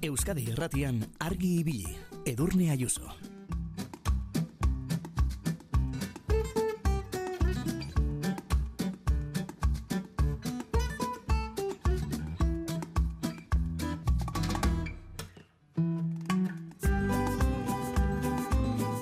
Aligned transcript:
Euskadi 0.00 0.46
Irratian 0.48 1.02
argi 1.20 1.58
ibili. 1.60 1.90
Edurne 2.24 2.70
Ayuso. 2.72 3.04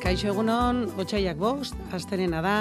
Kaixo 0.03 0.33
egunon, 0.33 0.89
otxaiak 0.99 1.39
bost, 1.39 1.79
asterena 1.95 2.43
da, 2.43 2.59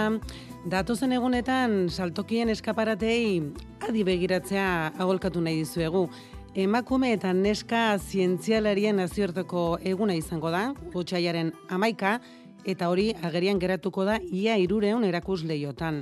datozen 0.70 1.18
egunetan 1.18 1.88
saltokien 1.90 2.54
eskaparatei 2.54 3.42
adi 3.88 4.06
begiratzea 4.06 4.94
agolkatu 4.94 5.42
nahi 5.42 5.64
dizuegu. 5.64 6.06
Emakume 6.58 7.12
eta 7.14 7.30
neska 7.38 7.80
zientzialarien 8.02 8.98
nazioarteko 8.98 9.78
eguna 9.86 10.16
izango 10.18 10.50
da, 10.50 10.72
otxaiaren 10.98 11.52
amaika, 11.70 12.16
eta 12.66 12.88
hori 12.90 13.12
agerian 13.30 13.60
geratuko 13.62 14.08
da 14.08 14.16
ia 14.34 14.56
irureun 14.58 15.06
erakus 15.06 15.44
lehiotan. 15.46 16.02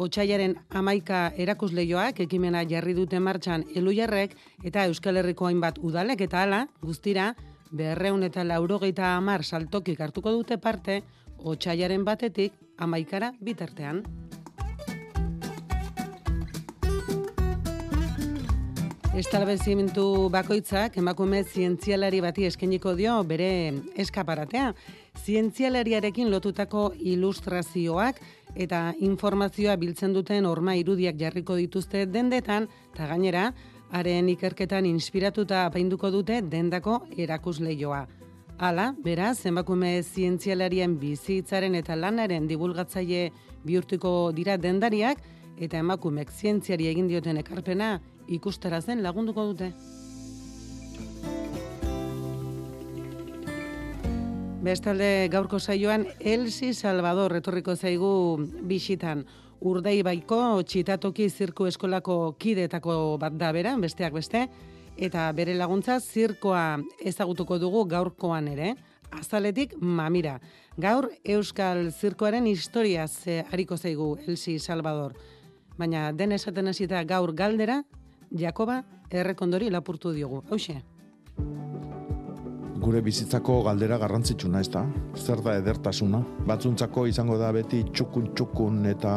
Otxaiaren 0.00 0.56
amaika 0.80 1.20
erakusleioak 1.36 2.24
ekimena 2.24 2.64
jarri 2.64 2.96
dute 2.96 3.20
martxan 3.20 3.66
elujarrek 3.76 4.32
eta 4.64 4.86
Euskal 4.88 5.20
Herriko 5.20 5.50
hainbat 5.52 5.76
udalek 5.84 6.24
eta 6.30 6.46
hala, 6.46 6.64
guztira, 6.80 7.34
berreun 7.70 8.24
eta 8.24 8.40
laurogeita 8.40 9.12
amar 9.18 9.44
saltokik 9.44 10.00
hartuko 10.00 10.32
dute 10.32 10.56
parte, 10.56 11.02
otxaiaren 11.44 12.08
batetik 12.08 12.56
amaikara 12.78 13.34
bitartean. 13.38 14.00
Estalbezimentu 19.14 20.26
bakoitzak 20.26 20.96
emakume 20.98 21.44
zientzialari 21.46 22.18
bati 22.18 22.48
eskeniko 22.48 22.96
dio 22.98 23.12
bere 23.22 23.46
eskaparatea. 24.02 24.72
Zientzialariarekin 25.22 26.32
lotutako 26.32 26.88
ilustrazioak 26.98 28.18
eta 28.58 28.80
informazioa 28.98 29.76
biltzen 29.78 30.16
duten 30.16 30.48
orma 30.50 30.74
irudiak 30.74 31.14
jarriko 31.20 31.54
dituzte 31.60 32.02
dendetan, 32.10 32.66
eta 32.90 33.06
gainera, 33.06 33.44
haren 33.94 34.32
ikerketan 34.34 34.90
inspiratuta 34.90 35.62
apainduko 35.68 36.10
dute 36.10 36.40
dendako 36.42 37.04
erakusleioa. 37.16 38.08
Hala, 38.58 38.88
beraz, 38.98 39.46
emakume 39.46 40.00
zientzialarien 40.02 40.98
bizitzaren 40.98 41.78
eta 41.78 41.94
lanaren 41.94 42.50
divulgatzaile 42.50 43.28
bihurtuko 43.62 44.32
dira 44.34 44.58
dendariak, 44.58 45.22
eta 45.58 45.78
emakumek 45.78 46.30
zientziari 46.30 46.88
egin 46.90 47.08
dioten 47.08 47.36
ekarpena 47.36 48.00
ikustarazen 48.28 49.02
lagunduko 49.02 49.46
dute. 49.52 49.72
Bestalde 54.64 55.28
gaurko 55.28 55.58
saioan 55.60 56.06
Elsi 56.20 56.72
Salvador 56.72 57.34
retorriko 57.36 57.74
zaigu 57.76 58.38
bisitan 58.64 59.26
urdei 59.60 59.98
baiko 60.02 60.38
txitatoki 60.64 61.28
zirku 61.28 61.66
eskolako 61.68 62.36
kidetako 62.40 63.18
bat 63.20 63.36
da 63.36 63.52
bera, 63.52 63.74
besteak 63.76 64.16
beste, 64.16 64.46
eta 64.96 65.26
bere 65.36 65.54
laguntza 65.58 65.98
zirkoa 66.00 66.78
ezagutuko 67.04 67.58
dugu 67.58 67.84
gaurkoan 67.90 68.48
ere, 68.48 68.74
azaletik 69.12 69.74
mamira. 69.80 70.38
Gaur 70.80 71.10
Euskal 71.24 71.90
Zirkoaren 71.92 72.46
historia 72.46 73.06
ze 73.08 73.44
hariko 73.50 73.76
zaigu 73.76 74.16
Elsi 74.26 74.58
Salvador. 74.58 75.14
Baina 75.78 76.12
den 76.12 76.32
esaten 76.32 76.68
hasita 76.68 77.04
gaur 77.04 77.34
galdera, 77.34 77.82
Jakoba 78.30 78.82
errekondori 79.10 79.70
lapurtu 79.70 80.12
diogu. 80.12 80.42
Hauxe 80.50 80.82
gure 82.84 83.00
bizitzako 83.00 83.62
galdera 83.64 83.96
garrantzitsuna, 84.00 84.60
ez 84.60 84.68
da? 84.72 84.84
Zer 85.16 85.40
da 85.44 85.56
edertasuna? 85.56 86.20
Batzuntzako 86.48 87.06
izango 87.08 87.38
da 87.40 87.48
beti 87.56 87.80
txukun 87.88 88.32
txukun 88.36 88.82
eta 88.90 89.14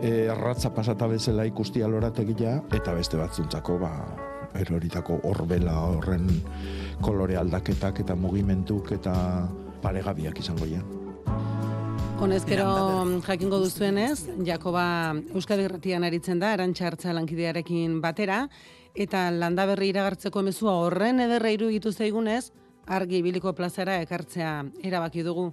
e, 0.00 0.26
erratza 0.32 0.72
pasata 0.74 1.06
bezala 1.10 1.46
ikusti 1.46 1.84
alorategia, 1.86 2.56
eta 2.74 2.96
beste 2.96 3.20
batzuntzako, 3.20 3.78
ba, 3.78 3.92
eroritako 4.58 5.20
horbela 5.30 5.76
horren 5.92 6.26
kolore 7.04 7.38
aldaketak 7.38 8.02
eta 8.04 8.18
mugimentuk 8.18 8.92
eta 8.98 9.14
paregabiak 9.82 10.42
izango 10.42 10.66
ja. 10.70 10.82
Honezkero 12.20 13.20
jakingo 13.26 13.58
duzuenez, 13.58 14.28
Jakoba 14.46 15.14
Euskadi 15.34 15.64
Erratian 15.66 16.04
aritzen 16.06 16.38
da, 16.38 16.52
arantxa 16.54 16.86
hartza 16.86 17.12
lankidearekin 17.12 17.98
batera, 18.00 18.44
eta 18.94 19.26
landaberri 19.34 19.88
iragartzeko 19.90 20.42
mezua 20.46 20.76
horren 20.84 21.20
ederra 21.24 21.50
iruditu 21.50 21.92
zaigunez, 21.92 22.52
argi 22.86 23.20
biliko 23.22 23.52
plazara 23.52 23.98
ekartzea 24.04 24.52
erabaki 24.82 25.24
dugu. 25.26 25.48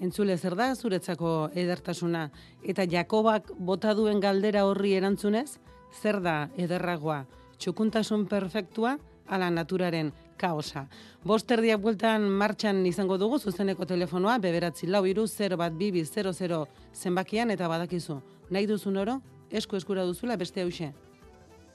Entzule 0.00 0.36
zer 0.38 0.54
da 0.56 0.70
zuretzako 0.74 1.50
edertasuna 1.54 2.28
eta 2.62 2.86
Jakobak 2.86 3.50
bota 3.58 3.94
duen 3.98 4.20
galdera 4.20 4.64
horri 4.64 4.94
erantzunez, 4.94 5.58
zer 6.00 6.20
da 6.22 6.48
ederragoa? 6.56 7.24
Txukuntasun 7.58 8.26
perfektua 8.30 8.96
ala 9.26 9.50
naturaren 9.50 10.12
kaosa. 10.38 10.86
Bosterdia 11.24 11.76
bueltan 11.76 12.28
martxan 12.30 12.84
izango 12.86 13.18
dugu 13.18 13.38
zuzeneko 13.38 13.84
telefonoa 13.86 14.38
beberatzi 14.38 14.86
lau 14.86 15.04
iru 15.06 15.26
0 15.26 15.56
bat 15.56 15.72
bibi 15.72 16.04
00 16.04 16.64
zenbakian 16.94 17.50
eta 17.50 17.68
badakizu. 17.68 18.20
Nahi 18.50 18.66
duzun 18.66 18.96
oro, 18.96 19.20
esku 19.50 19.76
eskura 19.76 20.04
duzula 20.04 20.36
beste 20.36 20.62
hause. 20.62 20.92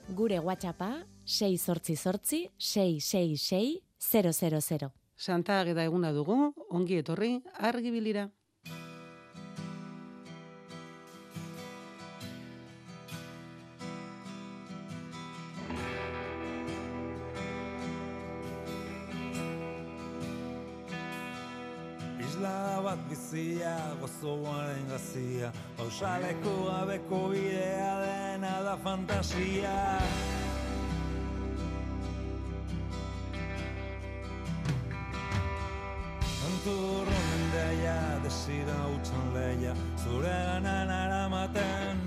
Gure 0.08 0.40
WhatsAppa 0.40 1.04
6 1.24 1.58
sortzi 1.58 1.96
sortzi 1.96 2.48
666 2.58 3.80
000. 4.00 4.90
Santa 5.16 5.60
ageda 5.60 5.84
eguna 5.84 6.12
dugu, 6.12 6.52
ongi 6.70 6.98
etorri, 6.98 7.38
argi 7.54 7.90
Isla 22.34 22.82
bat 22.82 22.98
bizia, 23.06 23.76
gozoaren 24.00 24.88
gazia, 24.90 25.52
pausaleko 25.78 26.54
abeko 26.72 27.20
bidea 27.30 27.92
dena 28.02 28.54
da 28.66 28.74
fantasia. 28.82 29.76
Turronen 36.64 37.48
deia, 37.54 37.98
desira 38.26 38.82
utxan 38.96 39.34
leia, 39.36 39.78
zure 40.02 40.36
ganan 40.50 40.90
aramaten, 40.90 42.06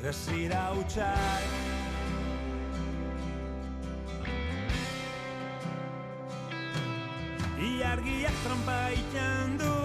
desira 0.00 0.70
utxak. 0.80 1.67
Trampa 8.44 8.90
ikan 8.94 9.58
du, 9.58 9.76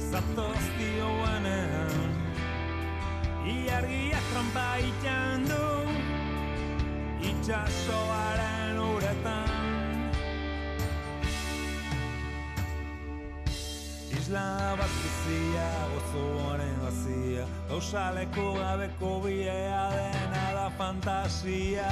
zatoz 0.00 0.64
dioanean. 0.78 2.12
Iargiak 3.44 4.24
trampa 4.32 4.68
ikan 4.90 5.44
du, 5.50 5.66
itxasoaren 7.30 8.80
uretan. 8.80 9.52
Isla 14.12 14.76
bat 14.78 14.92
bizia, 15.02 15.68
gozoaren 15.92 16.76
gazia 16.84 17.44
Gausaleko 17.68 18.52
gabeko 18.58 19.12
biea 19.24 19.84
dena 19.96 20.46
da 20.56 20.68
fantasia 20.78 21.88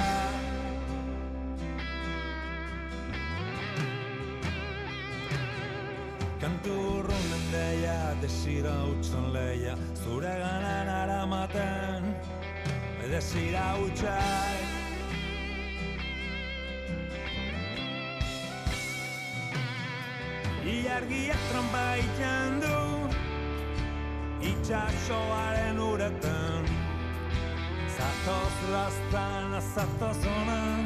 desira 8.21 8.75
utxan 8.91 9.33
leia 9.33 9.75
Zure 10.03 10.33
ganan 10.43 10.89
aramaten, 10.89 12.03
desira 13.09 13.65
utxai. 13.85 14.57
Iargiak 20.71 21.41
trampa 21.49 21.87
ikan 22.05 22.59
du 22.61 22.79
Itxasoaren 24.51 25.79
uretan. 25.79 26.65
Zatoz 27.95 28.57
lastan 28.73 29.53
azatoz 29.59 30.21
honan 30.25 30.85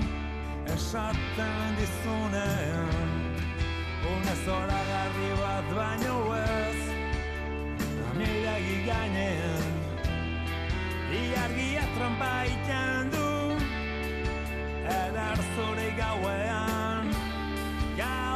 Esaten 0.73 1.75
dizunean. 1.77 3.11
Une 4.11 4.35
zora 4.45 4.81
garri 4.89 5.31
bat 5.41 5.67
baino 5.77 6.17
ez 6.35 6.64
kanela 8.15 8.55
giganean 8.65 9.73
Iargia 11.11 11.83
trompa 11.95 12.33
itxan 12.53 13.11
du 13.11 13.27
Edar 14.99 15.39
zure 15.55 15.89
gauean 15.99 17.11
Gau 17.99 18.34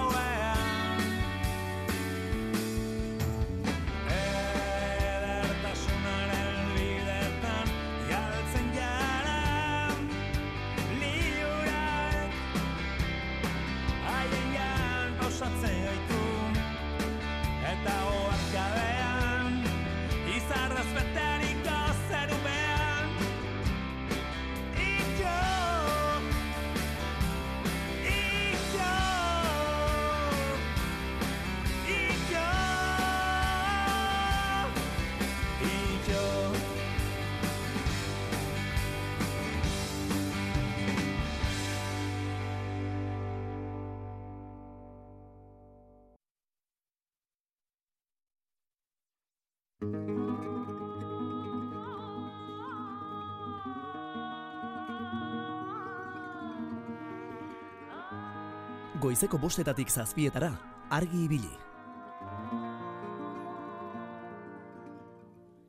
Goizeko 59.10 59.40
bostetatik 59.42 59.90
zazpietara, 59.90 60.52
argi 60.94 61.24
ibili. 61.24 61.50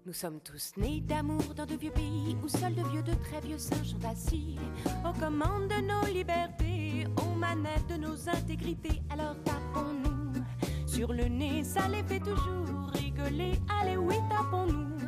Nous 0.04 0.12
sommes 0.12 0.40
tous 0.44 0.74
nés 0.76 1.00
d'amour 1.00 1.54
dans 1.56 1.64
de 1.64 1.74
vieux 1.74 1.90
pays 1.90 2.36
où 2.44 2.48
seuls 2.48 2.74
de 2.74 2.82
vieux, 2.90 3.02
de 3.02 3.14
très 3.14 3.40
vieux 3.40 3.56
singes 3.56 3.92
sont 3.92 4.04
assis 4.04 4.58
aux 5.06 5.18
commandes 5.18 5.68
de 5.68 5.80
nos 5.80 6.04
libertés, 6.12 7.06
aux 7.16 7.34
manettes 7.34 7.86
de 7.88 7.96
nos 7.96 8.28
intégrités. 8.28 9.00
Alors 9.08 9.36
tapons-nous 9.42 10.44
sur 10.86 11.10
le 11.10 11.24
nez, 11.24 11.64
ça 11.64 11.88
les 11.88 12.02
fait 12.02 12.20
toujours 12.20 12.90
rigoler. 12.92 13.52
Allez, 13.80 13.96
oui, 13.96 14.16
tapons-nous. 14.28 15.00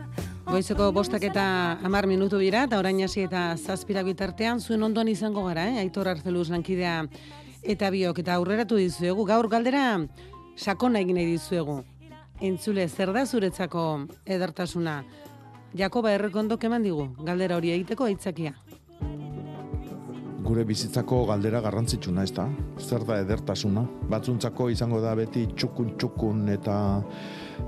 Goizeko 0.47 0.91
bostak 0.91 1.23
eta 1.29 1.73
amar 1.85 2.07
minutu 2.07 2.41
dira, 2.41 2.65
eta 2.65 2.81
orain 2.81 3.05
hasi 3.05 3.27
eta 3.29 3.59
zazpira 3.59 4.03
bitartean, 4.03 4.59
zuen 4.59 4.83
ondoan 4.83 5.09
izango 5.09 5.45
gara, 5.45 5.69
eh? 5.69 5.85
Aitor 5.85 6.09
Arzeluz 6.09 6.49
lankidea 6.49 7.03
eta 7.63 7.91
biok, 7.91 8.19
eta 8.23 8.35
aurreratu 8.35 8.77
dizuegu. 8.81 9.25
Gaur 9.27 9.49
galdera 9.49 9.85
sakona 10.57 11.01
egin 11.01 11.19
nahi 11.19 11.31
dizuegu. 11.31 11.83
Entzule, 12.43 12.89
zer 12.89 13.13
da 13.15 13.25
zuretzako 13.27 14.07
edertasuna? 14.27 15.03
Jakoba 15.79 16.13
errekondo 16.13 16.59
keman 16.59 16.83
digu, 16.83 17.07
galdera 17.25 17.57
hori 17.57 17.71
egiteko 17.73 18.05
aitzakia. 18.11 18.53
Gure 20.43 20.65
bizitzako 20.67 21.23
galdera 21.29 21.61
garrantzitsuna, 21.63 22.25
ez 22.27 22.33
da? 22.35 22.49
Zer 22.83 23.07
da 23.07 23.21
edertasuna? 23.23 23.87
Batzuntzako 24.11 24.69
izango 24.75 24.99
da 25.01 25.15
beti 25.15 25.47
txukun 25.55 25.95
txukun 25.97 26.49
eta 26.53 26.77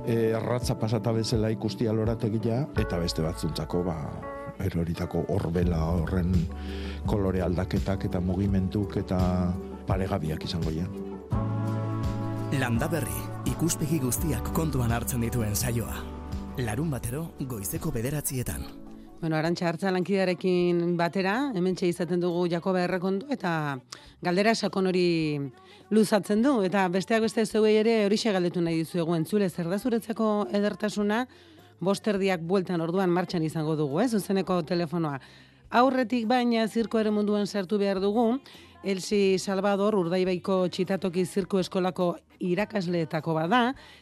e, 0.04 0.34
arratza 0.34 0.74
pasata 0.76 1.14
bezala 1.14 1.52
ikusti 1.54 1.86
alorategia, 1.88 2.64
eta 2.82 2.98
beste 2.98 3.22
batzuntzako, 3.22 3.84
ba, 3.86 3.96
eroritako 4.58 5.24
horbela 5.34 5.78
horren 5.94 6.34
kolore 7.06 7.40
aldaketak 7.46 8.08
eta 8.10 8.20
mugimentuk 8.20 8.98
eta 9.00 9.20
paregabiak 9.86 10.44
izango 10.44 10.72
ja. 10.74 10.86
Landa 12.60 12.88
berri, 12.88 13.20
ikuspegi 13.50 13.98
guztiak 13.98 14.52
kontuan 14.54 14.92
hartzen 14.94 15.24
dituen 15.24 15.56
saioa. 15.56 15.96
Larun 16.62 16.90
batero, 16.90 17.26
goizeko 17.40 17.90
bederatzietan. 17.90 18.62
Bueno, 19.24 19.38
arantxa 19.38 19.70
hartza 19.70 19.90
lankidearekin 19.90 20.98
batera, 20.98 21.50
hemen 21.56 21.76
izaten 21.80 22.20
dugu 22.20 22.46
Jakoba 22.52 22.82
errekondo, 22.84 23.26
eta 23.32 23.78
galdera 24.20 24.54
sakon 24.54 24.86
hori 24.86 25.40
luzatzen 25.90 26.42
du, 26.42 26.62
eta 26.62 26.86
besteak 26.88 27.22
beste 27.22 27.46
zeuei 27.46 27.76
ere 27.76 28.04
hori 28.04 28.16
galdetu 28.22 28.60
nahi 28.60 28.76
dizuegu 28.82 29.14
entzule, 29.14 29.48
zer 29.48 29.68
da 29.68 29.78
zuretzako 29.78 30.46
edertasuna, 30.52 31.26
bosterdiak 31.80 32.40
bueltan 32.40 32.80
orduan 32.80 33.10
martxan 33.10 33.42
izango 33.42 33.76
dugu, 33.76 34.00
ez, 34.00 34.10
zuzeneko 34.10 34.62
telefonoa. 34.62 35.18
Aurretik 35.70 36.26
baina 36.26 36.68
zirko 36.68 37.00
ere 37.00 37.10
munduan 37.10 37.46
sartu 37.46 37.78
behar 37.78 38.00
dugu, 38.00 38.38
Elsi 38.84 39.38
Salvador 39.40 39.94
urdaibaiko 39.96 40.66
txitatoki 40.68 41.22
zirko 41.24 41.56
eskolako 41.62 42.10
irakasleetako 42.44 43.32
bada, 43.32 43.60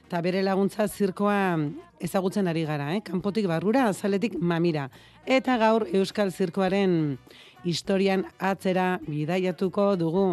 eta 0.09 0.19
bere 0.25 0.41
laguntza 0.43 0.89
zirkoa 0.89 1.37
ezagutzen 2.03 2.51
ari 2.51 2.65
gara, 2.67 2.89
eh? 2.97 3.03
kanpotik 3.07 3.47
barrura, 3.47 3.85
azaletik 3.93 4.35
mamira. 4.41 4.89
Eta 5.23 5.55
gaur 5.61 5.87
Euskal 5.87 6.33
Zirkoaren 6.35 7.17
historian 7.63 8.25
atzera 8.43 8.97
bidaiatuko 9.07 9.93
dugu. 10.01 10.25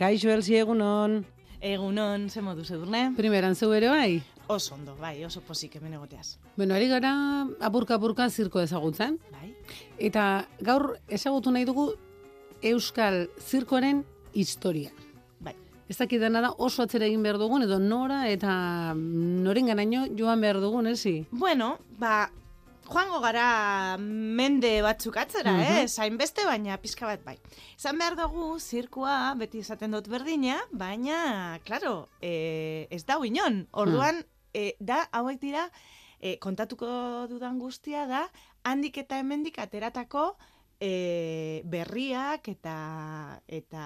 Kaixo 0.00 0.32
Elsi 0.32 0.56
egunon? 0.56 1.20
Egunon, 1.60 2.30
ze 2.30 2.40
modu 2.40 2.64
zedurne? 2.64 3.10
Primeran 3.18 3.54
ere 3.76 3.88
bai? 3.88 4.22
Oso 4.48 4.74
ondo, 4.74 4.96
bai, 4.96 5.24
oso 5.24 5.40
posik 5.40 5.76
hemen 5.76 5.94
egoteaz. 5.94 6.38
Bueno, 6.56 6.74
ari 6.74 6.88
gara 6.88 7.12
apurka-apurka 7.60 8.30
zirko 8.30 8.60
ezagutzen. 8.60 9.18
Bai. 9.30 9.54
Eta 9.98 10.48
gaur 10.60 10.98
ezagutu 11.08 11.50
nahi 11.50 11.64
dugu 11.64 11.92
Euskal 12.64 13.28
Zirkoaren 13.44 14.04
historia. 14.32 14.90
Bai. 15.44 15.52
Ez 15.88 15.98
dakit 16.00 16.20
dena 16.22 16.40
da 16.40 16.54
oso 16.64 16.82
atzera 16.86 17.04
egin 17.06 17.22
behar 17.22 17.36
dugun, 17.38 17.62
edo 17.66 17.76
nora 17.78 18.22
eta 18.32 18.54
noren 18.96 19.68
ganaino 19.68 20.06
joan 20.16 20.40
behar 20.40 20.60
dugun, 20.62 20.88
ezi? 20.88 21.26
Bueno, 21.30 21.74
ba, 22.00 22.30
joango 22.88 23.20
gara 23.20 23.96
mende 24.00 24.80
batzuk 24.82 25.16
atzera, 25.20 25.52
Mhm. 25.52 25.60
eh? 25.84 25.88
Zain 25.88 26.16
beste, 26.16 26.44
baina 26.48 26.78
pizka 26.80 27.06
bat 27.06 27.22
bai. 27.24 27.36
Izan 27.78 27.98
behar 27.98 28.16
dugu, 28.16 28.58
zirkua, 28.60 29.34
beti 29.36 29.58
esaten 29.60 29.90
dut 29.92 30.08
berdina, 30.08 30.56
baina, 30.72 31.58
klaro, 31.64 32.08
eh, 32.22 32.86
ez 32.90 33.04
da 33.04 33.18
inon. 33.24 33.66
Orduan, 33.72 34.24
eh, 34.54 34.72
da, 34.80 35.08
hauek 35.12 35.38
dira, 35.40 35.68
eh, 36.20 36.38
kontatuko 36.38 37.26
dudan 37.28 37.58
guztia 37.58 38.06
da, 38.06 38.24
handik 38.64 38.96
eta 38.96 39.18
hemendik 39.18 39.58
ateratako 39.58 40.36
eh, 40.80 41.62
berriak 41.64 42.48
eta 42.48 43.40
eta 43.46 43.84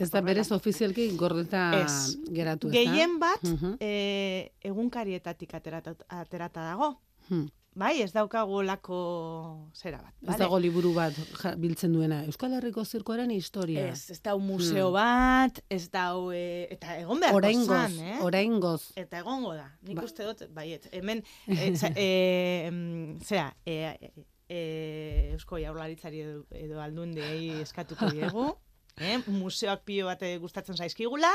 Ez 0.00 0.10
da 0.10 0.20
berez 0.20 0.50
ofizialki 0.52 1.10
gordeta 1.16 1.70
Ez. 1.84 2.16
geratu, 2.30 2.68
ez 2.68 2.74
da? 2.74 2.80
Gehien 2.80 3.18
bat, 3.18 3.42
Mhm. 3.42 3.76
eh, 3.80 4.52
egunkarietatik 4.62 5.54
aterata, 5.54 5.94
aterata 6.08 6.60
dago. 6.72 7.00
Hmm. 7.28 7.48
Bai, 7.72 8.00
ez 8.02 8.10
daukagu 8.12 8.62
lako 8.66 9.70
zera 9.72 10.00
bat. 10.02 10.12
Ez 10.22 10.26
bale? 10.26 10.38
dago 10.38 10.58
liburu 10.58 10.92
bat 10.92 11.14
ja, 11.42 11.52
biltzen 11.54 11.92
duena. 11.92 12.24
Euskal 12.26 12.52
Herriko 12.52 12.84
zirkoaren 12.84 13.30
historia. 13.30 13.84
Ez, 13.92 14.10
ez 14.10 14.20
dau 14.20 14.40
museo 14.40 14.90
bat, 14.90 15.60
ez 15.70 15.88
dau, 15.88 16.32
eh, 16.34 16.66
eta 16.74 16.98
egon 16.98 17.20
behar 17.20 17.34
Oraingoz, 17.38 17.68
zan, 17.68 17.94
eh? 18.00 18.18
oraingoz. 18.22 18.90
Eta 18.96 19.18
egongo 19.22 19.54
da. 19.54 19.68
Nik 19.86 19.96
Ba. 19.96 20.02
uste 20.04 20.24
dut, 20.26 20.42
baiet, 20.52 20.88
hemen, 20.92 21.22
e, 21.46 21.72
e, 21.96 23.18
zera, 23.24 23.54
e, 23.64 23.72
e, 24.00 24.12
e, 24.50 25.30
Eusko 25.32 25.60
Jaurlaritzari 25.62 26.24
edo, 26.24 26.42
edo 26.58 26.80
aldundiei 26.82 27.60
eskatuko 27.62 28.10
diegu, 28.10 28.46
eh? 29.10 29.18
museoak 29.30 29.84
pilo 29.86 30.10
bat 30.10 30.22
eh, 30.26 30.36
gustatzen 30.42 30.76
zaizkigula, 30.76 31.30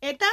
eta 0.00 0.30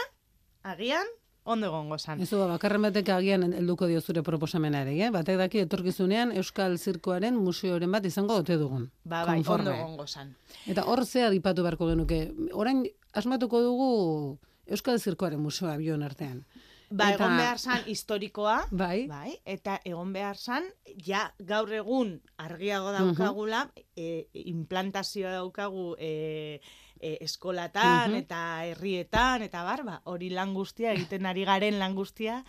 agian 0.63 1.09
ondo 1.47 1.69
egongo 1.71 1.97
zan. 1.97 2.21
Ez 2.21 2.29
du, 2.29 2.41
bakarren 2.43 2.83
batek 2.89 3.09
agian 3.15 3.45
helduko 3.47 3.87
dio 3.89 4.01
zure 4.03 4.21
proposamenari, 4.23 4.99
eh? 5.01 5.09
Batek 5.15 5.39
daki 5.41 5.63
etorkizunean 5.63 6.35
Euskal 6.37 6.77
Zirkoaren 6.77 7.39
museoren 7.39 7.91
bat 7.95 8.05
izango 8.05 8.37
ote 8.43 8.59
dugun. 8.59 8.89
Ba, 9.03 9.23
bai, 9.25 9.39
ondo 9.41 9.73
egongo 9.73 10.07
zan. 10.07 10.35
Eta 10.67 10.83
hor 10.91 11.05
zea 11.05 11.31
dipatu 11.33 11.63
beharko 11.65 11.89
genuke. 11.89 12.27
Orain 12.53 12.83
asmatuko 13.17 13.63
dugu 13.63 13.91
Euskal 14.67 14.99
Zirkoaren 14.99 15.39
museoa 15.39 15.77
bion 15.79 16.03
artean. 16.03 16.43
Ba, 16.89 17.09
Eta- 17.11 17.15
egon 17.25 17.37
behar 17.37 17.59
zan 17.59 17.81
historikoa, 17.85 18.67
Bai. 18.71 19.07
bai, 19.07 19.33
eta 19.43 19.81
egon 19.83 20.13
behar 20.13 20.37
zan, 20.37 20.63
ja 21.05 21.33
gaur 21.39 21.71
egun 21.75 22.21
argiago 22.37 22.93
daukagula, 22.95 23.65
e, 23.95 24.29
implantazioa 24.45 25.33
daukagu 25.33 25.95
e, 25.99 26.61
e, 27.01 27.17
eskolatan 27.21 28.11
Mhm. 28.11 28.17
eta 28.23 28.65
herrietan, 28.65 29.41
eta 29.43 29.63
bar, 29.63 29.83
ba, 29.83 30.01
hori 30.05 30.29
lan 30.29 30.53
guztia, 30.53 30.93
egiten 30.93 31.25
ari 31.25 31.43
garen 31.43 31.77
lan 31.77 31.93
guztia, 31.95 32.45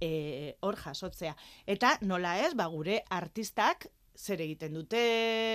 e, 0.00 0.56
hor 0.60 0.76
jasotzea. 0.76 1.34
Eta 1.66 1.96
nola 2.02 2.38
ez, 2.46 2.54
ba, 2.54 2.66
gure 2.66 3.02
artistak 3.08 3.88
zer 4.18 4.40
egiten 4.42 4.72
dute, 4.74 4.98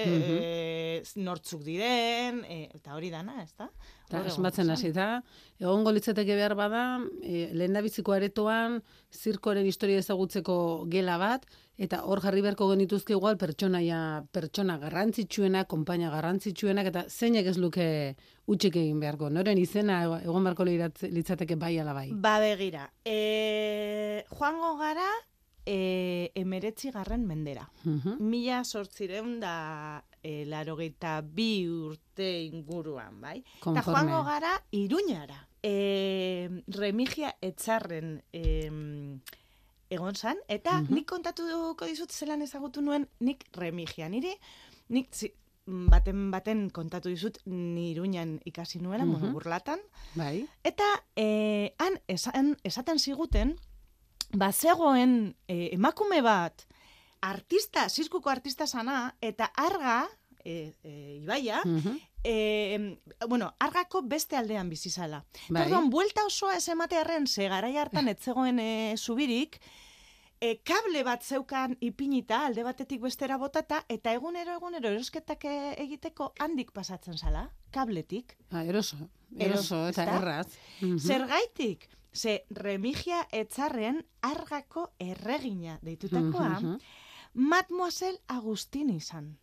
Mhm. 0.08 0.38
e, 0.40 1.04
nortzuk 1.20 1.64
diren, 1.66 2.44
e, 2.48 2.70
eta 2.74 2.94
hori 2.96 3.10
dana, 3.12 3.42
ez 3.44 3.52
da? 3.60 3.68
Eta 4.08 4.22
zan. 4.64 4.70
hasi 4.72 4.92
da, 4.94 5.08
egongo 5.60 5.92
litzateke 5.92 6.36
behar 6.38 6.56
bada, 6.56 7.00
e, 7.22 7.50
lehendabiziko 7.54 8.14
aretoan, 8.14 8.82
zirkoaren 9.12 9.66
historia 9.68 10.00
ezagutzeko 10.00 10.86
gela 10.88 11.18
bat, 11.18 11.46
eta 11.78 12.04
hor 12.06 12.22
jarri 12.22 12.42
beharko 12.46 12.70
genituzke 12.70 13.14
igual 13.18 13.36
pertsonaia, 13.38 14.24
pertsona 14.32 14.78
garrantzitsuenak, 14.78 15.68
konpaina 15.68 16.10
garrantzitsuenak, 16.14 16.86
eta 16.88 17.06
zeinek 17.10 17.48
ez 17.48 17.58
luke 17.58 18.16
utxik 18.48 18.76
egin 18.78 19.00
beharko. 19.02 19.30
Noren 19.30 19.58
izena 19.58 20.04
ego- 20.06 20.22
egon 20.24 20.44
beharko 20.44 20.64
litzateke 21.10 21.56
bai 21.58 21.78
ala 21.80 21.94
bai. 21.94 22.10
Ba 22.14 22.40
begira, 22.40 22.88
e, 23.04 24.24
joango 24.30 24.78
gara 24.78 25.10
e, 25.66 26.32
emeretzi 26.36 26.92
garren 26.92 27.26
mendera. 27.26 27.70
Mhm. 27.84 28.18
Mila 28.20 28.64
sortzireun 28.64 29.40
da 29.40 30.04
e, 30.22 30.46
larogeita 30.46 31.22
bi 31.22 31.68
urte 31.68 32.28
inguruan, 32.46 33.20
bai? 33.22 33.40
Eta 33.40 33.60
Konforme. 33.60 33.92
joango 34.12 34.24
gara 34.24 34.54
iruñara. 34.72 35.48
E, 35.64 36.50
remigia 36.68 37.36
etxarren 37.42 38.22
e, 38.34 38.70
egon 39.90 40.16
zan, 40.16 40.38
eta 40.48 40.82
Mhm. 40.82 40.94
nik 40.94 41.06
kontatuko 41.08 41.86
dizut 41.86 42.12
zelan 42.12 42.42
ezagutu 42.42 42.82
nuen 42.82 43.08
nik 43.20 43.46
remigia. 43.54 44.10
Niri, 44.10 44.34
nik 44.90 45.10
zi- 45.14 45.34
baten 45.66 46.30
baten 46.32 46.70
kontatu 46.72 47.08
dizut 47.10 47.38
ni 47.46 47.92
iruñan 47.96 48.42
ikasi 48.44 48.80
nuela, 48.80 49.06
mm 49.06 49.32
burlatan, 49.32 49.80
Bai. 50.16 50.46
Eta 50.64 50.84
eh, 51.16 51.74
han 51.80 51.94
esan, 52.08 52.58
esaten 52.64 53.00
ziguten, 53.00 53.56
bazegoen 54.34 55.36
eh, 55.48 55.70
emakume 55.74 56.22
bat, 56.26 56.66
artista, 57.22 57.88
zirkuko 57.90 58.30
artista 58.30 58.68
sana, 58.68 59.16
eta 59.22 59.52
arga, 59.56 60.08
eh, 60.44 60.74
eh, 60.84 61.20
ibaia, 61.22 61.62
Mhm. 61.66 61.98
eh, 62.24 63.00
bueno, 63.30 63.54
argako 63.60 64.02
beste 64.02 64.36
aldean 64.36 64.70
bizizala. 64.70 65.24
Bai. 65.50 65.64
Orduan, 65.64 65.90
buelta 65.90 66.26
osoa 66.26 66.56
ez 66.58 66.68
ematearren, 66.68 67.28
ze 67.28 67.48
garai 67.48 67.78
hartan 67.78 68.08
ez 68.08 68.18
zegoen 68.20 68.60
eh, 68.60 68.94
zubirik, 68.98 69.60
e, 70.42 70.58
kable 70.64 71.04
bat 71.04 71.24
zeukan 71.24 71.78
ipinita, 71.80 72.46
alde 72.46 72.64
batetik 72.64 73.00
bestera 73.02 73.38
botata, 73.38 73.86
eta 73.88 74.12
egunero, 74.14 74.58
egunero, 74.58 74.90
erosketak 74.90 75.46
e- 75.46 75.76
egiteko 75.78 76.34
handik 76.40 76.72
pasatzen 76.74 77.18
zala, 77.18 77.50
kabletik. 77.72 78.36
Ah, 78.52 78.66
eroso, 78.66 78.98
Eroso, 79.40 79.76
eroso, 79.76 79.88
eta 79.88 80.04
erraz. 80.18 80.48
Mhm. 80.82 80.98
Zergaitik, 81.00 81.88
ze 82.14 82.46
remigia 82.52 83.28
etzarren 83.32 84.06
argako 84.22 84.88
erregina 85.00 85.80
deitutakoa, 85.86 86.50
Mhm. 86.60 86.76
Mademoiselle 87.34 88.20
Agustini 88.28 88.96
izan. 88.96 89.38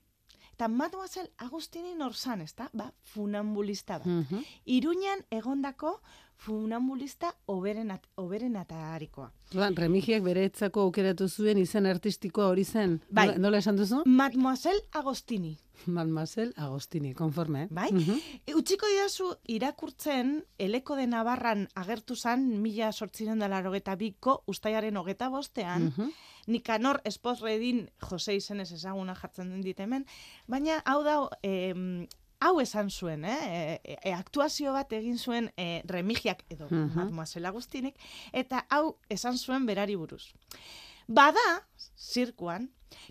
Eta 0.55 0.69
Mademoiselle 0.69 1.31
Agustini 1.39 1.95
norzan, 1.95 2.41
ezta? 2.41 2.69
Ba, 2.73 2.93
funambulista 3.03 3.99
bat. 3.99 4.07
Mhm. 4.07 4.43
Iruñan 4.67 5.25
egondako 5.31 6.01
funambulista 6.37 7.33
oberenat, 7.47 8.07
oberenatarikoa. 8.17 9.31
Orduan, 9.51 9.77
remigiak 9.77 10.23
bere 10.23 10.45
etzako 10.45 10.81
aukeratu 10.81 11.29
zuen 11.29 11.59
izen 11.59 11.87
artistikoa 11.87 12.47
hori 12.49 12.65
zen. 12.65 13.01
Bai. 13.11 13.27
Nola, 13.27 13.39
nola 13.39 13.59
esan 13.59 13.77
duzu? 13.77 14.03
Mademoiselle 14.07 14.81
Agostini, 14.93 15.59
Mademoiselle 15.87 16.53
Agostini, 16.57 17.15
konforme. 17.15 17.63
eh? 17.63 17.69
bai? 17.71 17.91
Mhm. 17.93 18.19
E, 18.47 18.55
Utziko 18.55 18.87
didazu 18.87 19.35
irakurtzen 19.49 20.45
eleko 20.59 20.97
de 20.97 21.07
Navarran 21.07 21.69
agertu 21.75 22.17
zan 22.17 22.61
mila 22.63 22.93
sortziren 22.93 23.39
da 23.39 23.49
biko 23.97 24.43
ustaiaren 24.47 24.97
hogeta 24.97 25.29
bostean, 25.29 25.85
Mhm. 25.97 26.11
Nikanor 26.47 27.01
Esposredin 27.05 27.91
Jose 28.01 28.35
izenez 28.35 28.73
ezaguna 28.73 29.15
jartzen 29.15 29.51
den 29.51 29.61
dit 29.61 29.79
hemen, 29.79 30.07
baina 30.49 30.83
hau 30.85 31.03
da, 31.05 31.29
em, 31.43 32.07
hau 32.41 32.61
esan 32.61 32.89
zuen, 32.91 33.25
eh? 33.25 33.79
E, 33.85 33.97
e, 34.03 34.13
aktuazio 34.13 34.73
bat 34.73 34.91
egin 34.93 35.19
zuen 35.19 35.51
e, 35.57 35.83
remigiak 35.87 36.45
edo 36.49 36.67
Mhm. 36.71 36.95
Mademoiselle 36.97 37.49
Agustinik, 37.49 37.97
eta 38.33 38.67
hau 38.71 38.97
esan 39.09 39.37
zuen 39.39 39.67
berari 39.67 39.97
buruz. 39.97 40.33
Bada, 41.11 41.67
zirkuan, 41.99 42.69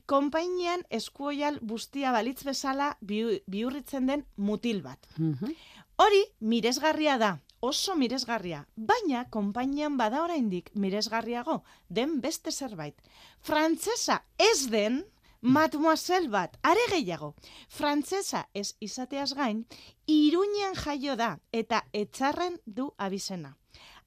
konpainian 0.08 0.86
eskuoial 0.90 1.58
bustia 1.62 2.14
balitz 2.16 2.46
bezala 2.48 2.94
biu- 3.04 3.42
bihurritzen 3.52 4.08
den 4.08 4.26
mutil 4.38 4.82
bat. 4.82 5.06
Mhm. 5.18 5.52
Hori 6.00 6.22
miresgarria 6.40 7.18
da, 7.20 7.34
oso 7.60 7.96
miresgarria, 8.00 8.62
baina 8.78 9.26
konpainian 9.30 9.98
bada 9.98 10.24
oraindik 10.24 10.72
miresgarriago 10.76 11.64
den 11.90 12.22
beste 12.22 12.52
zerbait. 12.52 12.96
Frantsesa 13.42 14.24
ez 14.38 14.70
den 14.72 15.04
mademoiselle 15.42 16.30
bat, 16.30 16.56
are 16.64 16.86
gehiago. 16.90 17.34
Frantsesa 17.68 18.48
ez 18.54 18.76
izateaz 18.80 19.34
gain, 19.34 19.66
iruñean 20.08 20.76
jaio 20.76 21.16
da 21.16 21.40
eta 21.52 21.84
etxarren 21.92 22.60
du 22.66 22.94
abizena. 22.98 23.58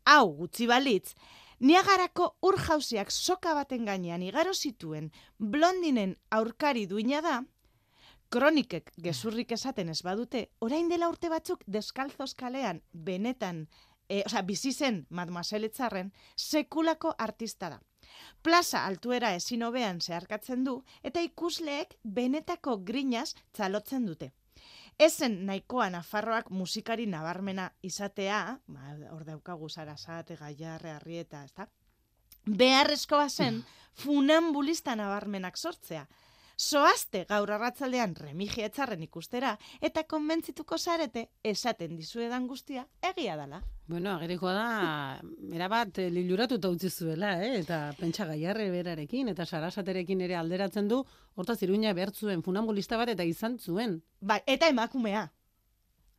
Hau 0.05 0.33
gutxi 0.35 0.67
balitz, 0.67 1.15
Niagarako 1.63 2.25
ur 2.43 2.57
jauziak 2.59 3.13
soka 3.15 3.53
baten 3.55 3.85
gainean 3.87 4.23
igaro 4.27 4.51
zituen 4.53 5.13
blondinen 5.39 6.17
aurkari 6.39 6.89
duina 6.91 7.21
da, 7.23 7.35
kronikek 8.35 8.91
gezurrik 9.05 9.53
esaten 9.55 9.93
ez 9.93 10.01
badute, 10.03 10.43
orain 10.59 10.91
dela 10.91 11.07
urte 11.13 11.31
batzuk 11.31 11.63
deskalzos 11.77 12.35
kalean 12.35 12.83
benetan, 12.93 13.69
e, 14.09 14.25
osea, 14.27 14.43
bizi 14.43 14.73
zen 14.73 15.07
Mademoiselle 15.11 15.71
sekulako 16.37 17.15
artista 17.19 17.71
da. 17.71 17.81
Plaza 18.43 18.85
altuera 18.85 19.33
ezin 19.35 19.63
hobean 19.63 20.01
zeharkatzen 20.01 20.65
du 20.65 20.83
eta 21.05 21.21
ikusleek 21.21 21.95
benetako 22.03 22.79
grinaz 22.79 23.35
txalotzen 23.53 24.07
dute. 24.07 24.33
Ezen 24.99 25.47
nahikoa 25.47 25.91
Nafarroak 25.91 26.51
musikari 26.51 27.07
nabarmena 27.07 27.71
izatea, 27.83 28.59
ba, 28.67 28.97
hor 29.11 29.25
daukagu 29.25 29.69
Sarasate, 29.69 30.37
Gaiarre, 30.37 30.93
Arrieta, 30.93 31.45
ezta? 31.45 31.67
Beharrezkoa 32.47 33.29
zen 33.29 33.63
funambulista 33.95 34.97
nabarmenak 34.97 35.57
sortzea. 35.57 36.07
Soazte 36.57 37.25
gaur 37.29 37.51
arratzaldean 37.51 38.15
remigia 38.19 38.67
etxarren 38.69 39.03
ikustera 39.03 39.57
eta 39.81 40.05
konbentzituko 40.09 40.79
zarete 40.79 41.29
esaten 41.45 41.97
dizuedan 41.97 42.47
guztia 42.47 42.87
egia 43.13 43.37
dala. 43.37 43.63
Bueno, 43.93 44.15
agerikoa 44.15 44.53
da, 44.55 44.67
erabat 45.53 45.99
eh, 45.99 46.09
liluratuta 46.11 46.71
utzi 46.73 46.89
zuela, 46.89 47.35
eh? 47.45 47.59
eta 47.59 47.81
pentsa 47.99 48.25
gaiarre 48.29 48.71
berarekin, 48.71 49.29
eta 49.33 49.45
sarasaterekin 49.45 50.23
ere 50.25 50.39
alderatzen 50.39 50.89
du, 50.89 51.03
hortaz 51.35 51.59
iruña 51.67 51.93
behar 51.93 52.15
zuen 52.15 52.45
funambulista 52.47 52.97
bat 52.97 53.13
eta 53.13 53.27
izan 53.27 53.59
zuen. 53.59 54.01
Bai, 54.21 54.41
eta 54.47 54.71
emakumea. 54.73 55.27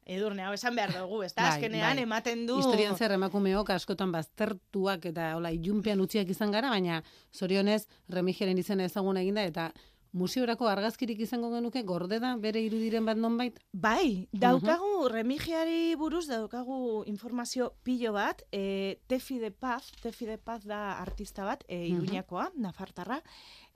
Edurne, 0.03 0.43
hau 0.43 0.51
esan 0.51 0.75
behar 0.75 0.91
dugu, 0.91 1.21
ez 1.23 1.31
da? 1.31 1.45
Bai, 1.45 1.51
Azkenean 1.53 1.95
bai. 1.95 2.03
ematen 2.03 2.43
du... 2.45 2.57
Historian 2.59 2.97
zer 2.99 3.13
emakumeok 3.15 3.69
askotan 3.71 4.11
baztertuak 4.11 5.05
eta 5.13 5.29
hola 5.37 5.53
ilunpean 5.55 6.03
utziak 6.03 6.29
izan 6.33 6.51
gara, 6.51 6.73
baina 6.73 6.99
zorionez 7.31 7.85
remigiaren 8.11 8.59
izena 8.59 8.83
ezaguna 8.89 9.23
eginda 9.23 9.47
eta 9.47 9.69
museorako 10.13 10.67
argazkirik 10.69 11.19
izango 11.25 11.49
genuke 11.49 11.81
gorde 11.83 12.19
da 12.21 12.35
bere 12.37 12.61
irudiren 12.61 13.05
bat 13.05 13.17
nonbait? 13.17 13.57
Bai, 13.73 14.27
daukagu 14.31 15.07
remigiari 15.09 15.95
buruz 15.97 16.27
daukagu 16.29 17.03
informazio 17.09 17.71
pilo 17.83 18.13
bat, 18.13 18.43
e, 18.51 18.99
Tefi 19.09 19.39
de 19.41 19.49
Paz, 19.51 19.91
Tefi 20.03 20.27
de 20.29 20.37
Paz 20.37 20.63
da 20.69 20.99
artista 21.01 21.43
bat, 21.43 21.63
e, 21.67 21.87
Iruñakoa, 21.89 22.51
Nafartarra, 22.55 23.19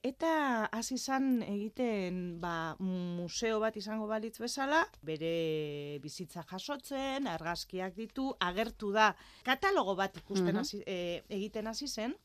eta 0.06 0.66
hasi 0.72 0.96
izan 0.96 1.42
egiten 1.42 2.40
ba, 2.40 2.76
museo 2.80 3.60
bat 3.60 3.76
izango 3.76 4.06
balitz 4.08 4.38
bezala, 4.40 4.86
bere 5.02 5.98
bizitza 6.04 6.46
jasotzen, 6.46 7.26
argazkiak 7.28 7.96
ditu, 7.98 8.30
agertu 8.40 8.92
da, 8.94 9.16
katalogo 9.44 9.96
bat 9.96 10.16
ikusten 10.22 10.54
Mhm. 10.54 10.58
hasi, 10.62 10.84
e, 10.86 11.24
egiten 11.30 11.68
hasi 11.68 11.88
zen, 11.88 12.16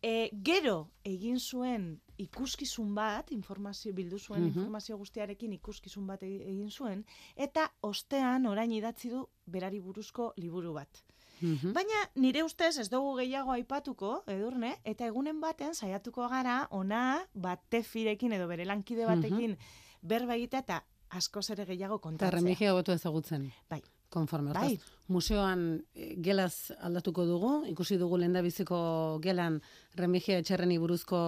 E, 0.00 0.30
gero 0.46 0.92
egin 1.02 1.40
zuen 1.40 2.00
ikuskizun 2.18 2.94
bat, 2.94 3.30
informazio 3.32 3.92
bildu 3.94 4.18
zuen 4.18 4.40
Mhm. 4.42 4.48
informazio 4.58 4.96
guztiarekin 4.98 5.52
ikuskizun 5.52 6.06
bat 6.06 6.22
e- 6.22 6.42
egin 6.50 6.70
zuen, 6.70 7.04
eta 7.36 7.72
ostean 7.80 8.46
orain 8.46 8.72
idatzi 8.72 9.08
du 9.10 9.28
berari 9.46 9.80
buruzko 9.80 10.32
liburu 10.36 10.72
bat. 10.74 11.04
Mhm. 11.40 11.72
Baina 11.72 11.98
nire 12.16 12.42
ustez 12.42 12.78
ez 12.78 12.88
dugu 12.90 13.16
gehiago 13.16 13.52
aipatuko, 13.52 14.24
edurne, 14.26 14.76
eta 14.84 15.06
egunen 15.06 15.40
baten 15.40 15.74
saiatuko 15.74 16.28
gara 16.28 16.66
ona 16.70 17.20
bat 17.34 17.60
tefirekin 17.70 18.32
edo 18.32 18.48
bere 18.48 18.64
lankide 18.64 19.06
batekin 19.06 19.56
berba 20.02 20.34
egitea 20.34 20.60
eta 20.60 20.84
askoz 21.10 21.50
ere 21.50 21.64
gehiago 21.64 21.94
Eta 21.94 22.02
kontatzea. 22.02 22.30
remigia 22.40 22.72
gotu 22.72 22.92
ezagutzen. 22.92 23.52
Bai. 23.70 23.82
Konforme, 24.08 24.54
Bai. 24.56 24.78
museoan 25.12 25.82
eh, 25.94 26.14
gelaz 26.24 26.72
aldatuko 26.80 27.26
dugu, 27.28 27.50
ikusi 27.68 27.98
dugu 28.00 28.16
lehendabiziko 28.16 28.78
gelan 29.20 29.58
remigia 29.96 30.38
etxerreni 30.40 30.78
buruzko 30.80 31.20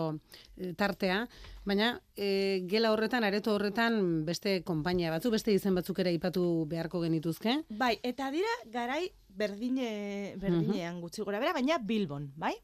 eh, 0.57 0.73
tartea, 0.81 1.27
baina 1.69 1.91
eh, 2.17 2.65
gela 2.71 2.95
horretan, 2.95 3.25
areto 3.29 3.53
horretan 3.55 4.25
beste 4.25 4.63
konpainia 4.65 5.13
batzu, 5.13 5.33
beste 5.35 5.53
izen 5.53 5.77
batzuk 5.77 6.01
ere 6.01 6.15
aipatu 6.15 6.65
beharko 6.71 7.03
genituzke. 7.05 7.61
Bai, 7.69 7.99
eta 8.03 8.31
dira 8.33 8.57
garai 8.73 9.11
berdine, 9.29 10.35
berdinean 10.41 11.01
gutxi 11.05 11.23
gora 11.23 11.41
bera, 11.41 11.53
baina 11.57 11.79
Bilbon, 11.79 12.31
bai? 12.37 12.55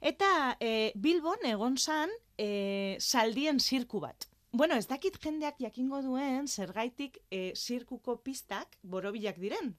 Eta 0.00 0.56
e, 0.60 0.92
Bilbon 0.94 1.42
egon 1.50 1.76
zan 1.78 2.10
e, 2.38 2.96
saldien 3.00 3.58
zirku 3.58 4.00
bat. 4.00 4.28
Bueno, 4.52 4.74
ez 4.76 4.86
dakit 4.88 5.18
jendeak 5.22 5.58
jakingo 5.60 6.00
duen 6.02 6.46
zergaitik 6.48 7.18
e, 7.30 7.52
zirkuko 7.54 8.16
pistak 8.24 8.78
borobilak 8.82 9.36
diren. 9.38 9.74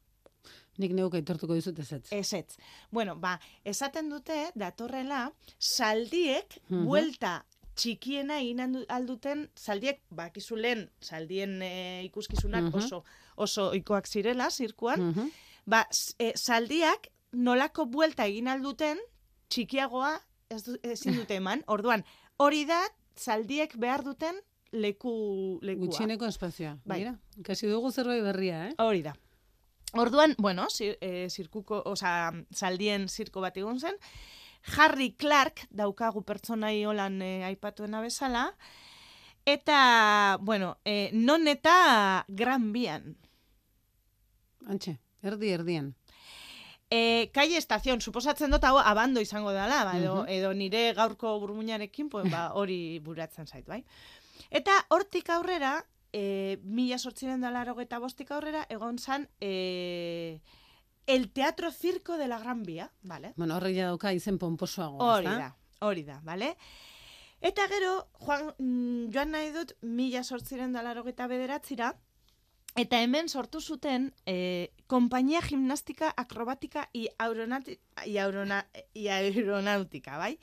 Nik 0.79 0.93
neuk 0.95 1.15
aitortuko 1.17 1.55
dizut 1.57 1.79
ez 1.79 1.91
ez. 1.91 2.03
Ez 2.15 2.33
ez. 2.33 2.57
Bueno, 2.91 3.15
ba, 3.19 3.39
esaten 3.65 4.09
dute 4.09 4.51
datorrela 4.55 5.31
saldiek 5.57 6.59
Mhm. 6.69 6.85
buelta 6.85 7.45
txikiena 7.75 8.39
egin 8.39 8.85
alduten 8.89 9.49
saldiek 9.55 10.01
bakizu 10.09 10.55
lehen 10.55 10.89
saldien 11.01 11.61
e, 11.61 12.03
ikuskizunak 12.05 12.63
Mhm. 12.63 12.75
oso 12.75 13.03
oso 13.35 13.67
ohikoak 13.69 14.05
zirela 14.07 14.49
zirkuan. 14.51 15.01
Mhm. 15.11 15.29
Ba, 15.65 15.87
s- 15.89 16.15
e, 16.19 16.33
saldiak 16.35 17.07
nolako 17.31 17.85
buelta 17.85 18.25
egin 18.25 18.47
alduten 18.47 18.97
txikiagoa 19.49 20.21
ez 20.49 20.63
du, 20.63 20.77
ezin 20.83 21.13
dute 21.27 21.35
eman. 21.35 21.63
Orduan, 21.67 22.03
hori 22.37 22.65
da 22.65 22.81
saldiek 23.15 23.75
behar 23.77 24.03
duten 24.03 24.35
leku 24.71 25.59
lekua. 25.61 25.85
Gutxieneko 25.85 26.25
espazioa. 26.27 26.77
Bai. 26.85 26.99
Mira, 26.99 27.15
ikasi 27.37 27.67
dugu 27.67 27.91
zerbait 27.91 28.23
berria, 28.23 28.67
eh? 28.69 28.73
Hori 28.77 29.01
da. 29.03 29.15
Orduan, 29.97 30.35
bueno, 30.37 30.67
zir, 30.69 30.97
e, 31.01 31.29
zirkuko, 31.29 31.81
oza, 31.89 32.31
saldien 32.53 33.07
zirko 33.09 33.41
bat 33.41 33.57
egon 33.57 33.79
zen, 33.79 33.95
Harry 34.77 35.15
Clark 35.17 35.63
daukagu 35.71 36.21
pertsonai 36.23 36.83
holan 36.85 37.21
e, 37.25 37.43
aipatuena 37.47 38.01
bezala, 38.01 38.51
eta, 39.45 40.37
bueno, 40.41 40.77
e, 40.85 41.09
non 41.13 41.47
eta 41.47 42.25
Gran 42.27 42.71
Bian. 42.71 43.15
Antxe, 44.67 44.99
erdi 45.23 45.49
erdien. 45.55 45.95
E, 46.89 47.29
kai 47.33 47.53
estazion, 47.57 48.01
suposatzen 48.01 48.49
dut 48.53 48.63
hau 48.65 48.77
abando 48.81 49.21
izango 49.21 49.51
dela, 49.53 49.83
ba, 49.85 49.97
edo, 49.97 50.23
Mhm. 50.23 50.29
edo 50.29 50.53
nire 50.53 50.93
gaurko 50.93 51.39
burmuinarekin, 51.39 52.09
pues, 52.09 52.29
ba, 52.31 52.51
hori 52.53 52.99
buratzen 53.05 53.47
zait, 53.47 53.65
bai? 53.65 53.83
Eta 54.49 54.75
hortik 54.89 55.29
aurrera, 55.29 55.85
e, 56.13 56.59
mila 56.63 56.97
sortziren 56.97 57.41
da 57.41 57.51
eta 57.81 57.99
bostik 57.99 58.31
aurrera, 58.31 58.65
egon 58.69 58.97
zan, 58.97 59.29
e, 59.39 60.41
el 61.07 61.31
teatro 61.31 61.71
circo 61.71 62.17
de 62.17 62.27
la 62.27 62.39
Gran 62.39 62.63
Vía, 62.63 62.91
vale? 63.01 63.33
Bueno, 63.35 63.55
horrek 63.57 63.75
ja 63.75 63.85
dauka 63.85 64.13
izen 64.13 64.37
pomposoago, 64.37 64.97
Hori 64.97 65.25
da. 65.25 65.55
Hori 65.79 66.03
da, 66.03 66.19
bale? 66.23 66.55
Eta 67.41 67.67
gero, 67.71 68.09
joan, 68.19 68.53
mm, 68.57 69.11
joan 69.13 69.31
nahi 69.31 69.51
dut, 69.55 69.73
mila 69.81 70.23
sortziren 70.23 70.73
dalarogeta 70.73 71.27
bederatzira, 71.27 71.93
eta 72.75 72.99
hemen 73.01 73.29
sortu 73.29 73.61
zuten 73.61 74.11
eh, 74.25 74.69
kompainia 74.87 75.41
gimnastika 75.41 76.11
akrobatika 76.15 76.89
i, 76.93 77.07
aeronati, 77.17 77.79
i, 78.05 78.17
aerona, 78.17 78.65
i 78.93 79.07
aeronautika, 79.07 80.17
bai? 80.17 80.35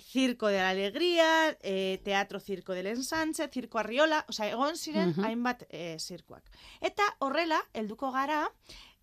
Circo 0.00 0.48
de 0.48 0.58
la 0.58 0.70
Alegría, 0.70 1.56
eh, 1.62 2.00
Teatro 2.04 2.40
Circo 2.40 2.72
del 2.72 2.86
Ensanche, 2.88 3.48
Circo 3.48 3.78
Arriola, 3.78 4.24
osea, 4.28 4.50
egon 4.50 4.76
ziren 4.76 5.10
Mhm. 5.16 5.24
hainbat 5.24 5.62
eh, 5.70 5.96
zirkuak. 6.00 6.44
Eta 6.80 7.02
horrela, 7.20 7.60
helduko 7.72 8.10
gara, 8.10 8.50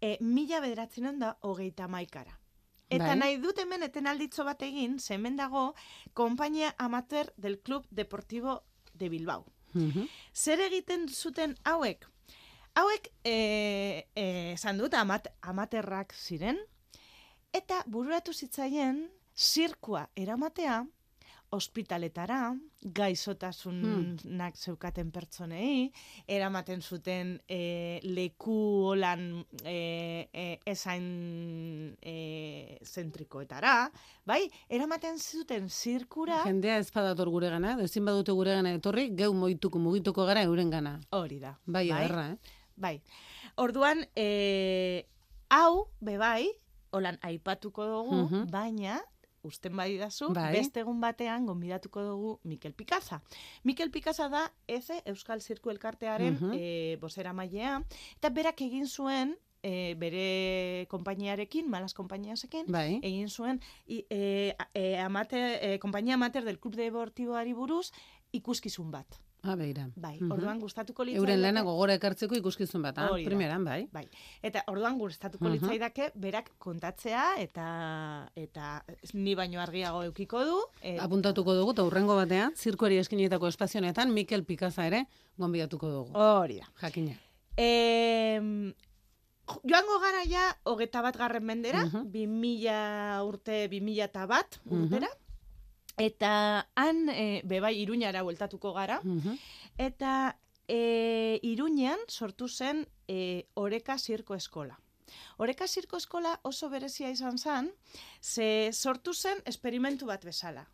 eh, 0.01 0.17
mila 0.19 0.59
bederatzenen 0.59 1.19
da 1.19 1.37
hogeita 1.41 1.87
maikara. 1.87 2.37
Eta 2.89 3.05
Bai. 3.07 3.15
nahi 3.17 3.37
dut 3.37 3.57
hemen 3.59 3.83
etenalditzo 3.83 4.43
bat 4.43 4.61
egin, 4.61 4.99
ze 4.99 5.13
hemen 5.13 5.37
dago, 5.37 5.75
kompainia 6.13 6.75
amateur 6.77 7.33
del 7.37 7.59
Club 7.61 7.85
Deportivo 7.89 8.63
de 8.93 9.07
Bilbao. 9.09 9.45
Mhm. 9.73 10.09
Zer 10.33 10.59
egiten 10.59 11.07
zuten 11.07 11.55
hauek? 11.63 12.05
Hauek, 12.75 13.11
eh, 13.23 14.09
eh, 14.15 14.51
esan 14.53 14.77
dut, 14.77 14.93
amat, 14.93 15.27
amaterrak 15.41 16.13
ziren, 16.13 16.57
eta 17.53 17.83
bururatu 17.87 18.33
zitzaien 18.33 19.09
zirkua 19.41 20.05
eramatea, 20.15 20.83
ospitaletara, 21.51 22.53
gaixotasunak 22.95 24.55
zeukaten 24.55 25.09
pertsonei, 25.11 25.89
eramaten 26.31 26.79
zuten 26.81 27.33
e, 27.49 27.99
leku 28.07 28.55
holan 28.87 29.25
e, 29.65 30.29
e, 30.31 30.45
esain 30.71 31.09
e, 32.01 32.77
zentrikoetara, 32.85 33.73
bai? 34.25 34.45
Eramaten 34.69 35.19
zuten 35.19 35.67
zirkura, 35.69 36.43
Jendea 36.47 36.77
ez 36.79 36.87
badator 36.95 37.29
gure 37.33 37.49
gana, 37.51 37.75
ezin 37.83 38.05
badute 38.07 38.31
gure 38.37 38.55
gana 38.55 38.71
etorri, 38.77 39.09
geu 39.17 39.33
moituko 39.35 39.79
mugituko 39.79 40.25
gara 40.29 40.43
euren 40.47 40.69
gana. 40.71 40.99
hori 41.11 41.39
da. 41.43 41.57
Bai, 41.65 41.87
ederra, 41.89 42.29
eh? 42.31 42.37
Bai. 42.77 42.95
Orduan, 43.59 44.05
e, 44.15 45.05
hau, 45.51 45.87
bebai, 45.99 46.47
holan 46.95 47.17
aipatuko 47.27 47.85
dugu, 47.91 48.15
Mhm. 48.25 48.47
baina, 48.51 49.01
usten 49.43 49.75
badidazu, 49.75 50.29
Bai. 50.33 50.51
beste 50.53 50.81
egun 50.83 50.99
batean 51.01 51.45
gonbidatuko 51.45 52.01
dugu 52.05 52.39
Mikel 52.43 52.73
Pikaza. 52.73 53.21
Mikel 53.63 53.89
Pikaza 53.91 54.29
da 54.29 54.51
EZE 54.67 55.01
Euskal 55.05 55.41
Zirku 55.41 55.69
Elkartearen 55.71 56.33
Mhm. 56.33 56.51
e, 56.53 56.97
bosera 57.01 57.33
mailea, 57.33 57.81
eta 58.17 58.29
berak 58.29 58.61
egin 58.61 58.87
zuen 58.87 59.35
e, 59.63 59.93
bere 59.95 60.87
konpainiarekin, 60.89 61.69
malas 61.69 61.93
konpainiasekin, 61.93 62.65
Bai. 62.67 62.99
egin 63.03 63.29
zuen 63.29 63.59
i, 63.85 64.05
e, 64.09 64.55
e, 64.73 64.97
amate, 64.97 65.37
e, 65.73 65.79
kompainia 65.79 66.15
amater 66.15 66.43
del 66.43 66.59
Club 66.59 66.75
Deportiboari 66.75 67.53
buruz 67.53 67.91
ikuskizun 68.31 68.89
bat. 68.91 69.19
Ah, 69.43 69.55
beira. 69.55 69.89
Bai, 69.95 70.19
Mhm. 70.21 70.31
orduan 70.31 70.59
gustatuko 70.59 71.03
litzaiake. 71.03 71.19
Euren 71.19 71.41
lana 71.41 71.63
gogora 71.63 71.95
ekartzeko 71.95 72.35
ikuskizun 72.35 72.81
bat, 72.83 72.97
ah? 72.99 73.07
Hori 73.09 73.23
da. 73.23 73.29
Primeran, 73.29 73.63
bai. 73.65 73.87
Bai. 73.91 74.07
Eta 74.43 74.63
orduan 74.67 74.99
gustatuko 74.99 75.45
Mhm. 75.45 75.53
litzaidake 75.53 76.11
berak 76.13 76.51
kontatzea 76.59 77.39
eta 77.39 78.29
eta 78.35 78.85
ni 79.13 79.33
baino 79.33 79.59
argiago 79.59 80.03
eukiko 80.03 80.45
du. 80.45 80.59
E, 80.81 80.99
Apuntatuko 80.99 81.55
dugu, 81.55 81.71
eta 81.71 81.83
hurrengo 81.83 82.15
batean, 82.15 82.53
zirkuari 82.55 82.97
eskinetako 82.97 83.47
espazionetan, 83.47 84.13
Mikel 84.13 84.43
Pikaza 84.45 84.85
ere, 84.85 85.07
gonbidatuko 85.37 85.89
dugu. 85.89 86.11
hori 86.13 86.59
da. 86.59 86.67
Jakina. 86.79 87.17
E, 87.57 88.73
joango 89.67 89.97
gara 89.99 90.23
ja 90.29 90.55
hogeta 90.63 91.01
bat 91.01 91.17
garren 91.17 91.43
mendera, 91.43 91.85
Mhm. 91.85 92.11
bi 92.11 92.27
mila 92.27 93.21
urte, 93.25 93.67
bi 93.67 93.81
mila 93.81 94.05
eta 94.05 94.25
bat 94.27 94.59
urtera. 94.69 95.07
Eta 95.97 96.67
han, 96.75 97.09
e, 97.09 97.41
bebai, 97.43 97.75
iruñara 97.81 98.23
bueltatuko 98.23 98.73
gara. 98.73 99.01
Mhm. 99.03 99.37
Eta 99.77 100.37
e, 100.67 101.39
Iruñean 101.43 101.99
sortu 102.07 102.47
zen 102.47 102.87
e, 103.07 103.47
Oreka 103.53 103.97
Zirko 103.97 104.35
Eskola. 104.35 104.79
Oreka 105.37 105.67
Zirko 105.67 105.97
Eskola 105.97 106.39
oso 106.43 106.69
berezia 106.69 107.09
izan 107.09 107.37
zen, 107.37 107.71
ze 108.21 108.71
sortu 108.71 109.13
zen 109.13 109.41
esperimentu 109.45 110.05
bat 110.05 110.23
bezala. 110.23 110.67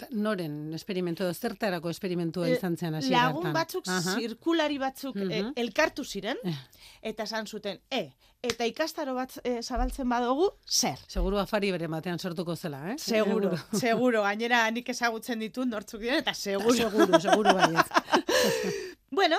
Ta- 0.00 0.08
Noren 0.16 0.72
esperimentu 0.76 1.24
edo 1.26 1.34
zertarako 1.36 1.90
esperimentua 1.92 2.46
Eh, 2.48 2.54
izan 2.56 2.76
zen 2.80 2.94
hasi 2.96 3.10
Lagun 3.12 3.52
batzuk, 3.52 3.84
Aha. 3.92 4.14
zirkulari 4.16 4.78
batzuk 4.80 5.16
e, 5.16 5.24
Mhm. 5.42 5.52
elkartu 5.60 6.04
ziren, 6.04 6.38
Eh. 6.44 6.54
eta 7.02 7.24
esan 7.28 7.46
zuten, 7.46 7.80
e, 7.90 8.14
eta 8.42 8.64
ikastaro 8.64 9.14
bat 9.14 9.34
e, 9.44 9.58
zabaltzen 9.62 10.08
badugu, 10.08 10.46
zer? 10.66 10.98
Seguru 11.06 11.38
afari 11.38 11.70
bere 11.70 11.86
batean 11.86 12.18
sortuko 12.18 12.56
zela, 12.56 12.92
eh? 12.92 12.96
Seguro, 12.98 13.52
seguro, 13.72 14.22
gainera 14.28 14.70
nik 14.70 14.88
ezagutzen 14.88 15.38
ditut 15.38 15.68
nortzuk 15.68 16.00
diren, 16.00 16.18
eta 16.24 16.32
seguro. 16.34 16.72
seguro, 16.74 17.20
seguro 17.20 17.54
baiez. 17.54 17.84
Bueno, 19.10 19.36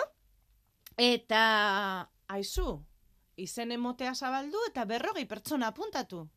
eta 0.98 2.10
aizu, 2.28 2.84
izen 3.38 3.72
emotea 3.72 4.14
zabaldu 4.16 4.58
eta 4.70 4.86
berrogei 4.86 5.26
pertsona 5.26 5.68
apuntatu. 5.72 6.28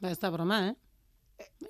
Ba, 0.00 0.10
ez 0.10 0.18
da 0.20 0.30
broma, 0.30 0.68
eh? 0.68 0.74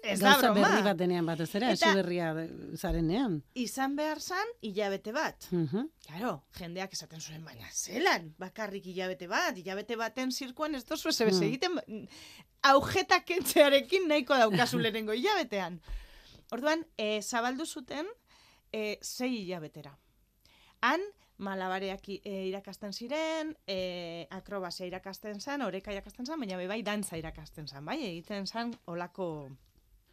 Ez 0.02 0.18
da 0.20 0.34
broma. 0.38 0.54
berri 0.60 0.82
bat 0.84 0.96
denean 0.98 1.24
batez 1.26 1.54
ere, 1.56 1.70
hasi 1.72 1.88
berria 1.96 2.32
zarenean. 2.76 3.38
Izan 3.54 3.94
behar 3.96 4.20
zan, 4.20 4.50
hilabete 4.62 5.12
bat. 5.16 5.46
Mhm. 5.50 5.86
Claro, 6.06 6.32
jendeak 6.58 6.92
esaten 6.92 7.20
zuen, 7.20 7.44
baina 7.44 7.68
zelan, 7.72 8.34
bakarrik 8.38 8.84
hilabete 8.86 9.26
bat, 9.30 9.56
hilabete 9.56 9.96
baten 9.96 10.32
zirkuan 10.32 10.74
ez 10.74 10.84
dozu 10.84 11.08
ez 11.08 11.20
Hmm. 11.22 11.42
egiten, 11.42 12.08
aujeta 12.62 13.20
kentzearekin 13.24 14.08
nahiko 14.08 14.36
daukazu 14.36 14.78
lehenengo 14.78 15.12
hilabetean. 15.12 15.80
Orduan, 16.52 16.84
e, 16.98 17.22
zabaldu 17.22 17.64
zuten 17.66 18.06
e, 18.72 18.98
sei 19.00 19.30
hilabetera. 19.44 19.96
Han, 20.82 21.00
malabareak 21.38 22.08
i- 22.08 22.20
e, 22.24 22.46
irakasten 22.48 22.92
ziren, 22.92 23.56
e, 23.66 24.26
akrobazia 24.30 24.86
irakasten 24.86 25.40
zen, 25.40 25.62
oreka 25.62 25.92
irakasten 25.92 26.26
zen, 26.26 26.38
baina 26.40 26.56
bai 26.68 26.82
dantza 26.82 27.16
irakasten 27.18 27.66
zen, 27.68 27.84
bai, 27.84 27.98
egiten 28.04 28.46
zen 28.46 28.74
olako... 28.86 29.50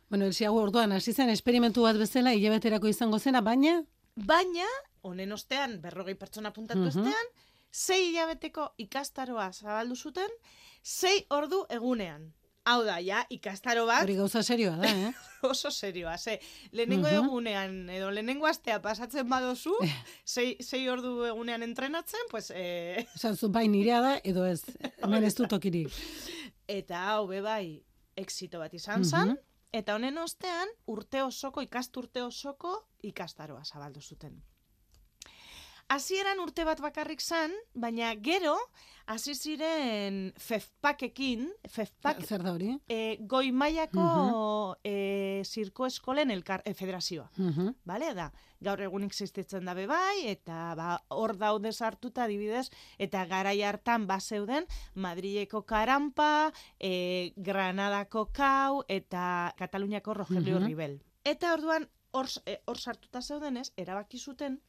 Bueno, 0.10 0.26
elsi 0.26 0.46
orduan, 0.48 0.92
hasi 0.92 1.14
zen 1.14 1.30
esperimentu 1.30 1.84
bat 1.84 1.96
bezala, 1.98 2.34
hilabeterako 2.34 2.88
izango 2.88 3.20
zena, 3.20 3.42
baina, 3.42 3.84
Baina, 4.16 4.66
honen 5.08 5.32
ostean, 5.32 5.78
berrogei 5.82 6.16
pertsona 6.16 6.52
puntatu 6.52 6.80
Mhm. 6.82 6.88
ostean, 6.90 7.28
sei 7.72 8.10
hilabeteko 8.10 8.74
ikastaroa 8.78 9.52
zabaldu 9.54 9.96
zuten, 9.96 10.30
sei 10.84 11.26
ordu 11.30 11.66
egunean. 11.70 12.34
Hau 12.64 12.84
da, 12.86 13.00
ja, 13.02 13.24
ikastaro 13.34 13.88
bat 13.90 14.04
hori 14.06 14.16
gauza 14.20 14.44
serioa 14.46 14.76
da, 14.78 14.90
eh? 14.90 15.14
oso 15.50 15.72
serioa. 15.74 16.18
Ze, 16.22 16.36
lehenengo 16.72 17.08
Mhm. 17.08 17.26
egunean, 17.26 17.90
edo 17.90 18.12
lehenengo 18.12 18.46
astea 18.46 18.80
pasatzen 18.82 19.28
badozu, 19.30 19.74
sei, 20.26 20.58
sei 20.62 20.84
ordu 20.90 21.24
egunean 21.26 21.64
entrenatzen, 21.64 22.22
pues, 22.30 22.52
eh, 22.54 23.08
Esan 23.16 23.36
zu, 23.38 23.50
bai 23.50 23.68
nirea 23.68 24.02
da, 24.02 24.20
edo 24.24 24.46
ez, 24.46 24.62
hemen 25.02 25.24
ez 25.24 25.34
tokirik. 25.36 25.90
eta 26.68 27.02
hau 27.10 27.26
bai, 27.28 27.84
exito 28.16 28.60
bat 28.60 28.74
izan 28.74 29.04
zen, 29.06 29.30
Mhm. 29.30 29.38
eta 29.74 29.96
honen 29.96 30.18
ostean, 30.20 30.68
urte 30.86 31.24
osoko, 31.24 31.62
ikasturte 31.62 32.22
osoko 32.22 32.88
ikastaroa 33.02 33.64
zabaldu 33.66 34.02
zuten. 34.02 34.44
Hasieran 35.92 36.40
urte 36.40 36.64
bat 36.64 36.80
bakarrik 36.80 37.20
zan, 37.20 37.52
baina 37.76 38.14
gero, 38.24 38.54
hasi 39.12 39.34
ziren 39.36 40.30
FEFPAKekin, 40.40 41.50
FEFPAK 41.68 42.22
Zer 42.24 42.46
da 42.46 42.54
hori? 42.56 42.70
e, 42.88 43.18
goi 43.28 43.50
mailako 43.52 44.06
e, 44.88 45.42
zirko 45.44 45.90
eskolen 45.90 46.32
elkar, 46.32 46.64
e, 46.64 46.72
federazioa. 46.74 47.28
Mhm. 47.36 47.74
Bale, 47.84 48.14
da, 48.16 48.30
gaur 48.64 48.80
egun 48.88 49.04
existitzen 49.04 49.68
dabe 49.68 49.84
bai, 49.92 50.30
eta 50.32 50.62
ba, 50.80 50.94
hor 51.12 51.36
daude 51.36 51.74
sartuta 51.76 52.24
adibidez, 52.24 52.70
eta 52.98 53.26
garai 53.28 53.58
hartan 53.62 54.08
bazeuden 54.08 54.70
Madrileko 54.96 55.66
Karampa, 55.66 56.54
e, 56.80 57.34
Granadako 57.36 58.30
Kau, 58.32 58.86
eta 58.88 59.54
Kataluniako 59.58 60.14
Rogelio 60.24 60.56
Mhm. 60.62 60.68
Ribel. 60.72 61.02
Eta 61.26 61.52
orduan, 61.54 61.90
hor 62.12 62.28
e, 62.46 62.62
hor 62.66 62.78
sartuta 62.80 63.22
zeudenez, 63.22 63.74
erabaki 63.76 64.18
zuten, 64.20 64.62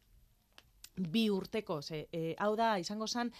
bi 0.96 1.28
urteko, 1.30 1.80
ze, 1.82 2.08
e, 2.12 2.34
hau 2.38 2.54
da, 2.56 2.78
izango 2.78 3.06
zen, 3.06 3.32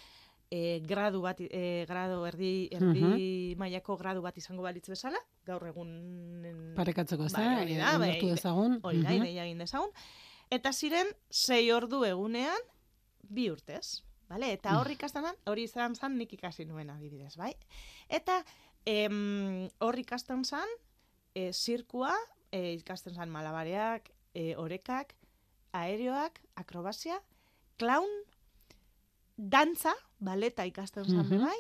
e, 0.51 0.81
gradu 0.85 1.21
bat, 1.23 1.41
e, 1.41 1.85
gradu 1.89 2.25
erdi, 2.27 2.69
erdi 2.73 3.55
mailako 3.59 3.97
gradu 3.97 4.23
bat 4.23 4.37
izango 4.39 4.63
balitz 4.63 4.89
bezala, 4.89 5.19
gaur 5.47 5.67
egun... 5.69 6.75
Parekatzeko, 6.77 7.25
ez 7.25 7.33
da? 7.33 7.39
Bai, 7.47 7.63
hori 7.63 7.77
da, 7.77 7.95
Eh, 7.95 7.99
bai, 7.99 8.09
ulertu 8.11 8.29
dezagun. 8.35 8.79
Hori 8.83 9.03
da, 9.03 9.11
Mhm. 9.11 9.23
ideia 9.23 9.45
egin 9.45 9.59
dezagun. 9.59 9.91
Eta 10.51 10.73
ziren, 10.73 11.07
sei 11.31 11.71
ordu 11.73 12.05
egunean, 12.05 12.61
bi 13.23 13.51
urtez. 13.51 14.03
Vale? 14.29 14.53
Eta 14.53 14.79
hor 14.81 14.89
ikasten 14.91 15.23
zan, 15.25 15.37
hori 15.47 15.65
izan 15.65 15.95
zan 15.95 16.17
nik 16.17 16.33
ikasi 16.33 16.65
nuen 16.65 16.89
adibidez, 16.91 17.37
bai? 17.37 17.53
Eta 18.09 18.43
em, 18.87 19.69
hor 19.79 19.99
ikasten 19.99 20.45
zan, 20.45 20.69
e, 21.35 21.53
zirkua, 21.53 22.15
e, 22.51 22.73
ikasten 22.75 23.15
zan 23.15 23.29
malabareak, 23.31 24.11
e, 24.35 24.55
orekak, 24.57 25.15
aerioak, 25.73 26.41
akrobazia, 26.57 27.21
clown, 27.79 28.09
dantza, 29.37 29.93
baleta 30.19 30.65
ikasten 30.67 31.05
zan 31.05 31.27
Mhm. 31.29 31.41
bai, 31.45 31.59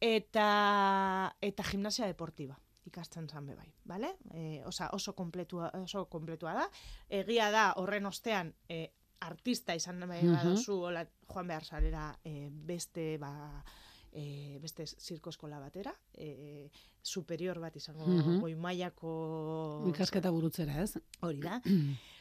eta, 0.00 1.36
eta 1.40 1.62
gimnasia 1.64 2.06
deportiva. 2.06 2.58
ikasten 2.86 3.28
zan 3.28 3.46
bai, 3.46 3.72
bale? 3.84 4.16
E, 4.32 4.62
osa, 4.64 4.90
oso 4.92 5.12
kompletua, 5.16 5.72
oso 5.74 6.04
kompletua 6.08 6.52
da. 6.54 6.70
Egia 7.08 7.50
da, 7.50 7.72
horren 7.76 8.06
ostean, 8.06 8.54
e, 8.68 8.92
artista 9.20 9.74
izan 9.74 9.98
nahi 9.98 10.22
Mhm. 10.22 10.32
baduzu, 10.36 10.72
hola, 10.84 11.04
joan 11.26 11.48
behar 11.48 11.64
zarela 11.64 12.16
e, 12.22 12.48
beste, 12.52 13.18
ba, 13.18 13.64
e, 14.12 14.58
beste 14.62 14.86
zirko 14.86 15.30
eskola 15.30 15.58
batera, 15.58 15.92
e, 16.14 16.70
superior 17.02 17.58
bat 17.58 17.74
izango, 17.74 18.06
Mhm. 18.06 18.38
goi 18.40 18.54
mailako 18.54 19.84
Ikasketa 19.88 20.30
burutzera, 20.30 20.80
ez? 20.82 20.96
hori 21.22 21.40
da. 21.40 21.60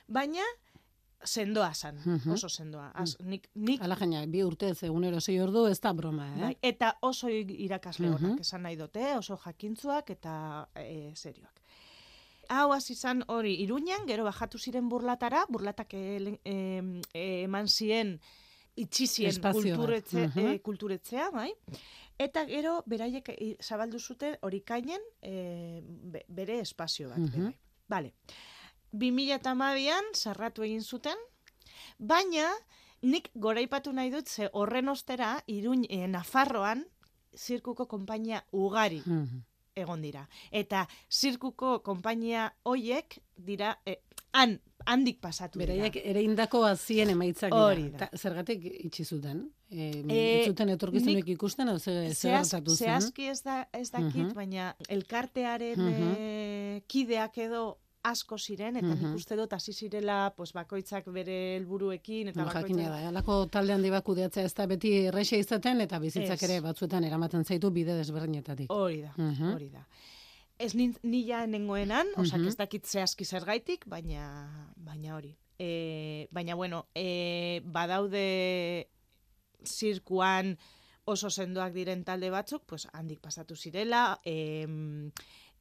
Baina, 0.07 0.41
sendoa 1.23 1.73
zan, 1.73 1.95
Mhm. 2.05 2.31
oso 2.31 2.49
sendoa. 2.49 2.91
Az, 2.93 3.17
nik, 3.23 3.49
nik 3.55 3.81
Ala 3.81 3.95
jaina, 3.95 4.25
bi 4.25 4.43
urtez 4.43 4.83
egunero 4.83 5.19
sei 5.21 5.39
ordu 5.39 5.65
ez 5.67 5.79
da 5.81 5.93
broma, 5.93 6.27
eh? 6.35 6.41
Bai, 6.41 6.57
eta 6.61 6.97
oso 7.01 7.29
irakasle 7.29 8.09
Mhm. 8.09 8.15
honak 8.25 8.39
esan 8.39 8.61
nahi 8.61 8.75
dute, 8.75 9.15
oso 9.17 9.37
jakintzuak 9.37 10.09
eta 10.09 10.67
e, 10.75 11.11
serioak. 11.15 11.61
Hau 12.49 12.71
hasi 12.73 12.93
izan 12.93 13.23
hori 13.27 13.55
Iruñan, 13.65 14.05
gero 14.05 14.23
bajatu 14.23 14.59
ziren 14.59 14.87
burlatara, 14.87 15.45
burlatak 15.49 15.93
e, 15.93 16.37
e, 16.45 17.01
e, 17.13 17.43
eman 17.43 17.67
zien 17.67 18.19
itxi 18.75 19.07
zien 19.07 19.29
Espazio 19.29 19.61
bat. 19.61 19.77
kulturetze, 19.77 20.27
Mhm. 20.27 20.39
e, 20.47 20.59
kulturetzea, 20.61 21.31
bai? 21.31 21.53
Eta 22.19 22.45
gero 22.45 22.83
beraiek 22.85 23.29
e, 23.29 23.57
zabaldu 23.61 23.99
zuten 23.99 24.37
hori 24.41 24.61
kainen 24.61 25.01
be- 25.21 26.25
bere 26.27 26.59
espazio 26.59 27.09
bat. 27.09 27.17
Bai. 27.17 27.55
Vale. 27.89 28.13
2008an 28.99 30.13
sarratu 30.13 30.63
egin 30.63 30.81
zuten, 30.83 31.17
baina 31.99 32.49
nik 33.05 33.29
goraipatu 33.35 33.93
nahi 33.93 34.09
dut 34.11 34.27
ze 34.29 34.49
horren 34.53 34.89
ostera 34.89 35.35
Iruñ 35.47 35.85
e, 35.89 36.07
Nafarroan 36.07 36.85
zirkuko 37.35 37.85
konpainia 37.87 38.43
ugari 38.51 39.01
Mhm. 39.05 39.41
egon 39.75 40.01
dira. 40.01 40.27
Eta 40.51 40.87
zirkuko 41.11 41.81
konpainia 41.83 42.53
hoiek 42.63 43.19
dira 43.35 43.77
e, 43.85 43.97
han 44.33 44.59
handik 44.85 45.19
pasatu 45.21 45.59
Beraiek 45.59 45.93
dira. 45.93 46.05
ere 46.09 46.21
indako 46.23 46.63
azien 46.65 47.09
emaitzak 47.09 47.53
Hori 47.53 47.83
dira. 47.83 47.97
da. 47.97 48.07
Ta, 48.07 48.17
zergatik 48.17 48.63
itxi 48.85 49.03
zuten? 49.05 49.49
E, 49.69 49.89
ez 50.09 50.47
zuten 50.47 50.69
etorkizunek 50.69 51.27
ikusten, 51.27 51.67
edo 51.67 51.79
ze, 51.79 51.91
gertatu 52.13 52.75
zen? 52.75 52.85
zehazki 52.87 53.27
ez, 53.27 53.41
da, 53.43 53.67
ez 53.73 53.91
dakit, 53.91 54.15
Mhm. 54.15 54.33
baina 54.33 54.75
elkartearen 54.87 55.79
Mhm. 55.79 56.13
eh, 56.17 56.81
kideak 56.87 57.37
edo 57.37 57.77
asko 58.05 58.37
ziren, 58.37 58.77
eta 58.77 58.87
Mhm. 58.87 59.05
nik 59.07 59.15
uste 59.17 59.35
dut 59.35 59.53
hasi 59.53 59.73
zirela 59.73 60.33
pues, 60.37 60.51
bakoitzak 60.53 61.05
bere 61.11 61.55
helburuekin, 61.57 62.27
eta 62.29 62.39
Bueno, 62.39 62.53
bakoitzak... 62.53 62.69
jakina 62.77 62.89
da, 62.89 63.07
halako 63.09 63.47
talde 63.47 63.73
handi 63.73 63.89
bat 63.89 64.03
kudeatzea 64.05 64.43
ez 64.45 64.53
da 64.53 64.65
beti 64.67 64.91
erresa 65.07 65.37
izaten, 65.37 65.81
eta 65.81 65.99
bizitzak 65.99 66.41
Ez. 66.43 66.49
ere 66.49 66.59
batzuetan 66.61 67.03
eramaten 67.03 67.43
zaitu 67.45 67.71
bide 67.71 67.95
desberdinetatik. 67.97 68.69
Hori 68.71 69.01
da, 69.01 69.13
Mhm. 69.17 69.53
hori 69.53 69.69
da. 69.69 69.87
Ez 70.57 70.73
nila 70.75 71.45
nengoenan, 71.47 72.07
osak 72.15 72.39
Mhm. 72.39 72.47
ez 72.47 72.55
dakit 72.57 72.85
zehazki 72.87 73.25
zergaitik, 73.25 73.85
baina, 73.87 74.71
baina 74.77 75.15
hori. 75.15 75.35
E, 75.59 76.27
baina, 76.31 76.55
bueno, 76.55 76.85
e, 76.95 77.61
badaude 77.65 78.87
zirkuan 79.63 80.57
oso 81.05 81.29
sendoak 81.29 81.73
diren 81.73 82.03
talde 82.03 82.29
batzuk, 82.33 82.63
pues 82.65 82.87
handik 82.93 83.19
pasatu 83.21 83.55
zirela, 83.55 84.19
e, 84.25 84.65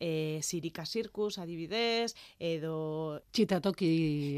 e, 0.04 0.40
Zirika 0.44 0.84
Zirkus, 0.84 1.38
adibidez, 1.40 2.12
edo 2.38 2.74
Txitatoki, 3.32 3.88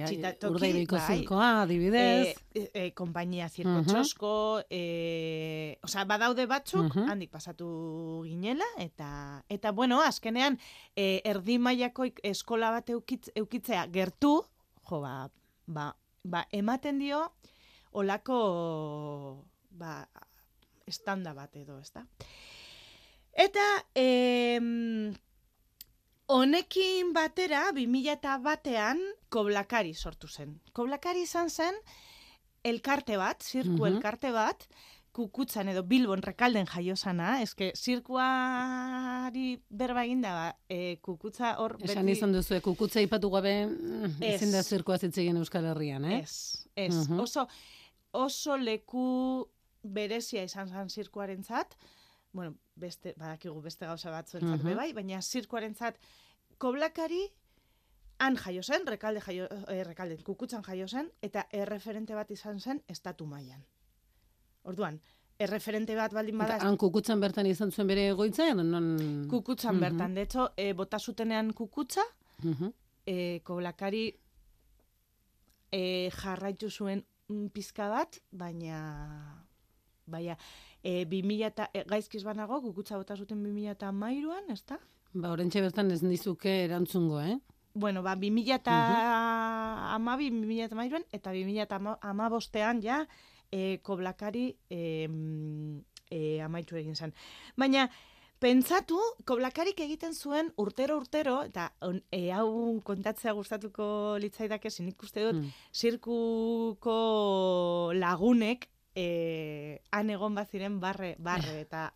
Txitatoki, 0.07 0.53
urdaibeiko 0.55 0.95
bai. 1.01 1.17
zirkoa, 1.19 1.49
adibidez. 1.65 2.37
e, 2.55 2.71
e, 2.73 2.85
konpainia 2.95 3.49
Zirko 3.49 3.73
Mhm. 3.81 3.87
Txosko, 3.91 4.33
e, 4.71 5.79
osea, 5.83 6.05
badaude 6.05 6.47
batzuk, 6.47 6.95
Mhm. 6.95 7.09
handik 7.11 7.31
pasatu 7.35 8.23
ginela, 8.29 8.69
eta, 8.79 9.43
eta 9.49 9.73
bueno, 9.73 10.01
azkenean, 10.03 10.59
e, 10.95 11.21
erdi 11.25 11.59
mailako 11.59 12.07
eskola 12.23 12.71
bat 12.71 12.89
eukitz, 12.95 13.31
eukitzea 13.35 13.87
gertu, 13.91 14.45
jo, 14.89 15.01
ba, 15.01 15.31
ba, 15.67 15.97
ba, 16.23 16.47
ematen 16.53 16.99
dio, 17.03 17.33
olako, 17.93 19.45
ba, 19.71 20.07
estanda 20.87 21.33
bat 21.35 21.57
edo, 21.57 21.81
ezta? 21.81 22.07
Eta, 23.37 23.65
em, 23.95 25.13
honekin 26.27 27.13
batera, 27.15 27.71
2000 27.75 28.13
eta 28.17 28.37
batean, 28.43 28.99
koblakari 29.31 29.95
sortu 29.95 30.29
zen. 30.29 30.59
Koblakari 30.75 31.23
izan 31.27 31.51
zen, 31.51 31.75
elkarte 32.67 33.17
bat, 33.17 33.43
zirku 33.43 33.77
Mhm. 33.85 33.87
elkarte 33.97 34.33
bat, 34.33 34.67
kukutzan 35.13 35.69
edo 35.69 35.83
Bilbon 35.83 36.21
rekalden 36.23 36.67
jaiosana, 36.67 37.41
eske 37.41 37.73
zirkuari 37.75 39.63
berba 39.71 40.05
eginda, 40.05 40.33
ba, 40.35 40.59
e, 40.69 40.99
kukutza 41.01 41.55
hor 41.59 41.79
Esan 41.81 42.09
izan 42.09 42.33
duzu, 42.33 42.61
kukutza 42.61 43.01
ipatu 43.01 43.31
gabe, 43.31 43.67
mm, 43.67 44.05
Ez. 44.21 44.35
ezin 44.43 44.53
da 44.53 44.63
zirkoa 44.63 44.99
zitzegin 44.99 45.37
Euskal 45.37 45.65
Herrian, 45.65 46.05
eh? 46.05 46.19
Ez, 46.23 46.67
ez. 46.77 46.95
Mhm. 47.09 47.21
Oso, 47.21 47.47
oso 48.13 48.57
leku 48.57 49.49
berezia 49.83 50.43
izan 50.45 50.69
zen 50.69 50.91
zirkuarentzat, 50.91 51.77
bueno, 52.33 52.55
beste, 52.77 53.15
badakigu 53.17 53.61
beste 53.63 53.87
gauza 53.87 54.11
batzuentzat 54.11 54.61
Mhm. 54.61 54.69
be 54.69 54.75
bai, 54.75 54.93
baina 54.93 55.21
zirkuarentzat 55.23 55.97
koblakari 56.59 57.23
han 58.19 58.37
jaio 58.37 58.63
zen, 58.63 58.87
rekalde 58.87 59.21
jaio, 59.21 59.49
eh, 59.69 59.83
rekalden, 59.85 60.23
kukutzan 60.23 60.63
jaio 60.63 60.87
zen, 60.89 61.11
eta 61.23 61.47
erreferente 61.53 62.15
bat 62.15 62.31
izan 62.31 62.61
zen 62.61 62.83
estatu 62.89 63.27
mailan. 63.27 63.63
Orduan, 64.65 65.01
erreferente 65.39 65.95
bat 65.95 66.13
baldin 66.13 66.39
bada, 66.39 66.57
han 66.61 66.77
kukutzan 66.77 67.21
bertan 67.21 67.47
izan 67.47 67.71
zuen 67.73 67.87
bere 67.87 68.09
egoitza, 68.09 68.49
edo 68.51 68.63
non... 68.65 69.27
kukutzan 69.29 69.75
Mhm. 69.77 69.81
bertan. 69.81 70.15
De 70.15 70.23
hecho, 70.23 70.51
e, 70.57 70.73
bota 70.73 70.99
zutenean 70.99 71.53
kukutza, 71.53 72.03
Mhm. 72.43 72.73
e, 73.07 73.41
koblakari 73.45 74.19
e, 75.73 76.11
jarraitu 76.11 76.71
zuen 76.71 77.05
pizka 77.53 77.89
bat, 77.89 78.21
baina 78.31 79.43
baina 80.07 80.37
e, 80.87 81.05
2000 81.11 81.47
eta 81.51 81.67
e, 81.75 81.83
gaizkiz 81.91 82.23
banago, 82.27 82.61
kukutza 82.63 82.97
bota 83.01 83.17
zuten 83.19 83.43
2000 83.43 83.75
eta 83.75 83.91
mairuan, 83.93 84.47
ez 84.55 84.63
da? 84.71 84.79
Ba, 85.17 85.33
orentxe 85.35 85.61
bertan 85.65 85.91
ez 85.91 86.03
nizuke 86.07 86.53
erantzungo, 86.69 87.19
eh? 87.21 87.37
Bueno, 87.75 88.03
ba, 88.07 88.15
2000 88.17 88.55
eta 88.55 88.75
2000 89.99 90.65
eta 90.65 90.77
mairuan, 90.79 91.05
eta 91.13 91.33
2000 91.35 91.63
eta 91.67 91.77
ama- 91.81 91.99
amabostean 92.01 92.83
ja, 92.85 93.03
e, 93.53 93.79
koblakari 93.83 94.47
e, 94.71 95.09
e, 96.11 96.41
amaitu 96.43 96.77
egin 96.81 96.95
zen. 96.97 97.13
Baina, 97.57 97.89
pentsatu, 98.39 98.99
koblakarik 99.25 99.79
egiten 99.81 100.15
zuen 100.15 100.51
urtero 100.61 100.97
urtero, 101.01 101.39
eta 101.49 101.71
on, 101.81 102.03
e, 102.13 102.31
hau 102.37 102.81
kontatzea 102.85 103.33
gustatuko 103.33 104.17
litzaidake, 104.21 104.69
nik 104.85 105.03
uste 105.03 105.25
dut, 105.25 105.35
Mm. 105.43 105.53
zirkuko 105.73 106.97
lagunek 107.95 108.69
e, 108.97 109.83
han 109.93 110.11
egon 110.11 110.35
baziren 110.35 110.81
barre, 110.81 111.15
barre, 111.21 111.61
eta 111.67 111.91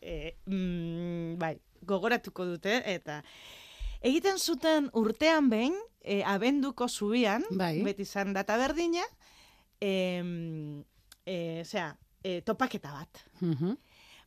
e, 0.00 0.36
mm, 0.46 1.38
bai, 1.40 1.54
gogoratuko 1.86 2.44
dute, 2.48 2.80
eta 2.90 3.20
egiten 4.02 4.38
zuten 4.38 4.90
urtean 4.96 5.48
behin, 5.52 5.76
e, 6.02 6.22
abenduko 6.24 6.88
zubian, 6.88 7.44
Bai. 7.50 7.78
beti 7.84 8.04
izan 8.08 8.34
data 8.36 8.56
berdina, 8.60 9.04
e, 9.80 9.92
e, 11.24 11.36
zera, 11.64 11.94
e, 12.24 12.40
topaketa 12.42 12.92
bat. 12.92 13.24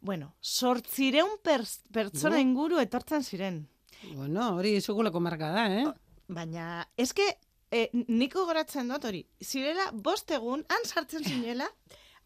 Bueno, 0.03 0.33
sortzireun 0.41 1.37
pertsona 1.43 2.41
inguru 2.43 2.81
etortzen 2.81 3.23
ziren. 3.23 3.63
Bueno, 4.11 4.49
hori 4.57 4.79
segulako 4.81 5.21
marka 5.23 5.49
da, 5.53 5.67
eh? 5.71 5.85
Baina, 6.27 6.83
eske, 6.99 7.25
e, 7.71 7.87
niko 7.93 8.45
goratzen 8.45 8.91
dut 8.91 9.05
hori, 9.07 9.23
zirela, 9.41 9.89
bost 9.93 10.31
egun, 10.35 10.65
han 10.69 10.89
sartzen 10.89 11.23
zinela, 11.29 11.69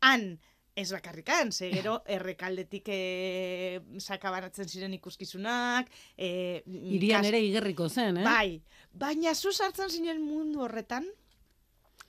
han, 0.01 0.39
ez 0.75 0.91
bakarrikan, 0.91 1.51
ze 1.51 1.71
gero 1.71 2.01
errekaldetik 2.15 2.86
e, 2.88 3.81
sakabanatzen 3.97 4.67
ziren 4.69 4.93
ikuskizunak, 4.93 5.88
e, 6.17 6.63
Irian 6.67 7.21
kas- 7.21 7.27
ere 7.31 7.39
igerriko 7.41 7.89
zen, 7.89 8.17
eh? 8.17 8.23
Bai, 8.23 8.62
baina 8.93 9.33
zu 9.36 9.51
sartzen 9.51 9.89
zinen 9.89 10.21
mundu 10.21 10.62
horretan, 10.62 11.05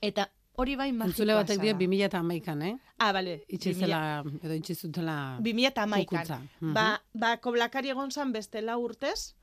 eta 0.02 0.28
hori 0.58 0.74
bai 0.76 0.90
magikoa 0.92 1.12
Entzule 1.14 1.34
batek 1.38 1.60
dio 1.62 1.72
zara. 1.72 1.78
2000 1.78 2.04
eta 2.04 2.18
amaikan, 2.18 2.62
eh? 2.62 2.76
Ah, 2.98 3.12
bale. 3.12 3.44
Itxi 3.48 3.74
zela, 3.74 4.24
edo 4.42 4.54
itxi 4.58 4.74
zutela 4.74 5.38
2000 5.40 5.66
eta 5.68 5.82
amaikan. 5.86 6.18
kukutza. 6.18 6.38
Mhm. 6.60 6.72
Ba, 6.74 6.86
ba, 7.14 7.36
koblakari 7.40 7.90
egon 7.94 8.10
zan 8.10 8.32
beste 8.32 8.60
lau 8.62 8.80
urtez, 8.82 9.34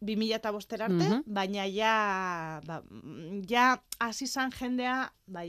2000 0.00 0.34
eta 0.34 0.50
bostera 0.50 0.86
arte, 0.86 1.08
Mhm. 1.08 1.22
baina 1.26 1.64
ja, 1.70 2.60
ba, 2.66 2.82
mm, 2.90 3.44
ja, 3.48 3.82
hasi 4.00 4.26
zan 4.26 4.50
jendea, 4.50 5.12
ba, 5.26 5.44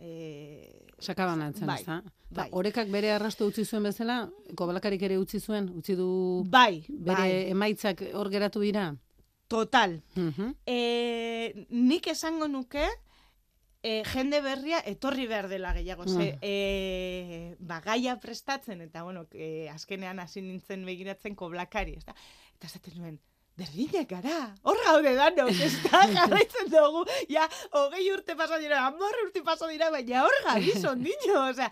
e, 0.00 0.82
Sakabanatzen, 0.98 1.66
Bai, 1.66 1.80
ez 1.80 1.86
da? 1.86 2.02
bai. 2.30 2.48
Orekak 2.52 2.88
bere 2.88 3.10
arrasto 3.12 3.46
utzi 3.46 3.64
zuen 3.64 3.82
bezala, 3.84 4.30
kobalakarik 4.56 5.02
ere 5.02 5.18
utzi 5.18 5.40
zuen, 5.40 5.68
utzi 5.76 5.94
du 5.96 6.42
bai, 6.48 6.84
bere 6.88 7.16
bai, 7.20 7.50
emaitzak 7.50 8.02
hor 8.14 8.30
geratu 8.30 8.60
dira. 8.60 8.94
total. 9.48 10.02
Mhm. 10.16 10.54
E, 10.66 11.66
nik 11.70 12.06
esango 12.08 12.48
nuke, 12.48 12.82
e, 13.82 14.02
jende 14.12 14.40
berria 14.42 14.80
etorri 14.84 15.26
behar 15.28 15.48
dela 15.48 15.72
gehiago. 15.72 16.08
Ze, 16.08 16.32
Mm. 16.32 16.38
e, 16.42 17.56
ba, 17.60 17.80
gaia 17.80 18.16
prestatzen, 18.18 18.80
eta 18.80 19.02
bueno, 19.04 19.26
e, 19.32 19.68
azkenean 19.68 20.18
hasi 20.18 20.40
nintzen 20.42 20.84
begiratzen 20.84 21.36
koblakari, 21.36 21.92
ez 21.96 22.04
da? 22.04 22.14
eta 22.56 22.66
esaten 22.66 22.98
nuen, 22.98 23.20
berdinak 23.56 24.08
gara, 24.10 24.38
hor 24.68 24.80
gaude 24.84 25.12
danok, 25.16 25.50
ez 25.50 25.72
da, 25.86 26.02
jarraitzen 26.16 26.70
dugu, 26.72 27.04
ja, 27.32 27.46
hogei 27.72 28.04
urte 28.12 28.36
pasa 28.38 28.58
dira, 28.62 28.82
amorre 28.90 29.26
urte 29.26 29.42
pasa 29.46 29.68
dira, 29.72 29.90
baina 29.94 30.24
hor 30.26 30.40
gabizon 30.44 31.04
dino, 31.04 31.40
osea, 31.50 31.70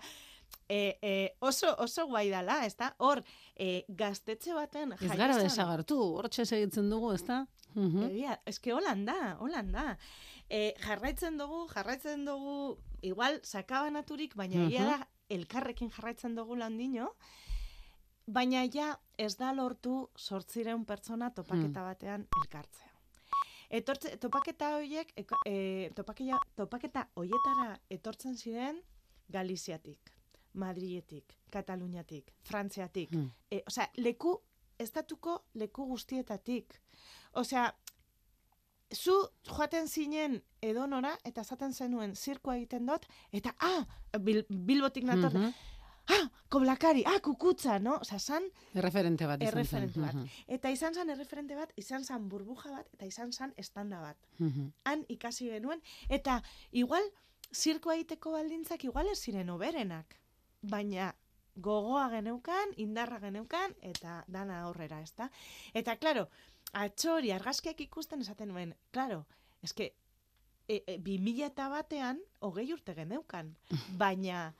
e, 0.67 0.97
e, 1.01 1.13
oso, 1.45 1.75
oso 1.85 2.07
guai 2.09 2.27
dala, 2.33 2.63
ez 2.65 2.73
da, 2.79 2.91
hor, 3.05 3.21
e, 3.53 3.85
gaztetxe 3.87 4.55
baten 4.57 4.95
Ez 4.97 5.11
gara 5.13 5.37
desagartu, 5.37 5.99
hortxe 6.17 6.47
segitzen 6.49 6.89
dugu, 6.89 7.13
ez 7.13 7.23
da? 7.27 7.43
Mhm. 7.75 8.09
Egia, 8.09 8.39
eske 8.49 8.73
holan 8.73 9.05
da, 9.05 9.35
holan 9.43 9.71
da. 9.75 9.89
E, 10.49 10.73
jarraitzen 10.81 11.37
dugu, 11.37 11.65
jarraitzen 11.73 12.25
dugu, 12.25 12.77
igual, 13.05 13.41
sakabanaturik, 13.43 14.35
baina 14.39 14.65
egia 14.65 14.85
da, 14.89 14.99
elkarrekin 15.29 15.91
jarraitzen 15.93 16.35
dugu 16.37 16.57
landino, 16.57 17.11
baina 18.27 18.63
ja 18.73 18.95
ez 19.17 19.35
da 19.37 19.51
lortu 19.53 20.09
sortzireun 20.17 20.85
pertsona 20.85 21.29
topaketa 21.31 21.83
batean 21.83 22.27
elkartzea. 22.41 22.91
Etortze, 23.69 24.17
topaketa 24.21 24.75
horiek, 24.77 25.11
e, 25.45 25.89
topaketa, 25.95 26.39
topaketa 26.55 27.07
hoietara 27.15 27.79
etortzen 27.89 28.37
ziren 28.37 28.81
Galiziatik, 29.31 30.11
Madrietik, 30.53 31.33
Kataluniatik, 31.51 32.31
Frantziatik. 32.43 33.11
Mm. 33.11 33.31
E, 33.51 33.63
osea, 33.67 33.89
leku, 33.97 34.35
estatuko 34.79 35.39
leku 35.55 35.87
guztietatik. 35.89 36.77
Osea, 37.33 37.71
zu 38.93 39.15
joaten 39.49 39.87
zinen 39.87 40.41
edonora 40.61 41.15
eta 41.25 41.41
esaten 41.41 41.73
zenuen 41.73 42.15
zirkoa 42.15 42.55
egiten 42.55 42.85
dut, 42.85 43.07
eta 43.33 43.55
ah, 43.59 43.85
bil, 44.19 44.43
bilbotik 44.49 45.03
nator, 45.03 45.33
Mhm. 45.33 45.53
Ah, 46.13 46.29
koblakari, 46.49 47.03
ah, 47.05 47.19
kukutza, 47.21 47.79
no? 47.79 47.97
Osea, 48.01 48.19
san 48.19 48.43
Erreferente 48.73 49.25
bat 49.25 49.41
izan 49.41 49.57
erreferente 49.57 49.99
bat. 49.99 50.13
Mhm. 50.13 50.27
Eta 50.47 50.71
izan 50.71 50.93
zan 50.93 51.09
erreferente 51.09 51.55
bat, 51.55 51.73
izan 51.75 52.03
zan 52.03 52.29
burbuja 52.29 52.71
bat, 52.71 52.89
eta 52.93 53.05
izan 53.05 53.33
zan 53.33 53.53
estanda 53.57 54.01
bat. 54.01 54.17
Mhm. 54.37 54.71
Han 54.85 55.05
ikasi 55.09 55.49
genuen, 55.49 55.81
eta 56.09 56.41
igual, 56.71 57.03
zirkoa 57.53 57.95
egiteko 57.95 58.31
baldintzak 58.31 58.83
igual 58.83 59.07
ez 59.11 59.19
ziren 59.19 59.49
oberenak. 59.49 60.17
Baina 60.61 61.13
gogoa 61.55 62.09
geneukan, 62.09 62.73
indarra 62.77 63.19
geneukan, 63.19 63.75
eta 63.81 64.23
dana 64.27 64.61
aurrera, 64.63 64.99
ezta? 65.01 65.29
Eta, 65.73 65.95
klaro, 65.95 66.27
atxori, 66.73 67.31
argazkiak 67.31 67.79
ikusten 67.81 68.21
esaten 68.21 68.51
nuen, 68.51 68.75
klaro, 68.91 69.25
eske, 69.63 69.93
e, 70.67 70.81
e, 70.85 70.97
bi 70.97 71.17
mila 71.19 71.47
eta 71.47 71.69
batean, 71.71 72.19
hogei 72.41 72.67
urte 72.73 72.95
geneukan, 72.97 73.55
baina 74.01 74.53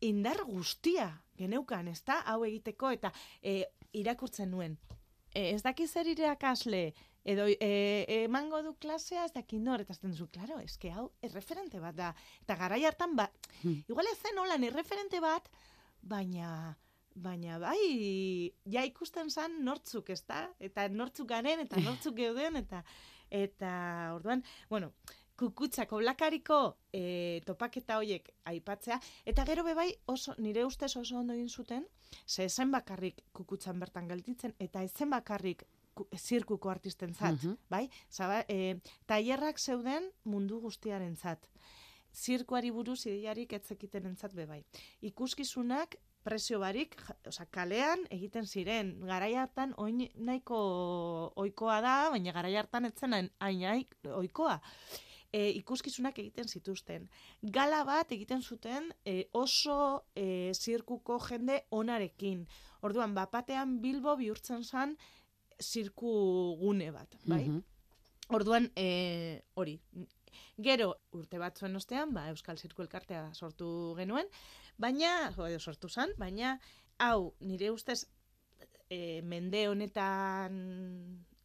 indar 0.00 0.42
guztia 0.46 1.10
geneukan, 1.38 1.88
ezta? 1.88 2.22
Hau 2.26 2.44
egiteko, 2.44 2.90
eta 2.90 3.12
e, 3.42 3.64
irakurtzen 3.92 4.50
nuen. 4.50 4.78
E, 5.34 5.50
ez 5.54 5.62
daki 5.62 5.86
zer 5.86 6.06
irakasle, 6.08 6.94
edo 7.28 7.44
e, 7.48 8.04
emango 8.24 8.62
du 8.62 8.74
klasea 8.80 9.24
ez 9.26 9.32
daki 9.34 9.58
nor, 9.60 9.80
eta 9.80 9.92
esaten 9.92 10.14
duzu, 10.14 10.28
klaro, 10.32 10.58
eske 10.64 10.90
hau 10.90 11.10
erreferente 11.22 11.80
bat 11.80 11.96
da. 11.96 12.14
Eta 12.42 12.56
garai 12.56 12.84
hartan, 12.84 13.16
ba, 13.16 13.30
Hmm. 13.62 13.82
igual 13.88 14.06
ez 14.06 14.18
zen 14.22 14.38
holan 14.38 14.64
erreferente 14.64 15.20
bat, 15.20 15.48
baina 16.00 16.76
baina 17.18 17.58
bai, 17.58 18.52
ja 18.70 18.84
ikusten 18.86 19.30
zan 19.30 19.64
nortzuk, 19.64 20.10
ez 20.10 20.22
da? 20.26 20.44
Eta 20.60 20.88
nortzuk 20.88 21.26
garen, 21.28 21.60
eta 21.64 21.80
nortzuk 21.82 22.14
geuden, 22.14 22.56
eta 22.56 22.84
eta 23.30 24.12
orduan, 24.14 24.44
bueno, 24.70 24.92
kukutzako 25.38 25.98
blakariko 26.02 26.76
e, 26.92 27.40
topaketa 27.46 27.96
hoiek 28.00 28.28
aipatzea, 28.50 28.98
eta 29.26 29.44
gero 29.46 29.62
bebai 29.64 29.92
oso, 30.10 30.34
nire 30.38 30.64
ustez 30.66 30.96
oso 30.98 31.18
ondo 31.20 31.34
egin 31.36 31.48
zuten, 31.48 31.86
ze 32.26 32.44
ezen 32.48 32.72
bakarrik 32.74 33.22
kukutzan 33.32 33.78
bertan 33.80 34.08
gelditzen, 34.08 34.54
eta 34.58 34.82
ezen 34.82 35.10
bakarrik 35.10 35.62
ku- 35.94 36.08
zirkuko 36.16 36.70
artisten 36.70 37.14
zat, 37.14 37.34
Mhm. 37.42 37.54
bai? 37.70 37.88
Zaba, 38.10 38.44
e, 38.48 38.80
tailerrak 39.06 39.58
zeuden 39.58 40.10
mundu 40.24 40.60
guztiaren 40.60 41.16
zat. 41.16 41.48
Zirkuari 42.14 42.70
buruz 42.70 43.06
ideiarik 43.06 43.52
etzekiten 43.52 44.06
entzat 44.06 44.34
bebai. 44.34 44.64
Ikuskizunak 45.02 45.96
presio 46.24 46.58
barik, 46.58 46.96
ja- 47.06 47.16
osea, 47.28 47.46
kalean 47.46 48.00
egiten 48.10 48.46
ziren. 48.46 49.00
Garai 49.06 49.34
hartan 49.34 49.74
oin 49.76 50.08
nahiko 50.16 50.58
ohikoa 51.36 51.80
da, 51.80 52.10
baina 52.10 52.32
garai 52.32 52.56
hartan 52.56 52.84
etzen 52.86 53.12
hain 53.12 53.30
hain 53.40 53.62
hain 53.62 53.86
ohikoa. 54.14 54.60
E, 55.32 55.50
ikuskizunak 55.58 56.16
egiten 56.18 56.48
zituzten. 56.48 57.08
Gala 57.42 57.82
bat 57.84 58.12
egiten 58.16 58.40
zuten 58.42 58.86
e, 59.04 59.26
oso 59.36 60.04
e, 60.16 60.52
zirkuko 60.54 61.18
jende 61.28 61.62
onarekin. 61.70 62.46
Orduan, 62.80 63.12
bapatean 63.14 63.74
Bilbo 63.82 64.16
bihurtzen 64.16 64.64
zan 64.64 64.96
zirku 65.60 66.56
gune 66.60 66.90
bat, 66.94 67.12
bai? 67.26 67.42
Mhm. 67.44 67.62
Orduan, 68.38 68.70
e, 68.76 69.42
hori. 69.54 69.78
Gero, 70.60 70.94
urte 71.12 71.38
batzuen 71.38 71.76
ostean, 71.76 72.12
ba, 72.14 72.26
Euskal 72.32 72.58
Zirku 72.58 72.82
Elkartea 72.82 73.28
sortu 73.34 73.94
genuen, 73.98 74.26
baina, 74.78 75.30
jo, 75.36 75.46
sortu 75.58 75.88
zan, 75.88 76.12
baina, 76.18 76.58
hau, 76.98 77.34
nire 77.40 77.70
ustez, 77.70 78.06
e, 78.90 79.20
mende 79.22 79.66
honetan 79.68 80.58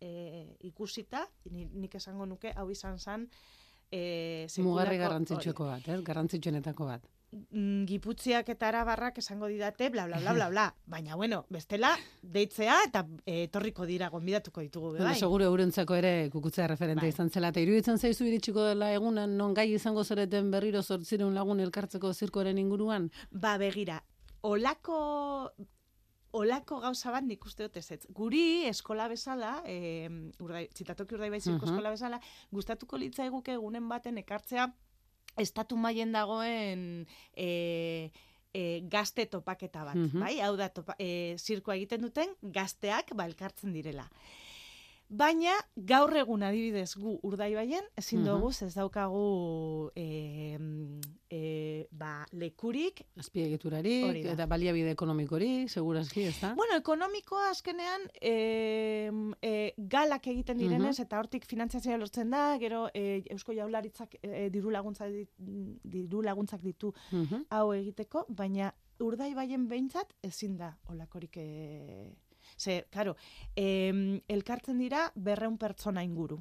e, 0.01 0.55
ikusita, 0.69 1.25
ni- 1.51 1.69
nik 1.73 1.95
esango 1.95 2.25
nuke, 2.25 2.51
hau 2.55 2.69
izan 2.71 2.99
zan, 2.99 3.27
e, 3.93 4.47
Mugarri 4.65 4.97
garrantzitsueko 4.97 5.67
bat, 5.69 5.87
ez? 5.87 5.99
Garrantzitsuenetako 6.03 6.85
bat. 6.89 7.03
mm, 7.33 7.85
giputziak 7.89 8.49
eta 8.53 8.67
arabarrak 8.69 9.17
esango 9.21 9.47
didate, 9.49 9.87
bla, 9.89 10.05
bla, 10.05 10.19
bla, 10.21 10.33
bla, 10.37 10.49
bla. 10.49 10.65
Baina, 10.93 11.15
bueno, 11.15 11.43
bestela, 11.49 11.91
deitzea 12.21 12.75
eta 12.87 13.05
eh, 13.25 13.43
etorriko 13.47 13.85
dira, 13.89 14.09
gonbidatuko 14.13 14.61
ditugu, 14.61 14.91
be, 14.93 14.97
Bueno, 14.99 15.11
bai. 15.11 15.19
seguro 15.19 15.45
eurentzako 15.45 15.95
ere 15.95 16.29
kukutza 16.33 16.67
referente 16.67 17.05
Bai. 17.05 17.09
izan 17.09 17.29
zela. 17.29 17.49
Eta 17.49 17.59
iruditzen 17.59 17.97
zaizu 17.97 18.25
iritsiko 18.29 18.65
dela 18.71 18.91
egunan 18.93 19.37
non 19.37 19.53
gai 19.53 19.71
izango 19.73 20.03
zareten 20.03 20.51
berriro 20.51 20.81
sortzireun 20.83 21.33
lagun 21.33 21.59
elkartzeko 21.59 22.13
zirkoaren 22.13 22.57
inguruan? 22.57 23.09
Ba, 23.31 23.57
begira, 23.57 24.03
olako 24.41 25.51
olako 26.33 26.79
gauza 26.81 27.11
bat 27.13 27.23
nik 27.23 27.45
uste 27.45 27.67
dut 27.67 27.77
ezetz. 27.77 28.07
Guri 28.09 28.65
eskola 28.69 29.07
bezala, 29.11 29.61
e, 29.69 30.09
urdai, 30.41 30.67
txitatoki 30.73 31.15
urdai 31.15 31.29
baiziko 31.29 31.57
Mhm. 31.59 31.69
eskola 31.69 31.89
bezala, 31.93 32.19
gustatuko 32.51 32.97
litzaiguke 32.97 33.53
egunen 33.53 33.87
baten 33.89 34.17
ekartzea 34.17 34.67
estatu 35.37 35.77
mailen 35.77 36.11
dagoen 36.11 37.05
e, 37.35 38.11
e, 38.53 38.81
gazte 38.89 39.25
topaketa 39.25 39.83
bat, 39.85 39.95
Mhm. 39.95 40.19
bai? 40.19 40.39
Hau 40.41 40.55
da, 40.57 40.69
topa, 40.69 40.95
e, 40.99 41.35
zirkoa 41.37 41.75
egiten 41.75 42.01
duten 42.01 42.29
gazteak 42.41 43.13
ba, 43.15 43.25
elkartzen 43.25 43.73
direla. 43.73 44.09
Baina 45.13 45.53
gaur 45.75 46.09
egun 46.17 46.41
adibidez 46.41 46.95
gu 46.97 47.19
urdaibaien 47.27 47.85
ezin 48.01 48.23
Mhm. 48.23 48.25
dugu 48.31 48.47
ez 48.65 48.73
daukagu 48.73 49.91
e, 49.95 50.57
e, 51.29 51.87
ba, 51.91 52.25
lekurik 52.31 53.03
Azpiegiturarik 53.21 54.25
eta 54.25 54.47
baliabide 54.49 54.89
ekonomikorik, 54.95 55.69
segurazki, 55.69 56.23
ez 56.31 56.39
da? 56.41 56.55
Bueno, 56.55 56.75
ekonomikoa 56.81 57.51
azkenean 57.51 58.07
e, 58.21 59.11
e, 59.41 59.73
galak 59.77 60.25
egiten 60.33 60.57
direnez 60.57 60.97
eta 60.99 61.19
hortik 61.19 61.45
finantziazioa 61.45 61.97
lortzen 62.01 62.31
da, 62.33 62.57
gero 62.57 62.87
e, 62.93 63.21
Eusko 63.29 63.53
Jaurlaritzak 63.53 64.17
e, 64.23 64.49
diru 64.49 64.71
laguntza 64.73 65.05
diru 65.37 66.21
laguntzak 66.25 66.61
ditu 66.65 66.91
Mhm. 67.11 67.45
hau 67.51 67.71
egiteko, 67.73 68.25
baina 68.29 68.73
urdaibaien 68.99 69.67
behintzat 69.67 70.13
ezin 70.23 70.57
da 70.57 70.77
olakorik 70.89 71.37
e, 71.37 72.15
ze, 72.63 72.85
claro, 72.91 73.15
em, 73.55 74.21
elkartzen 74.31 74.79
dira 74.79 75.09
berreun 75.15 75.57
pertsona 75.61 76.03
inguru. 76.03 76.39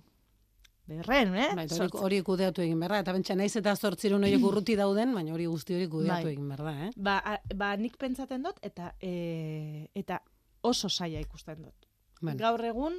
Berren, 0.87 1.35
eh? 1.39 1.51
Bai, 1.55 1.67
hori, 1.71 1.89
hori 2.05 2.19
kudeatu 2.27 2.63
egin 2.65 2.81
behar 2.83 2.97
da. 2.97 3.01
Eta 3.05 3.15
bentsa 3.15 3.37
naiz 3.39 3.53
eta 3.59 3.75
zortzirun 3.77 4.27
horiek 4.27 4.45
urruti 4.45 4.75
dauden, 4.79 5.15
baina 5.15 5.35
hori 5.35 5.47
guzti 5.47 5.77
hori 5.77 5.87
kudeatu 5.89 6.27
Bai. 6.27 6.35
egin 6.35 6.49
behar 6.51 6.65
da, 6.67 6.73
eh? 6.87 6.91
Ba, 6.97 7.17
a, 7.23 7.37
ba, 7.55 7.71
nik 7.79 7.97
pentsaten 8.01 8.43
dut 8.43 8.59
eta 8.67 8.93
e, 9.01 9.13
eta 9.99 10.19
oso 10.67 10.91
saia 10.91 11.23
ikusten 11.23 11.63
dut. 11.63 11.89
Bueno, 12.21 12.39
Gaur 12.39 12.65
egun 12.67 12.99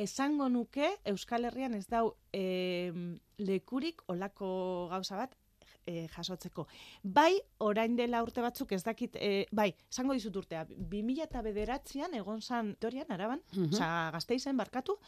esango 0.00 0.48
nuke 0.48 0.88
Euskal 1.08 1.44
Herrian 1.48 1.74
ez 1.76 1.86
dau 1.88 2.14
e, 2.32 2.92
lekurik 3.40 4.04
olako 4.08 4.88
gauza 4.92 5.18
bat 5.20 5.36
e, 5.86 6.06
jasotzeko. 6.08 6.66
Bai, 7.02 7.40
orain 7.58 7.96
dela 7.96 8.22
urte 8.22 8.40
batzuk 8.40 8.72
ez 8.72 8.82
dakit, 8.84 9.16
e, 9.16 9.46
bai, 9.52 9.74
esango 9.90 10.12
dizut 10.14 10.36
urtea, 10.36 10.64
2000 10.68 11.22
eta 11.24 11.42
bederatzean 11.42 12.14
egon 12.14 12.40
zan 12.42 12.74
Torian, 12.78 13.10
araban, 13.10 13.40
Mhm. 13.56 13.72
osea, 13.74 14.10
gazteizen 14.12 14.56
barkatu, 14.56 14.98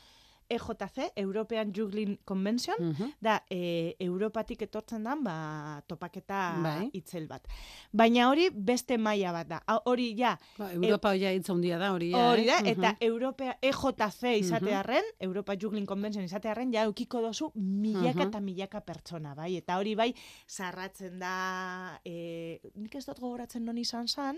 EJC, 0.54 1.12
European 1.16 1.72
Juggling 1.74 2.18
Convention, 2.24 2.76
mhm. 2.78 3.10
da 3.20 3.38
e, 3.50 3.94
Europatik 4.00 4.62
etortzen 4.62 5.04
dan 5.04 5.22
ba, 5.24 5.82
topaketa 5.88 6.40
Bai. 6.62 6.90
itzel 6.92 7.26
bat. 7.30 7.46
Baina 7.92 8.28
hori 8.30 8.48
beste 8.52 8.98
maila 8.98 9.32
bat 9.32 9.48
da. 9.48 9.60
Hori 9.88 10.10
ja, 10.18 10.36
Ba, 10.58 10.70
Europa 10.72 11.10
hoia 11.14 11.32
hitz 11.32 11.48
handia 11.50 11.78
da, 11.78 11.92
hori 11.94 12.10
ja, 12.12 12.26
hori 12.32 12.46
da, 12.46 12.58
eh? 12.60 12.70
eta 12.76 12.92
Mhm. 12.92 12.96
Europea 13.08 13.56
EJC 13.62 14.36
izate 14.38 14.64
Mhm. 14.70 14.74
arren, 14.78 15.04
Europa 15.20 15.54
Juggling 15.56 15.86
Convention 15.86 16.24
izate 16.24 16.48
arren, 16.48 16.72
ja 16.72 16.84
eukiko 16.84 17.20
dozu 17.22 17.50
milaka 17.54 18.20
Mhm. 18.20 18.28
eta 18.28 18.40
milaka 18.40 18.80
pertsona, 18.80 19.34
bai? 19.34 19.56
Eta 19.56 19.78
hori 19.78 19.94
bai, 19.94 20.14
zarratzen 20.48 21.18
da, 21.18 21.98
e, 22.04 22.60
nik 22.74 22.94
ez 22.94 23.06
dut 23.06 23.18
gogoratzen 23.20 23.64
non 23.64 23.78
izan 23.78 24.08
zan, 24.08 24.36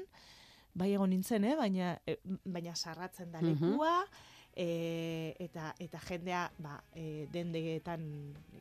bai 0.75 0.93
egon 0.93 1.11
nintzen, 1.11 1.45
eh? 1.45 1.55
baina, 1.57 1.99
e, 2.07 2.19
baina 2.45 2.75
sarratzen 2.75 3.31
da 3.33 3.41
Mhm. 3.41 3.49
lekua, 3.71 4.05
e, 4.57 5.35
eta 5.39 5.75
eta 5.79 5.99
jendea 6.09 6.51
ba, 6.59 6.79
e, 6.95 7.27
dendegetan, 7.33 8.05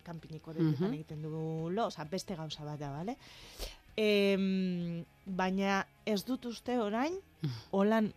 kanpiniko 0.03 0.53
dendetan 0.53 0.87
Mhm. 0.89 0.93
egiten 0.93 1.21
du 1.21 1.69
lo, 1.69 1.85
oza, 1.87 2.03
beste 2.05 2.35
gauza 2.35 2.63
bat 2.65 2.79
da, 2.79 2.89
bale? 2.91 3.17
Em, 3.95 5.03
baina 5.25 5.85
ez 6.05 6.23
dut 6.25 6.45
uste 6.49 6.79
orain, 6.81 7.13
holan, 7.71 8.11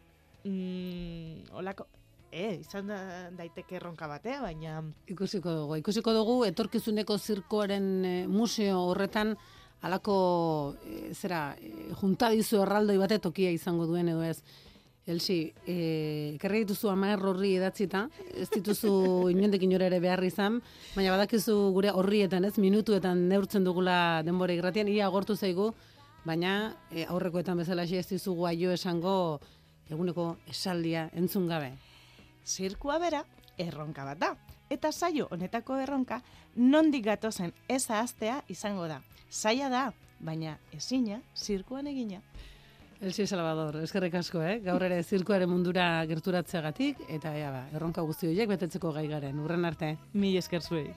mm, 0.45 1.51
holako, 1.53 1.87
e, 2.33 2.61
izan 2.63 2.89
da, 2.89 2.99
daiteke 3.37 3.77
erronka 3.77 4.09
bat, 4.09 4.25
eh? 4.27 4.39
baina... 4.41 4.81
Ikusiko 5.13 5.53
dugu, 5.53 5.77
ikusiko 5.83 6.15
dugu 6.17 6.39
etorkizuneko 6.49 7.19
zirkoaren 7.19 8.05
e, 8.05 8.15
museo 8.27 8.81
horretan 8.91 9.37
halako 9.85 10.75
e, 10.85 11.13
zera 11.15 11.55
e, 11.61 11.91
juntadizu 12.01 12.63
erraldoi 12.65 12.97
bate 12.99 13.19
tokia 13.23 13.51
izango 13.53 13.87
duen 13.87 14.09
edo 14.09 14.23
ez. 14.25 14.41
Elsi, 15.07 15.53
e, 15.71 15.75
ekarri 16.35 16.65
dituzu 16.65 16.89
amaer 16.91 17.21
horri 17.23 17.53
edatzita, 17.61 18.09
ez 18.35 18.49
dituzu 18.51 18.91
inondik 19.33 19.63
inora 19.63 19.87
ere 19.87 20.01
behar 20.03 20.25
izan, 20.27 20.59
baina 20.97 21.13
badakizu 21.15 21.55
gure 21.77 21.93
horrietan 21.95 22.45
ez, 22.49 22.57
minutuetan 22.59 23.29
neurtzen 23.31 23.63
dugula 23.65 24.25
denbora 24.27 24.57
irratian, 24.57 24.91
ia 24.91 25.07
agortu 25.07 25.37
zaigu, 25.37 25.71
baina 26.27 26.75
e, 26.91 27.05
aurrekoetan 27.07 27.63
bezala 27.63 27.85
ez 27.87 28.07
dizugu 28.11 28.49
aio 28.51 28.73
esango 28.75 29.39
eguneko 29.91 30.37
esaldia 30.51 31.09
entzun 31.15 31.47
gabe. 31.47 31.71
zirkua 32.45 32.99
bera 32.99 33.25
erronka 33.59 34.05
bat 34.05 34.19
da. 34.19 34.35
Eta 34.71 34.91
saio 34.91 35.29
honetako 35.31 35.77
erronka 35.79 36.21
nondik 36.57 37.05
gatozen 37.05 37.53
ez 37.69 37.89
ahaztea 37.91 38.43
izango 38.49 38.89
da. 38.89 39.01
Saia 39.31 39.69
da, 39.69 39.93
baina 40.21 40.59
ezina 40.73 41.21
zirkuan 41.37 41.87
egina. 41.87 42.21
Elsi 43.01 43.27
Salvador, 43.29 43.77
eskerrik 43.85 44.15
asko, 44.17 44.41
eh? 44.41 44.57
Gaur 44.65 44.83
ere 44.87 45.03
zirkuaren 45.05 45.51
mundura 45.51 46.05
gerturatzeagatik 46.09 47.03
eta 47.19 47.35
ja 47.37 47.51
ba, 47.53 47.67
erronka 47.77 48.05
guzti 48.09 48.31
horiek 48.31 48.49
betetzeko 48.55 48.93
gai 48.97 49.05
garen. 49.11 49.37
Urren 49.45 49.69
arte. 49.69 49.97
Mi 50.15 50.37
esker 50.41 50.65
zuei. 50.65 50.89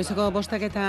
Goizeko 0.00 0.30
bostak 0.32 0.62
eta 0.64 0.82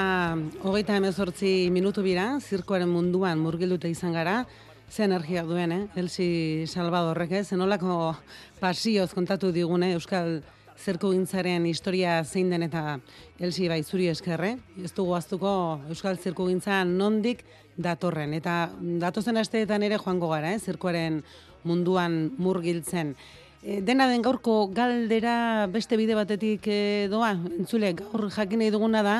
hogeita 0.63 0.95
hemezortzi 0.95 1.67
minutu 1.75 1.99
bira, 1.99 2.37
zirkoaren 2.39 2.87
munduan 2.87 3.41
murgilduta 3.43 3.89
izan 3.91 4.13
gara, 4.15 4.45
ze 4.87 5.03
energia 5.03 5.43
duen, 5.43 5.73
eh? 5.75 5.79
Elsi 5.99 6.27
Salvadorrek, 6.63 7.33
eh? 7.35 7.41
Zenolako 7.43 8.13
pasioz 8.61 9.09
kontatu 9.11 9.51
digune 9.51 9.89
Euskal 9.97 10.37
zerko 10.79 11.11
gintzaren 11.11 11.67
historia 11.67 12.21
zein 12.23 12.55
den 12.55 12.63
eta 12.69 13.01
Elsi 13.35 13.67
bai 13.67 13.81
zuri 13.83 14.07
eskerre. 14.07 14.53
Ez 14.79 14.93
dugu 14.95 15.11
aztuko 15.19 15.51
Euskal 15.91 16.15
zirko 16.15 16.47
gintza 16.47 16.85
nondik 16.87 17.43
datorren. 17.75 18.31
Eta 18.39 18.69
datozen 18.79 19.43
asteetan 19.43 19.83
ere 19.83 19.99
joango 19.99 20.31
gara, 20.31 20.55
eh? 20.55 20.63
zirkoaren 20.63 21.19
munduan 21.67 22.29
murgiltzen. 22.39 23.17
E, 23.61 23.77
dena 23.85 24.07
den 24.09 24.23
gaurko 24.25 24.71
galdera 24.73 25.67
beste 25.69 25.97
bide 25.97 26.15
batetik 26.17 26.65
e, 26.65 27.07
doa, 27.11 27.35
entzule, 27.59 27.93
gaur 27.93 28.25
jakin 28.33 28.63
nahi 28.63 28.73
duguna 28.73 29.03
da, 29.05 29.15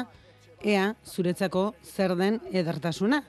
ea 0.66 0.96
zuretzako 1.06 1.74
zer 1.86 2.16
den 2.18 2.40
edertasuna. 2.52 3.22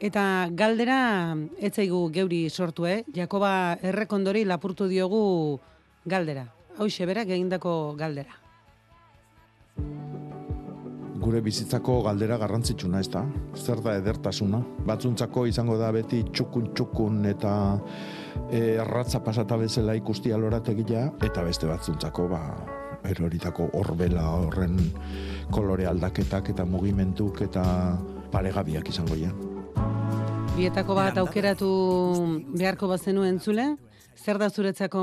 Eta 0.00 0.48
galdera 0.56 1.36
etzaigu 1.58 2.06
geuri 2.14 2.48
sortu, 2.48 2.86
eh? 2.86 3.02
Jakoba 3.12 3.76
errekondori 3.82 4.46
lapurtu 4.46 4.86
diogu 4.88 5.58
galdera. 6.06 6.46
Hau 6.78 6.86
berak 6.86 7.28
egindako 7.28 7.94
galdera. 7.98 8.38
Gure 11.20 11.42
bizitzako 11.44 12.00
galdera 12.02 12.38
garrantzitsuna, 12.38 13.00
ez 13.00 13.10
da? 13.10 13.26
Zer 13.54 13.82
da 13.84 13.98
edertasuna? 13.98 14.62
Batzuntzako 14.86 15.44
izango 15.46 15.76
da 15.76 15.90
beti 15.92 16.22
txukun 16.32 16.72
txukun 16.72 17.26
eta 17.26 17.52
erratza 18.50 19.20
pasata 19.24 19.56
bezala 19.56 19.94
ikusti 19.98 20.32
alorategia, 20.32 21.08
eta 21.22 21.44
beste 21.46 21.66
batzuntzako, 21.70 22.28
ba, 22.30 22.42
eroritako 23.08 23.70
horbela 23.80 24.26
horren 24.36 24.78
kolore 25.50 25.86
aldaketak 25.88 26.50
eta 26.52 26.66
mugimentuk 26.68 27.40
eta 27.46 27.64
paregabiak 28.32 28.88
izango 28.88 29.16
ja. 29.18 29.30
Bietako 30.56 30.94
bat 30.98 31.18
aukeratu 31.18 31.70
beharko 32.52 32.90
bazenu 32.90 33.24
entzule, 33.24 33.76
zer 34.20 34.38
da 34.38 34.50
zuretzako 34.50 35.02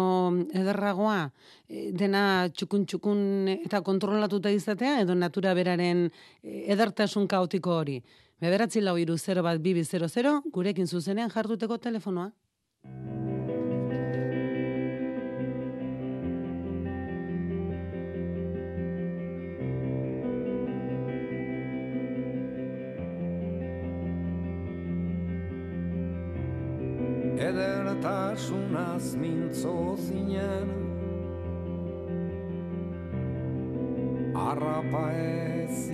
ederragoa 0.53 1.30
E, 1.67 1.89
dena 1.91 2.47
txukun 2.55 2.86
txukun 2.88 3.23
eta 3.51 3.82
kontrolatuta 3.84 4.51
izatea 4.55 5.01
edo 5.03 5.15
natura 5.19 5.51
beraren 5.57 6.05
e, 6.07 6.61
edertasun 6.71 7.28
kaotiko 7.28 7.73
hori. 7.82 7.97
Bederatzi 8.39 8.80
lau 8.80 8.93
iru 9.01 9.17
0 9.19 9.43
bat 9.43 9.59
bibi 9.59 9.84
00, 9.84 10.38
gurekin 10.53 10.88
zuzenean 10.88 11.34
jartuteko 11.34 11.78
telefonoa. 11.84 12.30
Edertasunaz 27.38 29.15
mintzo 29.15 29.95
zinen. 29.95 30.69
Arrapa 34.33 35.11
ez 35.11 35.89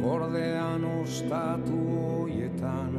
Gordean 0.00 0.84
ostatu 1.02 1.76
hoietan 2.00 2.94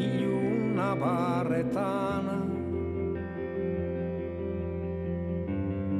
Iluna 0.00 0.88
barretan 1.02 2.30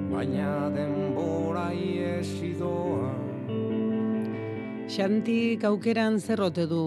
Baina 0.09 0.71
denbora 0.73 1.69
iesi 1.77 2.55
doa 2.57 3.13
Xantik 4.95 5.65
aukeran 5.69 6.21
zer 6.21 6.41
ote 6.41 6.65
du 6.71 6.83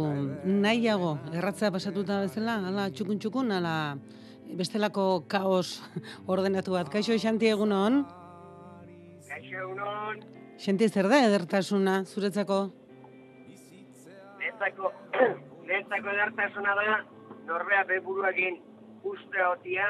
nahiago 0.45 1.17
erratza 1.35 1.69
pasatuta 1.73 2.21
bezala, 2.23 2.61
ala 2.69 2.85
txukun 2.93 3.17
txukun, 3.19 3.51
ala 3.51 3.97
bestelako 4.55 5.25
kaos 5.27 5.81
ordenatu 6.33 6.77
bat. 6.77 6.87
Kaixo 6.93 7.17
Xanti 7.19 7.49
egunon? 7.51 8.05
Egunon, 9.57 10.19
Xanti 10.61 10.87
zer 10.89 11.07
da 11.09 11.19
edertasuna 11.27 11.99
zuretzako? 12.05 12.57
netzako, 14.41 14.89
netzako 15.69 16.11
edartasuna 16.13 16.73
da, 16.79 16.97
norbea 17.47 17.83
beburuakin 17.89 18.55
uste 19.05 19.43
hotia, 19.45 19.87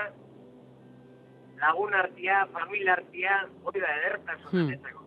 lagun 1.61 1.93
artia, 1.95 2.41
familia 2.53 2.95
artia, 2.97 3.37
hori 3.63 3.79
da 3.83 3.91
edertasuna 4.01 4.51
Hmm. 4.51 4.69
netzako. 4.73 5.03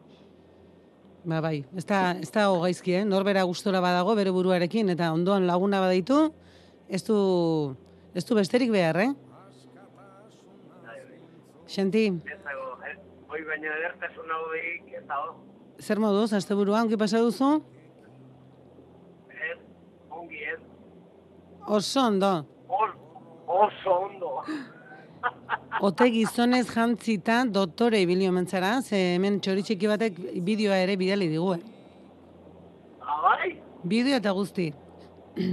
Ba 1.30 1.40
bai, 1.44 1.58
ez 1.76 1.84
da, 1.84 1.98
ez 2.16 2.30
da 2.32 2.46
gaizki, 2.62 2.94
eh? 2.96 3.04
Norbera 3.04 3.42
gustora 3.44 3.80
badago 3.84 4.14
bere 4.16 4.30
buruarekin 4.32 4.88
eta 4.88 5.10
ondoan 5.12 5.46
laguna 5.46 5.80
badaitu, 5.84 6.32
ez 6.88 7.02
du, 7.04 7.16
ez 8.14 8.24
du 8.24 8.34
besterik 8.38 8.70
behar, 8.72 8.96
eh? 9.04 9.10
Xanti, 11.70 12.06
Netzako, 12.10 12.48
eh? 12.56 12.59
Hoi 13.30 13.44
baina 13.46 13.70
edertasuna 13.78 14.38
hori, 14.44 14.74
ez 14.96 15.04
da 15.06 15.18
hor, 15.22 15.34
zer 15.80 16.00
moduz, 16.02 16.32
asteburua 16.36 16.82
ongi 16.82 16.98
pasa 16.98 17.20
duzu? 17.22 17.50
ez, 19.30 19.58
ongi 20.10 20.44
ez, 20.54 20.60
Oso 21.70 22.00
ondo. 22.02 22.30
Os, 22.68 22.90
oso 23.46 23.96
ondo. 24.06 24.30
Ote 25.86 26.08
gizonez 26.10 26.64
jantzita 26.72 27.44
doktore 27.46 28.00
ibili 28.02 28.26
omen 28.28 28.48
zara, 28.48 28.80
ze 28.82 28.98
hemen 29.14 29.38
txoritxiki 29.40 29.86
batek 29.86 30.18
bideoa 30.46 30.80
ere 30.82 30.96
bidali 30.98 31.28
digu, 31.30 31.52
eh? 31.54 31.60
Abai, 33.00 33.52
Bideo 33.84 34.18
eta 34.18 34.32
guzti. 34.36 34.70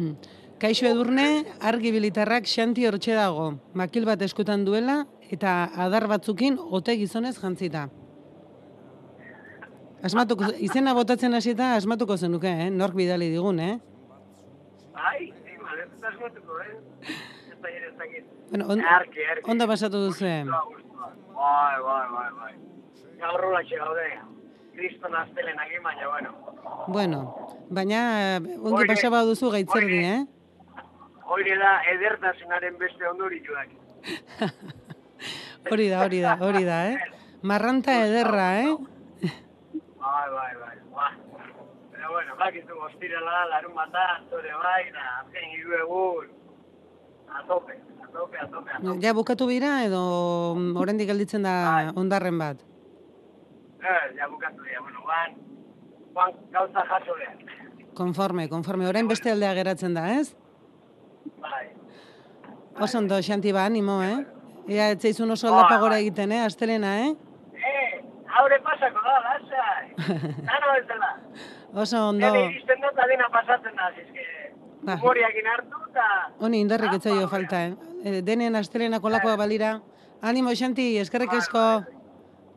Kaixo 0.62 0.88
edurne, 0.90 1.28
argi 1.62 1.92
bilitarrak 1.94 2.50
xanti 2.50 2.88
hortxe 2.90 3.14
dago. 3.16 3.52
Makil 3.78 4.08
bat 4.10 4.24
eskutan 4.26 4.66
duela 4.66 5.04
eta 5.32 5.70
adar 5.86 6.08
batzukin 6.08 6.58
ote 6.60 6.96
gizonez 6.98 7.36
jantzita. 7.40 7.88
Asmatuko, 10.08 10.52
izena 10.62 10.94
botatzen 10.94 11.34
hasita 11.34 11.74
asmatuko 11.76 12.18
zenuke, 12.18 12.50
eh? 12.68 12.70
Nork 12.70 12.96
bidali 12.96 13.32
digun, 13.34 13.60
eh? 13.60 13.80
ai, 14.94 15.34
da 16.02 16.12
esmatuko, 16.14 16.60
eh? 16.62 16.78
Ez 17.52 17.58
da 17.62 17.70
ere 17.70 17.90
ez 17.90 17.98
dakit. 17.98 18.30
Bueno, 18.52 18.68
on, 18.74 18.80
Erki, 18.80 19.26
erki. 19.34 19.50
ondo 19.52 19.68
pasatu 19.68 20.06
duzu, 20.06 20.26
eh? 20.26 20.44
Bai, 20.46 21.76
bai, 21.88 22.06
bai, 22.14 22.30
bai. 22.40 22.54
Gaur 23.20 23.46
hola 23.50 23.62
gaude. 23.70 24.08
Kriston 24.78 25.16
astelen 25.18 25.60
egin, 25.66 25.84
baina, 25.84 26.08
bueno. 26.08 26.34
Bueno, 26.88 27.20
baina 27.70 28.02
eh, 28.38 28.42
ongi 28.62 28.86
pasaba 28.88 29.24
duzu 29.26 29.50
gaitzerdi, 29.52 30.04
eh? 30.06 30.20
Hori 31.28 31.58
da 31.60 31.72
edertasunaren 31.96 32.78
beste 32.78 33.10
ondorioak. 33.10 33.74
Hori 35.72 35.89
da, 35.89 36.03
hori 36.05 36.22
da, 36.22 36.38
hori 36.39 36.63
da, 36.63 36.78
eh? 36.91 36.97
Marranta 37.41 37.93
ederra, 38.05 38.47
eh? 38.61 38.76
Bai, 39.99 40.28
bai, 40.32 40.53
bai. 40.61 40.78
Ba. 40.95 41.09
Pero 41.91 42.11
bueno, 42.13 42.36
bakizu 42.39 42.78
ostirala, 42.88 43.45
larun 43.51 43.76
bata, 43.76 44.05
zure 44.30 44.53
bai, 44.63 44.84
da, 44.95 45.05
azken 45.22 45.49
hiru 45.55 45.76
egun. 45.82 46.30
A 47.28 47.43
tope, 47.47 47.76
a 47.76 48.07
tope, 48.07 48.38
a 48.39 48.47
tope, 48.47 48.72
a 48.72 48.80
tope. 48.80 49.01
Ja 49.03 49.13
bukatu 49.13 49.47
bira 49.49 49.84
edo 49.84 50.01
mm, 50.55 50.78
oraindik 50.80 51.11
gelditzen 51.11 51.43
da 51.43 51.91
ondarren 51.95 52.39
bat. 52.39 52.63
Eh, 53.84 54.05
ja 54.18 54.30
bukatu 54.32 54.63
dira, 54.63 54.82
bueno, 54.86 55.03
guan, 55.03 55.36
guan 56.15 56.39
gauza 56.55 56.86
jaso 56.93 57.20
behar. 57.20 57.36
Konforme, 57.97 58.47
konforme. 58.49 58.88
Orain 58.88 59.07
beste 59.09 59.34
aldea 59.34 59.53
geratzen 59.57 59.93
da, 59.97 60.07
ez? 60.15 60.32
Bai. 61.43 61.68
Oso 62.80 62.99
ondo, 63.01 63.20
Xanti 63.26 63.51
ba, 63.51 63.65
animo, 63.65 64.01
eh? 64.05 64.37
Ea, 64.68 64.89
ez 64.91 64.99
zaizun 65.01 65.32
oso 65.32 65.47
aldapa 65.47 65.78
gora 65.80 65.97
egiten, 66.03 66.32
eh? 66.36 66.41
Astelena, 66.45 66.91
eh? 67.05 67.11
Eh, 67.55 68.01
haure 68.38 68.57
pasako 68.65 69.03
da, 69.05 69.15
lasai. 69.28 69.86
Dano 70.49 70.74
ez 70.80 70.86
dela. 70.89 71.11
Oso 71.84 72.01
ondo. 72.09 72.26
Nire 72.34 72.45
iristen 72.51 72.82
dut 72.84 72.99
adina 73.03 73.30
pasatzen 73.34 73.76
da, 73.80 73.88
zizke. 73.95 74.26
Ba. 74.88 74.95
Humoriakin 74.99 75.47
hartu 75.53 75.80
eta... 75.89 76.07
Honi 76.43 76.59
indarrik 76.63 76.93
ez 76.97 77.01
zaio 77.03 77.28
falta, 77.32 77.63
eh? 77.70 77.74
Eh, 78.03 78.22
Denen 78.28 78.55
astelena 78.59 78.99
kolakoa 79.03 79.36
balira. 79.39 79.72
Animo, 80.22 80.51
Xanti, 80.55 80.89
eskerrik 81.01 81.34
asko. 81.39 81.63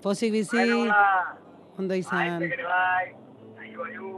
Pozik 0.03 0.33
bizi, 0.33 0.57
Bueno, 0.57 0.83
hola. 0.83 1.37
ondo 1.79 1.95
izan. 1.95 2.39
Bai, 2.41 2.49
zegere 2.49 2.65
bai. 2.65 3.07
Aio, 3.65 3.85
aio. 3.85 4.11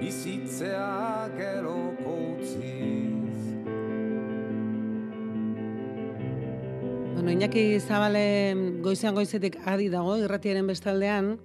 Bizitzea 0.00 1.30
geroko 1.36 2.14
utziz 2.34 3.38
Bueno, 7.14 7.30
Iñaki 7.30 7.78
Zabale 7.78 8.54
goizean 8.82 9.14
goizetik 9.14 9.56
adi 9.66 9.88
dago 9.92 10.16
irratiaren 10.18 10.66
bestaldean, 10.66 11.38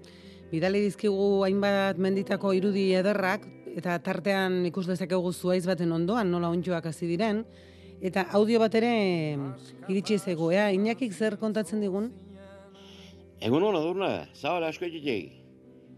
bidali 0.50 0.82
dizkigu 0.86 1.44
hainbat 1.46 1.98
menditako 2.02 2.54
irudi 2.58 2.94
ederrak, 2.98 3.46
eta 3.78 4.00
tartean 4.06 4.66
ikus 4.70 4.86
dezakegu 4.90 5.34
zuaiz 5.34 5.66
baten 5.66 5.92
ondoan, 5.92 6.30
nola 6.32 6.50
ontsuak 6.54 6.86
hasi 6.90 7.06
diren, 7.10 7.46
eta 8.04 8.26
audio 8.36 8.60
bat 8.60 8.76
ere 8.76 8.92
iritsi 9.88 10.18
zego, 10.20 10.52
ea, 10.52 10.68
Iñakik 10.76 11.14
zer 11.16 11.38
kontatzen 11.40 11.80
digun? 11.80 12.12
Egun 13.44 13.64
hona 13.64 13.80
durne, 13.84 14.12
zabala 14.36 14.70
asko 14.72 14.86
egiteik. 14.90 15.40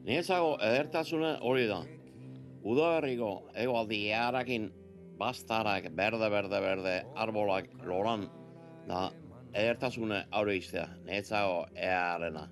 Nirezago 0.06 0.56
edertasuna 0.62 1.40
hori 1.42 1.66
da. 1.66 1.80
Udaberriko 2.66 3.32
egoaldi 3.58 4.04
earakin 4.14 4.70
bastarak 5.18 5.90
berde, 5.98 6.30
berde, 6.30 6.62
berde, 6.62 6.96
arbolak 7.26 7.72
loran, 7.90 8.28
da 8.86 9.08
edertasuna 9.54 10.24
aurre 10.30 10.60
iztea. 10.62 10.86
Nirezago 11.10 11.66
earena. 11.74 12.48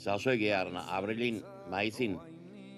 Zazuek 0.00 0.42
earena, 0.42 0.86
abrilin, 0.96 1.42
maizin, 1.70 2.18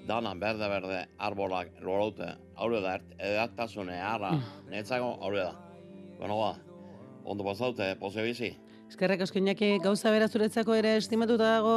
dana 0.08 0.34
berde, 0.36 0.68
berde, 0.68 1.02
arbolak 1.18 1.72
lorote. 1.80 2.34
Aurre 2.56 2.84
da, 2.84 2.98
edertasuna 3.16 3.96
eara. 3.96 4.36
Nirezago 4.68 5.14
aurre 5.20 5.46
da. 5.48 5.71
Bueno, 6.22 6.38
ba, 6.38 6.54
ondo 7.24 7.42
pasaute, 7.42 7.96
poze 7.98 8.22
bizi. 8.22 8.52
Eskerrak 8.86 9.24
asko 9.24 9.40
Iñaki, 9.40 9.80
gauza 9.82 10.12
bera 10.14 10.28
zuretzako 10.30 10.76
ere 10.78 10.92
estimatuta 11.00 11.48
dago? 11.56 11.72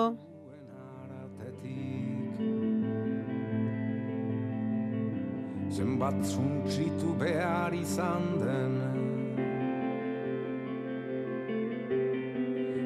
Zenbat 5.73 6.21
zuntzitu 6.29 7.15
behar 7.17 7.73
izan 7.73 8.29
den 8.43 8.77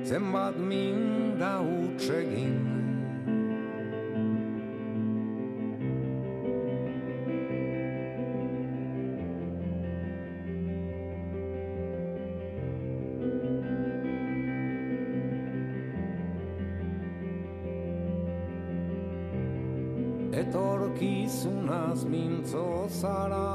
Zenbat 0.07 0.55
minda 0.71 1.57
utsegin 1.59 2.78
mintzo 22.09 22.87
zara 22.99 23.47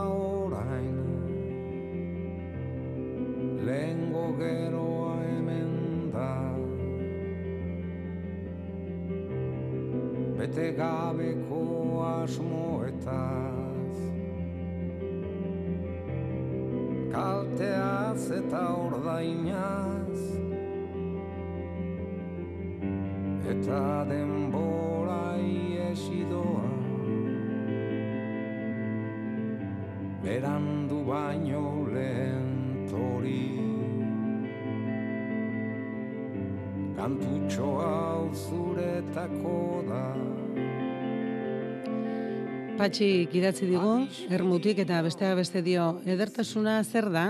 Patxi 42.85 43.30
idatzi 43.32 43.64
digu, 43.64 43.93
ermutik 44.28 44.82
eta 44.82 44.99
besteak 45.01 45.39
beste 45.39 45.62
dio, 45.64 45.87
edertasuna 46.05 46.74
zer 46.85 47.07
da, 47.09 47.22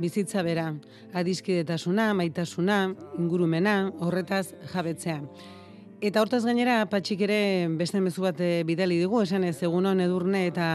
bizitza 0.00 0.40
bera, 0.46 0.70
adiskidetasuna, 1.12 2.06
maitasuna, 2.16 2.78
ingurumena, 3.20 3.74
horretaz 4.00 4.54
jabetzea. 4.72 5.18
Eta 6.00 6.22
hortaz 6.22 6.40
gainera, 6.46 6.78
Patxik 6.88 7.20
ere 7.28 7.36
beste 7.76 8.00
mezu 8.00 8.24
bat 8.24 8.40
eh, 8.40 8.62
bidali 8.64 8.96
digu, 9.02 9.20
esan 9.20 9.44
ez 9.44 9.58
egunon 9.60 10.00
edurne 10.00 10.46
eta 10.48 10.70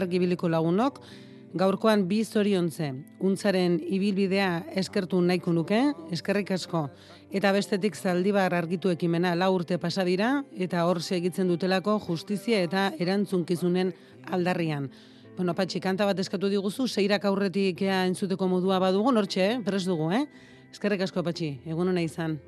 argibiliko 0.00 0.50
lagunok, 0.50 0.98
gaurkoan 1.54 2.04
bi 2.06 2.20
zoriontze, 2.24 2.92
untzaren 3.26 3.80
ibilbidea 3.82 4.66
eskertu 4.78 5.18
nahiko 5.20 5.52
nuke, 5.52 5.80
eskerrik 6.14 6.52
asko, 6.54 6.84
eta 7.34 7.50
bestetik 7.52 7.96
zaldibar 7.96 8.54
argitu 8.54 8.90
ekimena 8.90 9.34
lau 9.34 9.54
urte 9.54 9.78
pasa 9.78 10.04
eta 10.04 10.84
hor 10.86 11.02
segitzen 11.02 11.48
dutelako 11.48 11.98
justizia 12.06 12.62
eta 12.62 12.92
erantzunkizunen 12.98 13.92
aldarrian. 14.30 14.90
Bueno, 15.36 15.54
Patxi, 15.54 15.80
kanta 15.80 16.04
bat 16.04 16.18
eskatu 16.18 16.48
diguzu, 16.48 16.86
seirak 16.86 17.24
aurretik 17.24 17.82
ea 17.82 18.04
entzuteko 18.06 18.46
modua 18.46 18.78
badugu, 18.78 19.10
nortxe, 19.10 19.40
eh? 19.40 19.60
Pres 19.64 19.84
dugu, 19.86 20.10
eh? 20.12 20.26
Eskerrik 20.70 21.00
asko, 21.00 21.22
Patxi, 21.22 21.60
egun 21.66 21.88
hona 21.88 22.02
izan. 22.02 22.38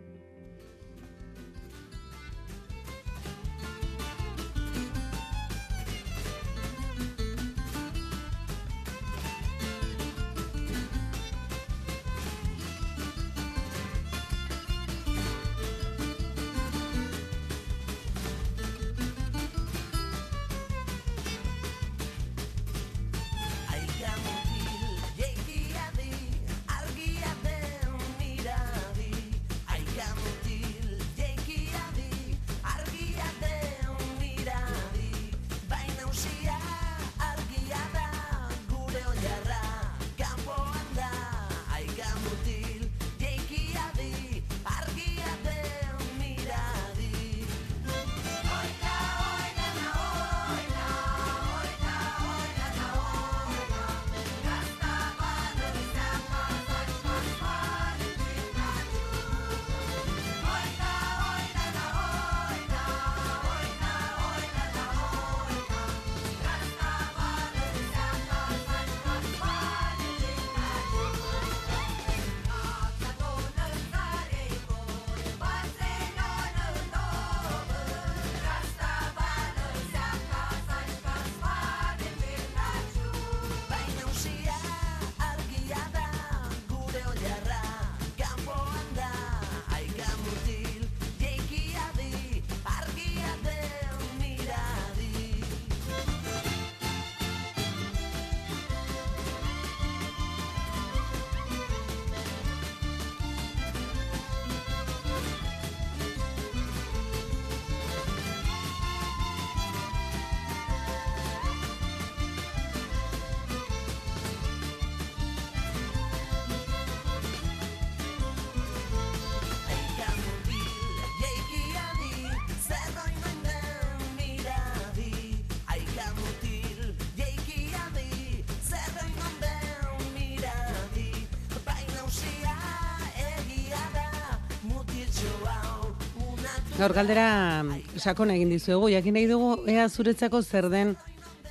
Gaur 136.82 136.96
galdera 136.96 137.62
sakon 137.94 138.32
egin 138.34 138.48
dizuegu, 138.50 138.88
jakin 138.90 139.14
nahi 139.14 139.28
dugu 139.30 139.68
ea 139.70 139.84
zuretzako 139.86 140.40
zer 140.42 140.66
den 140.66 140.96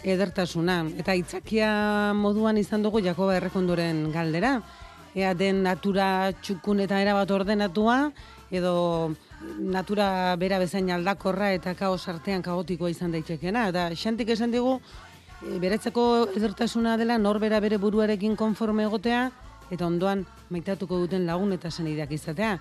edertasuna. 0.03 0.81
Eta 0.99 1.13
itzakia 1.15 1.69
moduan 2.19 2.57
izan 2.59 2.83
dugu 2.83 2.99
Jakoba 2.99 3.37
Errekondoren 3.37 4.01
galdera. 4.11 4.57
Ea 5.15 5.29
den 5.39 5.61
natura 5.63 6.33
txukun 6.41 6.83
eta 6.83 6.99
erabat 6.99 7.31
ordenatua, 7.31 7.95
edo 8.51 8.73
natura 9.77 10.35
bera 10.41 10.59
bezain 10.59 10.91
aldakorra 10.91 11.53
eta 11.55 11.77
kaos 11.79 12.09
artean 12.11 12.43
kaotikoa 12.43 12.91
izan 12.91 13.15
daitekena. 13.15 13.69
Eta 13.71 13.87
xantik 13.95 14.35
esan 14.35 14.51
digu, 14.51 14.81
e, 15.45 15.55
beretzako 15.63 16.27
edertasuna 16.35 16.97
dela 16.99 17.15
norbera 17.17 17.63
bere 17.63 17.79
buruarekin 17.79 18.35
konforme 18.35 18.83
egotea, 18.83 19.29
eta 19.71 19.87
ondoan 19.87 20.27
maitatuko 20.51 20.99
duten 21.05 21.23
lagun 21.25 21.55
eta 21.55 21.71
senideak 21.71 22.11
izatea. 22.19 22.57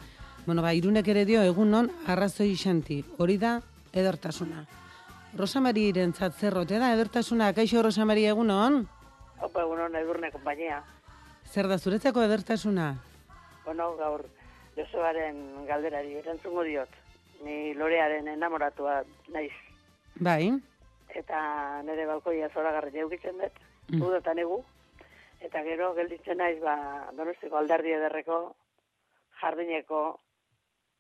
Bueno, 0.46 0.62
ba, 0.62 0.72
irunek 0.74 1.06
ere 1.12 1.24
dio 1.28 1.42
egun 1.46 1.70
non 1.70 1.90
arrazoi 2.10 2.54
xanti, 2.58 3.00
hori 3.18 3.36
da 3.38 3.60
edertasuna. 3.92 4.64
Rosamari 5.38 5.88
irentzat 5.92 6.34
zerrote 6.40 6.78
da 6.82 6.92
edertasuna, 6.94 7.52
kaixo 7.54 7.82
Rosamari 7.84 8.24
egun 8.26 8.50
on? 8.50 8.80
Opa, 9.40 9.62
egun 9.62 9.84
hona 9.86 10.00
edurne 10.02 10.30
kompainia. 10.34 10.80
Zer 11.46 11.68
da 11.70 11.78
zuretzako 11.78 12.22
edertasuna? 12.26 12.94
Bueno, 13.64 13.92
gaur 13.98 14.24
Josuaren 14.76 15.66
galderari 15.68 16.14
erantzungo 16.20 16.62
diot. 16.64 16.88
Ni 17.44 17.74
lorearen 17.74 18.28
enamoratua 18.28 19.02
naiz. 19.34 19.52
Bai, 20.20 20.50
Eta 21.10 21.82
nire 21.82 22.04
balkoia 22.06 22.46
zoragarri 22.54 23.00
eukitzen 23.02 23.34
dut, 23.40 23.56
Mm. 23.90 24.02
udotan 24.06 24.38
egu. 24.38 24.60
Eta 25.40 25.62
gero 25.66 25.88
gelditzen 25.94 26.38
naiz, 26.38 26.60
ba, 26.62 27.10
donostiko 27.16 27.56
alderdi 27.58 27.90
ederreko 27.90 28.54
jardineko 29.40 30.20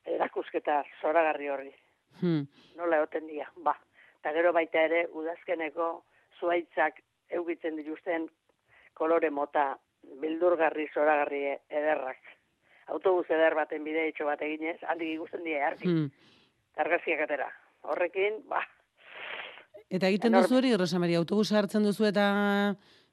erakusketa 0.06 0.82
zoragarri 1.00 1.48
horri. 1.48 1.72
hmm. 2.20 2.46
Nola 2.76 2.96
egoten 2.96 3.26
dira, 3.26 3.50
ba. 3.56 3.74
Eta 4.20 4.32
gero 4.32 4.52
baita 4.52 4.80
ere, 4.82 5.06
udazkeneko 5.12 6.04
zuaitzak 6.40 7.00
eukitzen 7.30 7.76
dituzten 7.76 8.28
kolore 8.94 9.30
mota 9.30 9.78
bildurgarri 10.20 10.88
zoragarri 10.94 11.42
ederrak. 11.68 12.18
Autobus 12.88 13.26
eder 13.30 13.54
baten 13.54 13.84
bide 13.84 14.08
itxo 14.08 14.24
bat 14.26 14.40
eginez, 14.42 14.78
handik 14.88 15.08
ikusten 15.14 15.44
dira 15.44 15.66
argi. 15.68 15.86
Hmm. 15.88 16.10
Argazkiak 16.76 17.20
atera. 17.20 17.50
Horrekin, 17.82 18.42
ba, 18.48 18.60
Eta 19.90 20.06
egiten 20.06 20.30
Enorme. 20.30 20.46
duzu 20.46 20.56
hori, 20.56 20.76
Rosamari, 20.76 21.14
autobusa 21.18 21.58
hartzen 21.58 21.82
duzu 21.82 22.04
eta 22.06 22.22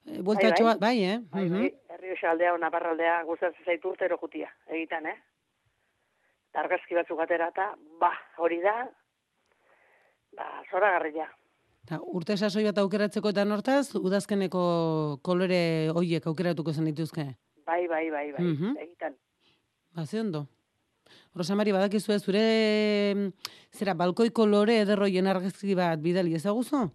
e, 0.06 0.20
bueltatxo 0.22 0.64
bai. 0.64 0.74
bat, 0.74 0.80
bai, 0.80 1.04
eh? 1.04 1.16
bai, 1.32 1.46
Mhm. 1.46 1.54
bai, 1.58 1.72
herri 1.90 2.28
aldea, 2.30 2.58
naparraldea, 2.58 3.24
gustatzen 3.24 3.66
zaitu 3.66 3.90
urtero 3.90 4.18
jutia, 4.22 4.52
egiten, 4.68 5.08
eh? 5.08 5.16
Argazki 6.58 6.96
batzuk 6.98 7.20
atera 7.22 7.52
eta, 7.54 7.72
ba, 8.02 8.12
hori 8.42 8.62
da, 8.64 8.88
Ba, 10.38 10.46
zoragarria. 10.70 11.26
Ta, 11.88 11.98
urte 12.14 12.36
sasoi 12.38 12.66
bat 12.68 12.78
aukeratzeko 12.84 13.32
eta 13.34 13.46
nortaz, 13.48 13.96
udazkeneko 13.98 14.62
kolore 15.26 15.90
hoiek 15.96 16.28
aukeratuko 16.30 16.74
zen 16.76 16.90
dituzke. 16.92 17.26
Bai, 17.66 17.88
bai, 17.88 18.04
bai, 18.12 18.32
bai, 18.36 18.44
Mhm. 18.44 18.78
egitan. 18.78 19.16
Ba, 19.96 20.04
ondo. 20.20 20.48
Rosamari, 21.34 21.72
badakizu 21.72 22.12
ez, 22.14 22.24
zure 22.24 22.44
mm, 23.16 23.32
zera, 23.72 23.94
balkoi 23.94 24.30
kolore 24.30 24.82
ederroien 24.82 25.28
argazki 25.28 25.76
bat 25.76 26.00
bidali 26.00 26.36
ezaguzu? 26.36 26.92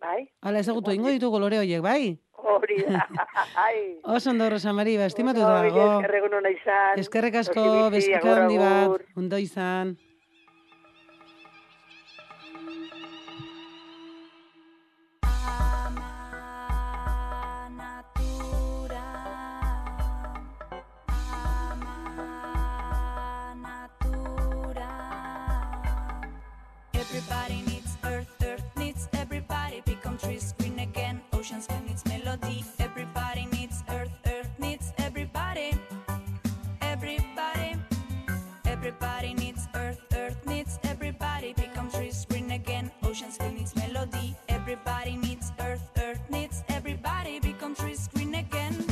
Bai, 0.00 0.30
Hala 0.40 0.58
ezagutu 0.58 0.92
ingo 0.92 1.10
ditu 1.10 1.30
kolore 1.30 1.58
hoiek, 1.58 1.82
bai? 1.82 2.18
Hori 2.56 2.82
da. 2.86 3.06
Ai. 3.66 3.98
Oso 4.04 4.30
ondo, 4.30 4.48
Rosamari, 4.50 4.96
ba, 4.96 5.06
estimatu 5.06 5.40
dago. 5.40 6.02
Eskerrek 7.00 7.34
asko, 7.42 7.64
agur, 8.20 8.38
handi 8.44 8.58
bat, 8.58 9.00
ondo 9.16 9.38
izan. 9.38 9.96
Oceans 43.20 43.38
green 43.38 43.54
needs 43.54 43.74
melody. 43.76 44.34
Everybody 44.48 45.16
needs 45.16 45.52
earth, 45.60 45.82
earth 45.98 46.20
needs 46.30 46.62
everybody. 46.68 47.40
Become 47.40 47.74
trees 47.74 48.08
green 48.14 48.34
again. 48.34 48.84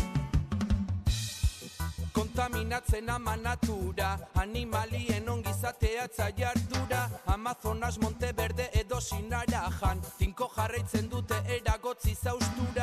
Kontaminatzen 2.12 3.08
ama 3.10 3.36
natura 3.36 4.18
Animalien 4.34 5.28
ongizateatza 5.28 6.30
jardura 6.36 7.10
Amazonas 7.26 7.98
Monteverde 7.98 8.70
edo 8.72 9.00
Sinarajan 9.00 10.00
Tinko 10.18 10.50
jarraitzen 10.56 11.08
dute 11.08 11.36
eragotzi 11.56 12.14
zaustura 12.14 12.77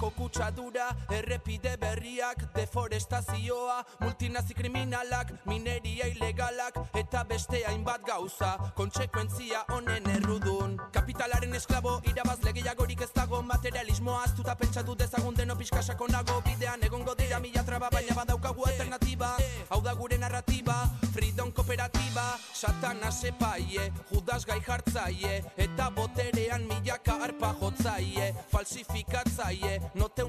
Erreketako 0.00 0.10
kutsadura 0.16 0.96
Errepide 1.10 1.76
berriak 1.76 2.54
Deforestazioa 2.54 3.84
Multinazi 4.00 4.54
kriminalak 4.54 5.32
Mineria 5.44 6.06
ilegalak 6.06 6.78
Eta 6.94 7.24
beste 7.24 7.62
hainbat 7.66 8.00
gauza. 8.06 8.56
Kontsekuentzia 8.74 9.64
honen 9.68 10.08
errudun. 10.08 10.78
Kapitalaren 10.92 11.54
esklabo 11.54 12.00
Irabazle 12.08 12.52
gehiagorik 12.52 13.02
ez 13.02 13.10
dago. 13.14 13.42
Materialismoa 13.42 14.22
aztuta 14.24 14.54
pentsatu 14.56 14.94
dezagun 14.96 15.34
deno 15.34 15.56
pixka 15.56 15.82
sakonago 15.82 16.40
Bidean 16.46 16.82
egongo 16.82 17.14
dira 17.14 17.40
mila 17.40 17.64
traba 17.64 17.90
Baina 17.90 18.14
badaukagu 18.14 18.64
alternatiba 18.66 19.36
Hau 19.68 19.82
da 19.82 19.94
gure 19.94 20.18
narratiba 20.18 20.88
Freedom 21.12 21.52
kooperatiba. 21.52 22.38
Satana 22.54 23.10
sepaie 23.12 23.92
Judas 24.10 24.46
gai 24.46 24.60
jartzaie 24.64 25.42
Eta 25.56 25.90
boterean 25.90 26.64
milaka 26.68 27.20
arpa 27.28 27.52
jotzaie 27.60 28.32
Falsifikatzaie 28.50 29.78
Note 29.94 30.22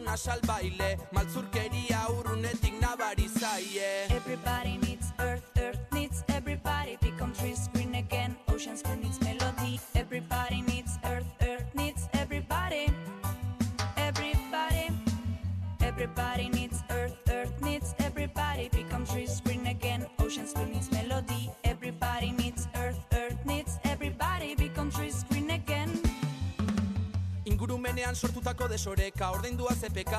Maltzurkeria 1.12 2.08
urrunetik 2.10 2.74
nabarizaie 2.82 4.08
Everybody 4.10 4.78
needs 4.78 5.14
earth, 5.20 5.44
earth 5.58 5.80
needs 5.92 6.24
everybody. 6.30 6.98
Become 7.02 7.34
trees 7.34 7.70
green 7.74 7.96
again, 7.96 8.36
oceans 8.50 8.82
green 8.82 9.02
needs 9.02 9.20
melody. 9.22 9.80
Everybody 9.94 10.62
needs 10.62 10.98
earth, 11.04 11.28
earth 11.42 11.76
needs 11.76 12.08
everybody. 12.14 12.92
Everybody, 13.98 14.90
everybody 15.82 16.50
Ingurumenean 28.12 28.28
sortutako 28.28 28.68
desoreka 28.68 29.32
Ordaindua 29.32 29.72
ZPK 29.72 30.14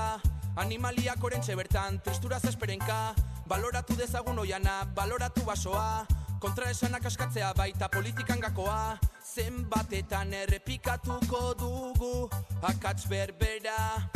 Animaliak 0.56 1.20
orentxe 1.24 1.52
bertan 1.52 1.98
Tristuraz 2.00 2.40
esperenka 2.48 3.12
Baloratu 3.44 3.92
dezagun 3.98 4.38
oiana 4.38 4.86
Baloratu 4.96 5.44
basoa 5.44 6.06
Kontraesanak 6.40 7.04
askatzea 7.04 7.52
baita 7.52 7.90
politikan 7.92 8.40
gakoa 8.40 8.96
Zenbatetan 9.20 10.32
errepikatuko 10.32 11.52
dugu 11.60 12.30
Akats 12.64 13.04
berbera 13.12 14.08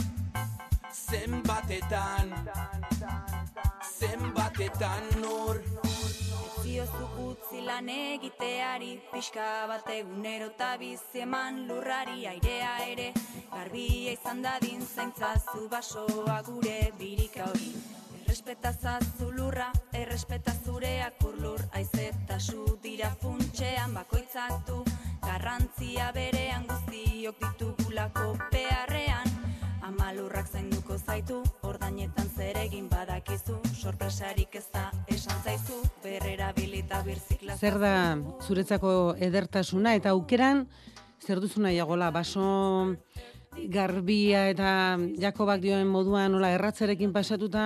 Zenbatetan. 0.97 2.33
Zenbatetan 3.99 5.05
nur 5.21 5.61
Ziozu 6.63 7.09
utzi 7.25 7.61
lan 7.67 7.89
egiteari 7.93 8.97
Pixka 9.13 9.67
bat 9.69 9.91
egunero 9.93 10.49
eta 10.55 10.71
bizi 10.81 11.23
eman 11.27 11.61
lurrari 11.69 12.25
airea 12.33 12.73
ere 12.87 13.11
Garbia 13.53 14.17
izan 14.17 14.43
dadin 14.47 14.83
zaintzazu 14.87 15.69
basoa 15.69 16.41
gure 16.49 16.79
birika 16.99 17.45
hori. 17.53 17.71
Errespeta 18.25 18.73
zazu 18.73 19.31
lurra, 19.37 19.71
errespeta 19.93 20.57
zure 20.65 20.97
akurlur 21.03 21.63
Aizeta 21.73 22.41
su 22.41 22.79
dira 22.83 23.13
funtxean 23.21 23.95
bakoitzak 24.01 24.67
du. 24.67 24.83
Garrantzia 25.29 26.11
berean 26.17 26.67
guztiok 26.73 27.41
ditugulako 27.45 28.37
beharrean 28.51 28.87
Ama 28.87 28.96
lurrak 30.17 30.49
zainduko 30.49 30.97
zaitu, 30.97 31.43
ordainetan 31.67 32.29
zer 32.37 32.57
egin 32.63 32.89
badakizu 32.89 33.59
Sorpresarik 33.77 34.55
ez 34.57 34.65
da 34.73 34.89
esan 35.13 35.39
zaizu, 35.45 35.77
berrera 36.05 36.53
bilita 36.57 37.03
birzikla 37.05 37.57
Zer 37.61 37.77
da 37.83 38.17
zuretzako 38.47 38.91
edertasuna 39.29 39.95
eta 39.99 40.15
aukeran 40.17 40.65
zer 41.21 41.41
duzu 41.45 41.61
nahiagola 41.65 42.11
baso 42.15 42.47
garbia 43.73 44.47
eta 44.53 44.71
Jakobak 45.21 45.61
dioen 45.61 45.89
moduan 45.89 46.33
nola 46.33 46.53
erratzerekin 46.57 47.13
pasatuta 47.13 47.65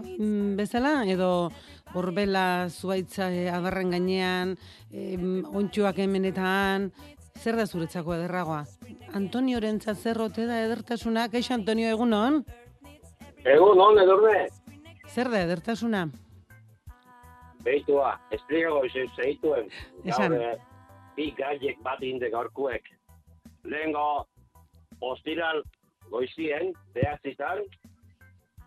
mm, 0.00 0.56
bezala? 0.56 1.02
Edo 1.08 1.50
horbela 1.96 2.68
zuaitza 2.68 3.28
e, 3.32 3.48
adarren 3.52 3.92
gainean 3.92 4.56
em, 4.90 5.42
ontsuak 5.52 6.00
hemenetan 6.00 6.90
zer 7.38 7.56
da 7.56 7.66
zuretzako 7.66 8.14
ederragoa 8.14 8.64
Antoniorentzat 9.14 9.96
zer 9.96 10.20
ote 10.20 10.46
da 10.46 10.60
edertasuna 10.64 11.28
kaixo 11.28 11.54
Antonio 11.54 11.88
egunon 11.92 12.42
Egun, 13.44 13.80
on, 13.80 13.98
edurne. 13.98 14.46
zer 15.08 15.30
da 15.30 15.42
edertasuna 15.42 16.06
Beitua, 17.62 18.16
izan 18.34 19.08
zeituen. 19.14 19.68
Esan. 20.04 20.32
Gaur, 20.32 20.42
eh, 20.42 20.56
bi 21.16 21.28
gaiek 21.36 21.78
bat 21.84 22.02
inde 22.02 22.30
gaurkuek. 22.30 22.88
Lehengo, 23.64 24.26
ostiral 25.00 25.62
goizien, 26.10 26.72
behatzitan, 26.94 27.62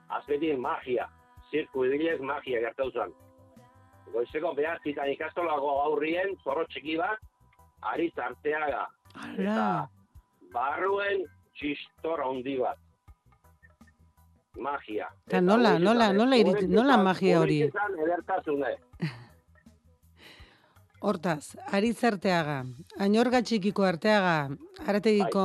azpetin 0.10 0.62
magia. 0.62 1.10
Zirku 1.52 1.86
idilez 1.86 2.22
magia 2.22 2.62
gertau 2.64 2.90
zen. 2.92 3.12
Goizeko 4.14 4.54
behatzitan 4.56 5.12
ikastolago 5.12 5.76
aurrien, 5.82 6.36
zorro 6.44 6.64
txiki 6.72 6.96
bat, 7.02 7.20
ari 7.92 8.12
zarteaga. 8.16 8.88
Ala. 9.16 9.90
Barruen 10.54 11.26
txistor 11.56 12.24
handi 12.26 12.58
bat. 12.60 12.80
Magia. 14.56 15.10
Eta 15.28 15.42
nola, 15.44 15.76
nola, 15.80 16.14
nola, 16.16 16.38
eh, 16.38 16.44
irit, 16.46 16.70
nola 16.72 16.96
magia 16.98 17.42
hori? 17.42 17.60
Hortaz, 21.06 21.56
aritzarteaga, 21.76 22.64
ainorga 23.04 23.42
txikiko 23.46 23.84
arteaga, 23.86 24.50
arategiko 24.88 25.44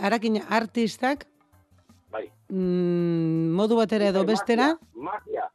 arakin 0.00 0.40
artistak, 0.48 1.26
Bai. 2.10 2.24
mm, 2.48 3.52
modu 3.54 3.76
batera 3.78 4.08
edo 4.10 4.24
bestera, 4.26 4.72
Magia. 4.96 5.46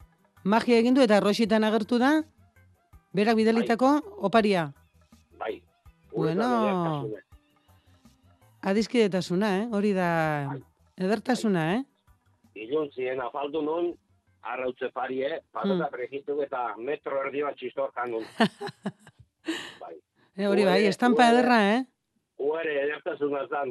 magia 0.43 0.79
egin 0.79 0.93
du 0.95 1.01
eta 1.03 1.19
rositan 1.19 1.65
agertu 1.67 1.99
da, 1.99 2.21
berak 3.11 3.35
bidalitako 3.35 3.99
oparia. 4.29 4.69
Bai. 5.41 5.64
Bueno, 6.15 7.09
adizkidetasuna, 8.61 9.49
eh? 9.63 9.67
hori 9.71 9.91
da 9.93 10.55
edertasuna, 10.97 11.63
eh? 11.75 11.81
Iluntzien 12.55 13.19
afaldu 13.21 13.61
nun, 13.61 13.91
arrautze 14.41 14.89
parie, 14.95 15.41
patata 15.51 15.75
Hmm. 15.89 15.91
pregitu 15.91 16.37
eta 16.41 16.75
metro 16.77 17.19
erdi 17.25 17.41
bat 17.43 17.55
txistor 17.55 17.91
janun. 17.95 18.23
Eh, 20.37 20.47
hori 20.51 20.65
bai, 20.67 20.81
estampa 20.89 21.29
ederra, 21.31 21.57
eh? 21.75 21.83
Uere 22.43 22.73
edertasuna 22.83 23.45
zan. 23.47 23.69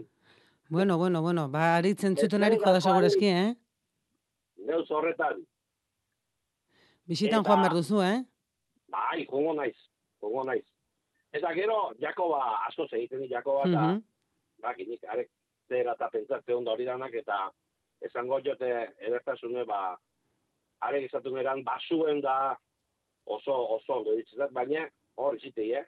Bueno, 0.71 0.97
bueno, 0.97 1.21
bueno, 1.21 1.49
ba, 1.51 1.77
aritzen 1.77 2.17
zuten 2.17 2.41
Ez 2.43 2.47
ariko 2.47 2.65
da 2.65 2.73
bai. 2.79 2.81
segurazki, 2.81 3.27
eh? 3.29 3.55
Neuz 4.65 4.91
horretan, 4.91 5.43
Bisitan 7.05 7.41
Eta- 7.43 7.49
joan 7.51 7.61
behar 7.61 7.75
duzu, 7.77 8.01
eh? 8.03 8.25
bai, 8.89 9.27
jongo 9.29 9.53
naiz, 9.59 9.77
jongo 10.23 10.45
naiz. 10.45 10.65
Eta 11.35 11.51
gero, 11.57 11.79
Jakoba, 11.99 12.41
asko 12.69 12.87
egiten 12.93 13.23
di 13.25 13.29
Jakoba, 13.29 13.65
eta 13.67 13.81
Mhm. 13.89 14.03
bakinik, 14.63 15.05
arek 15.09 15.31
zera 15.69 15.93
eta 15.93 16.09
pentsatze 16.11 16.55
ondo 16.55 16.71
hori 16.73 16.85
danak, 16.85 17.15
eta 17.15 17.51
esango 18.01 18.39
jote 18.45 18.69
edertasune, 19.01 19.65
ba, 19.67 19.97
arek 20.81 21.09
izatu 21.09 21.33
geran, 21.35 21.65
basuen 21.65 22.21
da 22.21 22.57
oso, 23.27 23.55
oso 23.77 23.95
ondo 23.99 24.15
ditzat, 24.17 24.53
baina 24.53 24.89
hor 25.17 25.35
izitei, 25.37 25.73
eh? 25.73 25.85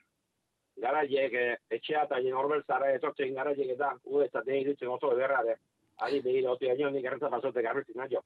Garaiek, 0.78 1.32
eh, 1.32 1.56
etxea 1.70 2.02
eta 2.04 2.20
jen 2.20 2.34
horbel 2.34 2.62
zara 2.66 2.90
etortzen 2.94 3.34
garaiek 3.34 3.70
eta 3.70 3.94
gu 4.04 4.20
ez 4.22 4.30
zaten 4.30 4.54
irutzen 4.60 4.88
oso 4.88 5.12
ederra, 5.12 5.42
de. 5.44 5.56
Ari 5.98 6.20
begira 6.20 6.50
oti 6.52 6.68
aino, 6.68 6.90
nik 6.90 7.04
errentza 7.04 7.30
pasote 7.30 7.62
garbitzen 7.62 7.96
naio. 7.96 8.20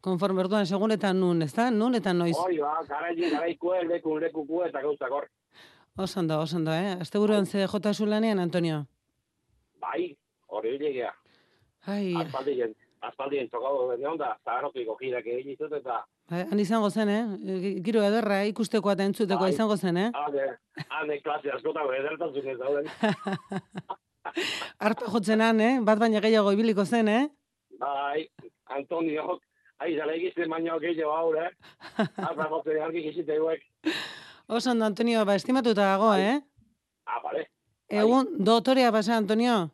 Konforme 0.00 0.40
orduan, 0.40 0.66
segun 0.66 0.90
eta 0.90 1.12
nun, 1.12 1.42
ez 1.42 1.52
da? 1.54 1.70
Nun 1.70 1.94
eta 1.94 2.12
noiz? 2.12 2.34
Hori 2.36 2.58
ba, 2.58 2.80
garaiek, 2.88 3.30
garaikue, 3.32 3.84
lekun, 3.84 4.20
lekukue 4.20 4.68
eta 4.68 4.80
gauzak 4.82 5.10
hor. 5.12 5.28
Oso 5.96 6.18
ondo, 6.18 6.40
oso 6.40 6.56
ondo, 6.56 6.72
eh? 6.72 6.96
Azte 7.00 7.18
buruan 7.18 7.46
ze 7.46 7.68
jota 7.68 7.94
zulanean, 7.94 8.40
Antonio? 8.40 8.86
Bai, 9.78 10.16
hori 10.48 10.72
bilegea. 10.72 11.12
Ai, 11.86 12.16
Aspaldien, 12.18 12.74
aspaldien 13.00 13.48
tokado 13.48 13.86
bene 13.86 14.08
onda, 14.08 14.32
zaharotiko 14.44 14.96
girak 14.98 15.26
egin 15.26 15.52
ditut 15.52 15.76
eta 15.78 16.00
bai, 16.32 16.40
han 16.50 16.58
izango 16.58 16.90
zen, 16.90 17.12
eh? 17.14 17.78
Giro 17.86 18.02
ederra, 18.02 18.40
eh? 18.42 18.48
ikustekoa 18.50 18.96
eta 18.96 19.06
entzutekoa 19.06 19.46
Bai. 19.46 19.52
izango 19.54 19.76
zen, 19.76 20.00
eh? 20.02 20.08
ane, 20.24 20.48
ane 20.98 21.20
klase 21.22 21.52
askotako 21.54 21.94
edertasun 22.00 22.50
ez 22.50 22.58
dauden. 22.58 22.90
Arpa 24.88 25.12
jotzen 25.14 25.46
han, 25.46 25.60
eh? 25.60 25.72
Bat 25.86 26.02
baina 26.02 26.24
gehiago 26.26 26.56
ibiliko 26.56 26.84
zen, 26.84 27.12
eh? 27.12 27.22
Bai, 27.78 28.26
Antonio, 28.80 29.38
ai, 29.78 29.94
zara 29.94 30.18
egizten 30.18 30.50
baino 30.50 30.80
gehiago 30.82 31.14
haur, 31.14 31.38
eh? 31.44 31.50
Arra 32.32 32.50
jotzen 32.50 32.82
argi 32.82 33.06
gizite 33.06 33.38
guek. 33.38 33.62
Oso 34.46 34.70
ondo, 34.70 34.84
Antonio, 34.84 35.24
ba, 35.24 35.34
estimatuta 35.34 35.82
dago, 35.82 36.14
eh? 36.14 36.40
Ah, 37.06 37.20
bale. 37.22 37.48
Egun, 37.88 38.28
dotorea 38.38 38.92
pasa, 38.92 39.16
Antonio. 39.16 39.70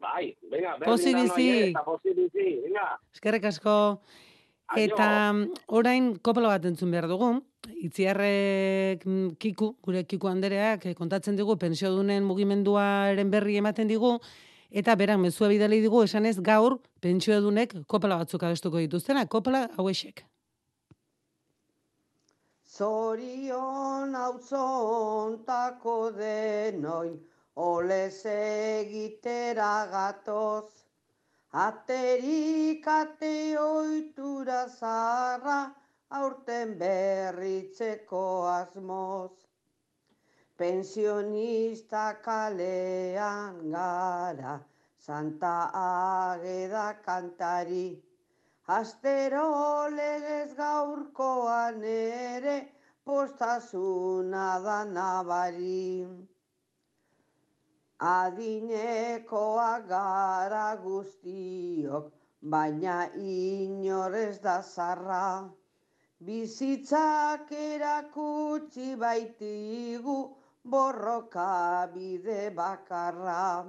Bai, 0.00 0.36
venga, 0.50 0.76
berdin 0.78 0.88
Pozik 0.88 1.16
da 1.16 1.22
bizi. 1.22 1.46
noie, 1.50 1.68
Eta 1.70 1.84
pozik 1.84 2.16
bizi, 2.16 2.46
venga. 2.64 2.86
Eskerrik 3.12 3.44
asko. 3.44 3.74
Eta 4.76 5.08
mm, 5.32 5.66
orain 5.76 6.14
kopla 6.24 6.54
bat 6.54 6.64
entzun 6.64 6.90
behar 6.94 7.08
dugu. 7.10 7.32
Itziarrek 7.84 9.04
mm, 9.04 9.34
Kiku, 9.42 9.74
gure 9.84 10.04
Kiku 10.08 10.30
Andereak 10.30 10.86
eh, 10.86 10.94
kontatzen 10.96 11.36
digu 11.36 11.58
pensiodunen 11.60 12.24
mugimenduaren 12.24 13.30
berri 13.30 13.58
ematen 13.60 13.88
digu 13.90 14.14
eta 14.70 14.94
berak 14.96 15.18
mezua 15.18 15.50
bidali 15.50 15.80
digu 15.82 16.04
esanez 16.06 16.38
gaur 16.40 16.78
pentsiodunek 17.02 17.74
kopla 17.90 18.16
batzuk 18.22 18.42
abestuko 18.46 18.78
dituztena, 18.78 19.26
kopla 19.26 19.66
hauexek. 19.76 20.24
Zorion 22.80 24.14
auzontako 24.16 25.96
denoin, 26.16 27.18
olez 27.56 28.24
egitera 28.32 29.72
gatoz. 29.92 30.70
Aterik 31.64 32.88
ate 32.88 33.34
oitura 33.60 34.62
zarra, 34.78 35.58
aurten 36.20 36.72
berritzeko 36.80 38.24
asmoz. 38.54 39.36
Pensionista 40.56 42.06
kalean 42.24 43.60
gara, 43.76 44.56
Santa 44.96 45.56
Ageda 45.84 46.86
kantari. 47.04 47.88
Astero 48.70 49.88
legez 49.90 50.54
gaurkoan 50.56 51.82
ere, 51.92 52.56
postasuna 53.04 54.44
da 54.66 54.76
nabari. 54.84 56.06
Adinekoak 58.10 59.88
gara 59.88 60.68
guztiok, 60.84 62.12
baina 62.54 63.10
inorez 63.16 64.38
da 64.46 64.62
zarra. 64.62 65.50
Bizitzak 66.22 67.50
erakutsi 67.50 68.94
baitigu 69.04 70.18
borroka 70.62 71.90
bide 71.92 72.42
bakarra. 72.54 73.66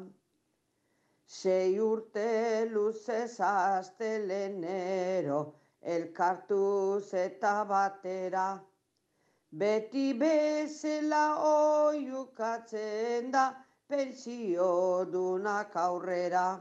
Sei 1.32 1.80
urte 1.80 2.68
luzez 2.68 3.40
astelenero, 3.40 5.38
elkartuz 5.80 7.14
eta 7.16 7.54
batera. 7.70 8.60
Beti 9.48 10.12
bezala 10.20 11.24
oiukatzen 11.48 13.32
da, 13.32 13.46
pensio 13.88 15.08
dunak 15.08 15.72
aurrera. 15.80 16.60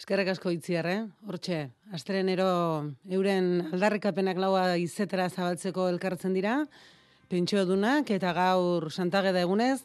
Eskerrik 0.00 0.32
asko 0.32 0.56
itziar, 0.56 0.88
eh? 0.88 1.04
Hortxe, 1.28 1.60
astrenero 1.92 2.48
euren 3.12 3.68
aldarrikapenak 3.74 4.40
laua 4.40 4.64
izetera 4.80 5.28
zabaltzeko 5.28 5.90
elkartzen 5.92 6.32
dira, 6.32 6.62
pentsiodunak 7.28 8.08
eta 8.16 8.32
gaur 8.32 8.88
santageda 8.88 9.44
egunez, 9.44 9.84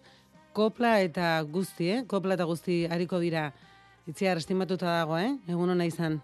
kopla 0.56 0.99
eta 1.03 1.41
guzti, 1.51 1.89
eh? 1.91 2.03
Kopla 2.08 2.38
eta 2.39 2.47
guzti 2.47 2.86
hariko 2.88 3.20
dira. 3.20 3.49
Itziar, 4.08 4.39
estimatuta 4.41 4.88
dago, 5.01 5.18
eh? 5.20 5.34
Egun 5.51 5.74
hona 5.74 5.88
izan. 5.89 6.22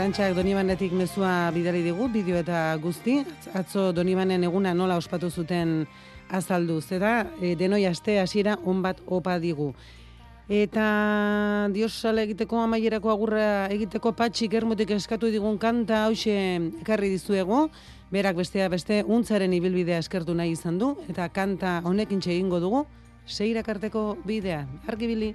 Arantxak 0.00 0.32
Donibanetik 0.32 0.94
mezua 0.96 1.50
bidali 1.52 1.82
digu, 1.84 2.06
bideo 2.08 2.38
eta 2.40 2.72
guzti. 2.80 3.18
Atzo 3.52 3.90
Donibanen 3.92 4.46
eguna 4.48 4.70
nola 4.72 4.94
ospatu 4.96 5.28
zuten 5.28 5.82
azaldu. 6.32 6.78
Zeda, 6.80 7.26
e, 7.36 7.50
denoi 7.52 7.82
aste 7.84 8.14
hasiera 8.16 8.54
on 8.64 8.80
bat 8.80 9.02
opa 9.04 9.34
digu. 9.42 9.74
Eta 10.48 10.86
Dios 11.74 11.90
sale 11.92 12.24
egiteko 12.24 12.62
amaierako 12.62 13.12
agurra 13.12 13.66
egiteko 13.76 14.14
patxik 14.16 14.56
ermutik 14.62 14.96
eskatu 14.96 15.28
digun 15.28 15.60
kanta 15.60 16.06
hause 16.06 16.38
ekarri 16.80 17.12
dizuegu. 17.18 17.66
Berak 18.08 18.40
bestea 18.40 18.72
beste 18.72 19.02
untzaren 19.04 19.52
ibilbidea 19.52 20.00
eskertu 20.00 20.32
nahi 20.32 20.56
izan 20.56 20.80
du. 20.80 20.94
Eta 21.12 21.28
kanta 21.28 21.82
honekin 21.84 22.24
egingo 22.24 22.64
dugu. 22.64 22.86
Seirakarteko 23.28 24.16
bidea. 24.24 24.64
Argibili. 24.88 25.34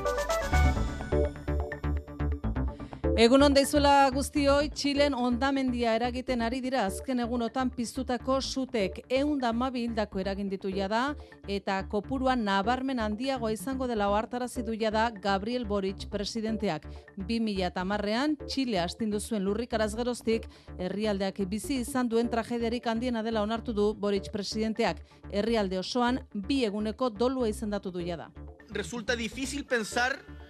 Egun 3.21 3.43
on 3.45 3.53
daizuela 3.53 4.07
guztioi, 4.09 4.71
Txilen 4.73 5.13
ondamendia 5.13 5.91
eragiten 5.93 6.41
ari 6.41 6.57
dira 6.63 6.87
azken 6.87 7.19
egunotan 7.21 7.69
piztutako 7.69 8.39
sutek 8.41 8.97
eunda 9.17 9.51
hildako 9.75 10.19
eragin 10.19 10.49
ditu 10.49 10.71
da 10.89 11.13
eta 11.47 11.83
kopuruan 11.87 12.43
nabarmen 12.43 12.97
handiagoa 12.97 13.51
izango 13.51 13.85
dela 13.85 14.09
ohartarazi 14.09 14.63
du 14.63 14.75
da 14.75 15.11
Gabriel 15.11 15.65
Boric 15.65 16.09
presidenteak. 16.09 16.87
2010ean 17.17 18.37
Txile 18.47 18.79
astindu 18.79 19.19
zuen 19.19 19.43
lurrikaraz 19.43 19.93
geroztik 19.95 20.47
herrialdeak 20.79 21.45
bizi 21.47 21.75
izan 21.75 22.09
duen 22.09 22.27
tragediarik 22.27 22.87
handiena 22.87 23.21
dela 23.21 23.43
onartu 23.43 23.71
du 23.71 23.93
Boric 23.93 24.31
presidenteak. 24.31 24.97
Herrialde 25.31 25.77
osoan 25.77 26.21
bi 26.33 26.65
eguneko 26.65 27.09
dolua 27.09 27.49
izendatu 27.49 27.91
du 27.91 27.99
da. 28.01 28.31
Resulta 28.71 29.15
difícil 29.15 29.63
pensar 29.63 30.40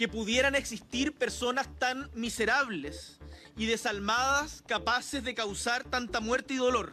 que 0.00 0.08
pudieran 0.08 0.54
existir 0.54 1.12
personas 1.12 1.68
tan 1.78 2.08
miserables 2.14 3.18
y 3.54 3.66
desalmadas 3.66 4.64
capaces 4.66 5.22
de 5.22 5.34
causar 5.34 5.84
tanta 5.84 6.20
muerte 6.20 6.54
y 6.54 6.56
dolor. 6.56 6.90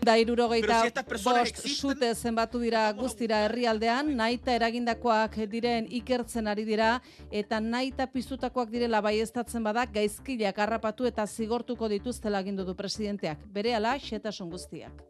Da 0.00 0.16
irurogeita 0.16 0.66
Pero 0.68 0.80
si 0.80 0.86
estas 0.86 1.04
personas 1.06 1.50
bost 1.50 1.66
sute 1.66 2.14
zenbatu 2.14 2.60
dira 2.60 2.92
guztira 2.92 3.42
herrialdean, 3.46 4.14
naita 4.14 4.54
eragindakoak 4.54 5.34
diren 5.50 5.90
ikertzen 5.90 6.46
ari 6.46 6.62
dira, 6.62 7.02
eta 7.32 7.58
naita 7.58 8.06
piztutakoak 8.14 8.70
direla 8.70 9.00
baiestatzen 9.00 9.66
badak 9.66 9.90
gaizkileak 9.98 10.56
harrapatu 10.56 11.10
eta 11.10 11.26
zigortuko 11.26 11.88
dituztela 11.88 12.38
agindu 12.38 12.62
du 12.62 12.76
presidenteak. 12.76 13.42
Bere 13.50 13.74
ala, 13.74 13.98
xetasun 13.98 14.54
guztiak. 14.54 15.02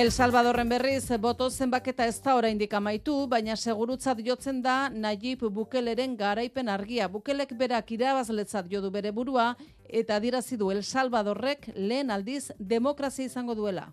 El 0.00 0.10
Salvadorren 0.10 0.68
berriz 0.68 1.10
boto 1.20 1.50
zenbaketa 1.50 2.06
ez 2.08 2.22
da 2.24 2.32
oraindik 2.38 2.72
amaitu, 2.72 3.26
baina 3.28 3.52
segurutzat 3.52 4.22
jotzen 4.24 4.62
da 4.64 4.88
Nayib 4.88 5.42
Bukeleren 5.52 6.14
garaipen 6.16 6.70
argia. 6.72 7.08
Bukelek 7.08 7.52
berak 7.52 7.92
irabazletzat 7.92 8.70
jo 8.72 8.80
du 8.80 8.90
bere 8.90 9.12
burua 9.12 9.50
eta 9.84 10.16
adirazi 10.16 10.56
du 10.56 10.70
El 10.70 10.80
Salvadorrek 10.82 11.68
lehen 11.76 12.10
aldiz 12.10 12.50
demokrazia 12.58 13.26
izango 13.26 13.54
duela. 13.54 13.90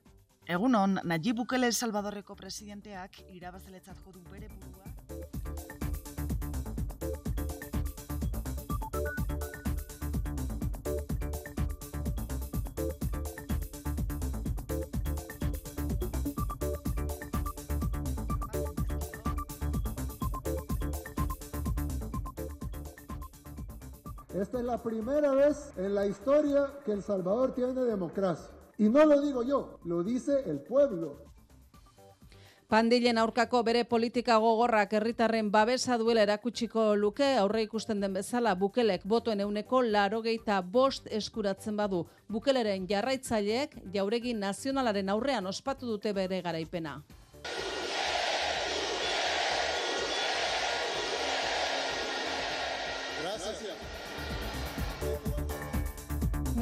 Egunon, 0.47 1.01
Nayib 1.03 1.41
Bukele 1.41 1.68
El 1.68 1.76
Salvadorreko 1.76 2.39
presidenteak 2.39 3.20
irabazletzat 3.34 3.99
jo 4.05 4.16
du 4.16 4.24
bere 4.32 4.47
burua. 4.47 5.36
Esta 24.58 24.66
es 24.66 24.74
la 24.74 24.82
primera 24.82 25.32
vez 25.34 25.72
en 25.78 25.93
la 25.93 26.08
historia 26.08 26.80
que 26.84 26.91
El 26.91 27.03
Salvador 27.03 27.53
tiene 27.53 27.74
democracia. 27.74 28.49
Y 28.80 28.89
no 28.89 29.05
lo 29.05 29.22
digo 29.22 29.43
yo, 29.43 29.78
lo 29.86 30.01
dice 30.03 30.49
el 30.49 30.62
pueblo. 30.62 31.22
Pandillen 32.68 33.20
aurkako 33.20 33.62
bere 33.64 33.86
politika 33.86 34.38
gogorrak 34.38 34.93
herritarren 34.93 35.51
babesa 35.51 35.99
duela 35.99 36.24
erakutsiko 36.24 36.95
luke, 36.95 37.36
aurre 37.38 37.62
ikusten 37.68 38.01
den 38.01 38.18
bezala 38.18 38.55
bukelek 38.55 39.05
botoen 39.05 39.45
euneko 39.45 39.84
larogeita 39.84 40.62
bost 40.62 41.05
eskuratzen 41.05 41.78
badu. 41.78 42.08
Bukeleren 42.28 42.89
jarraitzaileek 42.89 43.78
jauregi 43.93 44.34
nazionalaren 44.34 45.14
aurrean 45.14 45.45
ospatu 45.45 45.86
dute 45.86 46.18
bere 46.18 46.41
garaipena. 46.41 47.03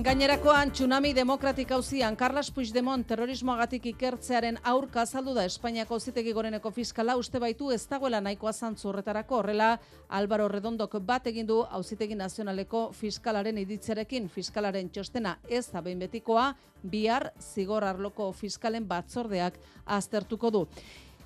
Gainerakoan 0.06 0.70
tsunami 0.70 1.16
demokratik 1.18 1.72
hauzian 1.74 2.14
Carlos 2.16 2.51
Puigdemont 2.53 3.08
terrorismoagatik 3.10 3.88
ikertzearen 3.89 4.60
aurka 4.62 5.01
azaldu 5.01 5.34
da 5.34 5.47
Espainiako 5.49 5.95
auzitegi 5.97 6.30
goreneko 6.38 6.70
fiskala. 6.70 7.16
Uste 7.18 7.39
baitu 7.41 7.72
ez 7.74 7.80
dagoela 7.89 8.20
nahikoa 8.22 8.53
zantzu 8.53 8.91
horretarako. 8.91 9.39
Horrela 9.39 9.72
Álvaro 10.14 10.45
Redondok 10.47 10.99
bat 11.01 11.26
egin 11.26 11.49
du 11.49 11.58
auzitegi 11.64 12.14
nazionaleko 12.14 12.91
fiskalaren 12.93 13.58
iditzerekin 13.64 14.30
fiskalaren 14.30 14.93
txostena 14.93 15.39
ez 15.49 15.66
da 15.74 15.82
behin 15.82 16.06
betikoa. 16.06 16.51
Bihar 16.84 17.32
zigor 17.41 17.84
arloko 17.84 18.30
fiskalen 18.32 18.86
batzordeak 18.86 19.58
aztertuko 19.97 20.53
du. 20.53 20.68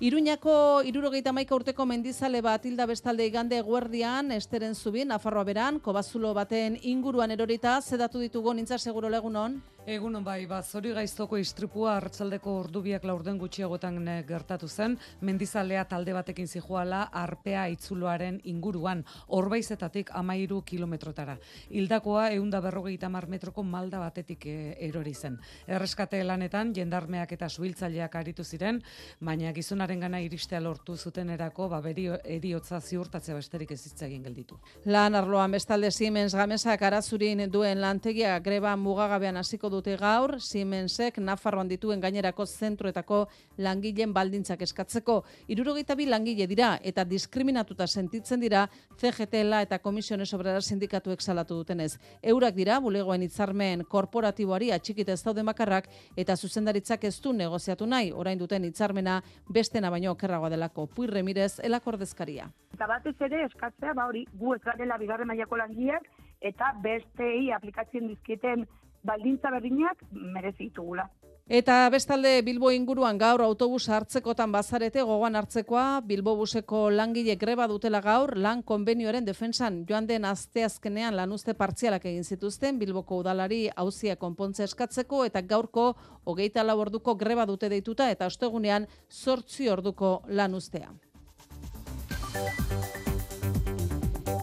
Iruñako 0.00 0.80
irurogeita 0.88 1.28
maika 1.36 1.52
urteko 1.52 1.84
mendizale 1.84 2.40
bat 2.40 2.64
hilda 2.64 2.86
bestalde 2.88 3.26
igande 3.28 3.58
guerdian, 3.60 4.32
esteren 4.32 4.72
zubin, 4.74 5.10
Nafarroa 5.12 5.44
beran, 5.44 5.76
kobazulo 5.84 6.30
baten 6.32 6.78
inguruan 6.80 7.34
erorita, 7.36 7.74
zedatu 7.82 8.22
ditugu 8.24 8.54
nintza 8.56 8.78
seguro 8.78 9.10
legunon? 9.12 9.58
Egunon 9.90 10.22
bai, 10.22 10.44
ba, 10.46 10.60
zori 10.62 10.92
gaiztoko 10.94 11.34
istripua 11.40 11.96
hartzaldeko 11.98 12.52
ordubiak 12.60 13.02
laurden 13.08 13.40
gutxiagotan 13.40 13.96
eh, 14.06 14.20
gertatu 14.28 14.68
zen, 14.70 14.92
mendizalea 15.26 15.80
talde 15.90 16.12
batekin 16.14 16.46
zijoala 16.46 17.00
arpea 17.20 17.64
itzuloaren 17.72 18.36
inguruan, 18.52 19.02
orbaizetatik 19.34 20.12
amairu 20.14 20.60
kilometrotara. 20.62 21.34
Hildakoa 21.74 22.28
eunda 22.36 22.60
berrogeita 22.62 23.08
mar 23.10 23.26
metroko 23.26 23.64
malda 23.66 23.98
batetik 23.98 24.46
eh, 24.46 24.76
erori 24.86 25.14
zen. 25.14 25.40
Erreskate 25.66 26.22
lanetan, 26.22 26.70
jendarmeak 26.76 27.34
eta 27.34 27.48
suhiltzaileak 27.50 28.14
aritu 28.22 28.46
ziren, 28.46 28.78
baina 29.18 29.50
gizonaren 29.58 30.06
gana 30.06 30.22
iristea 30.22 30.62
lortu 30.62 30.94
zuten 30.96 31.34
erako, 31.34 31.66
ba, 31.74 31.82
beri 31.82 32.06
eriotza 32.36 32.78
ziurtatzea 32.78 33.40
besterik 33.40 33.74
ez 33.74 33.80
egin 34.06 34.22
gelditu. 34.22 34.60
Lan 34.86 35.18
arloan 35.18 35.58
bestalde 35.58 35.90
Siemens 35.90 36.38
gamesak 36.38 36.86
arazurin 36.92 37.48
duen 37.50 37.82
lantegia 37.82 38.38
greba 38.38 38.76
mugagabean 38.78 39.42
hasiko 39.42 39.79
dute 39.80 39.96
gaur, 39.96 40.36
Siemensek 40.40 41.18
Nafarroan 41.24 41.68
dituen 41.68 42.00
gainerako 42.02 42.44
zentroetako 42.44 43.20
langileen 43.64 44.12
baldintzak 44.12 44.60
eskatzeko. 44.66 45.22
Irurogeita 45.48 45.96
bi 45.96 46.06
langile 46.06 46.46
dira 46.50 46.74
eta 46.84 47.06
diskriminatuta 47.08 47.86
sentitzen 47.86 48.42
dira 48.44 48.66
CGTLA 49.00 49.62
eta 49.64 49.78
Komisiones 49.80 50.32
Obrera 50.36 50.60
Sindikatuek 50.60 51.22
salatu 51.22 51.56
dutenez. 51.62 51.94
Eurak 52.22 52.54
dira, 52.54 52.78
bulegoen 52.80 53.24
hitzarmen 53.24 53.86
korporatiboari 53.88 54.70
atxikita 54.76 55.16
ez 55.16 55.22
daude 55.24 55.44
makarrak 55.48 55.88
eta 56.16 56.36
zuzendaritzak 56.36 57.04
ez 57.08 57.16
du 57.24 57.32
negoziatu 57.32 57.86
nahi, 57.86 58.12
orain 58.12 58.38
duten 58.38 58.64
hitzarmena 58.68 59.22
bestena 59.48 59.90
baino 59.90 60.12
okerragoa 60.12 60.50
delako. 60.52 60.86
Puir 60.86 61.14
Remirez, 61.16 61.54
elakordezkaria. 61.64 62.50
Eta 62.74 62.86
batez 62.86 63.16
ere 63.24 63.46
eskatzea, 63.46 63.94
ba 63.96 64.10
hori, 64.12 64.26
gu 64.36 64.54
ez 64.54 64.62
garela 64.64 65.00
bigarren 65.00 65.28
mailako 65.28 65.56
langileak 65.56 66.04
eta 66.40 66.72
bestei 66.82 67.50
aplikatzen 67.52 68.08
dizkieten 68.08 68.66
baldintza 69.02 69.50
berdinak 69.50 70.04
merezi 70.10 70.68
ditugula. 70.68 71.08
Eta 71.50 71.88
bestalde 71.90 72.30
Bilbo 72.46 72.70
inguruan 72.70 73.16
gaur 73.18 73.42
autobus 73.42 73.88
hartzekotan 73.90 74.52
bazarete 74.54 75.02
gogoan 75.02 75.34
hartzekoa 75.34 76.00
Bilbo 76.06 76.36
buseko 76.38 76.84
langile 76.94 77.34
greba 77.40 77.66
dutela 77.66 77.98
gaur 78.04 78.36
lan 78.38 78.62
konbenioaren 78.62 79.26
defensan 79.26 79.80
joan 79.88 80.06
den 80.06 80.28
asteazkenean 80.30 81.16
lanuzte 81.18 81.56
partzialak 81.58 82.06
egin 82.06 82.22
zituzten 82.22 82.78
Bilboko 82.78 83.18
udalari 83.24 83.64
hauzia 83.74 84.14
konpontze 84.14 84.62
eskatzeko 84.70 85.24
eta 85.26 85.42
gaurko 85.42 85.96
hogeita 86.24 86.62
lau 86.62 86.78
orduko 86.86 87.16
greba 87.16 87.50
dute 87.50 87.68
deituta 87.68 88.10
eta 88.14 88.30
ostegunean 88.30 88.86
sortzi 89.08 89.68
orduko 89.74 90.22
lanuztea. 90.28 90.94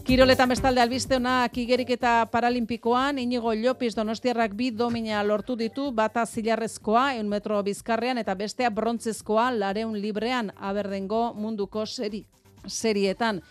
Kiroletan 0.08 0.48
bestalde 0.48 0.80
albiste 0.80 1.18
honak 1.18 1.52
igerik 1.60 1.90
eta 1.92 2.10
paralimpikoan, 2.32 3.18
inigo 3.20 3.52
Llopis 3.52 3.92
donostiarrak 3.92 4.54
bi 4.56 4.70
domina 4.72 5.20
lortu 5.20 5.52
ditu, 5.52 5.90
bata 5.92 6.22
zilarrezkoa, 6.24 7.02
eun 7.18 7.28
metro 7.28 7.58
bizkarrean, 7.66 8.16
eta 8.16 8.32
bestea 8.32 8.70
brontzezkoa, 8.72 9.50
lareun 9.52 9.98
librean, 10.00 10.48
aberdengo 10.56 11.34
munduko 11.36 11.84
seri, 11.84 12.22
serietan. 12.64 13.42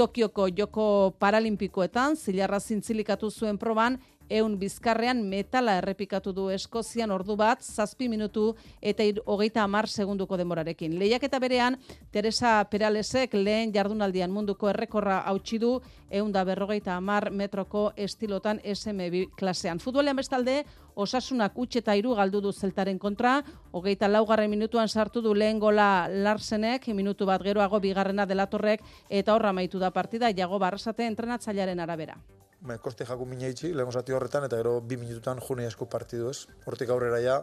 Tokioko 0.00 0.48
joko 0.48 0.86
paralimpikoetan, 1.20 2.16
zilarra 2.16 2.56
zintzilikatu 2.58 3.28
zuen 3.28 3.60
proban, 3.60 4.00
eun 4.28 4.58
bizkarrean 4.58 5.22
metala 5.28 5.78
errepikatu 5.78 6.32
du 6.32 6.48
Eskozian 6.50 7.10
ordu 7.10 7.36
bat, 7.36 7.62
zazpi 7.62 8.08
minutu 8.08 8.54
eta 8.82 9.02
ir- 9.02 9.22
hogeita 9.26 9.62
hamar 9.62 9.88
segunduko 9.88 10.36
demorarekin. 10.36 10.98
Lehiaketa 10.98 11.38
berean, 11.38 11.78
Teresa 12.10 12.64
Peralesek 12.70 13.34
lehen 13.34 13.72
jardunaldian 13.72 14.30
munduko 14.30 14.68
errekorra 14.68 15.20
hautsi 15.20 15.58
du 15.58 15.80
eun 16.10 16.32
da 16.32 16.44
berrogeita 16.44 16.96
hamar 16.96 17.30
metroko 17.30 17.92
estilotan 17.96 18.60
SMB 18.64 19.34
klasean. 19.36 19.78
Futbolean 19.78 20.16
bestalde, 20.16 20.64
osasunak 20.94 21.58
utxe 21.58 21.78
eta 21.78 21.94
iru 21.96 22.14
galdu 22.14 22.40
du 22.40 22.52
zeltaren 22.52 22.98
kontra, 22.98 23.42
hogeita 23.72 24.08
laugarren 24.08 24.50
minutuan 24.50 24.88
sartu 24.88 25.20
du 25.22 25.34
lehen 25.34 25.58
gola 25.58 26.08
Larsenek, 26.08 26.88
minutu 26.88 27.26
bat 27.26 27.42
geroago 27.42 27.80
bigarrena 27.80 28.26
delatorrek, 28.26 28.82
eta 29.08 29.34
horra 29.34 29.50
amaitu 29.50 29.78
da 29.78 29.90
partida, 29.90 30.32
jago 30.34 30.58
barrasate 30.58 31.06
entrenatzailearen 31.06 31.80
arabera. 31.80 32.18
Ba, 32.58 32.74
koste 32.82 33.04
jaku 33.06 33.22
mina 33.22 33.46
itxi, 33.52 33.68
lehen 33.70 33.92
zati 33.94 34.10
horretan, 34.10 34.42
eta 34.48 34.58
gero 34.58 34.80
bi 34.82 34.96
minututan 34.98 35.38
june 35.38 35.66
asko 35.70 35.86
partidu 35.86 36.26
ez. 36.32 36.48
Hortik 36.66 36.90
aurrera 36.90 37.20
ja, 37.22 37.36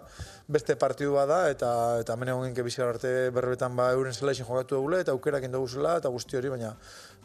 beste 0.52 0.76
partidu 0.76 1.14
bada, 1.16 1.38
eta 1.54 1.70
eta 2.02 2.18
hemen 2.18 2.34
egon 2.34 2.52
genke 2.52 2.84
arte 2.84 3.14
berbetan 3.32 3.78
ba 3.78 3.94
euren 3.94 4.12
zela 4.12 4.34
jokatu 4.34 4.76
dugula, 4.76 5.00
eta 5.00 5.14
aukerak 5.16 5.48
indagu 5.48 5.70
zela, 5.70 5.96
eta 6.02 6.12
guzti 6.12 6.36
hori, 6.36 6.50
baina 6.50 6.74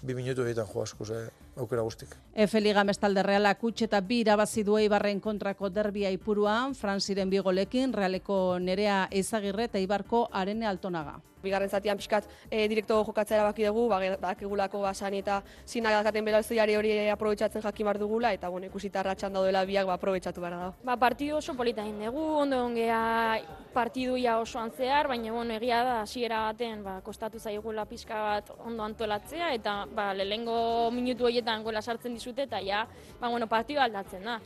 bi 0.02 0.14
minutu 0.14 0.44
egiten 0.44 0.66
jo 0.72 0.82
asko, 0.82 1.04
ze 1.04 1.28
aukera 1.56 1.82
guztik. 1.82 2.14
Efe 2.34 2.60
Liga 2.60 2.84
bestalde 2.84 3.22
Realak 3.22 3.64
utxe 3.64 3.86
eta 3.88 4.00
bi 4.00 4.20
irabazi 4.24 4.64
du 4.64 4.78
Eibarren 4.80 5.20
kontrako 5.20 5.70
derbia 5.70 6.10
ipuruan, 6.10 6.74
Frantziren 6.74 7.30
bi 7.30 7.38
golekin, 7.38 7.92
Realeko 7.92 8.58
Nerea 8.58 9.06
Ezagirre 9.10 9.68
eta 9.70 9.82
Ibarko 9.82 10.28
Arene 10.32 10.66
Altonaga. 10.66 11.18
Bigarren 11.40 11.70
zatian 11.72 11.96
pixkat 11.96 12.26
e, 12.50 12.66
direkto 12.68 12.98
jokatzea 13.04 13.38
erabaki 13.38 13.64
dugu, 13.64 13.86
ba, 13.88 13.98
bakigulako 14.20 14.82
basan 14.82 15.14
eta 15.16 15.38
zinak 15.66 16.04
belauztiari 16.12 16.74
hori 16.76 17.08
aprobetsatzen 17.08 17.62
jakin 17.62 17.86
bar 17.86 17.98
dugula, 17.98 18.32
eta 18.32 18.48
bueno, 18.48 18.66
ikusita 18.66 19.02
ratxan 19.02 19.32
daudela 19.32 19.64
biak 19.64 19.86
ba, 19.86 19.94
aprobetsatu 19.94 20.40
behar 20.40 20.52
da. 20.58 20.72
Ba, 20.84 20.96
partidu 20.96 21.38
oso 21.38 21.54
polita 21.56 21.80
egin 21.80 22.04
dugu, 22.04 22.26
ondo 22.42 22.64
ongea 22.66 23.40
partiduia 23.72 24.38
osoan 24.38 24.70
zehar, 24.76 25.08
baina 25.08 25.32
bueno, 25.32 25.54
egia 25.54 25.82
da 25.82 26.00
hasiera 26.02 26.42
baten 26.50 26.84
ba, 26.84 27.00
kostatu 27.00 27.38
zaigula 27.38 27.86
pixka 27.86 28.20
bat 28.20 28.52
ondo 28.58 28.84
antolatzea, 28.84 29.54
eta 29.54 29.86
ba, 29.94 30.12
lehengo 30.14 30.90
minutu 30.94 31.26
horietan 31.26 31.62
gola 31.64 31.82
sartzen 31.82 32.14
dizute, 32.14 32.48
eta 32.48 32.60
ja, 32.64 32.86
ba, 33.20 33.28
bueno, 33.28 33.46
partidu 33.48 33.80
aldatzen 33.80 34.24
da. 34.24 34.40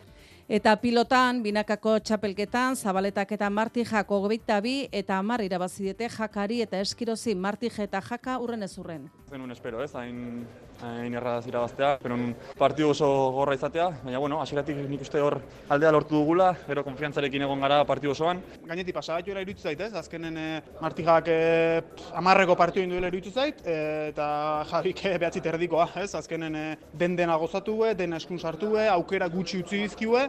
Eta 0.45 0.74
pilotan, 0.76 1.38
binakako 1.40 1.95
txapelketan, 2.05 2.76
zabaletak 2.76 3.30
eta 3.32 3.49
martijak 3.49 4.11
hogeita 4.12 4.59
bi 4.61 4.74
eta 4.92 5.16
amar 5.16 5.40
irabazidiete 5.40 6.11
jakari 6.12 6.61
eta 6.61 6.82
eskirozi 6.84 7.32
martije 7.34 7.86
eta 7.86 8.03
jaka 8.05 8.36
urren 8.45 8.62
ez 8.62 8.74
urren. 8.78 9.09
Zenun 9.30 9.57
espero, 9.57 9.80
ez, 9.82 9.95
hain, 9.97 10.45
hain 10.85 11.14
erradaz 11.14 11.47
irabaztea, 11.47 11.99
pero 12.03 12.14
un 12.14 12.35
partidu 12.59 12.91
oso 12.91 13.09
gorra 13.32 13.55
izatea, 13.57 13.89
baina, 14.05 14.18
bueno, 14.18 14.41
hasieratik 14.43 14.76
nik 14.89 15.03
uste 15.05 15.20
hor 15.22 15.39
aldea 15.72 15.93
lortu 15.95 16.18
dugula, 16.18 16.51
gero 16.66 16.85
konfiantzarekin 16.85 17.47
egon 17.47 17.61
gara 17.64 17.82
partidu 17.89 18.12
osoan. 18.12 18.43
Gainetik 18.68 18.95
pasagatuela 18.95 19.43
iruditu 19.45 19.64
zait, 19.64 19.80
ez? 19.80 19.93
Azkenen 19.95 20.39
eh, 20.39 20.62
martijak 20.80 21.28
eh, 21.32 21.82
amarreko 22.14 22.57
partidu 22.57 22.85
induela 22.85 23.11
iruditu 23.12 23.32
zait, 23.32 23.62
eh, 23.66 24.09
eta 24.12 24.26
Javik 24.70 25.05
eh, 25.07 25.18
behatzi 25.18 25.45
terdikoa, 25.45 25.89
ez? 26.03 26.14
Azkenen 26.14 26.57
eh, 26.57 26.72
den 26.93 27.16
dena 27.16 27.37
gozatu, 27.41 27.80
eh, 27.87 27.95
dena 27.95 28.20
eskun 28.20 28.39
sartu, 28.39 28.74
eh, 28.78 28.89
aukera 28.89 29.28
gutxi 29.32 29.62
utzi 29.64 29.85
dizkiue. 29.87 30.28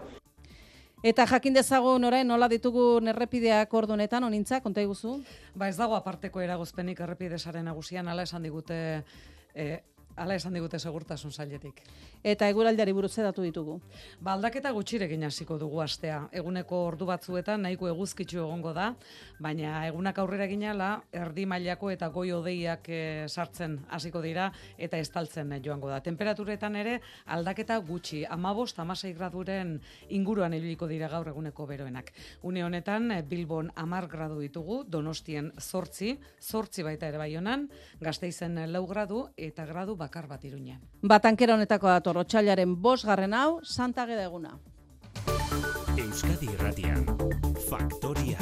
Eta 1.05 1.27
jakin 1.29 1.53
dezagun 1.53 2.07
orain 2.07 2.25
nola 2.25 2.47
ditugun 2.49 3.11
errepideak 3.11 3.73
ordunetan, 3.77 4.23
onintza, 4.25 4.57
konta 4.63 4.81
iguzu? 4.81 5.19
Ba 5.53 5.67
ez 5.69 5.75
dago 5.77 5.93
aparteko 5.93 6.41
eragozpenik 6.41 7.03
errepidesaren 7.05 7.67
nagusian, 7.69 8.07
ala 8.09 8.23
esan 8.25 8.41
digute 8.47 8.77
eh, 9.53 9.83
Hala 10.15 10.37
esan 10.39 10.53
digute 10.55 10.79
segurtasun 10.79 11.33
sailetik. 11.35 11.81
Eta 12.23 12.47
eguraldiari 12.47 12.93
buruz 12.95 13.11
datu 13.19 13.43
ditugu. 13.43 13.73
Ba, 14.23 14.31
aldaketa 14.37 14.71
gutxirekin 14.71 15.25
hasiko 15.27 15.57
dugu 15.59 15.81
astea. 15.83 16.21
Eguneko 16.31 16.77
ordu 16.87 17.07
batzuetan 17.09 17.65
nahiko 17.65 17.89
eguzkitzu 17.91 18.39
egongo 18.39 18.71
da, 18.73 18.93
baina 19.43 19.81
egunak 19.89 20.21
aurrera 20.23 20.47
ginala 20.47 21.01
erdi 21.11 21.43
mailako 21.45 21.91
eta 21.91 22.07
goi 22.15 22.31
odeiak 22.31 22.87
eh, 22.87 23.25
sartzen 23.27 23.75
hasiko 23.91 24.21
dira 24.23 24.45
eta 24.77 25.01
estaltzen 25.03 25.51
joango 25.65 25.91
da. 25.91 25.99
Temperaturetan 25.99 26.79
ere 26.79 27.01
aldaketa 27.25 27.77
gutxi, 27.83 28.23
15 28.23 28.85
16 28.85 29.13
graduren 29.19 29.75
inguruan 30.15 30.55
ibiliko 30.55 30.87
dira 30.87 31.11
gaur 31.11 31.27
eguneko 31.33 31.67
beroenak. 31.67 32.13
Une 32.43 32.63
honetan 32.63 33.11
eh, 33.11 33.21
Bilbon 33.21 33.73
10 33.75 34.07
gradu 34.15 34.39
ditugu, 34.39 34.85
Donostien 34.87 35.51
8, 35.59 36.15
8 36.39 36.87
baita 36.87 37.11
ere 37.11 37.19
Baionan, 37.19 37.67
Gasteizen 37.99 38.55
4 38.63 38.87
gradu 38.87 39.25
eta 39.35 39.67
gradu 39.67 39.99
bakar 40.05 40.27
bat 40.29 40.43
Iruñean. 40.45 40.81
Batankera 41.01 41.57
honetako 41.57 41.89
dator 41.89 42.21
otsailaren 42.21 42.77
bosgarren 42.81 43.33
hau, 43.33 43.59
Santa 43.63 44.05
Ageda 44.05 44.29
eguna. 44.29 44.55
Euskadi 45.97 46.49
Irratian, 46.53 47.05
Faktoria. 47.69 48.39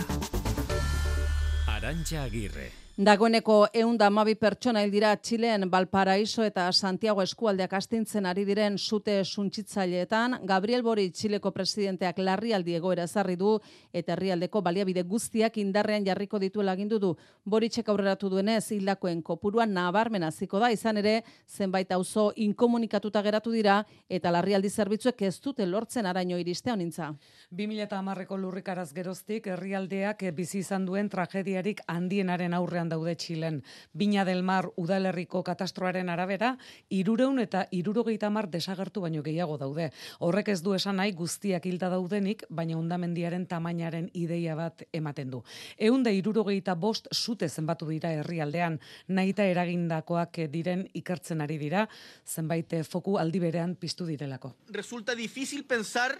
Arantxa 1.75 2.23
Agirre. 2.27 2.82
Dagoeneko 2.93 3.71
eunda 3.73 4.05
amabi 4.05 4.35
pertsona 4.37 4.83
hil 4.83 4.91
dira 4.93 5.15
Txileen 5.17 5.63
Valparaiso 5.65 6.43
eta 6.45 6.67
Santiago 6.71 7.23
eskualdeak 7.23 7.71
astintzen 7.73 8.27
ari 8.29 8.43
diren 8.45 8.75
sute 8.77 9.15
suntsitzaileetan, 9.25 10.35
Gabriel 10.45 10.83
Bori 10.85 11.07
Txileko 11.09 11.49
presidenteak 11.55 12.19
larrialdi 12.21 12.75
egoera 12.77 13.07
ezarri 13.09 13.33
du 13.35 13.55
eta 13.91 14.13
herrialdeko 14.13 14.61
baliabide 14.61 15.01
guztiak 15.09 15.57
indarrean 15.57 16.05
jarriko 16.05 16.37
dituela 16.37 16.75
agindu 16.77 16.99
du. 16.99 17.09
Boritzek 17.43 17.89
aurreratu 17.89 18.29
duenez 18.29 18.69
hildakoen 18.77 19.23
kopuruan 19.23 19.73
nabarmen 19.73 20.29
hasiko 20.29 20.61
da 20.61 20.69
izan 20.69 21.01
ere 21.01 21.23
zenbait 21.49 21.91
auzo 21.97 22.27
inkomunikatuta 22.35 23.23
geratu 23.23 23.55
dira 23.57 23.79
eta 24.07 24.29
larrialdi 24.29 24.69
zerbitzuek 24.69 25.25
ez 25.31 25.39
dute 25.41 25.65
lortzen 25.65 26.05
araino 26.05 26.37
iriste 26.37 26.69
honintza. 26.69 27.09
2010ko 27.49 28.37
lurrikaraz 28.37 28.93
geroztik 28.93 29.49
herrialdeak 29.49 30.29
bizi 30.37 30.59
izan 30.61 30.85
duen 30.85 31.09
tragediarik 31.09 31.81
handienaren 31.87 32.53
aurrean 32.53 32.82
daude 32.89 33.15
Txilen. 33.15 33.61
Bina 33.93 34.25
del 34.25 34.43
Mar 34.43 34.69
udalerriko 34.75 35.43
katastroaren 35.43 36.09
arabera, 36.09 36.57
irureun 36.89 37.39
eta 37.39 37.67
irurogeita 37.71 38.29
mar 38.29 38.49
desagertu 38.49 39.01
baino 39.01 39.23
gehiago 39.23 39.57
daude. 39.57 39.91
Horrek 40.19 40.49
ez 40.49 40.61
du 40.63 40.73
esan 40.73 40.97
nahi 40.97 41.13
guztiak 41.13 41.65
hilda 41.65 41.89
daudenik, 41.93 42.43
baina 42.49 42.77
undamendiaren 42.77 43.45
tamainaren 43.47 44.09
ideia 44.13 44.55
bat 44.55 44.83
ematen 44.93 45.31
du. 45.31 45.43
Eunda 45.77 46.11
irurogeita 46.11 46.75
bost 46.75 47.07
zute 47.13 47.49
zenbatu 47.49 47.87
dira 47.89 48.11
herrialdean, 48.11 48.79
nahita 49.07 49.45
eragindakoak 49.45 50.43
diren 50.51 50.87
ikertzen 50.93 51.41
ari 51.41 51.57
dira, 51.57 51.87
zenbait 52.25 52.79
foku 52.89 53.17
aldi 53.17 53.39
berean 53.39 53.75
piztu 53.75 54.05
direlako. 54.05 54.55
Resulta 54.69 55.15
difícil 55.15 55.65
pensar 55.65 56.17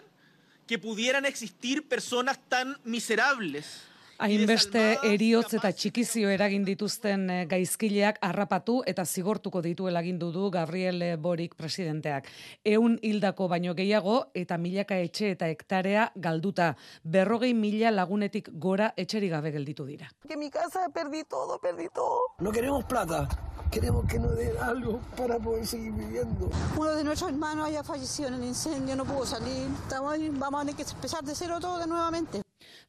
que 0.68 0.80
pudieran 0.80 1.26
existir 1.26 1.88
personas 1.88 2.40
tan 2.48 2.78
miserables. 2.84 3.93
Hainbeste 4.24 4.82
eriotz 5.04 5.50
eta 5.58 5.74
txikizio 5.76 6.30
eragin 6.32 6.64
dituzten 6.64 7.26
eh, 7.28 7.40
gaizkileak 7.52 8.22
harrapatu 8.24 8.78
eta 8.88 9.04
zigortuko 9.04 9.60
dituela 9.66 10.00
agindu 10.00 10.30
du 10.32 10.46
Gabriel 10.52 11.04
Borik 11.20 11.58
presidenteak. 11.60 12.30
Eun 12.64 12.96
hildako 13.02 13.50
baino 13.52 13.74
gehiago 13.76 14.14
eta 14.34 14.56
milaka 14.58 14.96
etxe 15.04 15.34
eta 15.34 15.50
hektarea 15.52 16.06
galduta. 16.16 16.70
Berrogei 17.04 17.52
mila 17.54 17.92
lagunetik 17.92 18.48
gora 18.68 18.94
etxeri 18.96 19.28
gabe 19.28 19.52
gelditu 19.52 19.84
dira. 19.90 20.08
Que 20.26 20.38
mi 20.38 20.50
casa 20.50 20.88
perdí 20.94 21.26
todo, 21.28 21.60
perdí 21.60 21.90
todo. 21.94 22.22
No 22.40 22.56
queremos 22.56 22.86
plata, 22.86 23.28
queremos 23.72 24.06
que 24.08 24.20
nos 24.20 24.38
den 24.38 24.56
algo 24.56 25.02
para 25.18 25.38
poder 25.38 25.68
seguir 25.68 25.92
viviendo. 25.92 26.50
Uno 26.78 26.96
de 26.96 27.04
nuestros 27.04 27.30
hermanos 27.30 27.68
haya 27.68 27.84
fallecido 27.84 28.30
en 28.30 28.36
el 28.36 28.46
incendio, 28.46 28.96
no 28.96 29.04
pudo 29.04 29.26
salir. 29.26 29.68
Estamos 29.84 30.18
vamos 30.40 30.62
a 30.62 30.66
tener 30.66 30.76
que 30.78 30.90
empezar 30.90 31.26
de 31.26 31.36
cero 31.36 31.60
todo 31.60 31.78
de 31.80 31.88
nuevamente. 31.88 32.44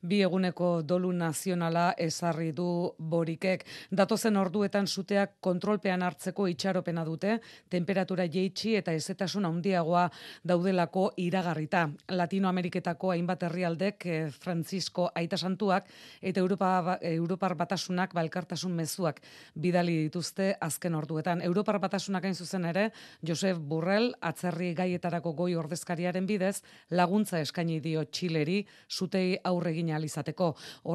Bi 0.05 0.21
eguneko 0.21 0.83
dolu 0.83 1.13
nazionala 1.25 1.87
ezarri 1.99 2.53
du 2.53 2.69
borikek. 2.99 3.65
Datozen 3.91 4.37
orduetan 4.37 4.87
suteak 4.87 5.39
kontrolpean 5.45 6.03
hartzeko 6.05 6.47
itxaropena 6.53 7.05
dute, 7.09 7.39
temperatura 7.73 8.27
jeitsi 8.29 8.75
eta 8.79 8.93
ezetasun 8.93 9.49
handiagoa 9.49 10.07
daudelako 10.45 11.09
iragarrita. 11.25 11.87
Latinoameriketako 12.13 13.13
hainbat 13.15 13.43
herrialdek 13.49 14.07
eh, 14.07 14.21
Francisco 14.31 15.09
Aita 15.15 15.39
Santuak 15.41 15.89
eta 16.21 16.41
Europa, 16.45 16.71
ba- 16.83 16.99
Europar 17.15 17.55
Batasunak 17.57 18.15
balkartasun 18.15 18.75
mezuak 18.75 19.21
bidali 19.55 19.97
dituzte 20.05 20.51
azken 20.61 20.95
orduetan. 20.99 21.43
Europar 21.47 21.79
Batasunak 21.83 22.25
hain 22.29 22.35
zuzen 22.35 22.65
ere, 22.69 22.91
Josef 23.27 23.59
Burrell 23.59 24.13
atzerri 24.21 24.73
gaietarako 24.77 25.33
goi 25.39 25.55
ordezkariaren 25.57 26.27
bidez 26.29 26.59
laguntza 26.91 27.41
eskaini 27.41 27.81
dio 27.85 28.05
Txileri 28.05 28.61
sutei 28.89 29.39
aurre 29.45 29.73
egin 29.75 29.93
ahal 29.95 30.05
izateko. 30.09 30.53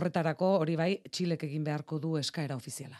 Horretarako 0.10 0.56
hori 0.64 0.74
bai 0.76 0.96
Txilek 1.06 1.44
egin 1.46 1.64
beharko 1.64 2.00
du 2.02 2.16
eskaera 2.18 2.56
ofiziala. 2.58 2.98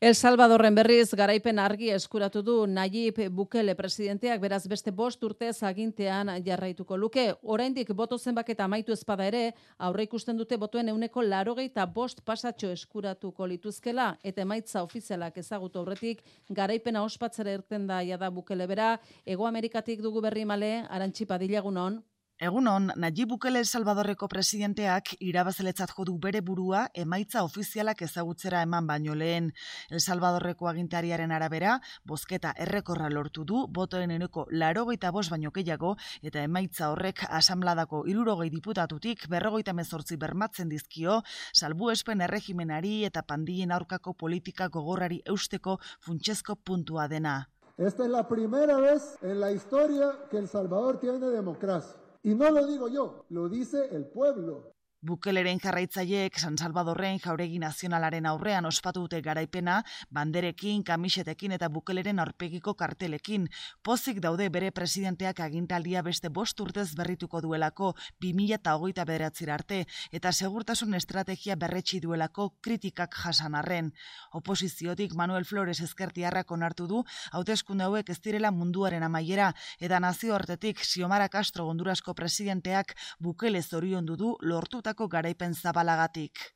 El 0.00 0.14
Salvadorren 0.14 0.74
berriz 0.76 1.14
garaipen 1.16 1.58
argi 1.60 1.90
eskuratu 1.92 2.40
du 2.42 2.54
Nayib 2.66 3.18
Bukele 3.36 3.74
presidenteak 3.76 4.40
beraz 4.40 4.62
beste 4.68 4.92
bost 4.96 5.24
urtez 5.24 5.62
agintean 5.62 6.30
jarraituko 6.44 6.96
luke. 6.96 7.24
Oraindik 7.42 7.92
boto 7.94 8.18
zenbaketa 8.18 8.64
amaitu 8.64 8.92
ezpada 8.92 9.26
ere, 9.28 9.54
aurre 9.78 10.04
ikusten 10.08 10.36
dute 10.36 10.56
botuen 10.56 10.88
euneko 10.88 11.22
larogeita 11.22 11.86
bost 11.86 12.20
pasatxo 12.24 12.72
eskuratuko 12.76 13.46
lituzkela 13.46 14.14
eta 14.22 14.44
emaitza 14.44 14.82
ofizialak 14.82 15.36
ezagutu 15.36 15.80
aurretik 15.80 16.24
garaipena 16.48 17.04
ospatzera 17.04 17.56
irten 17.56 17.86
da 17.86 18.02
jada 18.04 18.30
Bukele 18.30 18.66
bera, 18.66 18.94
Ego 19.26 19.46
Amerikatik 19.46 20.00
dugu 20.00 20.20
berri 20.20 20.44
male, 20.44 20.78
arantxipa 20.88 21.38
dilagunon. 21.38 22.00
Egunon, 22.40 22.86
Najib 22.96 23.28
Bukele 23.28 23.60
El 23.60 23.66
Salvadorreko 23.68 24.24
presidenteak 24.32 25.10
irabazeletzat 25.20 25.90
jodu 25.92 26.14
bere 26.24 26.40
burua 26.40 26.86
emaitza 27.02 27.42
ofizialak 27.44 28.00
ezagutzera 28.06 28.62
eman 28.64 28.86
baino 28.88 29.12
lehen. 29.12 29.50
El 29.90 30.00
Salvadorreko 30.00 30.70
agintariaren 30.70 31.34
arabera, 31.36 31.74
bozketa 32.08 32.54
errekorra 32.66 33.10
lortu 33.12 33.44
du, 33.44 33.66
botoen 33.68 34.16
eneko 34.16 34.46
laro 34.52 34.86
bos 34.86 35.28
baino 35.28 35.50
gehiago, 35.50 35.96
eta 36.22 36.42
emaitza 36.42 36.88
horrek 36.88 37.26
asamladako 37.28 38.06
irurogei 38.06 38.48
diputatutik 38.48 39.28
berrogeita 39.28 39.74
mezortzi 39.74 40.16
bermatzen 40.16 40.70
dizkio, 40.70 41.22
salbu 41.52 41.90
espen 41.90 42.22
erregimenari 42.22 43.04
eta 43.04 43.20
pandien 43.20 43.70
aurkako 43.70 44.14
politika 44.14 44.68
gogorrari 44.68 45.20
eusteko 45.26 45.78
funtsezko 46.00 46.56
puntua 46.56 47.06
dena. 47.06 47.50
Esta 47.76 48.04
es 48.04 48.10
la 48.10 48.26
primera 48.26 48.78
vez 48.78 49.18
en 49.20 49.40
la 49.40 49.52
historia 49.52 50.12
que 50.30 50.38
El 50.38 50.48
Salvador 50.48 50.98
tiene 50.98 51.26
democracia. 51.26 51.99
Y 52.22 52.34
no 52.34 52.50
lo 52.50 52.66
digo 52.66 52.88
yo, 52.88 53.24
lo 53.30 53.48
dice 53.48 53.88
el 53.94 54.06
pueblo. 54.06 54.74
Bukeleren 55.00 55.56
jarraitzaileek 55.56 56.34
San 56.36 56.58
Salvadorren 56.60 57.16
jauregi 57.24 57.56
nazionalaren 57.58 58.26
aurrean 58.28 58.66
ospatu 58.68 59.06
dute 59.06 59.22
garaipena, 59.24 59.78
banderekin, 60.12 60.82
kamisetekin 60.84 61.54
eta 61.56 61.70
bukeleren 61.72 62.18
aurpegiko 62.20 62.74
kartelekin. 62.76 63.46
Pozik 63.82 64.20
daude 64.20 64.50
bere 64.52 64.68
presidenteak 64.76 65.40
agintaldia 65.40 66.02
beste 66.04 66.28
bost 66.28 66.60
urtez 66.60 66.90
berrituko 66.98 67.40
duelako 67.40 67.94
2008 68.20 69.06
bederatzira 69.08 69.54
arte, 69.54 69.78
eta 70.12 70.32
segurtasun 70.32 70.92
estrategia 71.00 71.56
berretsi 71.56 72.02
duelako 72.04 72.50
kritikak 72.60 73.16
jasan 73.22 73.56
arren. 73.56 73.94
Oposiziotik 74.36 75.16
Manuel 75.16 75.48
Flores 75.48 75.78
ezkertiarrak 75.80 76.52
onartu 76.52 76.86
du, 76.92 77.02
hauteskunde 77.32 77.88
hauek 77.88 78.12
ez 78.12 78.18
direla 78.20 78.52
munduaren 78.52 79.08
amaiera, 79.08 79.48
eta 79.80 79.96
nazio 79.98 80.36
hortetik 80.36 80.84
Xiomara 80.84 81.32
Castro 81.32 81.70
Hondurasko 81.72 82.12
presidenteak 82.12 82.92
bukele 83.18 83.62
zorion 83.62 84.04
du 84.04 84.36
lortuta 84.42 84.89
lortutako 84.90 85.08
garaipen 85.08 85.54
zabalagatik. 85.54 86.50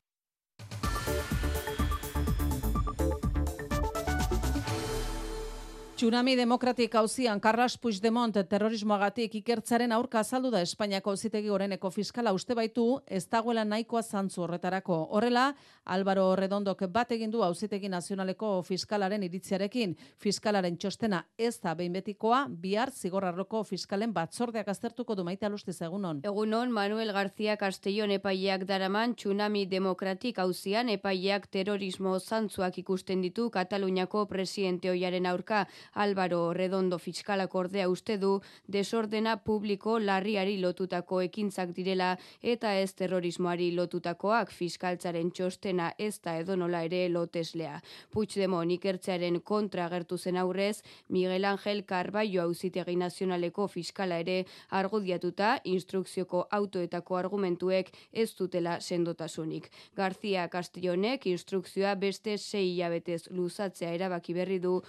Tsunami 5.95 6.35
demokratik 6.35 6.95
hauzian 6.99 7.39
Carlos 7.39 7.77
Puigdemont 7.79 8.35
terrorismoagatik 8.51 9.37
ikertzaren 9.39 9.93
aurka 9.95 10.19
azaldu 10.19 10.49
da 10.51 10.59
Espainiako 10.59 11.13
zitegi 11.15 11.47
goreneko 11.47 11.87
fiskala 11.87 12.33
uste 12.35 12.51
baitu 12.51 12.83
ez 13.07 13.21
dagoela 13.31 13.63
nahikoa 13.63 14.01
zantzu 14.03 14.41
horretarako. 14.43 14.97
Horrela, 15.15 15.45
Álvaro 15.85 16.25
Redondok 16.35 16.83
bat 16.91 17.13
egin 17.15 17.31
du 17.31 17.43
auzitegi 17.47 17.87
nazionaleko 17.87 18.49
fiskalaren 18.67 19.23
iritziarekin. 19.23 19.93
Fiskalaren 20.19 20.75
txostena 20.75 21.21
ez 21.37 21.61
da 21.63 21.73
behin 21.79 21.95
betikoa, 21.95 22.41
bihar 22.49 22.91
zigorrarroko 22.91 23.63
fiskalen 23.63 24.11
batzordeak 24.11 24.67
aztertuko 24.67 25.15
du 25.15 25.23
maite 25.23 25.47
alustiz 25.47 25.77
egunon. 25.79 26.19
Egunon, 26.25 26.75
Manuel 26.75 27.13
García 27.13 27.55
Castellón 27.55 28.11
epaileak 28.11 28.67
daraman 28.67 29.15
Tsunami 29.15 29.63
demokratik 29.65 30.43
hauzian 30.43 30.89
epaileak 30.89 31.47
terrorismo 31.47 32.19
zantzuak 32.19 32.83
ikusten 32.83 33.21
ditu 33.21 33.49
Kataluniako 33.49 34.27
presidente 34.27 34.91
hoiaren 34.91 35.25
aurka. 35.25 35.65
Álvaro 35.93 36.53
Redondo 36.53 36.97
fiskalak 36.99 37.55
ordea 37.55 37.89
uste 37.89 38.17
du 38.17 38.41
desordena 38.67 39.37
publiko 39.43 39.99
larriari 39.99 40.57
lotutako 40.57 41.21
ekintzak 41.21 41.73
direla 41.75 42.17
eta 42.41 42.73
ez 42.79 42.93
terrorismoari 42.93 43.71
lotutakoak 43.75 44.51
fiskaltzaren 44.51 45.31
txostena 45.31 45.91
ez 45.97 46.19
da 46.21 46.37
edonola 46.39 46.83
ere 46.83 47.07
loteslea. 47.09 47.81
Puigdemont 48.11 48.71
ikertzearen 48.71 49.39
kontra 49.41 49.87
gertu 49.89 50.17
zen 50.17 50.37
aurrez, 50.37 50.81
Miguel 51.09 51.45
Ángel 51.45 51.83
Carballo 51.85 52.41
auzitegi 52.43 52.95
nazionaleko 52.95 53.67
fiskala 53.67 54.19
ere 54.23 54.45
argudiatuta 54.69 55.59
instrukzioko 55.63 56.47
autoetako 56.51 57.17
argumentuek 57.17 57.91
ez 58.11 58.29
dutela 58.35 58.79
sendotasunik. 58.81 59.69
García 59.95 60.47
Castellonek 60.49 61.25
instrukzioa 61.31 61.95
beste 61.95 62.37
sei 62.37 62.65
hilabetez 62.73 63.27
luzatzea 63.31 63.93
erabaki 63.93 64.33
berri 64.33 64.59
du 64.59 64.81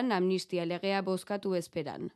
kongresuan 0.00 0.12
amnistia 0.12 0.64
legea 0.66 1.02
bozkatu 1.02 1.54
esperan. 1.54 2.10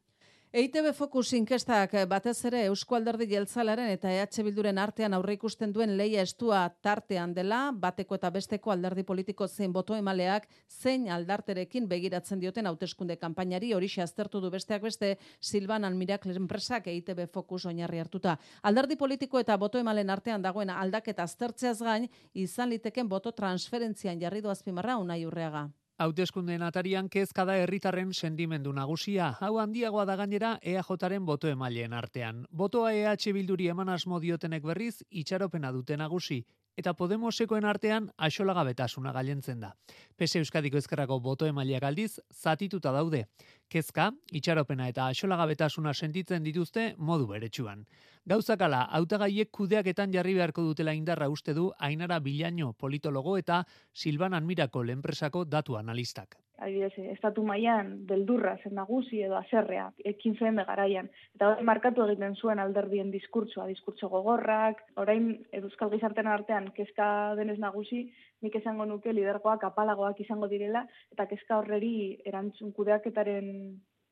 EITB 0.55 0.93
Fokus 0.95 1.33
inkestak 1.35 1.93
batez 2.09 2.45
ere 2.47 2.61
Eusko 2.69 2.95
Alderdi 2.95 3.27
Jeltzalaren 3.27 3.91
eta 3.91 4.09
EH 4.09 4.45
Bilduren 4.45 4.79
artean 4.79 5.13
aurre 5.13 5.35
ikusten 5.35 5.73
duen 5.73 5.97
leia 5.99 6.23
estua 6.23 6.71
tartean 6.81 7.35
dela, 7.35 7.73
bateko 7.75 8.15
eta 8.15 8.31
besteko 8.31 8.71
alderdi 8.71 9.03
politiko 9.03 9.49
zein 9.49 9.73
boto 9.73 9.97
emaleak 9.97 10.49
zein 10.71 11.11
aldarterekin 11.11 11.89
begiratzen 11.89 12.39
dioten 12.39 12.67
hauteskunde 12.67 13.17
kanpainari 13.17 13.75
hori 13.75 13.91
aztertu 14.01 14.41
du 14.41 14.51
besteak 14.51 14.83
beste 14.83 15.19
Silvan 15.41 15.85
Almirak 15.85 16.27
enpresak 16.27 16.87
EITB 16.87 17.27
Fokus 17.33 17.67
oinarri 17.67 17.99
hartuta. 17.99 18.39
Alderdi 18.63 18.97
politiko 18.97 19.41
eta 19.41 19.57
boto 19.57 19.79
emalen 19.79 20.09
artean 20.09 20.41
dagoen 20.41 20.71
aldaketa 20.71 21.25
aztertzeaz 21.25 21.81
gain, 21.83 22.09
izan 22.33 22.71
liteken 22.71 23.09
boto 23.09 23.33
transferentzian 23.33 24.21
jarri 24.21 24.41
du 24.41 24.49
azpimarra 24.49 24.97
unai 24.99 25.25
urreaga. 25.27 25.69
Hauteskundeen 26.03 26.63
atarian 26.67 27.09
kezka 27.09 27.45
da 27.47 27.55
herritarren 27.55 28.09
sendimendu 28.13 28.73
nagusia. 28.75 29.29
Hau 29.41 29.59
handiagoa 29.63 30.05
da 30.09 30.17
gainera 30.19 30.51
EAJaren 30.73 31.27
boto 31.29 31.49
emaileen 31.49 31.93
artean. 31.93 32.41
Botoa 32.51 32.91
EH 32.93 33.33
Bilduri 33.37 33.69
eman 33.71 33.89
asmo 33.89 34.19
diotenek 34.19 34.67
berriz 34.67 35.05
itxaropena 35.11 35.71
dute 35.73 35.97
nagusi 35.97 36.41
eta 36.77 36.95
Podemosekoen 36.99 37.65
artean 37.65 38.11
axolagabetasuna 38.17 39.13
gailentzen 39.15 39.61
da. 39.61 39.73
PSE 40.19 40.43
Euskadiko 40.43 40.79
ezkerrako 40.79 41.19
boto 41.21 41.47
emaileak 41.47 41.87
aldiz 41.89 42.21
zatituta 42.33 42.93
daude. 42.93 43.25
Kezka, 43.69 44.11
itxaropena 44.33 44.89
eta 44.93 45.09
axolagabetasuna 45.09 45.95
sentitzen 45.95 46.45
dituzte 46.45 46.95
modu 46.99 47.27
beretsuan. 47.31 47.85
Gauzakala, 48.27 48.85
hautagaiek 48.99 49.51
kudeaketan 49.51 50.13
jarri 50.13 50.35
beharko 50.35 50.63
dutela 50.63 50.95
indarra 50.95 51.29
uste 51.29 51.55
du 51.55 51.71
Ainara 51.79 52.21
Bilaino 52.21 52.73
politologo 52.73 53.37
eta 53.39 53.65
Silvan 53.93 54.35
Admirako 54.35 54.83
lenpresako 54.83 55.45
datu 55.45 55.77
analistak 55.77 56.44
adibidez, 56.59 56.93
estatu 57.13 57.43
mailan 57.47 57.95
beldurra 58.09 58.55
zen 58.63 58.75
nagusi 58.79 59.23
edo 59.27 59.37
aserrea 59.37 59.89
ekin 60.13 60.37
zen 60.39 60.61
garaian 60.69 61.09
eta 61.35 61.49
hori 61.51 61.67
markatu 61.71 62.05
egiten 62.07 62.37
zuen 62.37 62.63
alderdien 62.63 63.11
diskurtsoa, 63.11 63.67
diskurtso 63.67 64.09
gogorrak, 64.09 64.85
orain 64.97 65.33
euskal 65.53 65.91
gizartean 65.91 66.31
artean 66.31 66.71
kezka 66.77 67.09
denez 67.41 67.59
nagusi, 67.59 68.05
nik 68.43 68.55
esango 68.61 68.87
nuke 68.87 69.13
lidergoak 69.13 69.65
apalagoak 69.71 70.21
izango 70.21 70.49
direla 70.49 70.87
eta 71.13 71.27
kezka 71.27 71.59
horreri 71.59 72.21
erantzun 72.25 72.73
kudeaketaren 72.73 73.51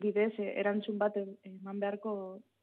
bidez 0.03 0.33
erantzun 0.39 0.99
bat 0.99 1.17
eman 1.17 1.79
beharko 1.79 2.15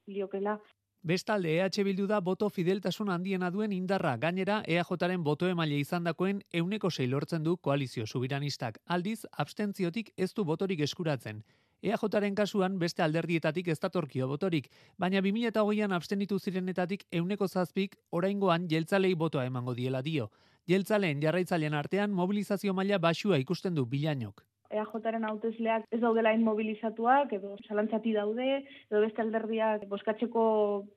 liokela. 0.08 0.58
Bestalde 1.02 1.54
EH 1.56 1.84
Bildu 1.86 2.06
da 2.08 2.20
boto 2.20 2.50
fideltasun 2.50 3.10
handiena 3.10 3.50
duen 3.50 3.72
indarra, 3.72 4.18
gainera 4.18 4.58
EAJaren 4.68 5.24
boto 5.24 5.48
emaile 5.48 5.78
izandakoen 5.80 6.42
euneko 6.52 6.92
sei 6.92 7.08
lortzen 7.08 7.44
du 7.44 7.56
koalizio 7.56 8.06
subiranistak. 8.06 8.82
Aldiz, 8.86 9.26
abstentziotik 9.32 10.12
ez 10.18 10.34
du 10.34 10.44
botorik 10.44 10.82
eskuratzen. 10.82 11.40
EAJaren 11.82 12.36
kasuan 12.36 12.78
beste 12.80 13.04
alderdietatik 13.04 13.70
ez 13.70 13.80
datorkio 13.80 14.28
botorik, 14.28 14.68
baina 14.98 15.22
2008an 15.22 15.96
abstenitu 15.96 16.40
zirenetatik 16.40 17.08
euneko 17.14 17.48
zazpik 17.48 17.96
oraingoan 18.12 18.68
jeltzalei 18.68 19.16
botoa 19.16 19.46
emango 19.46 19.74
diela 19.74 20.02
dio. 20.02 20.30
Jeltzaleen 20.68 21.24
jarraitzailean 21.24 21.74
artean 21.74 22.12
mobilizazio 22.12 22.74
maila 22.74 23.00
basua 23.00 23.40
ikusten 23.40 23.74
du 23.74 23.86
bilainok. 23.86 24.49
EAJaren 24.70 25.26
hautesleak 25.26 25.88
ez 25.92 26.00
daudela 26.02 26.36
mobilizatuak 26.38 27.34
edo 27.34 27.56
zalantzati 27.68 28.14
daude, 28.14 28.62
edo 28.92 29.02
beste 29.02 29.22
alderdiak 29.24 29.88
boskatzeko 29.90 30.44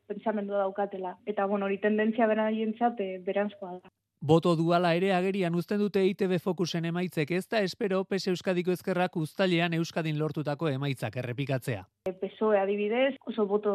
pentsamendua 0.08 0.62
daukatela. 0.66 1.16
Eta, 1.26 1.46
bueno, 1.46 1.66
hori 1.66 1.78
tendentzia 1.82 2.28
bera 2.30 2.50
jentzat, 2.52 3.00
e, 3.00 3.18
berantzkoa 3.26 3.78
da. 3.78 3.92
Boto 4.22 4.52
duala 4.54 4.92
ere 4.94 5.08
agerian 5.16 5.56
uzten 5.58 5.80
dute 5.82 6.04
ITB 6.06 6.36
Fokusen 6.38 6.84
emaitzek 6.86 7.32
ez 7.34 7.42
da 7.50 7.58
espero 7.66 8.04
PES 8.06 8.28
Euskadiko 8.30 8.70
ezkerrak 8.70 9.16
uztailean 9.18 9.74
Euskadin 9.74 10.20
lortutako 10.20 10.68
emaitzak 10.70 11.16
errepikatzea. 11.18 11.82
PSOE 12.20 12.60
adibidez, 12.60 13.16
oso 13.26 13.48
boto 13.50 13.72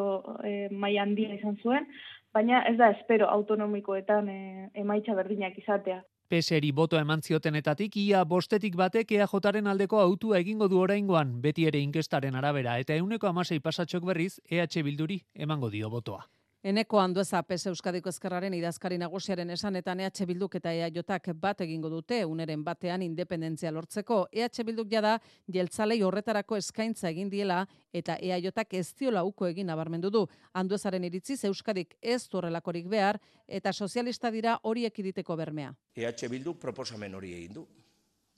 e, 0.47 0.69
maila 0.71 1.03
handia 1.03 1.35
izan 1.35 1.59
zuen, 1.59 1.89
baina 2.31 2.61
ez 2.69 2.77
da 2.79 2.93
espero 2.95 3.27
autonomikoetan 3.27 4.29
e, 4.31 4.39
emaitza 4.85 5.17
berdinak 5.19 5.59
izatea. 5.59 5.99
Peseri 6.27 6.73
boto 6.75 6.97
eman 6.99 7.21
ziotenetatik 7.23 7.93
ia 8.01 8.23
bostetik 8.27 8.73
batek 8.75 9.13
EAJaren 9.15 9.69
aldeko 9.71 10.01
autua 10.01 10.41
egingo 10.43 10.67
du 10.67 10.81
oraingoan 10.83 11.29
beti 11.45 11.67
ere 11.69 11.79
inkestaren 11.79 12.35
arabera 12.35 12.73
eta 12.83 12.97
euneko 12.99 13.29
amasei 13.29 13.61
pasatxok 13.67 14.09
berriz 14.09 14.33
EH 14.49 14.83
Bilduri 14.83 15.21
emango 15.47 15.69
dio 15.69 15.89
botoa. 15.89 16.25
Eneko 16.67 16.99
handueza 16.99 17.39
PES 17.47 17.69
Euskadiko 17.69 18.11
Ezkerraren 18.11 18.51
idazkari 18.57 18.97
nagusiaren 18.99 19.53
esanetan 19.53 20.01
EH 20.03 20.25
Bilduk 20.27 20.57
eta 20.57 20.73
EAJak 20.75 21.29
bat 21.39 21.61
egingo 21.63 21.87
dute 21.87 22.17
uneren 22.27 22.65
batean 22.65 23.05
independentzia 23.05 23.71
lortzeko. 23.71 24.17
EH 24.33 24.65
Bilduk 24.67 24.89
jada 24.91 25.13
jeltzalei 25.47 26.01
horretarako 26.03 26.57
eskaintza 26.59 27.07
egin 27.07 27.29
diela 27.31 27.61
eta 27.93 28.17
EAJak 28.19 28.75
ez 28.81 28.89
diola 28.99 29.23
uko 29.23 29.47
egin 29.47 29.71
nabarmendu 29.71 30.11
du. 30.11 30.25
Handuezaren 30.51 31.07
iritziz 31.07 31.45
Euskadik 31.47 31.95
ez 32.01 32.27
horrelakorik 32.33 32.91
behar 32.91 33.21
eta 33.47 33.71
sozialista 33.71 34.29
dira 34.29 34.59
horiek 34.63 34.99
iditeko 34.99 35.39
bermea. 35.39 35.71
EH 35.95 36.27
Bilduk 36.27 36.59
proposamen 36.59 37.15
hori 37.15 37.31
egin 37.37 37.61
du, 37.61 37.65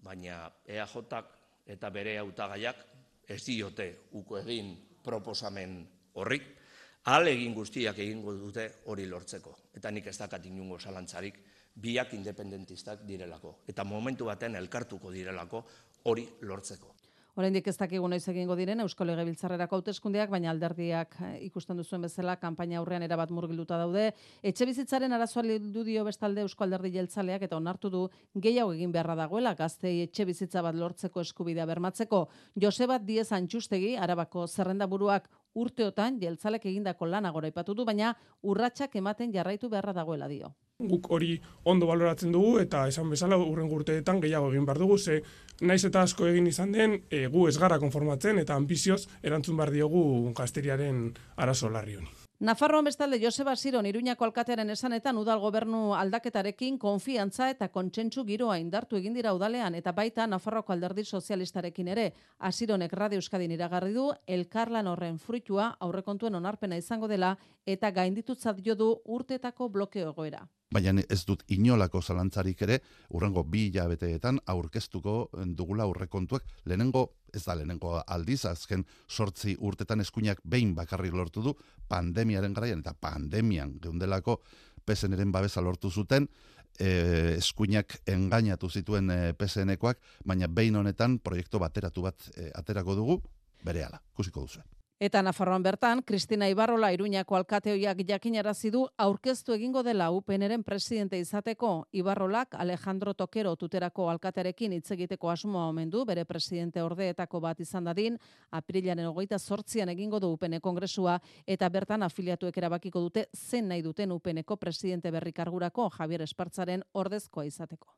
baina 0.06 0.52
EAJak 0.68 1.34
eta 1.66 1.90
bere 1.90 2.20
hautagaiak 2.22 2.86
ez 3.26 3.42
diote 3.42 3.90
uko 4.22 4.38
egin 4.38 4.76
proposamen 5.02 5.80
horrik 6.14 6.59
Ahal 7.08 7.32
egin 7.32 7.54
guztiak 7.56 8.00
egingo 8.04 8.34
dute 8.36 8.66
hori 8.92 9.06
lortzeko. 9.08 9.56
Eta 9.76 9.92
nik 9.92 10.08
ez 10.12 10.18
dakat 10.20 10.46
inungo 10.46 10.80
zalantzarik, 10.80 11.40
biak 11.76 12.14
independentistak 12.14 13.06
direlako. 13.08 13.60
Eta 13.68 13.84
momentu 13.84 14.28
baten 14.28 14.56
elkartuko 14.60 15.12
direlako 15.12 15.64
hori 16.12 16.28
lortzeko. 16.42 16.96
Oraindik 17.40 17.70
ez 17.72 17.78
dakigu 17.80 18.08
noiz 18.12 18.26
egingo 18.28 18.56
diren 18.60 18.82
Eusko 18.84 19.06
Legebiltzarrerako 19.08 19.78
hauteskundeak, 19.78 20.28
baina 20.34 20.50
alderdiak 20.52 21.14
eh, 21.24 21.28
ikusten 21.46 21.78
duzuen 21.80 22.02
bezala 22.04 22.34
kanpaina 22.42 22.82
aurrean 22.82 23.06
erabat 23.06 23.32
murgilduta 23.32 23.78
daude. 23.80 24.10
Etxe 24.44 24.66
bizitzaren 24.68 25.16
arazoa 25.16 25.60
du 25.64 25.86
dio 25.88 26.04
bestalde 26.04 26.44
Eusko 26.44 26.66
Alderdi 26.66 26.92
Jeltzaleak 26.98 27.46
eta 27.48 27.56
onartu 27.56 27.90
du 27.94 28.02
gehiago 28.36 28.74
egin 28.74 28.92
beharra 28.92 29.16
dagoela 29.16 29.54
gaztei 29.56 30.02
etxe 30.02 30.26
bizitza 30.28 30.62
bat 30.66 30.76
lortzeko 30.76 31.22
eskubidea 31.22 31.66
bermatzeko. 31.70 32.26
Joseba 32.60 33.00
Diez 33.00 33.32
Antxustegi, 33.32 33.96
Arabako 33.96 34.46
zerrendaburuak 34.48 35.30
urteotan 35.56 36.20
jeltzalek 36.22 36.66
egindako 36.66 37.06
lana 37.06 37.32
gora 37.32 37.48
ipatu 37.48 37.74
du, 37.74 37.86
baina 37.86 38.14
urratsak 38.44 38.96
ematen 38.96 39.34
jarraitu 39.34 39.70
beharra 39.70 39.94
dagoela 39.94 40.28
dio. 40.28 40.54
Guk 40.80 41.10
hori 41.12 41.34
ondo 41.66 41.88
baloratzen 41.90 42.32
dugu 42.32 42.60
eta 42.62 42.86
esan 42.88 43.10
bezala 43.10 43.38
urren 43.38 43.68
urteetan 43.68 44.22
gehiago 44.24 44.54
egin 44.54 44.66
behar 44.70 44.80
dugu, 44.80 44.98
ze 44.98 45.22
naiz 45.62 45.84
eta 45.86 46.02
asko 46.02 46.28
egin 46.28 46.48
izan 46.48 46.72
den, 46.72 47.02
e, 47.10 47.28
gu 47.28 47.48
ez 47.50 47.58
gara 47.58 47.80
konformatzen 47.80 48.40
eta 48.40 48.56
ambizioz 48.56 49.06
erantzun 49.22 49.58
behar 49.58 49.76
diogu 49.76 50.34
gazteriaren 50.34 51.14
arazo 51.36 51.70
larri 51.70 52.00
honi. 52.00 52.19
Nafarroan 52.40 52.86
bestalde 52.86 53.20
Joseba 53.20 53.54
Siron 53.58 53.86
Iruñako 53.86 54.24
alkatearen 54.24 54.70
esanetan 54.72 55.18
udal 55.20 55.42
gobernu 55.44 55.80
aldaketarekin 56.00 56.78
konfiantza 56.80 57.50
eta 57.52 57.68
kontsentsu 57.68 58.24
giroa 58.24 58.56
indartu 58.62 58.96
egin 58.96 59.18
dira 59.18 59.34
udalean 59.36 59.76
eta 59.76 59.92
baita 59.92 60.28
Nafarroko 60.28 60.72
alderdi 60.72 61.04
sozialistarekin 61.04 61.90
ere. 61.92 62.06
Asironek 62.40 62.94
Radio 62.94 63.20
Euskadin 63.20 63.52
iragarri 63.52 63.92
du 63.92 64.06
elkarlan 64.26 64.88
horren 64.88 65.20
fruitua 65.20 65.66
aurrekontuen 65.82 66.40
onarpena 66.40 66.80
izango 66.80 67.12
dela 67.12 67.34
eta 67.66 67.92
gainditutzat 67.92 68.64
jo 68.64 68.76
du 68.76 68.90
urtetako 69.04 69.68
blokeo 69.68 70.14
egoera 70.16 70.48
baina 70.70 71.02
ez 71.10 71.24
dut 71.26 71.42
inolako 71.50 72.02
zalantzarik 72.02 72.62
ere, 72.62 72.78
urrengo 73.18 73.44
bi 73.44 73.66
hilabeteetan 73.70 74.40
aurkeztuko 74.54 75.16
dugula 75.58 75.88
aurrekontuak. 75.90 76.46
Lehenengo, 76.70 77.06
ez 77.34 77.44
da 77.46 77.56
lehenengo 77.58 77.96
aldiz, 78.06 78.44
azken 78.46 78.86
sortzi 79.08 79.56
urtetan 79.60 80.06
eskuinak 80.06 80.44
behin 80.44 80.76
bakarrik 80.78 81.18
lortu 81.18 81.44
du, 81.46 81.56
pandemiaren 81.90 82.54
garaian 82.54 82.86
eta 82.86 82.94
pandemian 82.94 83.80
geundelako 83.82 84.40
PSNren 84.86 85.32
babesa 85.34 85.62
lortu 85.62 85.90
zuten, 85.90 86.30
e, 86.78 87.36
eskuinak 87.38 88.00
engainatu 88.06 88.70
zituen 88.70 89.10
e, 89.10 89.22
PSNekoak, 89.34 89.98
baina 90.26 90.48
behin 90.48 90.78
honetan 90.78 91.18
proiektu 91.20 91.62
bateratu 91.62 92.06
bat 92.06 92.30
e, 92.36 92.52
aterako 92.54 92.98
dugu, 93.02 93.22
berehala, 93.66 94.02
kusiko 94.14 94.46
duzu. 94.46 94.62
Eta 95.00 95.22
Nafarroan 95.24 95.64
bertan, 95.64 96.02
Kristina 96.04 96.50
Ibarrola 96.52 96.90
Iruñako 96.92 97.38
alkateoiak 97.38 98.02
jakinarazi 98.04 98.68
du 98.70 98.82
aurkeztu 99.00 99.54
egingo 99.56 99.80
dela 99.82 100.10
UPNren 100.12 100.66
presidente 100.68 101.16
izateko. 101.18 101.86
Ibarrolak 101.94 102.58
Alejandro 102.60 103.14
Tokero 103.14 103.54
tuterako 103.56 104.10
alkatearekin 104.12 104.74
hitz 104.76 104.92
egiteko 104.92 105.30
asmoa 105.32 105.70
omen 105.70 105.90
du. 105.90 106.04
Bere 106.04 106.26
presidente 106.26 106.84
ordeetako 106.84 107.40
bat 107.40 107.62
izan 107.62 107.86
dadin, 107.86 108.20
hogeita 108.52 109.40
sortzian 109.40 109.88
egingo 109.88 110.20
du 110.20 110.34
UPN 110.34 110.60
kongresua. 110.60 111.18
Eta 111.48 111.70
bertan 111.70 112.04
afiliatuek 112.04 112.58
erabakiko 112.58 113.00
dute 113.00 113.30
zen 113.34 113.70
nahi 113.70 113.82
duten 113.82 114.12
UPNeko 114.12 114.58
presidente 114.58 115.12
berrikargurako 115.12 115.90
Javier 115.98 116.22
Espartzaren 116.24 116.84
ordezkoa 116.92 117.46
izateko. 117.46 117.96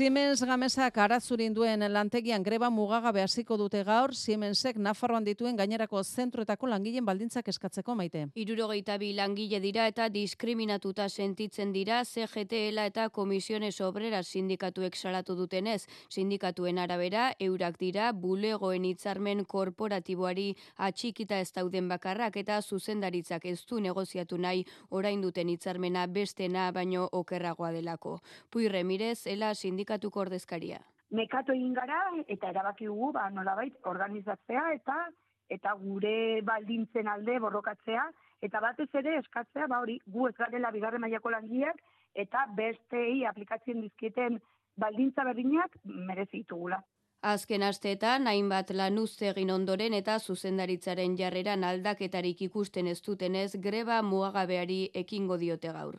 Siemens 0.00 0.40
Gamesak 0.40 0.96
arazurin 0.96 1.52
duen 1.52 1.82
lantegian 1.92 2.40
greba 2.42 2.70
mugagabe 2.72 3.20
hasiko 3.20 3.58
dute 3.60 3.82
gaur, 3.84 4.14
Siemensek 4.16 4.78
Nafarroan 4.80 5.26
dituen 5.26 5.58
gainerako 5.58 6.00
zentroetako 6.00 6.70
langileen 6.72 7.04
baldintzak 7.04 7.50
eskatzeko 7.52 7.92
maite. 7.98 8.22
Irurogeita 8.32 8.96
bi 8.96 9.10
langile 9.18 9.60
dira 9.60 9.84
eta 9.92 10.06
diskriminatuta 10.08 11.10
sentitzen 11.10 11.74
dira 11.74 11.98
CGTL 12.06 12.80
eta 12.86 13.10
Komisiones 13.10 13.74
Obrera 13.84 14.22
sindikatuek 14.22 14.96
salatu 14.96 15.36
dutenez. 15.36 15.82
Sindikatuen 16.08 16.80
arabera, 16.80 17.34
eurak 17.38 17.76
dira 17.76 18.14
bulegoen 18.14 18.88
hitzarmen 18.88 19.44
korporatiboari 19.44 20.54
atxikita 20.78 21.42
ez 21.44 21.52
dauden 21.52 21.92
bakarrak 21.92 22.40
eta 22.40 22.62
zuzendaritzak 22.62 23.44
ez 23.52 23.58
du 23.68 23.84
negoziatu 23.84 24.40
nahi 24.40 24.64
orain 24.88 25.20
duten 25.20 25.52
hitzarmena 25.52 26.06
bestena 26.06 26.70
baino 26.72 27.04
okerragoa 27.12 27.74
delako. 27.76 28.22
Puirre 28.48 28.82
mirez, 28.82 29.26
ela 29.26 29.52
sindik 29.54 29.89
sindikatuko 29.90 30.20
ordezkaria. 30.20 30.80
Mekatu 31.10 31.52
egin 31.52 31.74
gara 31.74 31.98
eta 32.28 32.50
erabaki 32.50 32.86
dugu 32.86 33.12
ba 33.12 33.30
nolabait 33.30 33.74
organizatzea 33.84 34.74
eta 34.74 35.10
eta 35.50 35.74
gure 35.74 36.42
baldintzen 36.42 37.08
alde 37.08 37.40
borrokatzea 37.40 38.04
eta 38.40 38.60
batez 38.60 38.88
ere 38.94 39.18
eskatzea 39.18 39.66
ba 39.66 39.80
hori 39.80 39.98
gu 40.06 40.28
ez 40.28 40.36
garela 40.38 40.70
bigarren 40.70 41.00
mailako 41.00 41.30
langileak 41.30 41.76
eta 42.14 42.46
bestei 42.54 43.24
aplikatzen 43.24 43.80
dizkieten 43.80 44.40
baldintza 44.76 45.24
berdinak 45.24 45.76
merezi 45.84 46.44
ditugula. 46.44 46.80
Azken 47.22 47.62
asteetan 47.62 48.26
hainbat 48.26 48.70
lanuzte 48.70 49.28
egin 49.28 49.50
ondoren 49.50 49.92
eta 49.92 50.18
zuzendaritzaren 50.18 51.16
jarreran 51.18 51.64
aldaketarik 51.64 52.40
ikusten 52.42 52.86
ez 52.86 53.02
dutenez 53.02 53.56
greba 53.60 54.00
muagabeari 54.02 54.90
ekingo 54.94 55.36
diote 55.36 55.72
gaur. 55.72 55.98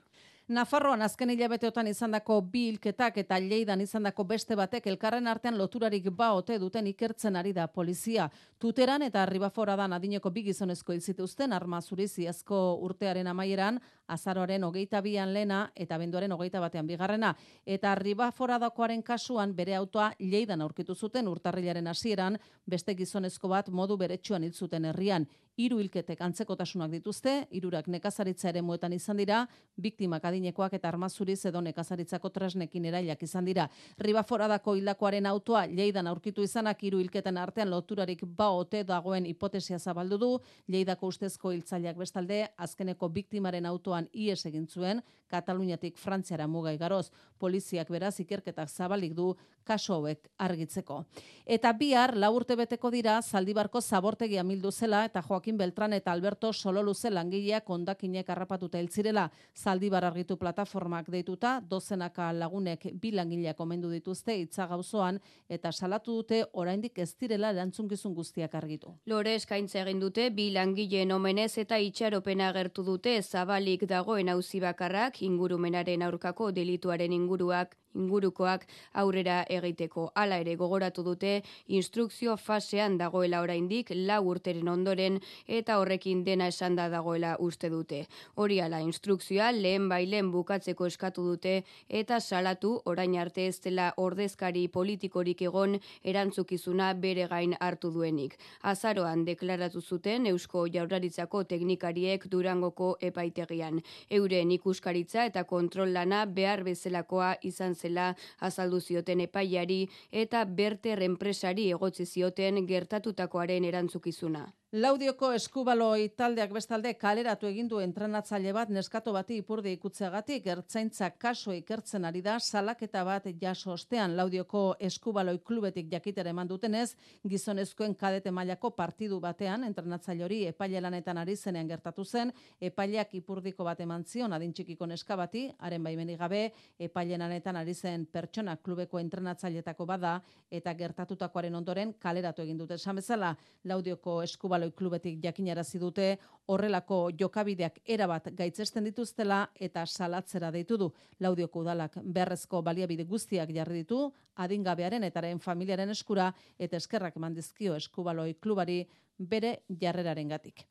Nafarroan 0.52 1.00
azken 1.02 1.30
hilabeteotan 1.32 1.88
izandako 1.88 2.42
bi 2.52 2.66
hilketak 2.68 3.22
eta 3.22 3.38
Lleidan 3.40 3.80
izandako 3.80 4.26
beste 4.28 4.56
batek 4.60 4.90
elkarren 4.92 5.30
artean 5.32 5.56
loturarik 5.56 6.10
ba 6.12 6.34
ote 6.36 6.58
duten 6.60 6.90
ikertzen 6.92 7.38
ari 7.40 7.54
da 7.56 7.70
polizia. 7.72 8.26
Tuteran 8.60 9.06
eta 9.06 9.24
Ribaforadan 9.30 9.94
adineko 9.96 10.30
bi 10.30 10.44
gizonezko 10.44 10.92
hil 10.92 11.00
zituzten 11.00 11.54
arma 11.56 11.80
zuriziazko 11.82 12.60
urtearen 12.84 13.30
amaieran 13.32 13.80
azaroaren 14.08 14.66
hogeita 14.68 15.00
bian 15.02 15.32
lena 15.34 15.62
eta 15.74 15.98
benduaren 15.98 16.36
hogeita 16.36 16.60
batean 16.60 16.88
bigarrena. 16.88 17.32
Eta 17.66 17.96
Ribaforadakoaren 17.96 19.04
kasuan 19.04 19.56
bere 19.56 19.76
autoa 19.76 20.12
Lleidan 20.20 20.62
aurkitu 20.62 20.96
zuten 20.96 21.32
urtarrilaren 21.32 21.88
hasieran 21.88 22.36
beste 22.68 22.94
gizonezko 22.94 23.48
bat 23.48 23.70
modu 23.70 23.96
beretsuan 23.98 24.44
hil 24.44 24.52
zuten 24.52 24.92
herrian 24.92 25.30
hiru 25.58 25.80
hilketek 25.82 26.22
antzekotasunak 26.22 26.92
dituzte, 26.92 27.34
hirurak 27.52 27.88
nekazaritza 27.92 28.50
ere 28.50 28.62
muetan 28.62 28.94
izan 28.94 29.20
dira, 29.20 29.42
biktimak 29.78 30.26
adinekoak 30.26 30.74
eta 30.78 30.90
armazuriz 30.90 31.40
edo 31.46 31.62
nekazaritzako 31.62 32.30
tresnekin 32.30 32.86
erailak 32.92 33.24
izan 33.24 33.46
dira. 33.46 33.68
Ribaforadako 34.00 34.76
hildakoaren 34.80 35.26
autoa 35.26 35.66
Lleidan 35.68 36.08
aurkitu 36.08 36.44
izanak 36.44 36.84
hiru 36.84 37.00
hilketen 37.00 37.38
artean 37.38 37.70
loturarik 37.70 38.24
ba 38.26 38.50
ote 38.56 38.84
dagoen 38.84 39.26
hipotesia 39.26 39.80
zabaldu 39.80 40.18
du, 40.18 40.32
Lleidako 40.68 41.08
ustezko 41.08 41.52
hiltzaileak 41.52 41.98
bestalde 41.98 42.46
azkeneko 42.58 43.10
biktimaren 43.10 43.66
autoan 43.66 44.08
ies 44.14 44.46
egin 44.46 44.68
zuen, 44.68 45.02
Kataluniatik 45.32 45.98
Frantziara 45.98 46.48
mugai 46.48 46.78
garoz, 46.78 47.10
poliziak 47.40 47.90
beraz 47.90 48.18
ikerketak 48.20 48.70
zabalik 48.70 49.14
du 49.16 49.32
kaso 49.64 49.96
hauek 49.96 50.28
argitzeko. 50.38 51.06
Eta 51.46 51.72
bihar 51.78 52.16
laburte 52.18 52.58
beteko 52.60 52.92
dira 52.92 53.22
Zaldibarko 53.22 53.82
zabortegia 53.82 54.44
mildu 54.44 54.72
zela 54.72 55.06
eta 55.06 55.22
Joaquin 55.42 55.58
Beltran 55.58 55.94
eta 55.94 56.12
Alberto 56.12 56.52
Sololuze 56.54 57.10
langileak 57.10 57.70
ondakinek 57.74 58.28
harrapatuta 58.30 58.78
hiltzirela 58.78 59.24
Zaldibar 59.58 60.06
argitu 60.06 60.38
plataformak 60.38 61.10
deituta 61.10 61.56
dozenaka 61.70 62.28
lagunek 62.32 62.86
bi 63.02 63.10
langileak 63.12 63.60
omendu 63.60 63.90
dituzte 63.90 64.36
hitza 64.38 64.68
gauzoan 64.70 65.18
eta 65.50 65.72
salatu 65.72 66.20
dute 66.20 66.44
oraindik 66.54 67.00
ez 67.00 67.16
direla 67.18 67.50
erantzunkizun 67.56 68.14
guztiak 68.14 68.54
argitu. 68.54 68.94
Lore 69.08 69.34
eskaintza 69.34 69.82
egin 69.82 70.00
dute 70.00 70.30
bi 70.30 70.52
langileen 70.54 71.12
omenez 71.12 71.58
eta 71.58 71.80
itxaropena 71.80 72.50
agertu 72.54 72.86
dute 72.86 73.18
zabalik 73.24 73.88
dagoen 73.90 74.30
auzi 74.30 74.62
bakarrak 74.62 75.24
ingurumenaren 75.24 76.06
aurkako 76.06 76.52
delituaren 76.52 77.18
inguruak 77.18 77.81
ingurukoak 77.96 78.66
aurrera 78.94 79.42
egiteko. 79.50 80.10
Hala 80.16 80.38
ere 80.44 80.56
gogoratu 80.56 81.04
dute 81.04 81.42
instrukzio 81.68 82.38
fasean 82.38 82.98
dagoela 82.98 83.42
oraindik 83.42 83.92
lau 83.96 84.22
urteren 84.34 84.68
ondoren 84.72 85.20
eta 85.48 85.80
horrekin 85.80 86.24
dena 86.24 86.48
esan 86.48 86.76
da 86.76 86.88
dagoela 86.90 87.36
uste 87.40 87.70
dute. 87.70 88.06
Hori 88.36 88.60
ala 88.62 88.82
instrukzioa 88.82 89.52
lehen 89.52 89.90
bailen 89.90 90.32
bukatzeko 90.32 90.88
eskatu 90.88 91.26
dute 91.28 91.64
eta 91.90 92.20
salatu 92.20 92.74
orain 92.86 93.18
arte 93.20 93.48
ez 93.48 93.60
dela 93.62 93.92
ordezkari 93.98 94.68
politikorik 94.68 95.42
egon 95.42 95.78
erantzukizuna 96.04 96.94
bere 96.94 97.28
gain 97.28 97.56
hartu 97.60 97.92
duenik. 97.92 98.38
Azaroan 98.62 99.26
deklaratu 99.26 99.82
zuten 99.82 100.26
Eusko 100.32 100.66
Jaurlaritzako 100.72 101.44
teknikariek 101.44 102.28
Durangoko 102.32 102.96
epaitegian. 103.02 103.82
Euren 104.10 104.52
ikuskaritza 104.52 105.26
eta 105.26 105.44
kontrol 105.44 105.94
lana 105.94 106.26
behar 106.26 106.64
bezalakoa 106.64 107.36
izan 107.48 107.76
zela 107.82 108.08
azaldu 108.50 108.80
zioten 108.80 109.26
epaiari 109.28 109.82
eta 110.24 110.46
berter 110.46 111.04
enpresari 111.10 111.70
egotzi 111.76 112.06
zioten 112.06 112.66
gertatutakoaren 112.74 113.70
erantzukizuna. 113.74 114.48
Laudioko 114.72 115.34
eskubaloi 115.36 116.14
taldeak 116.16 116.54
bestalde 116.56 116.94
kaleratu 116.96 117.48
egin 117.50 117.68
du 117.68 117.82
entrenatzaile 117.84 118.54
bat 118.56 118.70
neskato 118.72 119.12
bati 119.12 119.42
ipurde 119.42 119.74
ikutzeagatik 119.76 120.46
ertzaintza 120.54 121.10
kaso 121.20 121.52
ikertzen 121.52 122.06
ari 122.08 122.22
da 122.24 122.38
salaketa 122.40 123.02
bat 123.04 123.28
jaso 123.42 123.74
ostean 123.74 124.16
Laudioko 124.16 124.62
eskubaloi 124.80 125.42
klubetik 125.44 125.90
jakitera 125.92 126.32
eman 126.32 126.48
dutenez 126.48 126.96
gizonezkoen 127.28 127.96
kadete 127.96 128.32
mailako 128.32 128.72
partidu 128.78 129.20
batean 129.20 129.66
entrenatzaile 129.68 130.24
hori 130.24 130.40
epaile 130.54 130.80
lanetan 130.88 131.18
ari 131.18 131.36
zenean 131.36 131.68
gertatu 131.68 132.06
zen 132.06 132.32
epaileak 132.62 133.14
ipurdiko 133.20 133.68
bat 133.68 133.84
eman 133.84 134.06
zion 134.06 134.32
adin 134.32 134.54
txikiko 134.54 134.88
neska 134.88 135.18
bati 135.18 135.50
haren 135.60 135.84
baimenik 135.84 136.20
gabe 136.24 136.46
epaile 136.80 137.18
lanetan 137.18 137.60
ari 137.72 137.76
zen 137.80 138.06
pertsona 138.06 138.58
klubeko 138.58 139.00
entrenatzailetako 139.00 139.86
bada 139.86 140.20
eta 140.52 140.74
gertatutakoaren 140.76 141.56
ondoren 141.56 141.94
kaleratu 142.00 142.44
egin 142.44 142.58
dute 142.58 142.76
esan 142.76 142.96
bezala 142.96 143.36
Laudioko 143.64 144.22
eskubaloi 144.24 144.52
Baloi 144.52 144.78
klubetik 144.78 145.20
jakinarazi 145.24 145.80
dute 145.80 146.18
horrelako 146.48 147.12
jokabideak 147.18 147.80
erabat 147.86 148.28
gaitzesten 148.36 148.84
dituztela 148.84 149.48
eta 149.56 149.86
salatzera 149.86 150.52
deitu 150.52 150.78
du. 150.78 150.92
Laudioko 151.20 151.62
udalak 151.62 151.96
berrezko 152.04 152.62
baliabide 152.62 153.06
guztiak 153.06 153.50
jarri 153.56 153.84
ditu, 153.84 154.12
adingabearen 154.36 155.04
etaren 155.04 155.40
familiaren 155.40 155.90
eskura 155.90 156.34
eta 156.60 156.78
eskerrak 156.78 157.16
mandizkio 157.16 157.76
eskubaloi 157.76 158.34
klubari 158.34 158.84
bere 159.18 159.62
jarreraren 159.80 160.28
gatik. 160.28 160.66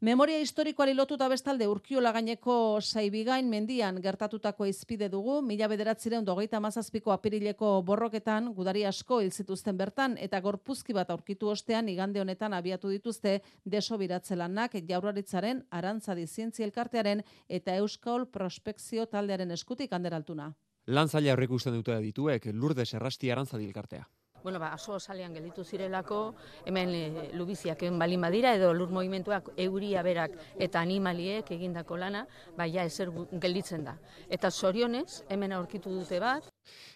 Memoria 0.00 0.40
historikoari 0.40 0.94
lotuta 0.94 1.28
bestalde 1.28 1.66
urkiola 1.70 2.10
gaineko 2.12 2.80
saibigain 2.80 3.48
mendian 3.48 4.00
gertatutako 4.02 4.66
izpide 4.66 5.08
dugu, 5.08 5.40
mila 5.42 5.68
bederatzireun 5.70 6.24
dogeita 6.24 6.60
mazazpiko 6.60 7.12
apirileko 7.12 7.82
borroketan 7.82 8.52
gudari 8.54 8.84
asko 8.84 9.20
hil 9.20 9.30
bertan 9.74 10.16
eta 10.18 10.40
gorpuzki 10.40 10.92
bat 10.92 11.10
aurkitu 11.10 11.48
ostean 11.48 11.88
igande 11.88 12.20
honetan 12.20 12.52
abiatu 12.52 12.88
dituzte 12.88 13.40
desobiratze 13.64 14.36
lanak 14.36 14.72
jaurlaritzaren 14.88 15.64
arantzadi 15.70 16.26
zientzi 16.26 16.62
elkartearen 16.62 17.22
eta 17.48 17.76
euskal 17.76 18.26
prospekzio 18.26 19.06
taldearen 19.06 19.50
eskutik 19.50 19.92
handeraltuna. 19.92 20.52
Lan 20.86 21.08
zaila 21.08 21.32
horrek 21.32 21.50
usten 21.50 21.72
dute 21.72 22.00
dituek, 22.00 22.46
lurde 22.52 22.84
serrasti 22.84 23.30
arantzadi 23.30 23.64
elkartea 23.64 24.04
bueno, 24.44 24.60
ba, 24.60 24.74
aso 24.76 25.00
salean 25.00 25.32
gelditu 25.32 25.64
zirelako, 25.64 26.34
hemen 26.68 26.90
e, 26.92 27.04
lubiziak 27.32 27.80
egin 27.82 27.98
balin 27.98 28.20
badira, 28.20 28.52
edo 28.54 28.74
lur 28.76 28.90
movimentuak 28.92 29.48
euria 29.56 30.02
berak 30.04 30.36
eta 30.60 30.82
animaliek 30.84 31.48
egindako 31.56 31.96
lana, 31.96 32.26
ba, 32.56 32.68
ja, 32.68 32.84
ezer 32.84 33.08
gelditzen 33.40 33.88
da. 33.88 33.96
Eta 34.28 34.50
sorionez, 34.50 35.24
hemen 35.32 35.56
aurkitu 35.56 35.90
dute 35.96 36.20
bat. 36.20 36.50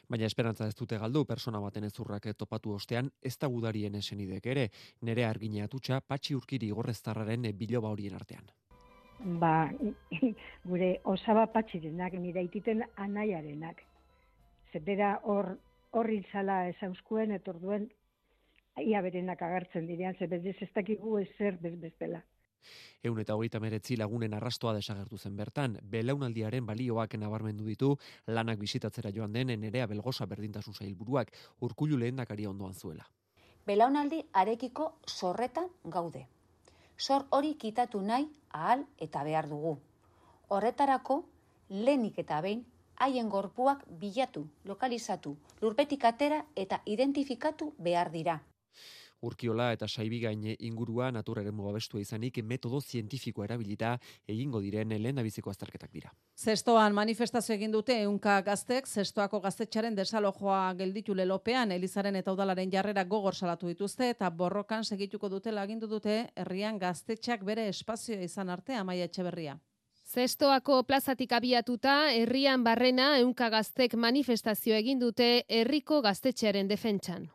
Baina 0.08 0.28
esperantza 0.28 0.68
ez 0.68 0.76
dute 0.76 0.98
galdu, 1.00 1.24
persona 1.24 1.60
baten 1.64 1.88
ezurrak 1.88 2.28
topatu 2.36 2.74
ostean, 2.76 3.08
ez 3.22 3.36
da 3.40 3.48
gudarien 3.48 3.96
esenidek 3.96 4.46
ere, 4.46 4.68
nere 5.08 5.24
argine 5.24 5.64
atutxa, 5.64 6.02
patxi 6.04 6.36
urkiri 6.36 6.68
gorreztarraren 6.68 7.48
biloba 7.56 7.88
horien 7.88 8.14
artean. 8.20 8.44
Ba, 9.40 9.70
gure 10.70 10.90
osaba 11.04 11.46
patxirenak, 11.56 12.12
mira 12.20 12.44
ititen 12.44 12.84
anaiarenak. 12.96 13.80
Zebera 14.72 15.14
hor 15.24 15.56
horri 15.90 16.22
zala 16.32 16.68
esauskuen, 16.68 17.32
etorduen, 17.32 17.88
ia 18.78 19.00
berenak 19.02 19.42
agertzen 19.42 19.86
direan, 19.86 20.16
ze 20.18 20.26
bez 20.26 20.44
ez 20.46 20.72
dakigu 20.74 21.18
ezer 21.18 21.58
bezbestela. 21.60 22.24
Eun 23.02 23.20
eta 23.22 23.34
hogeita 23.34 23.60
meretzi 23.62 23.96
lagunen 23.96 24.34
arrastoa 24.34 24.72
desagertu 24.74 25.18
zen 25.18 25.36
bertan, 25.36 25.78
belaunaldiaren 25.82 26.66
balioak 26.66 27.14
nabarmendu 27.14 27.64
ditu, 27.64 27.96
lanak 28.26 28.58
bisitatzera 28.58 29.12
joan 29.14 29.32
den 29.32 29.54
nerea 29.60 29.86
belgosa 29.86 30.26
berdintasun 30.26 30.74
zailburuak, 30.74 31.30
urkulu 31.60 31.96
lehen 31.96 32.18
ondoan 32.48 32.74
zuela. 32.74 33.06
Belaunaldi 33.66 34.24
arekiko 34.32 34.98
zorretan 35.06 35.68
gaude. 35.84 36.26
Zor 36.98 37.26
hori 37.30 37.54
kitatu 37.54 38.00
nahi 38.02 38.28
ahal 38.50 38.86
eta 38.98 39.22
behar 39.22 39.48
dugu. 39.48 39.78
Horretarako, 40.48 41.24
lehenik 41.68 42.18
eta 42.18 42.40
behin 42.40 42.64
haien 43.00 43.28
gorpuak 43.28 43.84
bilatu, 44.00 44.46
lokalizatu, 44.64 45.36
lurpetik 45.62 46.04
atera 46.04 46.44
eta 46.56 46.82
identifikatu 46.86 47.74
behar 47.78 48.12
dira. 48.12 48.40
Urkiola 49.20 49.72
eta 49.74 49.88
saibigain 49.88 50.44
ingurua 50.62 51.08
naturaren 51.10 51.54
mugabestua 51.54 52.00
izanik 52.00 52.38
metodo 52.44 52.80
zientifikoa 52.80 53.48
erabilita 53.48 53.96
egingo 54.28 54.60
diren 54.62 54.94
lehen 55.02 55.22
biziko 55.26 55.50
azterketak 55.50 55.90
dira. 55.92 56.12
Zestoan 56.38 56.94
manifestazio 56.94 57.56
egin 57.56 57.74
dute 57.74 57.96
eunka 58.02 58.40
gaztek, 58.46 58.86
zestoako 58.86 59.40
gaztetxaren 59.40 59.96
desalojoa 59.96 60.74
gelditu 60.78 61.14
lelopean, 61.14 61.72
Elizaren 61.72 62.16
eta 62.16 62.32
udalaren 62.32 62.70
jarrera 62.70 63.04
gogor 63.04 63.34
salatu 63.34 63.66
dituzte 63.66 64.10
eta 64.10 64.30
borrokan 64.30 64.84
segituko 64.84 65.28
dute 65.28 65.50
lagindu 65.50 65.88
dute 65.88 66.28
herrian 66.36 66.78
gaztetxak 66.78 67.42
bere 67.44 67.68
espazioa 67.68 68.22
izan 68.22 68.50
arte 68.50 68.74
amaia 68.74 69.10
etxeberria. 69.10 69.58
Zestoako 70.08 70.86
plazatik 70.88 71.34
abiatuta, 71.36 71.94
herrian 72.16 72.62
barrena 72.64 73.18
eunka 73.20 73.50
gaztek 73.52 73.92
manifestazio 73.92 74.72
egin 74.74 75.02
dute 75.02 75.26
herriko 75.52 75.98
gaztetxearen 76.00 76.70
defentsan. 76.70 77.26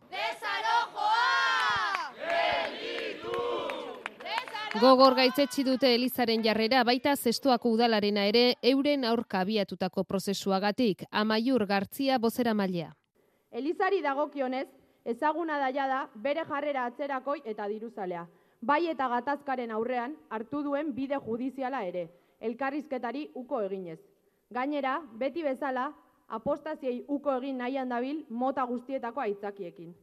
Gogor 4.82 5.14
gaitzetsi 5.20 5.64
dute 5.68 5.92
Elizaren 5.94 6.42
jarrera 6.42 6.82
baita 6.84 7.14
zestoako 7.16 7.76
udalarena 7.76 8.26
ere 8.26 8.56
euren 8.72 9.06
aurka 9.06 9.44
abiatutako 9.46 10.04
prozesuagatik. 10.04 11.06
Amaiur 11.12 11.68
Gartzia 11.68 12.18
bozera 12.18 12.56
mailea. 12.56 12.90
Elizari 13.52 14.02
dagokionez, 14.02 14.66
ezaguna 15.06 15.60
daia 15.60 15.86
da 15.88 16.02
bere 16.16 16.42
jarrera 16.50 16.90
atzerakoi 16.90 17.44
eta 17.46 17.70
diruzalea. 17.70 18.26
Bai 18.62 18.88
eta 18.88 19.14
gatazkaren 19.14 19.70
aurrean 19.78 20.18
hartu 20.30 20.64
duen 20.64 20.94
bide 20.96 21.22
judiziala 21.22 21.86
ere 21.86 22.10
elkarrizketari 22.44 23.30
uko 23.40 23.62
eginez. 23.64 24.00
Gainera, 24.54 24.98
beti 25.20 25.44
bezala, 25.44 25.88
apostaziei 26.28 27.04
uko 27.08 27.38
egin 27.40 27.58
nahian 27.64 27.90
dabil 27.90 28.24
mota 28.30 28.66
guztietako 28.70 29.24
aitzakiekin. 29.24 29.94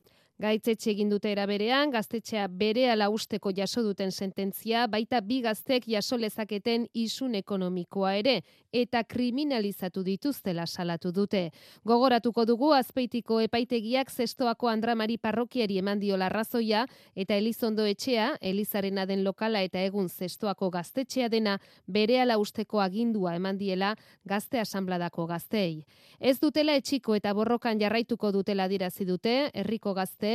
Gaitzetxe 0.41 0.89
egin 0.95 1.11
dute 1.13 1.29
eraberean, 1.35 1.91
gaztetxea 1.93 2.47
bere 2.49 2.87
ala 2.89 3.11
usteko 3.13 3.51
jaso 3.53 3.83
duten 3.85 4.09
sententzia, 4.09 4.87
baita 4.89 5.19
bi 5.21 5.43
gaztek 5.45 5.85
jaso 5.85 6.17
lezaketen 6.17 6.87
isun 6.97 7.35
ekonomikoa 7.37 8.15
ere, 8.17 8.39
eta 8.73 9.03
kriminalizatu 9.05 10.01
dituztela 10.07 10.65
salatu 10.65 11.13
dute. 11.13 11.51
Gogoratuko 11.85 12.47
dugu, 12.49 12.71
azpeitiko 12.73 13.43
epaitegiak 13.45 14.09
zestoako 14.09 14.71
andramari 14.73 15.19
parrokiari 15.19 15.77
eman 15.83 16.01
dio 16.01 16.17
larrazoia, 16.17 16.87
eta 17.15 17.37
Elizondo 17.37 17.85
etxea, 17.85 18.31
Elizarena 18.41 19.05
den 19.05 19.27
lokala 19.29 19.61
eta 19.61 19.85
egun 19.85 20.09
zestoako 20.09 20.71
gaztetxea 20.71 21.29
dena, 21.29 21.59
bere 21.87 22.17
ala 22.23 22.39
usteko 22.41 22.81
agindua 22.81 23.37
eman 23.37 23.61
diela 23.61 23.93
gazte 24.25 24.65
asambladako 24.65 25.29
gaztei. 25.35 25.85
Ez 26.19 26.39
dutela 26.41 26.81
etxiko 26.81 27.13
eta 27.21 27.37
borrokan 27.37 27.77
jarraituko 27.77 28.33
dutela 28.33 28.71
dirazi 28.73 29.05
dute, 29.05 29.37
herriko 29.53 29.93
gazte 29.93 30.30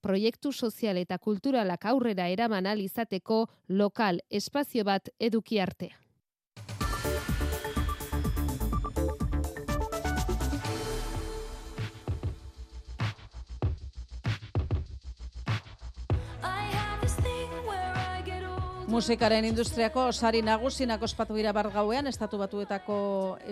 proiektu 0.00 0.52
sozial 0.52 0.96
eta 0.96 1.18
kulturalak 1.18 1.84
aurrera 1.84 2.28
eraman 2.28 2.66
izateko 2.80 3.46
lokal 3.68 4.20
espazio 4.30 4.84
bat 4.84 5.08
eduki 5.18 5.60
artea. 5.60 5.96
Musikaren 18.90 19.44
industriako 19.46 20.08
sari 20.10 20.40
nagusinak 20.42 21.02
ospatu 21.06 21.36
dira 21.38 21.52
bar 21.54 21.68
gauean 21.70 22.10
estatu 22.10 22.40
batuetako 22.40 22.96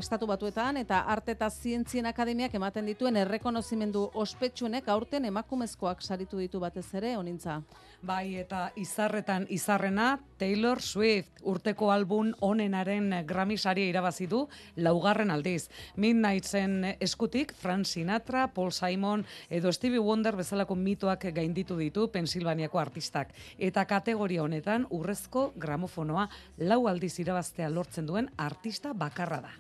estatu 0.01 0.27
batuetan 0.27 0.81
eta 0.81 0.99
arte 1.15 1.37
eta 1.37 1.47
zientzien 1.49 2.09
akademiak 2.11 2.57
ematen 2.59 2.89
dituen 2.91 3.21
errekonozimendu 3.23 4.03
ospetsuenek 4.19 4.89
aurten 4.91 5.29
emakumezkoak 5.31 6.03
saritu 6.03 6.43
ditu 6.43 6.59
batez 6.59 6.89
ere 7.01 7.15
onintza. 7.17 7.61
Bai, 7.99 8.37
eta 8.39 8.69
izarretan 8.79 9.49
izarrena, 9.51 10.21
Taylor 10.39 10.79
Swift 10.81 11.41
urteko 11.43 11.89
album 11.91 12.31
onenaren 12.47 13.11
Grammy 13.27 13.57
saria 13.59 13.89
irabazi 13.91 14.29
du 14.31 14.45
laugarren 14.77 15.33
aldiz. 15.35 15.67
Midnightzen 15.97 16.95
eskutik, 17.01 17.53
Frank 17.59 17.91
Sinatra, 17.91 18.47
Paul 18.55 18.71
Simon 18.71 19.27
edo 19.51 19.73
Stevie 19.73 19.99
Wonder 19.99 20.37
bezalako 20.39 20.77
mitoak 20.79 21.27
gainditu 21.35 21.77
ditu 21.77 22.07
Pensilvaniako 22.15 22.79
artistak. 22.79 23.35
Eta 23.59 23.85
kategoria 23.85 24.45
honetan, 24.45 24.87
urrezko 24.91 25.53
gramofonoa 25.57 26.29
lau 26.59 26.87
aldiz 26.87 27.19
irabaztea 27.19 27.69
lortzen 27.69 28.07
duen 28.07 28.31
artista 28.37 28.93
bakarra 28.95 29.43
da. 29.43 29.51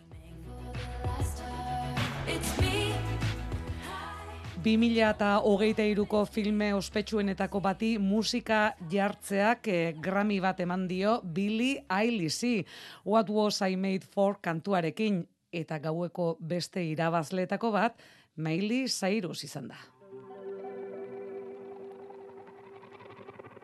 2008ko 4.58 6.24
filme 6.26 6.74
ospetsuenetako 6.74 7.60
bati 7.62 7.92
musika 7.98 8.72
jartzeak 8.90 9.68
eh, 9.70 9.94
Grammy 10.02 10.40
bat 10.42 10.60
eman 10.60 10.88
dio 10.90 11.20
Billy 11.22 11.76
Eilishi. 11.86 12.66
What 13.06 13.30
was 13.30 13.62
I 13.62 13.76
made 13.76 14.02
for 14.14 14.40
kantuarekin 14.42 15.22
eta 15.52 15.78
gaueko 15.78 16.36
beste 16.40 16.82
irabazleetako 16.90 17.72
bat 17.72 18.02
Meili 18.36 18.88
Zairuz 18.88 19.44
izan 19.44 19.68
da. 19.68 19.78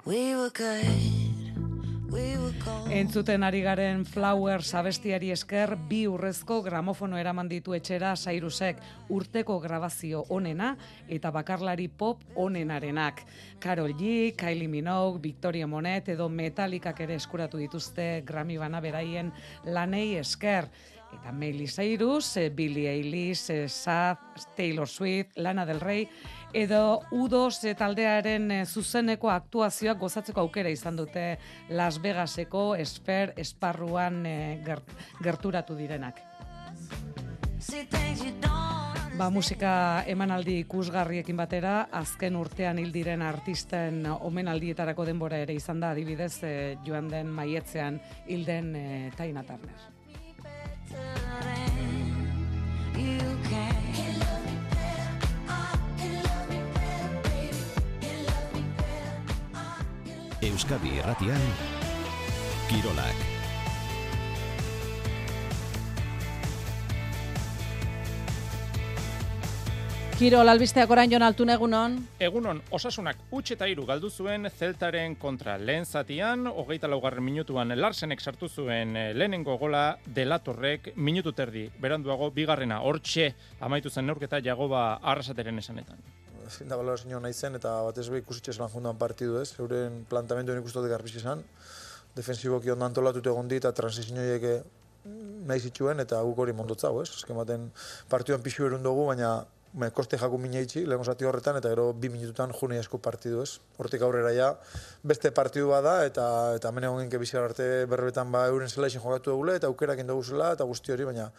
We 0.07 0.37
were 0.37 0.51
good. 0.51 1.34
Entzuten 2.95 3.43
ari 3.43 3.61
garen 3.65 4.05
Flowers 4.07 4.69
abestiari 4.79 5.33
esker 5.35 5.73
bi 5.89 6.05
urrezko 6.07 6.61
gramofono 6.63 7.19
eraman 7.19 7.49
ditu 7.51 7.75
etxera 7.75 8.13
Sairusek 8.15 8.79
urteko 9.11 9.57
grabazio 9.63 10.23
onena 10.37 10.75
eta 11.09 11.33
bakarlari 11.35 11.89
pop 11.89 12.23
onenarenak. 12.37 13.25
Carol 13.59 13.97
G, 13.99 14.33
Kylie 14.39 14.69
Minogue, 14.69 15.21
Victoria 15.21 15.67
Monet 15.67 16.13
edo 16.15 16.29
Metallicak 16.29 17.01
ere 17.01 17.19
eskuratu 17.19 17.59
dituzte 17.59 18.23
Grammy 18.27 18.59
bana 18.63 18.81
beraien 18.81 19.33
lanei 19.65 20.15
esker. 20.21 20.71
Eta 21.15 21.31
Miley 21.33 21.69
Cyrus, 21.69 22.39
Billie 22.55 22.91
Eilish, 22.91 23.69
Sad, 23.71 24.19
Taylor 24.57 24.89
Swift, 24.89 25.37
Lana 25.37 25.65
Del 25.65 25.81
Rey, 25.81 26.09
edo 26.55 27.03
U2 27.13 27.67
eh, 27.69 27.75
taldearen 27.75 28.51
eh, 28.51 28.65
zuzeneko 28.67 29.31
aktuazioak 29.35 29.99
gozatzeko 29.99 30.41
aukera 30.41 30.71
izan 30.71 30.97
dute 30.97 31.39
Las 31.69 31.99
Vegaseko 32.03 32.75
esfer 32.79 33.35
esparruan 33.37 34.25
eh, 34.27 34.63
gert- 34.65 34.95
gerturatu 35.23 35.75
direnak. 35.77 36.23
Ba, 39.15 39.29
musika 39.31 40.03
emanaldi 40.11 40.57
ikusgarriekin 40.65 41.37
batera, 41.39 41.75
azken 41.93 42.35
urtean 42.37 42.81
hil 42.83 42.91
diren 42.93 43.23
artisten 43.23 44.01
omenaldietarako 44.11 45.05
denbora 45.07 45.39
ere 45.39 45.55
izan 45.55 45.79
da, 45.81 45.93
adibidez, 45.95 46.33
eh, 46.43 46.77
joan 46.87 47.09
den 47.13 47.31
maietzean 47.31 48.01
hil 48.27 48.43
den 48.45 48.75
eh, 48.75 49.13
Tina 49.17 49.45
Turner. 49.47 49.79
Euskadi 60.45 60.91
Irratian 60.99 61.41
Kirolak. 62.69 63.21
Kirol 70.19 70.53
albisteak 70.53 70.91
orain 70.93 71.09
jon 71.09 71.25
altun 71.25 71.49
egunon. 71.55 71.95
Egunon, 72.21 72.61
osasunak 72.77 73.23
utx 73.33 73.55
eta 73.55 73.71
hiru 73.71 73.87
galdu 73.89 74.11
zuen 74.11 74.51
Zeltaren 74.51 75.17
kontra 75.17 75.57
lehen 75.57 75.89
zatian, 75.89 76.45
hogeita 76.47 76.91
laugarren 76.93 77.25
minutuan 77.25 77.73
Larsenek 77.81 78.21
sartu 78.21 78.49
zuen 78.49 78.97
eh, 78.97 79.15
lehenengo 79.15 79.57
gola 79.57 79.97
Delatorrek 80.05 80.93
minutu 80.97 81.33
terdi. 81.33 81.71
Beranduago, 81.81 82.29
bigarrena, 82.37 82.83
hortxe 82.85 83.31
amaitu 83.61 83.89
zen 83.89 84.07
neurketa 84.13 84.45
jagoba 84.45 84.91
arrasateren 85.01 85.65
esanetan. 85.65 86.05
Ezin 86.47 86.69
da 86.69 86.77
balorazio 86.81 87.21
nahi 87.21 87.33
zen, 87.33 87.59
eta 87.61 87.75
batez 87.89 88.09
be 88.13 88.21
ikusitxe 88.23 88.57
lan 88.61 88.71
jundan 88.73 88.99
partidu 89.01 89.41
ez, 89.41 89.51
euren 89.59 90.05
plantamenduen 90.11 90.61
ikustote 90.63 90.91
garbizki 90.93 91.23
izan, 91.23 91.43
defensiboki 92.17 92.71
ondo 92.75 92.87
antolatute 92.87 93.31
egon 93.33 93.49
dit, 93.51 93.63
eta 93.65 93.73
transizioiek 93.73 94.65
nahi 95.49 95.61
zituen, 95.61 96.01
eta 96.01 96.21
guk 96.25 96.39
hori 96.45 96.55
mondotzau, 96.57 96.97
ez? 97.03 97.11
Azken 97.19 97.37
baten 97.37 97.69
partioan 98.09 98.43
pixu 98.45 98.65
erun 98.69 98.83
dugu, 98.83 99.05
baina 99.11 99.35
me, 99.75 99.91
koste 99.91 100.19
jaku 100.21 100.39
mina 100.39 100.63
itxi, 100.63 100.85
lehen 100.87 101.05
zati 101.05 101.27
horretan, 101.29 101.59
eta 101.61 101.73
gero 101.73 101.89
bi 101.93 102.09
minututan 102.09 102.55
june 102.55 102.79
asko 102.79 103.01
partidu 103.03 103.43
ez. 103.43 103.59
Hortik 103.79 104.05
aurrera 104.07 104.33
ja, 104.37 104.53
beste 105.03 105.33
partidu 105.35 105.69
bada, 105.73 105.97
eta 106.07 106.27
eta 106.59 106.71
hemen 106.71 106.89
egon 106.89 107.03
genke 107.05 107.21
bizar 107.23 107.51
arte 107.51 107.69
berbetan 107.91 108.33
ba 108.33 108.47
euren 108.53 108.71
zela 108.71 108.91
izin 108.93 109.03
jokatu 109.03 109.35
dugule, 109.35 109.59
eta 109.61 109.71
aukerak 109.73 110.01
indagu 110.05 110.23
zela, 110.23 110.53
eta 110.57 110.65
guzti 110.71 110.95
hori, 110.95 111.09
baina 111.11 111.31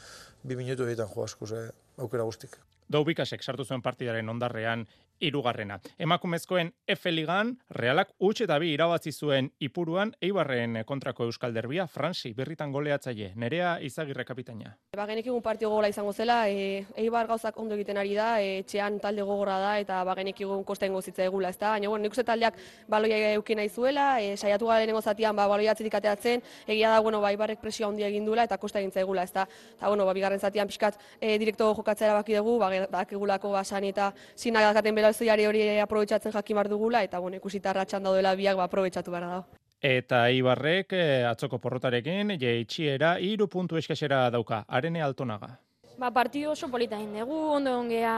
bi 0.44 0.60
minutu 0.60 0.86
egiten 0.86 1.10
jo 1.16 1.26
asko, 1.26 1.48
ze, 1.48 1.68
aukera 1.98 2.28
guztik. 2.28 2.60
Daubikasek 2.92 3.44
sartu 3.44 3.66
zuen 3.66 3.82
partidaren 3.82 4.30
ondarrean 4.30 4.86
irugarrena. 5.20 5.80
Emakumezkoen 5.98 6.74
F 6.88 7.12
Ligan, 7.12 7.56
Realak 7.70 8.12
utx 8.20 8.44
eta 8.44 8.58
bi 8.60 8.74
irabazi 8.74 9.12
zuen 9.12 9.52
Ipuruan, 9.60 10.12
Eibarren 10.22 10.82
kontrako 10.86 11.26
Euskal 11.30 11.54
Derbia, 11.56 11.88
Fransi, 11.88 12.34
berritan 12.34 12.72
goleatzaile, 12.72 13.32
nerea 13.36 13.78
izagirre 13.82 14.26
kapitaina. 14.26 14.76
Ba, 14.96 15.06
genekigun 15.08 15.42
partio 15.42 15.70
gogola 15.70 15.90
izango 15.90 16.14
zela, 16.14 16.50
e, 16.50 16.86
Eibar 17.00 17.28
gauzak 17.28 17.58
ondo 17.60 17.76
egiten 17.76 17.98
ari 17.98 18.16
da, 18.16 18.42
e, 18.42 18.60
etxean 18.60 19.00
talde 19.00 19.24
gogorra 19.24 19.58
da, 19.60 19.72
eta 19.80 20.04
ba, 20.04 20.16
genekigun 20.20 20.64
kosta 20.68 20.90
ingo 20.90 21.02
zitza 21.02 21.24
egula, 21.24 21.50
ez 21.50 21.60
da? 21.60 21.72
Baina, 21.76 21.90
bueno, 21.90 22.04
nik 22.04 22.16
uste 22.16 22.26
taldeak 22.28 22.60
baloia 22.92 23.32
eukin 23.34 23.62
nahi 23.62 23.70
zuela, 23.70 24.10
e, 24.22 24.36
saiatu 24.36 24.68
lehenengo 24.68 25.02
zatian, 25.02 25.36
ba, 25.36 25.48
baloia 25.48 25.72
atzetik 25.72 25.96
ateatzen, 25.96 26.44
egia 26.68 26.92
da, 26.92 27.00
bueno, 27.00 27.22
ba, 27.22 27.32
Eibarrek 27.32 27.62
presioa 27.62 27.90
handia 27.90 28.12
egin 28.12 28.26
duela, 28.26 28.44
eta 28.44 28.58
kosta 28.58 28.80
egin 28.80 28.92
zaigula, 28.92 29.24
ez 29.24 29.32
da? 29.32 29.48
Eta, 29.78 29.88
bueno, 29.88 30.06
ba, 30.06 30.14
bigarren 30.14 30.40
zatian 30.40 30.68
pixkat 30.68 31.00
e, 31.22 31.38
direkto 31.40 31.72
jokatzea 31.74 32.12
erabaki 32.12 32.36
dugu, 32.36 32.60
ba, 32.60 32.70
bakigulako 32.92 33.52
ba, 33.52 33.64
sani 33.64 33.90
eta 33.94 34.12
zina 34.36 34.62
dakaten 34.62 34.96
belazoiari 34.96 35.46
hori 35.46 35.68
aprobetsatzen 35.80 36.32
jakin 36.32 36.56
bar 36.56 36.70
dugula, 36.70 37.04
eta, 37.04 37.20
bueno, 37.20 37.38
ikusita 37.38 37.74
ratxan 37.74 38.04
daudela 38.04 38.36
biak, 38.36 38.58
ba, 38.58 38.70
aprobetsatu 38.70 39.12
behar 39.12 39.30
dago. 39.30 39.46
Eta 39.86 40.30
Ibarrek 40.32 40.94
eh, 40.98 41.26
atzoko 41.30 41.60
porrotarekin 41.62 42.38
jeitxiera 42.42 43.18
hiru 43.20 43.48
puntu 43.48 43.78
eskasera 43.78 44.30
dauka. 44.34 44.64
Arene 44.68 45.04
Altonaga. 45.06 45.60
Ba, 45.96 46.10
partidu 46.12 46.50
oso 46.52 46.68
polita 46.68 46.98
egin 47.00 47.14
dugu, 47.16 47.38
ondo 47.56 47.72
ongea 47.80 48.16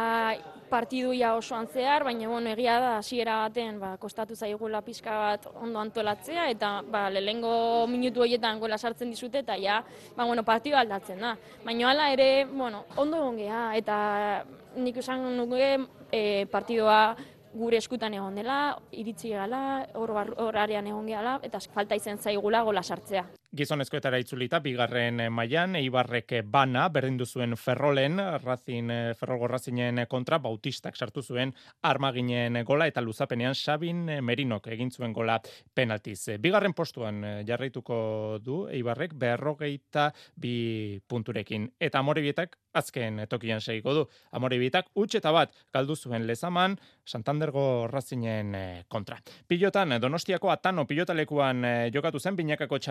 partiduia 0.67 1.35
osoan 1.37 1.67
zehar, 1.69 2.03
baina 2.03 2.27
bueno, 2.27 2.49
egia 2.49 2.79
da 2.81 2.95
hasiera 2.97 3.35
baten 3.43 3.77
ba, 3.79 3.91
kostatu 4.01 4.35
zaigula 4.35 4.81
pixka 4.81 5.13
bat 5.13 5.45
ondo 5.61 5.79
antolatzea, 5.79 6.47
eta 6.49 6.71
ba, 6.81 7.05
lehengo 7.13 7.85
minutu 7.87 8.25
horietan 8.25 8.59
gola 8.59 8.79
sartzen 8.81 9.13
dizute, 9.13 9.45
eta 9.45 9.59
ja, 9.61 9.83
ba, 10.17 10.25
bueno, 10.25 10.43
partidu 10.43 10.75
aldatzen 10.75 11.21
da. 11.21 11.35
Baina 11.63 11.91
hala 11.91 12.09
ere, 12.15 12.45
bueno, 12.49 12.85
ondo 12.97 13.21
ongea, 13.29 13.69
eta 13.77 13.97
nik 14.75 14.97
esan 14.97 15.29
nuke 15.37 15.75
e, 16.11 16.45
partidua 16.49 17.15
gure 17.53 17.77
eskutan 17.77 18.13
egon 18.17 18.41
dela, 18.41 18.77
iritsi 18.91 19.35
gala, 19.37 19.85
hor, 19.93 20.17
hor 20.33 20.57
arean 20.57 20.89
egon 20.89 21.05
gehala, 21.13 21.37
eta 21.45 21.61
falta 21.73 21.95
izen 21.95 22.17
zaigula 22.17 22.65
gola 22.65 22.81
sartzea. 22.81 23.27
Gizonezkoetara 23.55 24.17
itzulita, 24.19 24.59
bigarren 24.59 25.21
eh, 25.23 25.29
mailan 25.31 25.77
Eibarrek 25.79 26.33
eh, 26.35 26.41
bana, 26.43 26.89
berdindu 26.91 27.23
zuen 27.25 27.55
Ferrolen, 27.55 28.19
Razin, 28.43 28.91
eh, 28.91 29.13
Ferrolgo 29.15 29.47
Razinen 29.47 30.01
kontra, 30.11 30.35
Bautistak 30.43 30.97
sartu 30.99 31.23
zuen 31.23 31.53
armaginen 31.87 32.59
gola, 32.67 32.89
eta 32.91 32.99
luzapenean 32.99 33.55
Sabin 33.55 34.01
eh, 34.09 34.19
Merinok 34.19 34.67
egin 34.75 34.91
zuen 34.91 35.13
gola 35.15 35.39
penaltiz. 35.73 36.35
Bigarren 36.43 36.75
postuan 36.75 37.23
jarraituko 37.47 38.39
du 38.43 38.65
Eibarrek, 38.67 39.15
berrogeita 39.15 40.09
bi 40.35 40.99
punturekin. 41.07 41.69
Eta 41.79 42.03
Amorebietak 42.03 42.59
azken 42.75 43.23
tokian 43.31 43.63
segiko 43.63 43.93
du. 43.95 44.03
Amorebietak 44.35 44.91
utx 44.93 45.21
eta 45.21 45.31
bat 45.31 45.55
galdu 45.73 45.95
zuen 45.95 46.27
lezaman, 46.27 46.75
Santandergo 47.07 47.87
Razinen 47.87 48.83
kontra. 48.91 49.21
Pilotan, 49.47 49.95
Donostiako 50.03 50.51
Atano 50.51 50.83
pilotalekuan 50.85 51.63
jokatu 51.95 52.19
zen, 52.19 52.35
binakako 52.35 52.83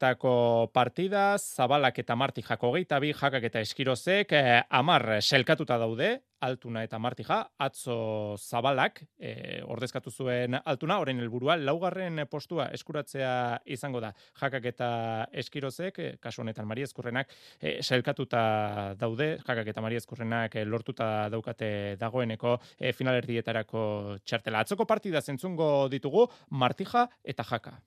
txapelketako 0.00 0.70
partida, 0.72 1.36
Zabalak 1.38 1.98
eta 2.00 2.16
Martijak 2.16 2.62
hogeita 2.62 2.98
bi, 3.00 3.12
jakak 3.12 3.44
eta 3.44 3.60
eskirozek, 3.60 4.32
eh, 4.32 4.62
amar 4.70 5.20
selkatuta 5.20 5.76
daude, 5.78 6.22
Altuna 6.40 6.82
eta 6.82 6.98
Martija, 6.98 7.50
atzo 7.58 8.36
Zabalak, 8.38 9.02
eh, 9.18 9.60
ordezkatu 9.62 10.10
zuen 10.10 10.56
Altuna, 10.64 10.98
orain 10.98 11.20
helburua 11.20 11.56
laugarren 11.56 12.26
postua 12.30 12.70
eskuratzea 12.72 13.60
izango 13.66 14.00
da. 14.00 14.14
Jakak 14.40 14.64
eta 14.64 15.26
Eskirozek, 15.32 15.98
eh, 15.98 16.16
kasu 16.18 16.40
honetan 16.40 16.66
Maria 16.66 16.84
Ezkurrenak, 16.84 17.28
eh, 17.60 17.82
selkatuta 17.82 18.94
daude, 18.96 19.36
jakak 19.46 19.66
eta 19.66 19.80
Maria 19.82 19.98
Ezkurrenak 19.98 20.56
eh, 20.56 20.64
lortuta 20.64 21.28
daukate 21.28 21.96
dagoeneko 22.00 22.58
eh, 22.78 22.92
finalerdietarako 22.92 24.16
txartela. 24.24 24.60
Atzoko 24.60 24.86
partida 24.86 25.20
zentzungo 25.20 25.88
ditugu 25.90 26.26
Martija 26.48 27.06
eta 27.22 27.44
Jaka. 27.44 27.80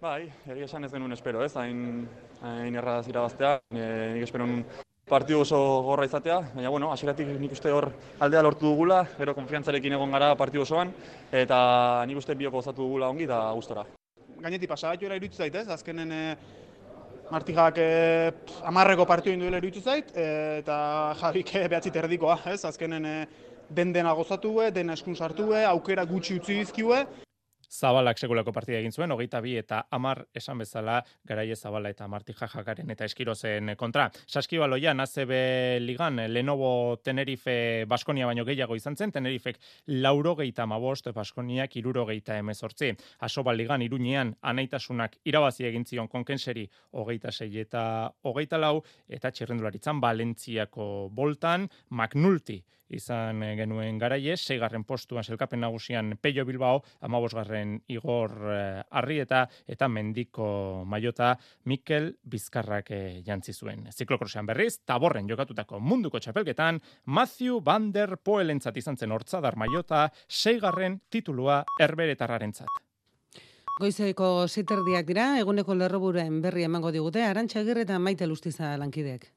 Bai, 0.00 0.30
egia 0.48 0.64
esan 0.64 0.86
ez 0.86 0.88
genuen 0.94 1.12
espero, 1.12 1.42
ez, 1.44 1.50
hain, 1.60 2.06
hain 2.40 2.76
erradaz 2.80 3.10
irabaztea, 3.10 3.50
e, 3.68 3.82
nik 4.14 4.24
espero 4.24 4.46
partidu 5.10 5.42
oso 5.42 5.58
gorra 5.84 6.06
izatea, 6.08 6.38
baina 6.54 6.72
bueno, 6.72 6.88
hasieratik 6.94 7.28
nik 7.36 7.52
uste 7.52 7.68
hor 7.76 7.90
aldea 8.24 8.40
lortu 8.46 8.70
dugula, 8.70 9.02
gero 9.18 9.34
konfiantzarekin 9.36 9.98
egon 9.98 10.16
gara 10.16 10.32
partidu 10.40 10.64
osoan, 10.64 10.94
eta 11.42 11.60
nik 12.08 12.16
uste 12.16 12.32
bioko 12.32 12.62
gozatu 12.62 12.80
dugula 12.86 13.12
ongi 13.12 13.28
da 13.28 13.42
gustora. 13.52 13.84
gainetik 14.40 14.72
pasagatuera 14.72 15.20
iruditu 15.20 15.36
zait, 15.36 15.54
ez? 15.54 15.68
Azkenen 15.68 16.12
e, 16.16 16.24
Martijak 17.30 17.76
e, 17.76 18.32
pff, 18.40 18.64
amarreko 18.72 19.04
partio 19.04 19.36
induela 19.36 19.60
iruditu 19.60 19.84
zait, 19.84 20.16
e, 20.16 20.60
eta 20.64 21.14
Javik 21.20 21.52
behatzi 21.68 21.90
terdikoa, 21.90 22.40
ez? 22.46 22.64
Azkenen 22.64 23.04
e, 23.04 23.16
den 23.68 23.92
dena 23.92 24.16
gozatu 24.16 24.62
e, 24.62 24.70
dena 24.70 24.96
eskun 24.96 25.14
sartu 25.14 25.52
e, 25.52 25.66
aukera 25.66 26.08
gutxi 26.08 26.40
utzi 26.40 26.62
dizkiue, 26.64 27.04
Zabalak 27.70 28.18
sekulako 28.18 28.50
partida 28.50 28.80
egin 28.80 28.90
zuen, 28.90 29.12
hogeita 29.14 29.38
bi 29.40 29.52
eta 29.54 29.84
amar 29.94 30.24
esan 30.34 30.58
bezala 30.58 30.96
garaie 31.26 31.54
Zabala 31.54 31.92
eta 31.92 32.08
Martija 32.10 32.48
Jakaren 32.50 32.90
eta 32.90 33.06
Eskirozen 33.06 33.76
kontra. 33.78 34.08
Saskibaloian 34.26 34.98
ACB 35.00 35.30
ligan 35.84 36.18
Lenovo 36.34 36.96
Tenerife 36.96 37.84
Baskonia 37.86 38.26
baino 38.26 38.44
gehiago 38.44 38.74
izan 38.74 38.96
zen, 38.96 39.12
Tenerifek 39.12 39.60
laurogeita 39.86 40.66
mabost, 40.66 41.12
Baskoniak 41.14 41.76
irurogeita 41.76 42.40
emezortzi. 42.42 42.90
Asobal 43.20 43.56
ligan 43.56 43.86
iruñean 43.86 44.34
anaitasunak 44.42 45.20
irabazi 45.24 45.68
egin 45.70 45.86
zion 45.86 46.08
konkenseri 46.08 46.66
hogeita 46.90 47.30
sei 47.30 47.52
eta 47.62 48.10
hogeita 48.24 48.58
lau, 48.58 48.82
eta 49.08 49.30
txirrendularitzan 49.30 50.02
Valentziako 50.02 51.08
boltan 51.14 51.70
Magnulti 51.90 52.64
izan 52.90 53.42
eh, 53.42 53.54
genuen 53.58 53.98
garaie, 53.98 54.36
seigarren 54.36 54.84
postuan 54.84 55.24
selkapen 55.24 55.60
nagusian 55.60 56.16
Peio 56.20 56.44
Bilbao, 56.46 56.82
amabosgarren 57.06 57.78
Igor 57.88 58.34
eh, 58.52 58.82
Arrieta 58.90 59.46
eta 59.66 59.88
Mendiko 59.88 60.84
Maiota 60.86 61.32
Mikel 61.64 62.12
Bizkarrak 62.22 62.90
eh, 62.96 63.22
jantzi 63.26 63.54
zuen. 63.54 63.86
Ziklokrosean 63.92 64.46
berriz, 64.46 64.80
taborren 64.84 65.28
jokatutako 65.30 65.80
munduko 65.80 66.20
txapelketan, 66.20 66.80
Matthew 67.06 67.62
Van 67.64 67.90
Der 67.92 68.16
Poelentzat 68.18 68.76
izan 68.76 68.96
zen 68.96 69.12
hortzadar 69.12 69.56
Maiota, 69.56 70.08
seigarren 70.28 71.00
titulua 71.10 71.64
erberetarrarentzat. 71.80 72.86
Goizeko 73.80 74.44
ziterdiak 74.46 75.06
dira, 75.08 75.30
eguneko 75.40 75.72
lerroburen 75.72 76.42
berri 76.44 76.66
emango 76.66 76.92
digute, 76.92 77.24
Arantxa 77.24 77.62
Agirre 77.62 77.86
eta 77.86 77.98
Maite 77.98 78.28
Lustiza 78.28 78.76
lankideek. 78.76 79.30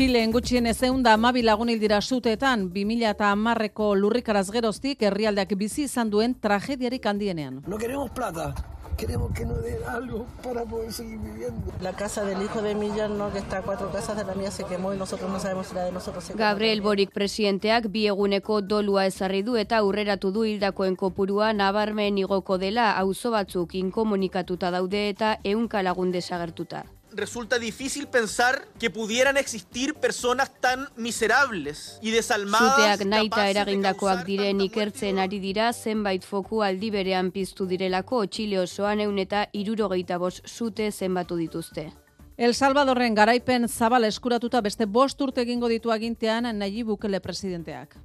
Txilen 0.00 0.30
gutxien 0.32 0.64
ezeun 0.64 1.02
da 1.04 1.12
amabi 1.12 1.42
lagun 1.44 1.68
hil 1.68 1.80
dira 1.80 1.98
suteetan, 2.00 2.62
2000 2.72 3.10
eta 3.10 3.26
amarreko 3.34 3.90
lurrikaraz 4.02 4.46
geroztik 4.54 5.02
herrialdeak 5.04 5.50
bizi 5.60 5.82
izan 5.84 6.08
duen 6.08 6.32
tragediarik 6.46 7.08
handienean. 7.10 7.58
No 7.66 7.76
queremos 7.76 8.08
plata, 8.16 8.54
queremos 8.96 9.30
que 9.36 9.44
nos 9.44 9.62
den 9.62 9.82
algo 9.86 10.24
para 10.42 10.62
poder 10.64 10.90
seguir 10.90 11.18
viviendo. 11.18 11.74
La 11.82 11.92
casa 11.92 12.24
del 12.24 12.40
hijo 12.40 12.62
de 12.62 12.74
Millán, 12.74 13.18
¿no? 13.18 13.30
que 13.30 13.40
está 13.40 13.58
a 13.58 13.62
cuatro 13.62 13.90
casas 13.92 14.16
de 14.16 14.24
la 14.24 14.34
mía, 14.34 14.50
se 14.50 14.64
quemó 14.64 14.94
y 14.94 14.96
nosotros 14.96 15.30
no 15.30 15.38
sabemos 15.38 15.66
si 15.66 15.74
la 15.74 15.84
de 15.84 15.92
nosotros 15.92 16.24
se 16.24 16.32
quemó. 16.32 16.46
Gabriel 16.46 16.80
Borik 16.80 17.12
presidenteak 17.12 17.90
bi 17.92 18.06
eguneko 18.06 18.62
dolua 18.62 19.04
ezarri 19.04 19.42
du 19.42 19.58
eta 19.60 19.82
aurreratu 19.84 20.30
du 20.32 20.46
hildakoen 20.46 20.96
kopurua 20.96 21.52
nabarmen 21.52 22.16
igoko 22.16 22.56
dela 22.56 22.96
auzo 22.96 23.32
batzuk 23.36 23.74
inkomunikatuta 23.74 24.70
daude 24.70 25.10
eta 25.10 25.36
ehunka 25.44 25.82
lagun 25.82 26.10
desagertuta. 26.10 26.86
Resulta 27.12 27.58
difícil 27.58 28.06
pensar 28.06 28.66
que 28.78 28.90
pudieran 28.90 29.36
existir 29.36 29.94
personas 29.94 30.50
tan 30.60 30.88
miserables 30.96 31.98
y 32.02 32.10
desalmadas. 32.10 32.98
Suteak 32.98 33.06
naita 33.08 33.48
eragindakoak 33.50 34.24
diren 34.26 34.60
ikertzen 34.60 35.18
ari 35.18 35.40
dira 35.40 35.72
zenbait 35.72 36.24
foku 36.24 36.62
aldi 36.62 36.90
berean 36.90 37.30
piztu 37.30 37.66
direlako 37.66 38.26
Txile 38.26 38.60
osoan 38.60 39.00
eun 39.00 39.18
eta 39.18 39.46
irurogeita 39.52 40.18
bost 40.18 40.46
sute 40.46 40.90
zenbatu 40.92 41.36
dituzte. 41.36 41.90
El 42.36 42.54
Salvadorren 42.54 43.14
garaipen 43.14 43.68
zabal 43.68 44.04
eskuratuta 44.04 44.62
beste 44.64 44.86
bost 44.86 45.20
urte 45.20 45.42
egingo 45.42 45.68
ditu 45.68 45.90
agintean 45.92 46.48
Nayib 46.58 46.86
Bukele 46.86 47.20
presidenteak. 47.20 47.98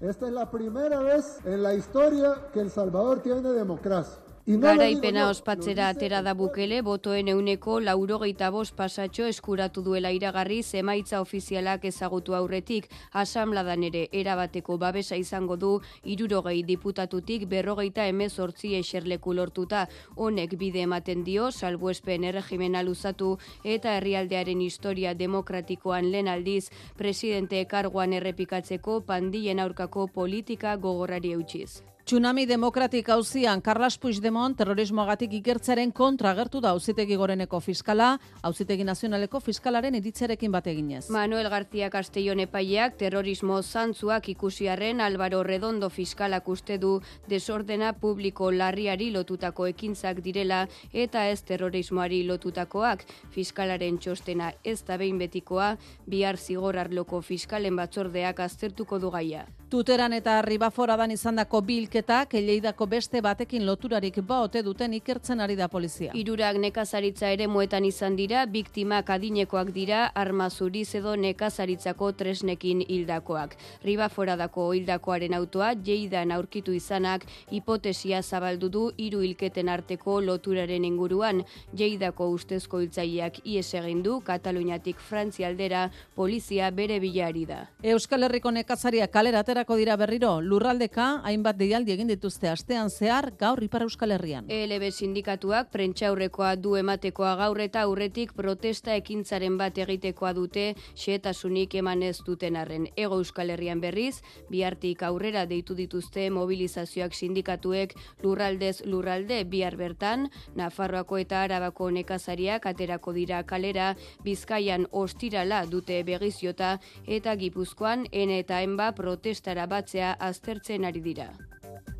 Esta 0.00 0.26
es 0.26 0.32
la 0.32 0.50
primera 0.50 1.00
vez 1.00 1.38
en 1.44 1.62
la 1.62 1.74
historia 1.74 2.48
que 2.52 2.60
El 2.60 2.70
Salvador 2.70 3.22
tiene 3.22 3.52
democracia. 3.52 4.31
Garaipena 4.44 5.28
ospatzera 5.30 5.84
atera 5.92 6.18
da 6.26 6.32
bukele, 6.34 6.80
botoen 6.82 7.28
euneko 7.30 7.76
laurogeita 7.78 8.48
bost 8.50 8.74
pasatxo 8.74 9.28
eskuratu 9.30 9.84
duela 9.86 10.10
iragarri 10.10 10.56
zemaitza 10.64 11.20
ofizialak 11.22 11.84
ezagutu 11.84 12.34
aurretik, 12.34 12.88
asamladan 13.12 13.84
ere 13.86 14.08
erabateko 14.10 14.78
babesa 14.82 15.14
izango 15.14 15.56
du 15.56 15.70
irurogei 16.02 16.64
diputatutik 16.64 17.46
berrogeita 17.46 18.08
emezortzi 18.10 18.74
eserleku 18.80 19.32
lortuta. 19.32 19.84
Honek 20.16 20.58
bide 20.58 20.82
ematen 20.88 21.22
dio, 21.22 21.52
salbuespen 21.52 22.24
erregimena 22.24 22.82
luzatu 22.82 23.36
eta 23.62 23.94
herrialdearen 24.00 24.60
historia 24.60 25.14
demokratikoan 25.14 26.10
lehen 26.10 26.26
aldiz, 26.26 26.72
presidente 26.98 27.62
karguan 27.70 28.12
errepikatzeko 28.12 29.00
pandien 29.06 29.62
aurkako 29.62 30.08
politika 30.08 30.74
gogorrari 30.74 31.30
eutxiz. 31.38 31.91
Tsunami 32.04 32.46
demokratik 32.46 33.08
hauzian 33.14 33.60
Carlos 33.62 33.94
Puigdemont 33.96 34.56
terrorismoagatik 34.58 35.36
ikertzaren 35.38 35.92
kontra 35.94 36.32
agertu 36.32 36.58
da 36.60 36.72
auzitegi 36.74 37.14
goreneko 37.14 37.60
fiskala, 37.62 38.16
auzitegi 38.42 38.82
nazionaleko 38.82 39.38
fiskalaren 39.38 39.94
iritzerekin 39.94 40.50
bat 40.50 40.66
eginez. 40.66 41.04
Manuel 41.14 41.46
García 41.48 41.90
Castellón 41.94 42.42
epaileak 42.42 42.98
terrorismo 42.98 43.60
zantzuak 43.62 44.28
ikusiarren 44.34 45.00
Álvaro 45.00 45.44
Redondo 45.46 45.90
fiskalak 45.90 46.48
uste 46.48 46.80
du 46.82 47.00
desordena 47.28 47.92
publiko 47.92 48.50
larriari 48.50 49.12
lotutako 49.14 49.70
ekintzak 49.70 50.24
direla 50.26 50.66
eta 50.92 51.28
ez 51.30 51.44
terrorismoari 51.46 52.24
lotutakoak. 52.26 53.06
Fiskalaren 53.30 54.02
txostena 54.02 54.52
ez 54.64 54.80
da 54.82 54.98
behin 54.98 55.22
betikoa, 55.22 55.76
bihar 56.04 56.36
zigor 56.36 56.82
arloko 56.82 57.22
fiskalen 57.22 57.78
batzordeak 57.78 58.40
aztertuko 58.40 58.98
du 58.98 59.14
gaia. 59.14 59.46
Tuteran 59.72 60.12
eta 60.12 60.34
ribaforadan 60.44 61.14
izandako 61.14 61.62
bilketak 62.02 62.34
eleidako 62.34 62.86
beste 62.86 63.20
batekin 63.22 63.64
loturarik 63.66 64.16
ba 64.26 64.40
ote 64.42 64.62
duten 64.62 64.92
ikertzen 64.94 65.40
ari 65.40 65.54
da 65.56 65.68
polizia. 65.68 66.10
Irurak 66.14 66.56
nekazaritza 66.58 67.28
ere 67.30 67.46
muetan 67.46 67.84
izan 67.84 68.16
dira, 68.16 68.44
biktimak 68.46 69.08
adinekoak 69.08 69.70
dira, 69.72 70.10
arma 70.14 70.50
zuriz 70.50 70.94
edo 70.94 71.14
nekazaritzako 71.16 72.12
tresnekin 72.12 72.82
hildakoak. 72.88 73.54
Ribaforadako 73.84 74.72
hildakoaren 74.72 75.34
autoa, 75.34 75.74
jeidan 75.74 76.32
aurkitu 76.32 76.72
izanak, 76.72 77.24
hipotesia 77.50 78.22
zabaldu 78.22 78.68
du 78.68 78.90
hiru 78.96 79.20
hilketen 79.20 79.68
arteko 79.68 80.20
loturaren 80.20 80.84
inguruan. 80.84 81.44
Jeidako 81.72 82.30
ustezko 82.30 82.80
hiltzaileak 82.80 83.40
ies 83.44 83.74
egin 83.74 84.02
du, 84.02 84.20
Kataluniatik 84.20 84.98
Frantzia 84.98 85.48
aldera, 85.48 85.90
polizia 86.16 86.70
bere 86.70 86.98
bilari 87.00 87.46
da. 87.46 87.68
Euskal 87.82 88.24
Herriko 88.24 88.50
nekazaria 88.50 89.06
kalera 89.06 89.40
aterako 89.40 89.76
dira 89.76 89.96
berriro, 89.96 90.40
lurraldeka 90.40 91.22
hainbat 91.22 91.56
deialdi 91.82 91.92
egin 91.98 92.10
dituzte 92.10 92.48
astean 92.48 92.90
zehar 92.90 93.32
gaur 93.38 93.62
Ipar 93.62 93.82
Euskal 93.82 94.12
Herrian. 94.14 94.46
ELB 94.48 94.90
sindikatuak 94.92 95.70
prentxaurrekoa 95.72 96.54
du 96.56 96.76
ematekoa 96.78 97.34
gaur 97.36 97.58
eta 97.60 97.82
aurretik 97.82 98.32
protesta 98.38 98.94
ekintzaren 98.94 99.56
bat 99.58 99.78
egitekoa 99.78 100.32
dute 100.32 100.74
xehetasunik 100.94 101.74
eman 101.80 102.02
ez 102.02 102.18
duten 102.26 102.56
arren. 102.56 102.86
Ego 102.96 103.18
Euskal 103.18 103.50
Herrian 103.50 103.80
berriz, 103.80 104.22
bihartik 104.50 105.02
aurrera 105.02 105.44
deitu 105.46 105.74
dituzte 105.74 106.28
mobilizazioak 106.30 107.14
sindikatuek 107.14 107.94
lurraldez 108.22 108.82
lurralde 108.86 109.42
bihar 109.44 109.76
bertan, 109.76 110.28
Nafarroako 110.54 111.18
eta 111.18 111.42
Arabako 111.42 111.90
nekazariak 111.90 112.66
aterako 112.66 113.12
dira 113.12 113.42
kalera, 113.42 113.94
Bizkaian 114.22 114.86
ostirala 114.92 115.64
dute 115.66 116.02
begiziota 116.04 116.78
eta 117.06 117.34
Gipuzkoan 117.36 118.06
N 118.12 118.38
eta 118.38 118.62
enba 118.62 118.92
protestara 118.92 119.66
batzea 119.66 120.12
aztertzen 120.20 120.84
ari 120.84 121.00
dira. 121.00 121.32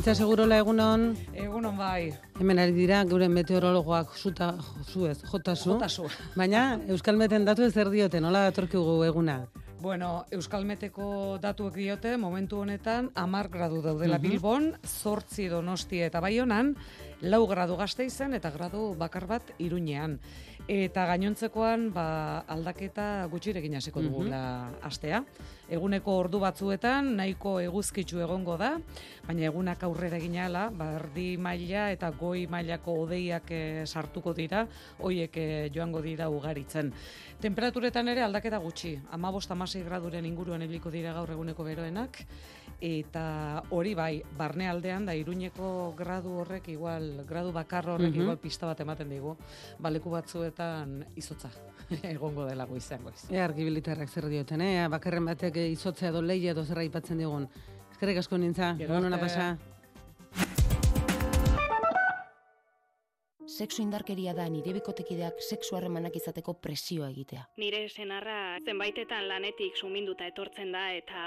Onintza 0.00 0.14
segurola 0.16 0.56
egunon, 0.56 1.02
Egunon 1.36 1.74
bai. 1.76 2.06
hemen 2.40 2.58
ari 2.58 2.72
dira 2.72 3.02
gure 3.04 3.26
meteorologoak 3.28 4.14
zuta, 4.16 4.54
zu 4.88 5.04
ez, 5.06 5.18
jotazu. 5.28 5.74
Jotazu. 5.74 6.06
Baina 6.40 6.78
Euskal 6.88 7.18
Meten 7.20 7.44
datu 7.44 7.66
ez 7.66 7.74
zer 7.74 7.90
diote, 7.92 8.16
nola 8.18 8.46
datorkigu 8.48 9.02
eguna? 9.04 9.42
Bueno, 9.80 10.24
Euskalmeteko 10.32 11.36
datuek 11.40 11.74
diote, 11.76 12.14
momentu 12.16 12.62
honetan, 12.64 13.10
amar 13.14 13.48
gradu 13.52 13.82
daudela 13.82 14.16
Mhm. 14.16 14.22
Bilbon, 14.22 14.72
zortzi 14.84 15.48
donosti 15.48 16.00
eta 16.00 16.20
baionan, 16.20 16.74
lau 17.22 17.46
gradu 17.46 17.76
gazteizen 17.76 18.32
eta 18.34 18.50
gradu 18.50 18.94
bakar 18.98 19.26
bat 19.26 19.50
iruñean. 19.58 20.18
Eta 20.70 21.02
gainontzekoan, 21.08 21.88
ba, 21.92 22.44
aldaketa 22.46 23.26
gutxirekin 23.32 23.74
hasiko 23.74 24.00
Mhm. 24.00 24.06
dugula 24.08 24.70
astea. 24.82 25.24
Eguneko 25.68 26.12
ordu 26.16 26.38
batzuetan 26.38 27.16
nahiko 27.16 27.58
eguzkitzu 27.60 28.20
egongo 28.20 28.56
da, 28.56 28.78
baina 29.26 29.46
egunak 29.46 29.82
aurrera 29.82 30.18
ginala, 30.18 30.70
ba, 30.70 30.92
erdi 31.00 31.36
maila 31.36 31.90
eta 31.90 32.10
goi 32.10 32.46
mailako 32.46 32.92
odeiak 33.02 33.50
eh, 33.50 33.82
sartuko 33.86 34.32
dira, 34.32 34.66
hoiek 35.00 35.36
eh, 35.36 35.70
joango 35.74 36.00
dira 36.02 36.28
ugaritzen. 36.30 36.92
Temperaturetan 37.40 38.08
ere 38.08 38.22
aldaketa 38.22 38.58
gutxi, 38.58 38.98
amabost 39.10 39.50
amasei 39.50 39.82
graduren 39.82 40.24
inguruan 40.26 40.62
ibiliko 40.62 40.90
dira 40.90 41.12
gaur 41.12 41.30
eguneko 41.30 41.64
beroenak, 41.64 42.24
eta 42.80 43.62
hori 43.70 43.94
bai, 43.94 44.22
barne 44.38 44.68
aldean 44.68 45.04
da 45.06 45.14
iruñeko 45.14 45.94
gradu 45.96 46.38
horrek 46.40 46.68
igual, 46.68 47.24
gradu 47.28 47.52
bakar 47.52 47.88
horrek 47.88 48.12
Mhm. 48.14 48.22
igual 48.22 48.38
pista 48.38 48.66
bat 48.66 48.80
ematen 48.80 49.08
digu, 49.10 49.36
baleku 49.78 50.10
batzuetan 50.10 51.04
izotza 51.16 51.50
egongo 52.02 52.46
dela 52.46 52.64
goizean 52.66 53.02
goiz. 53.02 53.30
Ea 53.30 53.44
argibilitarrak 53.44 54.08
zer 54.08 54.28
dioten, 54.28 54.60
eh? 54.60 54.88
bakarren 54.88 55.24
batek 55.24 55.56
izotzea 55.56 56.08
edo 56.08 56.22
leia 56.22 56.52
edo 56.52 56.64
zerra 56.64 56.80
aipatzen 56.82 57.18
digun. 57.18 57.48
Eskerrik 57.92 58.18
asko 58.18 58.38
nintza, 58.38 58.70
arte. 58.70 59.18
pasa. 59.20 59.58
Sexu 63.50 63.82
indarkeria 63.82 64.32
da 64.32 64.46
nire 64.48 64.72
bikotekideak 64.72 65.40
sexu 65.42 65.76
harremanak 65.76 66.14
izateko 66.16 66.54
presioa 66.64 67.10
egitea. 67.10 67.42
Nire 67.58 67.88
senarra 67.90 68.56
zenbaitetan 68.64 69.26
lanetik 69.28 69.76
suminduta 69.76 70.24
etortzen 70.30 70.72
da 70.72 70.84
eta 70.94 71.24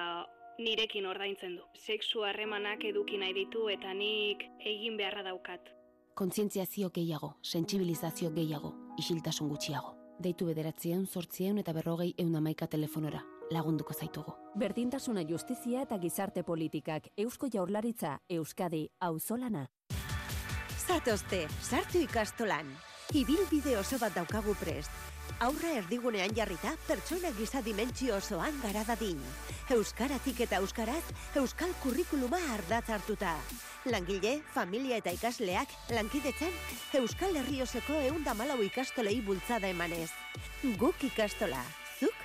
nirekin 0.60 1.06
ordaintzen 1.06 1.58
du. 1.58 1.64
Sexu 1.74 2.24
harremanak 2.24 2.84
eduki 2.86 3.18
nahi 3.18 3.34
ditu 3.34 3.68
eta 3.70 3.94
nik 3.94 4.46
egin 4.60 4.98
beharra 4.98 5.24
daukat. 5.24 5.72
Kontzientziazio 6.14 6.92
gehiago, 6.94 7.34
sentsibilizazio 7.42 8.30
gehiago, 8.32 8.74
isiltasun 9.02 9.50
gutxiago. 9.50 9.96
Deitu 10.24 10.46
bederatzieun, 10.46 11.08
sortzieun 11.08 11.58
eta 11.58 11.74
berrogei 11.74 12.14
eun 12.18 12.36
amaika 12.36 12.68
telefonora. 12.68 13.24
Lagunduko 13.52 13.94
zaitugu. 13.94 14.34
Berdintasuna 14.56 15.24
justizia 15.30 15.82
eta 15.84 15.98
gizarte 16.00 16.44
politikak 16.44 17.10
Eusko 17.18 17.50
Jaurlaritza 17.54 18.20
Euskadi 18.30 18.88
auzolana. 19.02 19.68
Zatozte, 20.88 21.48
sartu 21.62 22.00
ikastolan. 22.06 22.70
Ibilbide 23.14 23.78
oso 23.78 24.00
bat 24.00 24.16
daukagu 24.16 24.56
prest. 24.62 25.13
Aurra 25.44 25.74
erdigunean 25.80 26.32
jarrita, 26.36 26.72
pertsona 26.88 27.32
giza 27.38 27.62
dimentsio 27.62 28.16
osoan 28.16 28.56
gara 28.64 28.84
dadin. 28.88 29.20
Euskaratik 29.76 30.40
eta 30.46 30.60
euskaraz, 30.64 31.04
euskal 31.40 31.74
kurrikuluma 31.84 32.40
ardatz 32.54 32.90
hartuta. 32.96 33.34
Langile, 33.86 34.38
familia 34.54 35.02
eta 35.02 35.12
ikasleak, 35.12 35.74
lankidetzen, 35.92 36.56
euskal 37.02 37.36
herri 37.36 37.62
osoko 37.66 38.00
eunda 38.08 38.36
malau 38.38 38.62
ikastolei 38.64 39.20
bultzada 39.26 39.68
emanez. 39.68 40.12
Guk 40.80 41.04
ikastola, 41.10 41.60
zuk? 42.00 42.16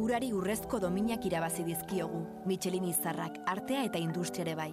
Urari 0.00 0.32
urrezko 0.32 0.80
dominak 0.80 1.26
irabazi 1.28 1.66
dizkiogu, 1.68 2.24
Michelin 2.48 2.88
izarrak, 2.88 3.42
artea 3.46 3.84
eta 3.90 4.00
industriare 4.00 4.56
bai. 4.56 4.72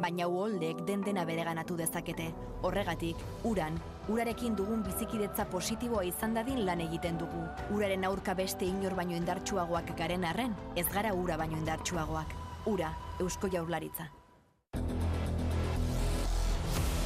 Baina 0.00 0.24
uholdek 0.26 0.78
den 0.88 1.02
dena 1.04 1.24
bereganatu 1.28 1.76
dezakete. 1.76 2.30
Horregatik, 2.64 3.16
uran, 3.44 3.76
urarekin 4.08 4.54
dugun 4.56 4.82
bizikidetza 4.86 5.44
positiboa 5.52 6.04
izan 6.08 6.34
dadin 6.34 6.64
lan 6.64 6.80
egiten 6.80 7.18
dugu. 7.20 7.42
Uraren 7.76 8.06
aurka 8.08 8.34
beste 8.34 8.64
inor 8.64 8.96
baino 8.96 9.16
indartsuagoak 9.18 9.92
garen 9.98 10.24
arren, 10.24 10.56
ez 10.76 10.86
gara 10.88 11.12
ura 11.12 11.36
baino 11.36 11.58
indartsuagoak. 11.60 12.32
Ura, 12.72 12.94
Eusko 13.20 13.50
Jaurlaritza. 13.52 14.08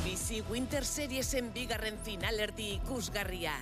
Bizi 0.05 0.43
Winter 0.51 0.85
Seriesen 0.85 1.51
bigarren 1.55 1.99
finalerdi 2.05 2.77
ikusgarria. 2.77 3.57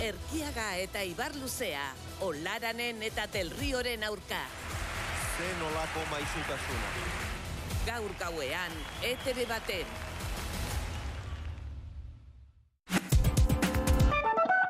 Erkiaga 0.00 0.74
eta 0.80 1.04
Ibar 1.04 1.36
Luzea, 1.36 1.84
Olaranen 2.26 3.02
eta 3.06 3.28
Telrioren 3.28 4.02
aurka. 4.08 4.40
Zen 5.40 5.62
olako 5.62 6.00
maizutasuna. 6.10 6.88
Gaur 7.86 8.12
gauean, 8.20 8.72
ETV 9.02 9.46
baten. 9.48 9.86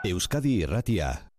Euskadi 0.04 0.60
Irratia. 0.60 1.29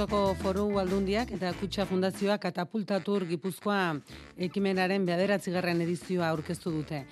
Gipuzkoako 0.00 0.34
foru 0.40 0.78
aldundiak 0.80 1.28
eta 1.36 1.50
kutsa 1.60 1.84
fundazioa 1.84 2.38
katapultatur 2.40 3.26
Gipuzkoa 3.28 3.98
ekimenaren 4.46 5.04
bederatzigarren 5.04 5.82
edizioa 5.84 6.30
aurkeztu 6.32 6.72
dute. 6.72 7.02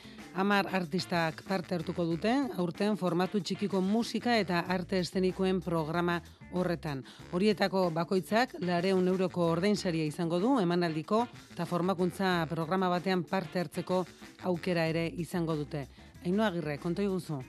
Amar 0.41 0.71
artistak 0.73 1.43
parte 1.45 1.77
hartuko 1.77 2.07
dute, 2.09 2.33
aurten 2.57 2.97
formatu 2.97 3.43
txikiko 3.45 3.83
musika 3.85 4.39
eta 4.41 4.63
arte 4.73 5.03
eszenikoen 5.05 5.61
programa 5.61 6.17
horretan. 6.55 7.05
Horietako 7.37 7.91
bakoitzak 7.93 8.57
lareun 8.65 9.13
euroko 9.13 9.51
ordainsaria 9.59 10.09
izango 10.09 10.41
du 10.41 10.57
emanaldiko 10.65 11.27
eta 11.53 11.69
formakuntza 11.69 12.47
programa 12.49 12.89
batean 12.89 13.29
parte 13.29 13.67
hartzeko 13.67 14.01
aukera 14.49 14.89
ere 14.89 15.05
izango 15.29 15.61
dute. 15.61 15.85
Ainhoa 16.25 16.49
Agirre, 16.49 16.81
konto 16.81 17.05
iguzu. 17.05 17.43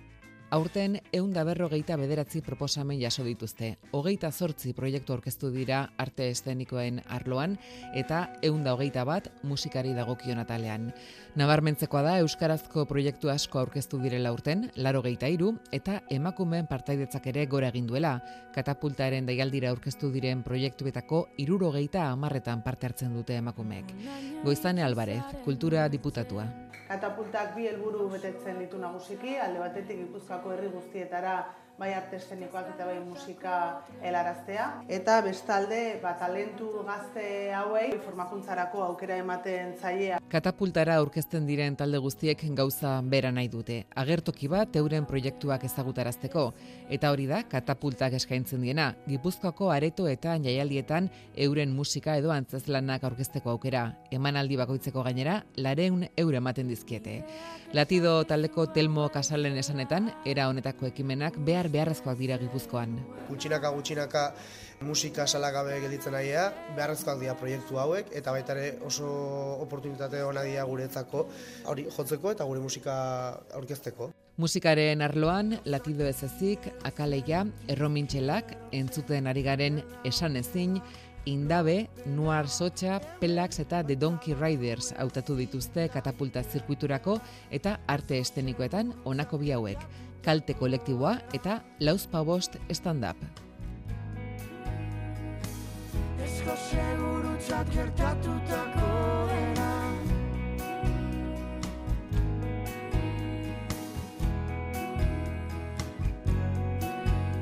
Aurten 0.51 0.95
eunda 1.13 1.43
berrogeita 1.45 1.93
bederatzi 1.99 2.39
proposamen 2.41 2.97
jaso 2.97 3.21
dituzte. 3.21 3.75
Hogeita 3.93 4.31
zortzi 4.31 4.71
proiektu 4.73 5.13
orkestu 5.13 5.51
dira 5.53 5.83
arte 6.01 6.25
eszenikoen 6.33 7.03
arloan 7.05 7.53
eta 7.93 8.23
eunda 8.41 8.73
hogeita 8.73 9.03
bat 9.05 9.27
musikari 9.43 9.93
dagokion 9.93 10.41
atalean. 10.41 10.87
Nabarmentzekoa 11.37 12.01
da 12.01 12.15
Euskarazko 12.23 12.87
proiektu 12.89 13.29
asko 13.29 13.59
aurkeztu 13.61 13.99
direla 14.01 14.31
urten, 14.33 14.71
laro 14.75 15.03
geita 15.05 15.29
iru, 15.29 15.51
eta 15.71 15.99
emakumeen 16.09 16.65
partaidetzak 16.71 17.27
ere 17.29 17.45
gora 17.45 17.69
egin 17.69 17.85
duela. 17.85 18.15
Katapultaren 18.55 19.29
daialdira 19.29 19.69
aurkeztu 19.69 20.09
diren 20.09 20.41
proiektuetako 20.41 21.27
iruro 21.37 21.69
geita 21.77 22.07
amarretan 22.09 22.65
parte 22.65 22.89
hartzen 22.89 23.13
dute 23.13 23.37
emakumeek. 23.37 23.93
Goizane 24.43 24.81
Alvarez, 24.81 25.21
kultura 25.45 25.85
diputatua. 25.93 26.68
Katapultak 26.89 27.51
bi 27.55 27.67
helburu 27.69 28.07
betetzen 28.09 28.55
ditu 28.63 28.79
nagusiki, 28.81 29.35
alde 29.37 29.59
batetik 29.61 29.99
Gipuzkoako 30.03 30.55
herri 30.55 30.69
guztietara 30.75 31.33
bai 31.79 31.93
arte 31.95 32.17
eszenikoak 32.19 32.73
eta 32.73 32.85
bai 32.85 32.97
musika 32.99 33.53
helaraztea. 34.03 34.65
Eta 34.91 35.19
bestalde, 35.23 35.79
ba, 36.03 36.11
talentu 36.19 36.67
gazte 36.87 37.23
hauei 37.55 37.87
formakuntzarako 38.03 38.83
aukera 38.83 39.15
ematen 39.23 39.75
zaie. 39.79 40.17
Katapultara 40.29 40.97
aurkezten 40.99 41.47
diren 41.47 41.77
talde 41.79 42.01
guztiek 42.03 42.43
gauza 42.57 42.97
bera 43.13 43.31
nahi 43.31 43.47
dute. 43.47 43.79
Agertoki 43.95 44.49
bat 44.51 44.75
euren 44.75 45.07
proiektuak 45.07 45.63
ezagutarazteko. 45.69 46.49
Eta 46.89 47.13
hori 47.13 47.29
da, 47.31 47.43
katapultak 47.47 48.17
eskaintzen 48.19 48.61
diena, 48.65 48.91
Gipuzkoako 49.07 49.71
areto 49.71 50.07
eta 50.11 50.35
jaialdietan 50.43 51.09
euren 51.47 51.71
musika 51.75 52.17
edo 52.19 52.33
antzezlanak 52.35 53.07
aurkezteko 53.07 53.55
aukera. 53.55 53.85
Emanaldi 54.11 54.59
bakoitzeko 54.59 55.05
gainera, 55.07 55.39
lareun 55.55 56.09
euro 56.17 56.43
ematen 56.43 56.67
dizkiete. 56.67 57.21
Latido 57.71 58.23
taldeko 58.25 58.65
Telmo 58.73 59.07
Kasalen 59.13 59.57
esanetan, 59.61 60.11
era 60.25 60.49
honetako 60.49 60.89
ekimenak 60.89 61.37
behar 61.45 61.68
beharrezkoak 61.71 62.17
dira 62.19 62.37
Gipuzkoan. 62.41 62.97
Gutxinaka 63.29 63.71
gutxinaka 63.75 64.23
musika 64.81 65.25
salagabe 65.27 65.79
gelditzen 65.83 66.15
aia, 66.15 66.49
beharrezkoak 66.75 67.19
dira 67.21 67.35
proiektu 67.39 67.79
hauek 67.81 68.13
eta 68.15 68.31
baita 68.35 68.55
ere 68.55 68.79
oso 68.85 69.09
oportunitate 69.65 70.23
ona 70.23 70.45
dira 70.47 70.63
guretzako 70.69 71.27
hori 71.71 71.85
jotzeko 71.89 72.33
eta 72.37 72.47
gure 72.49 72.63
musika 72.63 72.95
aurkezteko. 73.59 74.11
Musikaren 74.39 75.01
arloan, 75.03 75.57
latido 75.65 76.05
ez 76.07 76.21
ezik, 76.23 76.63
akaleia, 76.87 77.43
erromintxelak, 77.67 78.53
entzuten 78.71 79.27
ari 79.27 79.43
garen 79.43 79.81
esan 80.07 80.39
ezin, 80.39 80.77
Indabe, 81.25 81.89
Noir 82.05 82.47
Socha, 82.47 83.01
Pelax 83.19 83.59
eta 83.59 83.83
The 83.83 83.97
Donkey 83.99 84.33
Riders 84.33 84.93
hautatu 84.97 85.35
dituzte 85.35 85.89
katapulta 85.91 86.41
zirkuiturako 86.43 87.19
eta 87.51 87.75
arte 87.87 88.17
estenikoetan 88.23 88.93
honako 89.03 89.37
bi 89.43 89.51
hauek, 89.51 89.83
kalte 90.25 90.53
kolektiboa 90.53 91.15
eta 91.33 91.59
lauzpa 91.79 92.23
bost 92.23 92.57
stand-up. 92.71 93.17
Ezko 96.23 96.55
segurutzat 96.69 97.73
gertatutako 97.73 98.91
era 99.37 99.69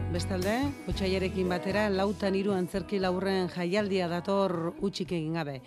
Bestalde, 0.08 0.54
otsailerekin 0.90 1.50
batera 1.52 1.90
lautan 1.94 2.34
hiru 2.34 2.54
antzerki 2.56 2.98
laurren 2.98 3.52
jaialdia 3.54 4.08
dator 4.10 4.72
utxik 4.82 5.12
egin 5.14 5.36
gabe. 5.38 5.60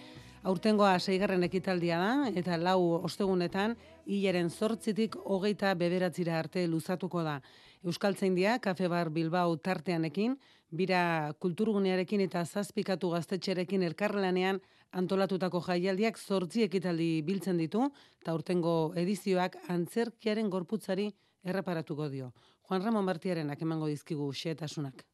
Aurtengoa 0.43 0.97
seigarren 0.99 1.45
ekitaldia 1.47 1.99
da 2.01 2.15
eta 2.35 2.57
lau 2.59 3.03
ostegunetan 3.05 3.77
hilaren 4.11 4.51
zortzitik 4.51 5.17
hogeita 5.23 5.73
bederatzira 5.79 6.39
arte 6.39 6.67
luzatuko 6.69 7.23
da. 7.23 7.39
Euskaltzaindia, 7.87 8.59
Kafe 8.61 8.89
Bar 8.93 9.11
Bilbao 9.15 9.55
tarteanekin, 9.57 10.35
bira 10.71 11.33
kulturgunearekin 11.41 12.25
eta 12.27 12.43
zazpikatu 12.45 13.11
gaztetxerekin 13.15 13.87
elkarlanean 13.87 14.61
antolatutako 15.01 15.63
jaialdiak 15.69 16.19
zortzi 16.19 16.67
ekitaldi 16.67 17.23
biltzen 17.27 17.61
ditu, 17.63 17.87
eta 18.21 18.35
urtengo 18.35 18.93
edizioak 18.99 19.57
antzerkiaren 19.77 20.51
gorputzari 20.51 21.09
erreparatuko 21.45 22.11
dio. 22.11 22.33
Juan 22.69 22.85
Ramon 22.85 23.07
Martiarenak 23.07 23.63
emango 23.63 23.89
dizkigu 23.91 24.29
xeetasunak. 24.43 25.07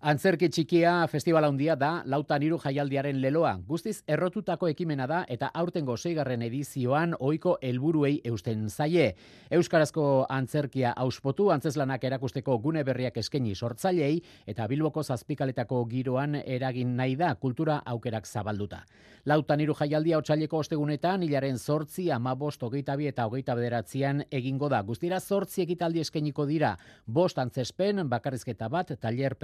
Antzerki 0.00 0.48
txikia 0.48 0.94
festival 1.12 1.44
handia 1.44 1.74
da 1.76 1.90
lautan 2.08 2.40
hiru 2.40 2.56
jaialdiaren 2.62 3.18
leloa. 3.20 3.50
Guztiz 3.68 3.98
errotutako 4.08 4.70
ekimena 4.72 5.04
da 5.04 5.18
eta 5.28 5.50
aurtengo 5.52 5.98
seigarren 5.98 6.40
edizioan 6.46 7.12
ohiko 7.18 7.58
helburuei 7.60 8.14
eusten 8.24 8.70
zaie. 8.70 9.10
Euskarazko 9.52 10.04
antzerkia 10.32 10.94
auspotu 10.96 11.50
antzeslanak 11.52 12.06
erakusteko 12.08 12.56
gune 12.64 12.80
berriak 12.82 13.18
eskaini 13.20 13.52
sortzailei 13.54 14.22
eta 14.46 14.66
Bilboko 14.72 15.02
zazpikaletako 15.04 15.82
giroan 15.90 16.40
eragin 16.46 16.96
nahi 16.96 17.18
da 17.20 17.34
kultura 17.34 17.82
aukerak 17.84 18.24
zabalduta. 18.24 18.80
Lautan 19.26 19.60
hiru 19.60 19.76
jaialdia 19.76 20.16
otsaileko 20.16 20.62
ostegunetan 20.64 21.28
hilaren 21.28 21.58
zortzi 21.58 22.06
amabost 22.10 22.62
hogeita 22.62 22.96
bi 22.96 23.10
eta 23.12 23.26
hogeita 23.28 23.54
bederatzean 23.54 24.24
egingo 24.30 24.72
da. 24.72 24.80
Guztira 24.80 25.20
zortzi 25.20 25.60
ekitaldi 25.66 26.00
eskainiko 26.00 26.46
dira. 26.48 26.72
Bost 27.04 27.36
antzespen, 27.38 28.06
bakarrizketa 28.08 28.72
bat, 28.72 28.96
taller 28.98 29.36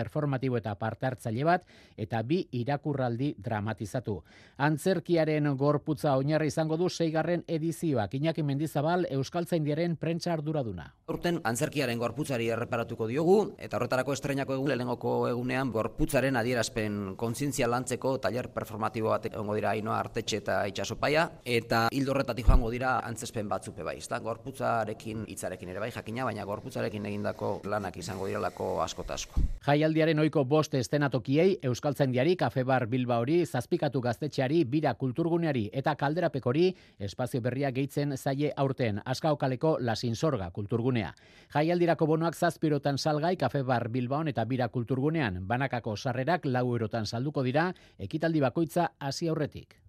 performatibo 0.47 0.57
eta 0.57 0.75
parte 0.79 1.07
hartzaile 1.07 1.45
bat 1.45 1.65
eta 1.97 2.23
bi 2.23 2.47
irakurraldi 2.53 3.35
dramatizatu. 3.39 4.23
Antzerkiaren 4.59 5.57
gorputza 5.57 6.17
oinarri 6.17 6.49
izango 6.49 6.77
du 6.77 6.89
seigarren 6.89 7.45
edizioak. 7.47 8.15
Iñaki 8.15 8.43
Mendizabal 8.43 9.07
Euskaltzaindiaren 9.11 9.97
prentza 9.97 10.33
arduraduna. 10.33 10.95
Urten 11.09 11.41
antzerkiaren 11.45 11.99
gorputzari 11.99 12.49
erreparatuko 12.49 13.07
diogu 13.07 13.55
eta 13.59 13.77
horretarako 13.77 14.13
estreinako 14.13 14.55
egun 14.55 14.69
lehenengoko 14.69 15.29
egunean 15.29 15.71
gorputzaren 15.73 16.37
adierazpen 16.37 17.17
kontzientzia 17.17 17.69
lantzeko 17.69 18.19
taller 18.19 18.49
performatibo 18.53 19.11
bat 19.11 19.27
egongo 19.27 19.55
dira 19.55 19.71
Ainoa 19.71 19.99
Artetxe 20.01 20.43
eta 20.43 20.61
Itsasopaia 20.67 21.31
eta 21.45 21.87
hildo 21.93 22.13
horretatik 22.13 22.47
joango 22.47 22.71
dira 22.71 22.99
antzespen 23.05 23.49
batzupe 23.49 23.83
bai, 23.83 23.99
ezta? 23.99 24.19
Gorputzarekin 24.21 25.25
hitzarekin 25.29 25.71
ere 25.73 25.81
bai 25.81 25.91
jakina, 25.91 26.25
baina 26.25 26.45
gorputzarekin 26.45 27.07
egindako 27.07 27.61
lanak 27.65 27.97
izango 27.97 28.27
direlako 28.27 28.83
asko 28.83 29.05
ta 29.07 29.17
asko. 29.17 29.41
Jaialdiaren 29.67 30.19
ohiko 30.19 30.36
bost 30.45 30.75
estenatokiei 30.75 31.59
Euskaltzaindiari 31.63 32.37
Kafebar 32.37 32.87
Bilba 32.87 33.19
hori 33.23 33.45
zazpikatu 33.47 34.01
gaztetxeari 34.01 34.65
bira 34.65 34.95
kulturguneari 34.95 35.71
eta 35.73 35.95
kalderapekori 35.95 36.67
espazio 36.99 37.41
berria 37.41 37.71
gehitzen 37.71 38.17
zaie 38.17 38.53
aurten 38.57 39.01
askaokaleko 39.05 39.79
lasinsorga 39.81 40.51
kulturgunea. 40.51 41.13
Jaialdirako 41.55 42.07
bonoak 42.07 42.37
zazpirotan 42.37 42.99
salgai 42.99 43.37
Kafebar 43.37 43.89
Bilbaon 43.89 44.29
eta 44.29 44.45
bira 44.45 44.69
kulturgunean 44.69 45.47
banakako 45.47 45.97
sarrerak 45.97 46.45
lau 46.45 46.75
erotan 46.77 47.07
salduko 47.07 47.43
dira 47.43 47.73
ekitaldi 47.99 48.41
bakoitza 48.41 48.91
hasi 48.99 49.29
aurretik. 49.29 49.81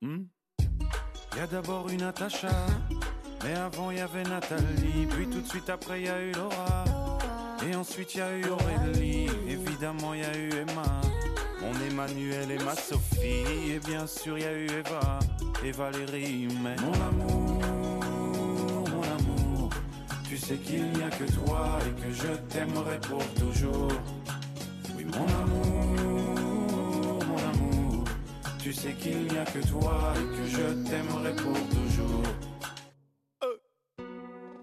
Hmm? 0.00 0.30
Y 1.36 1.38
a 1.38 1.46
d'abord 1.46 1.90
une 1.90 1.98
Natacha, 1.98 2.48
mais 3.44 3.54
avant 3.54 3.90
y 3.90 4.00
avait 4.00 4.22
Nathalie, 4.22 5.06
puis 5.10 5.26
tout 5.26 5.42
de 5.42 5.46
suite 5.46 5.68
après 5.68 6.00
y 6.00 6.08
a 6.08 6.18
eu 6.22 6.32
Laura, 6.32 6.85
et 7.68 7.74
ensuite 7.74 8.14
y 8.14 8.20
a 8.20 8.36
eu 8.36 8.44
Aurélie, 8.48 9.28
évidemment 9.48 10.14
y 10.14 10.22
a 10.22 10.36
eu 10.36 10.50
Emma, 10.50 11.00
mon 11.60 11.72
Emmanuel 11.90 12.50
et 12.50 12.64
ma 12.64 12.74
Sophie, 12.74 13.72
et 13.72 13.80
bien 13.80 14.06
sûr 14.06 14.38
y 14.38 14.44
a 14.44 14.52
eu 14.52 14.66
Eva. 14.66 15.18
Et 15.64 15.72
Valérie, 15.72 16.48
mais 16.62 16.76
mon 16.76 16.92
amour, 16.92 17.60
mon 18.90 19.02
amour, 19.02 19.70
tu 20.28 20.36
sais 20.36 20.56
qu'il 20.56 20.92
n'y 20.92 21.02
a 21.02 21.10
que 21.10 21.24
toi 21.32 21.78
et 21.86 22.00
que 22.00 22.12
je 22.12 22.34
t'aimerai 22.48 23.00
pour 23.00 23.24
toujours. 23.34 23.92
Oui 24.96 25.04
mon 25.04 25.26
amour, 25.42 27.24
mon 27.26 27.38
amour, 27.38 28.04
tu 28.58 28.72
sais 28.72 28.92
qu'il 28.92 29.26
n'y 29.26 29.38
a 29.38 29.44
que 29.44 29.66
toi 29.66 30.12
et 30.14 30.36
que 30.36 30.46
je 30.46 30.88
t'aimerai 30.88 31.34
pour 31.36 31.58
toujours. 31.70 32.22
Euh. 33.44 33.56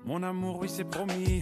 Mon 0.06 0.24
amour, 0.24 0.60
oui 0.62 0.70
c'est 0.70 0.86
promis, 0.86 1.42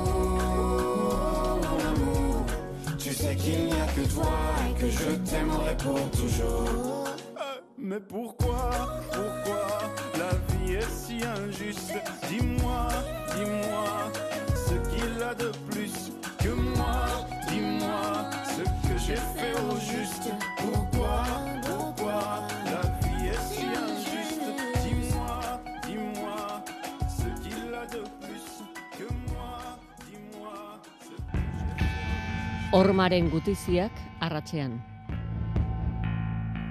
qu'il 3.41 3.65
n'y 3.65 3.73
a 3.73 3.87
que 3.87 4.13
toi 4.13 4.31
et 4.69 4.79
que 4.79 4.89
je 4.89 5.11
t'aimerai 5.29 5.75
pour 5.77 5.99
toujours. 6.11 7.05
Mais 7.77 7.99
pourquoi, 7.99 8.69
pourquoi 9.11 9.67
la 10.17 10.31
vie 10.49 10.73
est 10.75 10.89
si 10.89 11.23
injuste? 11.25 11.93
Dis-moi, 12.29 12.87
dis-moi 13.35 14.30
Hormaren 32.71 33.27
gutiziak 33.29 33.91
arratzean. 34.23 34.79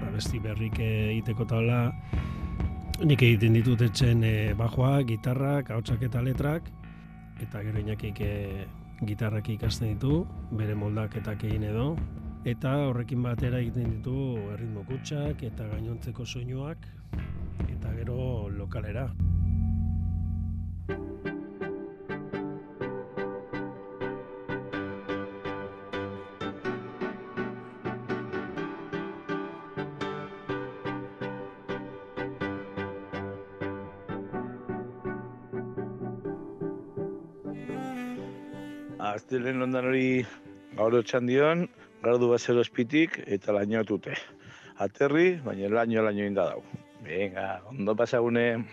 abesti 0.06 0.38
berrik 0.40 0.78
egiteko 0.80 1.44
taula 1.44 1.92
Nik 3.04 3.22
egiten 3.24 3.54
ditut 3.56 3.80
etxen 3.80 4.24
e, 4.24 4.52
bajoak, 4.56 5.06
gitarrak, 5.08 5.70
hautsak 5.72 6.02
eta 6.04 6.20
letrak, 6.20 6.66
eta 7.40 7.62
gero 7.64 7.80
inakik 7.80 8.20
e, 8.20 8.66
gitarrak 9.08 9.48
ikasten 9.54 9.94
ditu, 9.94 10.26
bere 10.52 10.74
moldaketak 10.76 11.46
egin 11.48 11.64
edo, 11.70 11.86
eta 12.44 12.74
horrekin 12.90 13.24
batera 13.24 13.60
egiten 13.64 13.96
ditu 13.96 14.16
erritmo 14.52 14.84
kutsak 14.84 15.46
eta 15.48 15.70
gainontzeko 15.72 16.28
soinuak, 16.28 16.84
eta 17.70 17.96
gero 17.96 18.20
lokalera. 18.52 19.08
Aztelen 39.30 39.62
ondan 39.62 39.86
hori 39.86 40.24
gaur 40.74 40.94
dion, 41.22 41.60
gardu 42.02 42.28
bazero 42.32 42.62
espitik 42.66 43.12
eta 43.30 43.52
laino 43.54 43.84
tute. 43.86 44.16
Aterri, 44.82 45.38
baina 45.44 45.68
laino 45.70 46.02
laino 46.02 46.24
inda 46.26 46.46
dau. 46.48 46.64
Venga, 47.04 47.60
ondo 47.70 47.94
pasagune. 47.94 48.64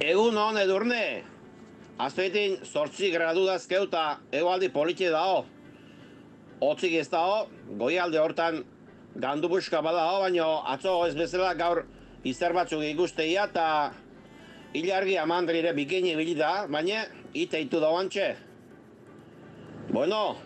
Egun 0.00 0.38
hon 0.40 0.56
edurne, 0.56 1.02
azpeitin 1.98 2.56
sortzi 2.64 3.10
gradu 3.12 3.44
dazkeuta 3.44 4.06
egualdi 4.32 4.70
politxe 4.70 5.10
dao. 5.12 5.44
Otzik 6.62 6.96
ez 7.02 7.10
dao, 7.12 7.50
goialde 7.84 8.18
hortan 8.18 8.64
gandu 9.16 9.52
buska 9.52 9.82
badao, 9.84 10.22
baina 10.24 10.48
atzo 10.72 10.96
ez 11.04 11.12
bezala 11.20 11.52
gaur 11.52 11.84
izar 12.26 12.54
batzuk 12.56 12.82
ikusteia 12.82 13.46
eta 13.46 13.66
hilargi 14.74 15.16
amandrire 15.18 15.72
bikini 15.76 16.12
ibili 16.14 16.34
da, 16.34 16.66
baina 16.66 17.04
ite 17.34 17.60
itu 17.62 17.80
da 17.80 17.90
oantxe. 17.94 18.26
Bueno, 19.92 20.36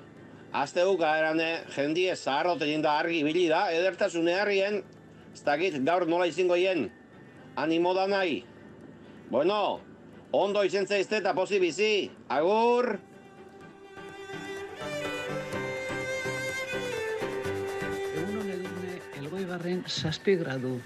azte 0.53 0.85
guka 0.85 1.15
erane 1.19 1.51
jendie 1.75 2.15
zaharrot 2.17 2.61
da 2.61 2.93
argi 2.99 3.21
ibili 3.21 3.49
da, 3.49 3.71
edertasune 3.73 4.35
harrien, 4.35 4.83
ez 5.33 5.43
dakit 5.43 5.81
gaur 5.85 6.07
nola 6.07 6.27
izingo 6.27 6.55
hien, 6.55 6.91
animo 7.57 7.95
da 7.95 8.07
nahi. 8.07 8.45
Bueno, 9.31 9.81
ondo 10.33 10.63
izen 10.63 10.87
zaizte 10.87 11.17
eta 11.17 11.35
posi 11.35 11.59
bizi, 11.59 12.11
agur! 12.29 12.99
Egun 18.21 18.39
hon 18.41 18.49
edurne, 18.51 18.97
elgoigarren 19.19 19.85
saspi 19.87 20.37
gradu 20.37 20.79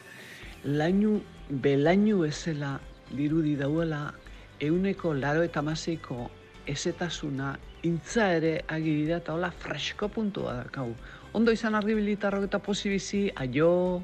lainu 0.65 1.21
belainu 1.51 2.25
ezela 2.25 2.79
dirudi 3.13 3.55
dauela 3.57 4.15
euneko 4.61 5.13
laro 5.15 5.43
eta 5.45 5.61
maseiko 5.63 6.31
esetasuna 6.67 7.59
intza 7.85 8.31
ere 8.33 8.55
agirida 8.69 9.19
eta 9.21 9.35
hola 9.35 9.51
fresko 9.51 10.09
puntua 10.09 10.55
da 10.55 10.65
kau. 10.73 10.95
Ondo 11.35 11.53
izan 11.53 11.75
argibilitarro 11.75 12.43
eta 12.47 12.59
posibizi, 12.59 13.27
aio! 13.37 14.01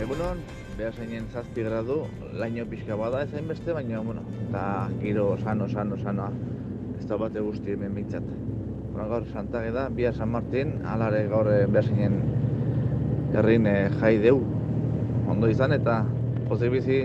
Egunon, 0.00 0.44
behar 0.78 0.94
zeinen 0.94 1.26
zazpi 1.32 1.64
gradu, 1.66 2.04
laino 2.38 2.66
pixka 2.70 2.96
bada 2.96 3.24
ezain 3.26 3.48
beste, 3.48 3.72
baina, 3.72 4.00
bueno, 4.00 4.22
eta 4.46 4.62
giro 5.02 5.32
sano, 5.42 5.66
sano, 5.68 5.98
sanoa, 6.04 6.30
ez 6.98 7.08
da 7.08 7.18
bate 7.18 7.42
guzti 7.42 7.74
hemen 7.74 7.98
bintzat. 7.98 8.30
Bueno, 8.92 9.08
gaur 9.08 9.26
Santage 9.32 9.74
da, 9.74 9.88
bia 9.88 10.12
San 10.12 10.30
Martin, 10.36 10.78
alare 10.86 11.26
gaur 11.32 11.50
eh, 11.50 11.66
behar 11.66 11.90
zeinen 11.90 12.39
herrin 13.32 13.66
e, 13.66 13.88
jai 14.00 14.16
deu 14.18 14.40
ondo 15.30 15.48
izan 15.50 15.72
eta 15.76 16.00
pozik 16.48 16.72
bizi 16.74 16.96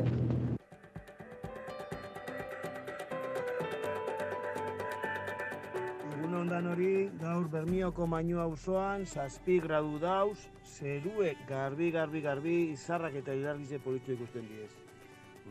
Egun 6.15 6.33
ondan 6.39 6.71
hori, 6.71 6.89
gaur 7.21 7.45
Bermioko 7.53 8.07
mainu 8.09 8.41
auzoan 8.41 9.05
zazpi 9.05 9.59
gradu 9.61 9.99
dauz, 10.01 10.39
zerue 10.65 11.35
garbi, 11.47 11.91
garbi, 11.91 12.21
garbi, 12.25 12.57
izarrak 12.73 13.21
eta 13.21 13.33
ilargize 13.33 13.79
politu 13.85 14.17
ikusten 14.17 14.49
diez. 14.49 14.71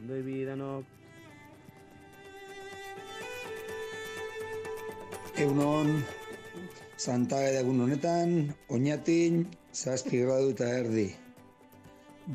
Ondo 0.01 0.19
ebi 0.19 0.43
danok. 0.45 0.85
Egunon, 5.39 5.99
Santa 6.97 7.41
egun 7.51 7.81
honetan, 7.87 8.41
oinatin, 8.71 9.45
zazpi 9.75 10.23
gradu 10.23 10.53
eta 10.55 10.69
erdi. 10.79 11.09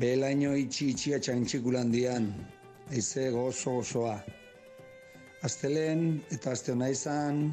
Belaino 0.00 0.52
itxi 0.60 0.90
itxia 0.92 1.18
txantxikulan 1.18 1.90
dian, 1.90 2.28
eize 2.92 3.30
gozo 3.34 3.78
gozoa. 3.80 4.18
Aztelen 5.42 6.20
eta 6.30 6.52
azte 6.52 6.74
hona 6.76 6.90
izan, 6.92 7.46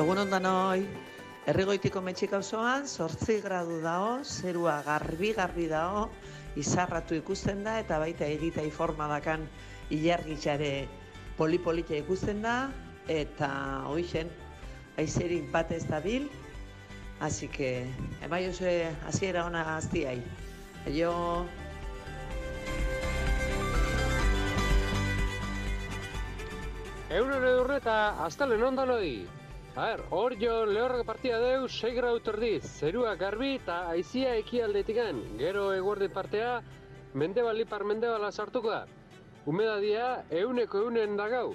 Egun 0.00 0.20
ondan 0.22 0.46
hoi, 0.46 0.84
errigoitiko 1.50 2.00
metxik 2.00 2.32
auzoan, 2.38 2.86
sortzi 2.86 3.40
gradu 3.42 3.80
dao, 3.82 4.20
zerua 4.24 4.76
garbi-garbi 4.86 5.66
dao, 5.68 6.06
izarratu 6.56 7.18
ikusten 7.18 7.64
da, 7.66 7.74
eta 7.82 7.98
baita 7.98 8.24
egita 8.24 8.62
forma 8.76 9.08
dakan 9.10 9.48
ilargitxare 9.90 10.70
polipolitia 11.36 11.98
ikusten 12.04 12.40
da, 12.46 12.54
eta 13.08 13.50
hoixen, 13.88 14.30
aizerik 14.98 15.50
bat 15.52 15.70
ez 15.72 15.86
dabil, 15.88 16.28
así 17.20 17.48
que, 17.48 17.86
emai 18.22 18.48
oso 18.48 18.64
hasiera 19.06 19.46
ona 19.46 19.76
aztiai. 19.76 20.22
Aio! 20.86 21.46
Euren 27.10 27.42
edurne 27.42 27.76
eta 27.80 27.94
astalen 28.24 28.62
ondan 28.62 28.90
hoi. 28.94 29.26
A 29.74 29.86
ber, 29.86 30.02
hor 30.14 30.34
jo 30.38 30.64
lehorrak 30.66 31.06
partida 31.06 31.40
deu, 31.42 31.66
6 31.68 31.94
grau 31.96 32.12
terdiz, 32.22 32.62
zerua 32.66 33.16
garbi 33.18 33.56
eta 33.56 33.80
aizia 33.90 34.36
ekialdetikan. 34.38 35.18
Gero 35.38 35.72
eguerdi 35.74 36.08
partea, 36.10 36.60
mendebal 37.14 37.58
ipar 37.62 37.84
mendebala 37.86 38.30
sartuko 38.30 38.70
da. 38.70 38.84
Humedadia 39.46 40.24
euneko 40.42 40.84
eunen 40.84 41.16
da 41.18 41.28
gau. 41.32 41.54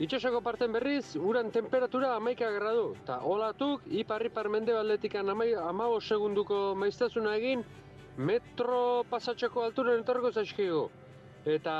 Itxosoko 0.00 0.38
parten 0.40 0.72
berriz, 0.72 1.12
uran 1.20 1.50
temperatura 1.52 2.14
amaika 2.16 2.46
gradu. 2.54 2.94
Ta 3.04 3.18
olatuk, 3.20 3.82
ipar 3.92 4.22
ipar 4.24 4.46
mendebaldetikan 4.48 5.28
amabo 5.28 5.98
segunduko 6.00 6.74
maiztasuna 6.74 7.34
egin, 7.36 7.64
metro 8.16 9.04
pasatxoko 9.10 9.60
alturen 9.60 10.00
etorko 10.00 10.30
zaizkigu. 10.32 10.86
Eta 11.44 11.74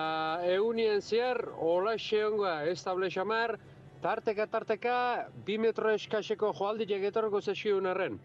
egunien 0.45 1.01
zehar, 1.01 1.41
hola 1.57 1.95
ongoa, 2.27 2.65
ez 2.65 2.83
table 2.83 3.09
xamar, 3.09 3.59
tarteka 4.03 4.47
tarteka, 4.47 5.27
bi 5.47 5.57
metro 5.57 5.89
eskaseko 5.89 6.53
joalditek 6.53 7.09
etorko 7.09 7.41
zaizkigun 7.41 7.87
arren. 7.87 8.21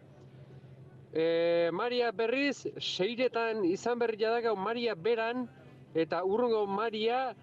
E, 1.13 1.69
Maria 1.71 2.11
berriz, 2.11 2.67
seiretan 2.81 3.63
izan 3.63 3.97
berri 3.97 4.17
jadagau 4.17 4.57
Maria 4.57 4.93
beran, 4.95 5.47
eta 5.95 6.21
urrungo 6.25 6.67
Maria, 6.67 7.33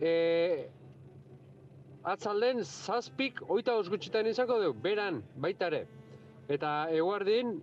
e, 0.00 0.70
atzalden 2.04 2.62
zazpik 2.64 3.40
oita 3.48 3.74
osgutxitan 3.80 4.26
izango 4.28 4.58
dugu, 4.60 4.76
beran, 4.84 5.22
baitare. 5.40 5.84
Eta 6.52 6.72
eguardin, 6.92 7.56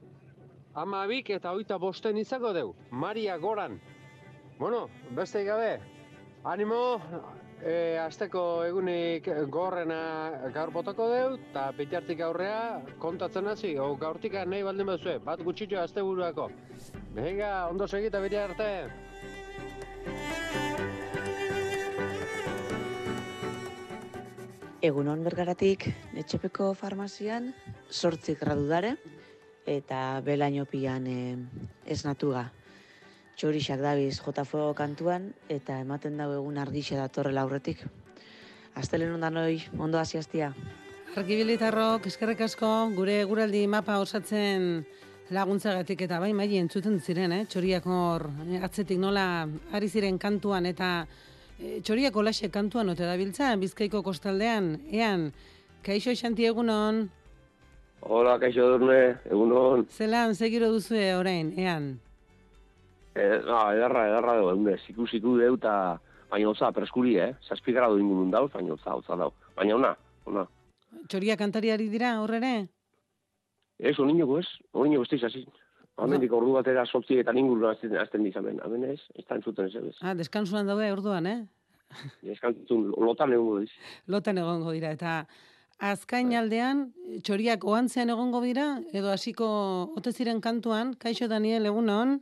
amabik 0.73 1.30
eta 1.38 1.53
oita 1.57 1.77
bosten 1.77 2.18
izango 2.18 2.53
dugu, 2.57 2.73
Maria 2.89 3.38
goran. 3.38 3.80
Bueno, 4.57 4.88
beste 5.18 5.43
gabe, 5.45 5.80
animo, 6.43 6.81
e, 7.61 7.97
azteko 8.01 8.43
egunik 8.65 9.30
gorrena 9.53 10.01
gaur 10.53 10.73
botako 10.73 11.09
deu, 11.13 11.35
eta 11.51 11.68
bitartik 11.77 12.22
aurrea 12.26 12.81
kontatzen 13.01 13.47
hasi, 13.53 13.76
o 13.77 13.93
gaurtik 13.95 14.38
nahi 14.45 14.63
baldin 14.65 14.93
bazue, 14.93 15.19
bat 15.26 15.41
gutxitxo 15.45 15.81
azte 15.81 16.01
buruako. 16.05 16.49
Venga, 17.18 17.53
ondo 17.69 17.88
segita 17.88 18.22
beti 18.22 18.41
arte! 18.41 18.72
Egunon 24.82 25.20
bergaratik, 25.22 25.84
netxepeko 26.18 26.72
farmazian, 26.74 27.52
sortzik 27.94 28.40
gradu 28.41 28.64
dare, 28.66 28.95
eta 29.70 30.18
belaino 30.26 30.66
pian 30.66 31.06
e, 31.06 31.36
esnatuga. 31.86 32.48
Txorixak 33.38 33.78
dabiz 33.84 34.16
JFO 34.26 34.72
kantuan, 34.74 35.30
eta 35.53 35.78
ematen 35.86 36.18
dago 36.18 36.40
egun 36.40 36.58
argixe 36.58 36.98
datorrela 36.98 37.45
aurretik. 37.45 37.86
Aztelen 38.74 39.14
ondan 39.14 39.38
hoi, 39.44 39.60
ondo 39.78 40.02
hasiaztia. 40.02 40.49
Arkibilitarrok, 41.14 42.10
eskerrek 42.10 42.41
asko, 42.49 42.74
gure 42.98 43.22
guraldi 43.30 43.68
mapa 43.70 43.99
osatzen 44.02 44.86
laguntzagatik 45.30 46.08
eta 46.08 46.18
bai 46.20 46.34
mai 46.34 46.49
entzuten 46.58 46.98
ziren, 46.99 47.38
eh? 47.38 47.45
txoriak 47.45 47.86
hor 47.86 48.32
atzetik 48.66 48.98
nola 48.98 49.45
ari 49.78 49.94
ziren 49.94 50.18
kantuan 50.18 50.66
eta 50.66 51.06
E, 51.61 51.79
txoriak 51.85 52.15
olaxe 52.17 52.49
kantuan 52.49 52.89
ote 52.89 53.05
dabiltza, 53.05 53.51
bizkaiko 53.61 54.01
kostaldean, 54.01 54.79
ean, 54.89 55.27
kaixo 55.85 56.13
xanti 56.17 56.47
egunon, 56.49 57.09
Hola, 58.01 58.39
kaixo 58.41 58.65
durne, 58.65 59.17
egunon. 59.29 59.85
zelan, 59.93 60.33
segiro 60.33 60.71
duzue 60.73 61.13
orain, 61.13 61.51
ean. 61.53 61.99
E, 63.13 63.27
no, 63.45 63.59
edarra, 63.75 64.07
edarra 64.09 64.38
dugu, 64.39 64.55
egune, 64.55 64.77
ziku 64.88 65.05
ziku 65.05 65.35
deu, 65.38 65.53
eta 65.59 65.99
baina 66.31 66.49
hotza, 66.49 66.71
preskuri, 66.73 67.17
eh? 67.21 67.35
Zazpi 67.47 67.75
gradu 67.75 67.99
ingurun 68.01 68.31
dauz, 68.33 68.49
baina 68.55 68.73
hotza, 68.73 68.95
hotza 68.95 69.19
dau. 69.19 69.29
Baina 69.55 69.75
ona, 69.75 69.91
ona. 70.25 70.47
Txoriak 71.13 71.38
kantariari 71.43 71.89
dira, 71.93 72.15
horrere? 72.23 72.55
Ez, 73.77 73.99
oninoko 73.99 74.39
ez, 74.39 74.47
oninoko 74.73 75.05
ez 75.05 75.19
izazin. 75.19 75.45
Hamendik 76.02 76.34
ordu 76.34 76.53
batera 76.56 76.86
sortzi 76.86 77.19
eta 77.22 77.34
ingurun 77.38 77.69
azten, 77.69 77.94
azten 78.02 78.23
dizamen. 78.26 78.60
Hemen 78.65 78.84
ez, 78.90 78.99
ez 79.15 79.26
da 79.30 79.36
entzuten 79.38 79.68
ez 79.69 79.76
ez. 79.76 79.95
Ah, 80.02 80.15
deskansuan 80.18 80.68
daude 80.68 80.88
orduan, 80.94 81.28
eh? 81.30 81.40
Eskantzun, 82.34 82.88
lotan 82.98 83.34
egongo 83.36 83.60
diz. 83.61 83.72
Lotan 84.07 84.38
egongo 84.41 84.72
dira, 84.73 84.91
eta 84.98 85.26
azkain 85.91 86.34
aldean, 86.38 86.88
txoriak 87.26 87.64
oantzean 87.68 88.10
egongo 88.14 88.41
dira, 88.45 88.65
edo 88.94 89.11
hasiko 89.14 89.48
ote 89.98 90.11
ziren 90.14 90.41
kantuan, 90.41 90.94
kaixo 91.02 91.28
Daniel, 91.28 91.65
egunon? 91.69 92.19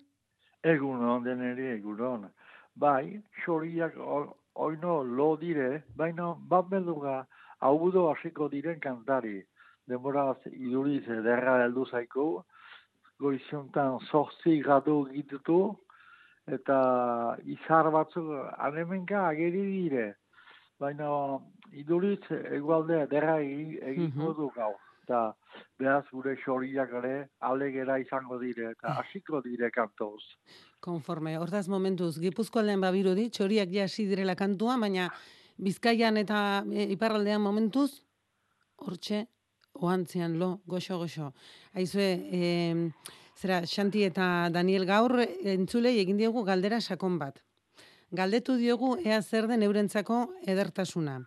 Egunon 0.64 1.24
deneri, 1.24 1.70
egunon. 1.78 2.28
Bai, 2.76 3.20
xoriak 3.46 3.96
o- 4.00 4.36
oino 4.56 5.04
lo 5.04 5.36
dire, 5.38 5.84
baina 5.96 6.34
bat 6.52 6.68
beduga 6.72 7.22
haudo 7.60 8.10
hasiko 8.12 8.50
diren 8.52 8.80
kantari. 8.80 9.38
Denbora 9.88 10.34
iduriz 10.52 11.04
ederra 11.08 11.64
heldu 11.64 11.86
zaiko, 11.90 12.46
goizuntan 13.20 14.00
sortzi 14.12 14.60
gradu 14.64 15.06
gitutu, 15.14 15.76
eta 16.48 17.38
izar 17.46 17.92
batzuk 17.92 18.30
anemenka 18.58 19.28
ageri 19.28 19.64
dire. 19.68 20.06
Baina 20.80 21.10
iduriz 21.76 22.22
egualde 22.56 23.02
ederra 23.04 23.40
egi- 23.44 23.80
egingo 23.92 24.34
du 24.34 24.50
gau. 24.56 24.74
Eta 25.04 25.34
beraz 25.80 26.06
gure 26.12 26.36
xoriak 26.38 26.92
ere 27.02 27.30
alegera 27.42 27.98
izango 28.00 28.38
dire, 28.40 28.72
eta 28.72 28.94
hasiko 29.00 29.42
dire 29.42 29.72
kantoz. 29.72 30.22
Konforme, 30.80 31.36
hortaz 31.38 31.68
momentuz, 31.68 32.20
Gipuzkoaldean 32.22 32.80
babirudi, 32.82 33.30
txoriak 33.30 33.70
ja 33.74 33.84
hasi 33.90 34.06
direla 34.08 34.36
kantua, 34.36 34.78
baina 34.78 35.10
Bizkaian 35.58 36.16
eta 36.18 36.64
e, 36.72 36.86
iparraldean 36.94 37.42
momentuz, 37.42 38.04
hortxe, 38.78 39.26
oantzean 39.82 40.38
lo, 40.40 40.60
goxo-goxo. 40.68 41.34
Aizue, 41.74 42.10
e, 42.32 42.92
zera, 43.40 43.62
Xanti 43.66 44.04
eta 44.04 44.50
Daniel 44.52 44.86
gaur 44.86 45.20
entzulei 45.44 46.00
egin 46.00 46.18
diogu 46.18 46.44
galdera 46.44 46.82
sakon 46.82 47.18
bat. 47.20 47.40
Galdetu 48.12 48.56
diogu 48.58 48.96
ea 49.06 49.22
zer 49.22 49.48
den 49.48 49.64
eurentzako 49.64 50.30
edertasuna. 50.48 51.20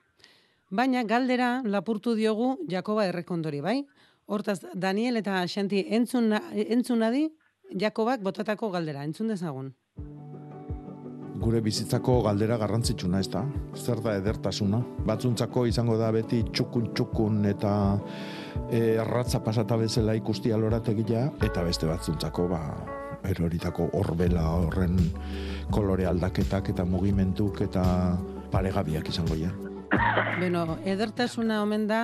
Baina 0.70 1.04
galdera 1.04 1.62
lapurtu 1.64 2.14
diogu 2.14 2.56
Jakoba 2.68 3.06
Errekondori, 3.06 3.60
bai? 3.60 3.86
Hortaz, 4.26 4.60
Daniel 4.74 5.16
eta 5.16 5.42
Xanti 5.46 5.84
entzun, 5.90 6.28
na- 6.30 6.42
entzun 6.52 6.98
nadi, 6.98 7.28
Jakobak 7.78 8.20
botatako 8.20 8.70
galdera, 8.70 9.04
entzun 9.04 9.28
dezagun. 9.28 9.74
Gure 11.42 11.60
bizitzako 11.60 12.20
galdera 12.22 12.56
garrantzitsuna, 12.60 13.20
ez 13.20 13.28
da? 13.32 13.42
Zer 13.76 14.00
da 14.04 14.14
edertasuna? 14.20 14.78
Batzuntzako 15.08 15.66
izango 15.66 15.96
da 15.98 16.12
beti 16.14 16.42
txukun 16.54 16.92
txukun 16.94 17.44
eta 17.50 17.72
e, 18.70 18.94
erratza 19.02 19.42
pasata 19.42 19.76
bezala 19.80 20.14
ikusti 20.18 20.52
alorategia, 20.54 21.26
eta 21.42 21.64
beste 21.66 21.90
batzuntzako, 21.90 22.46
ba, 22.52 22.62
eroritako 23.28 23.88
horbela 23.98 24.46
horren 24.54 24.98
kolore 25.74 26.06
aldaketak 26.06 26.72
eta 26.74 26.86
mugimentuk 26.86 27.62
eta 27.66 27.84
paregabiak 28.54 29.08
izango 29.10 29.38
ja. 29.38 29.50
Beno, 30.40 30.78
edertasuna 30.88 31.60
omen 31.62 31.86
da, 31.90 32.02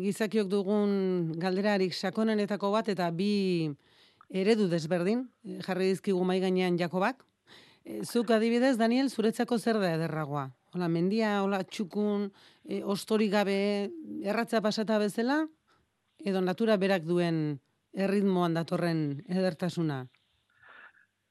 gizakiok 0.00 0.48
dugun 0.48 0.92
galderarik 1.40 1.94
sakonenetako 1.94 2.72
bat 2.72 2.88
eta 2.92 3.10
bi 3.14 3.70
eredu 4.30 4.68
desberdin, 4.70 5.26
jarri 5.66 5.90
dizkigu 5.92 6.24
mai 6.24 6.40
gainean 6.40 6.78
Jakobak. 6.78 7.26
Eh, 7.84 8.04
Zuk 8.04 8.30
adibidez, 8.30 8.76
Daniel, 8.76 9.08
zuretzako 9.08 9.56
zer 9.58 9.78
da 9.80 9.94
ederragoa? 9.94 10.50
Hola, 10.74 10.88
mendia, 10.88 11.40
hola, 11.42 11.62
txukun, 11.64 12.28
e, 12.68 12.82
ostori 12.84 13.28
gabe, 13.32 13.56
erratza 14.22 14.60
pasata 14.60 14.98
bezala, 15.00 15.40
edo 16.20 16.42
natura 16.44 16.76
berak 16.76 17.06
duen 17.08 17.58
erritmoan 17.96 18.54
datorren 18.54 19.22
edertasuna. 19.26 20.04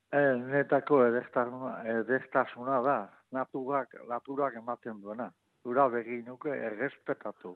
E, 0.10 0.20
netako 0.42 1.04
edestasuna, 1.06 1.76
edestasuna 1.94 2.82
da, 2.82 2.98
naturak, 3.32 3.94
naturak 4.10 4.58
ematen 4.58 5.00
duena. 5.06 5.30
Ura 5.70 5.88
begin 5.94 6.26
nuke 6.26 6.50
errespetatu. 6.50 7.54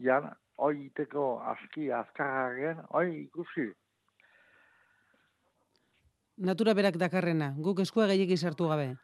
Jan, 0.00 0.30
hoi 0.56 0.86
iteko 0.86 1.42
aski 1.52 1.90
azkarragen, 1.92 2.80
hoi 2.90 3.08
ikusi. 3.26 3.68
Natura 6.36 6.74
berak 6.74 6.96
dakarrena, 6.98 7.52
guk 7.62 7.80
eskua 7.80 8.08
gehiegi 8.10 8.36
sartu 8.36 8.66
gabe. 8.66 8.96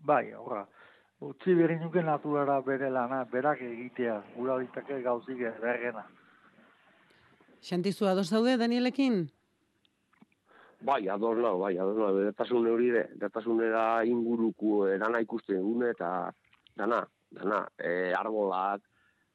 Bai, 0.00 0.32
horra. 0.32 0.62
Utzi 1.20 1.52
berri 1.54 1.76
nuke 1.76 2.00
naturara 2.00 2.60
bere 2.64 2.88
lana, 2.90 3.24
berak 3.28 3.60
egitea, 3.60 4.22
ura 4.36 4.56
ditake 4.62 5.02
gauzik 5.02 5.42
bergena. 5.60 6.06
Xantizu 7.60 8.06
ados 8.06 8.30
daude, 8.30 8.56
Danielekin? 8.56 9.26
Bai, 10.80 11.08
ados 11.08 11.36
nao, 11.36 11.58
bai, 11.58 11.76
ados 11.76 11.96
nao, 11.98 12.12
edertasun 12.22 12.68
hori 12.70 12.90
de, 12.94 13.02
edertasun 13.18 13.58
da 13.58 14.04
inguruko 14.06 14.86
dana 14.96 15.20
ikusten 15.20 15.60
gune, 15.60 15.90
eta 15.90 16.30
dana, 16.76 17.02
dana, 17.34 17.64
e, 17.76 18.14
arbolak, 18.14 18.80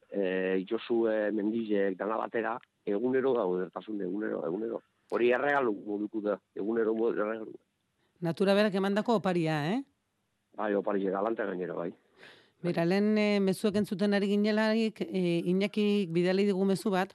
e, 0.09 0.57
itxosue, 0.63 1.31
mendizek, 1.35 1.99
dana 1.99 2.17
batera, 2.17 2.57
egunero 2.85 3.35
dago 3.35 3.59
edertasun, 3.59 4.01
egunero, 4.01 4.41
egunero. 4.47 4.81
Hori 5.11 5.31
erregalu 5.35 5.73
moduko 5.85 6.21
da, 6.21 6.37
egunero 6.55 6.93
modu 6.95 7.19
erregalu. 7.19 7.57
Natura 8.23 8.53
berak 8.55 8.75
emandako 8.79 9.17
oparia, 9.19 9.57
eh? 9.73 9.81
Bai, 10.55 10.73
opari 10.77 11.03
galante 11.09 11.45
gainera, 11.45 11.73
bai. 11.75 11.91
Bera, 12.63 12.85
lehen 12.85 13.17
e, 13.17 13.39
mezuek 13.43 13.75
entzuten 13.81 14.13
ari 14.15 14.29
ginelarik, 14.31 15.01
e, 15.03 15.41
Iñaki 15.51 16.07
bidali 16.13 16.45
digu 16.47 16.63
mezu 16.65 16.93
bat, 16.93 17.11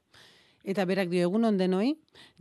eta 0.69 0.85
berak 0.85 1.09
dio 1.09 1.25
egun 1.25 1.57
denoi, 1.57 1.95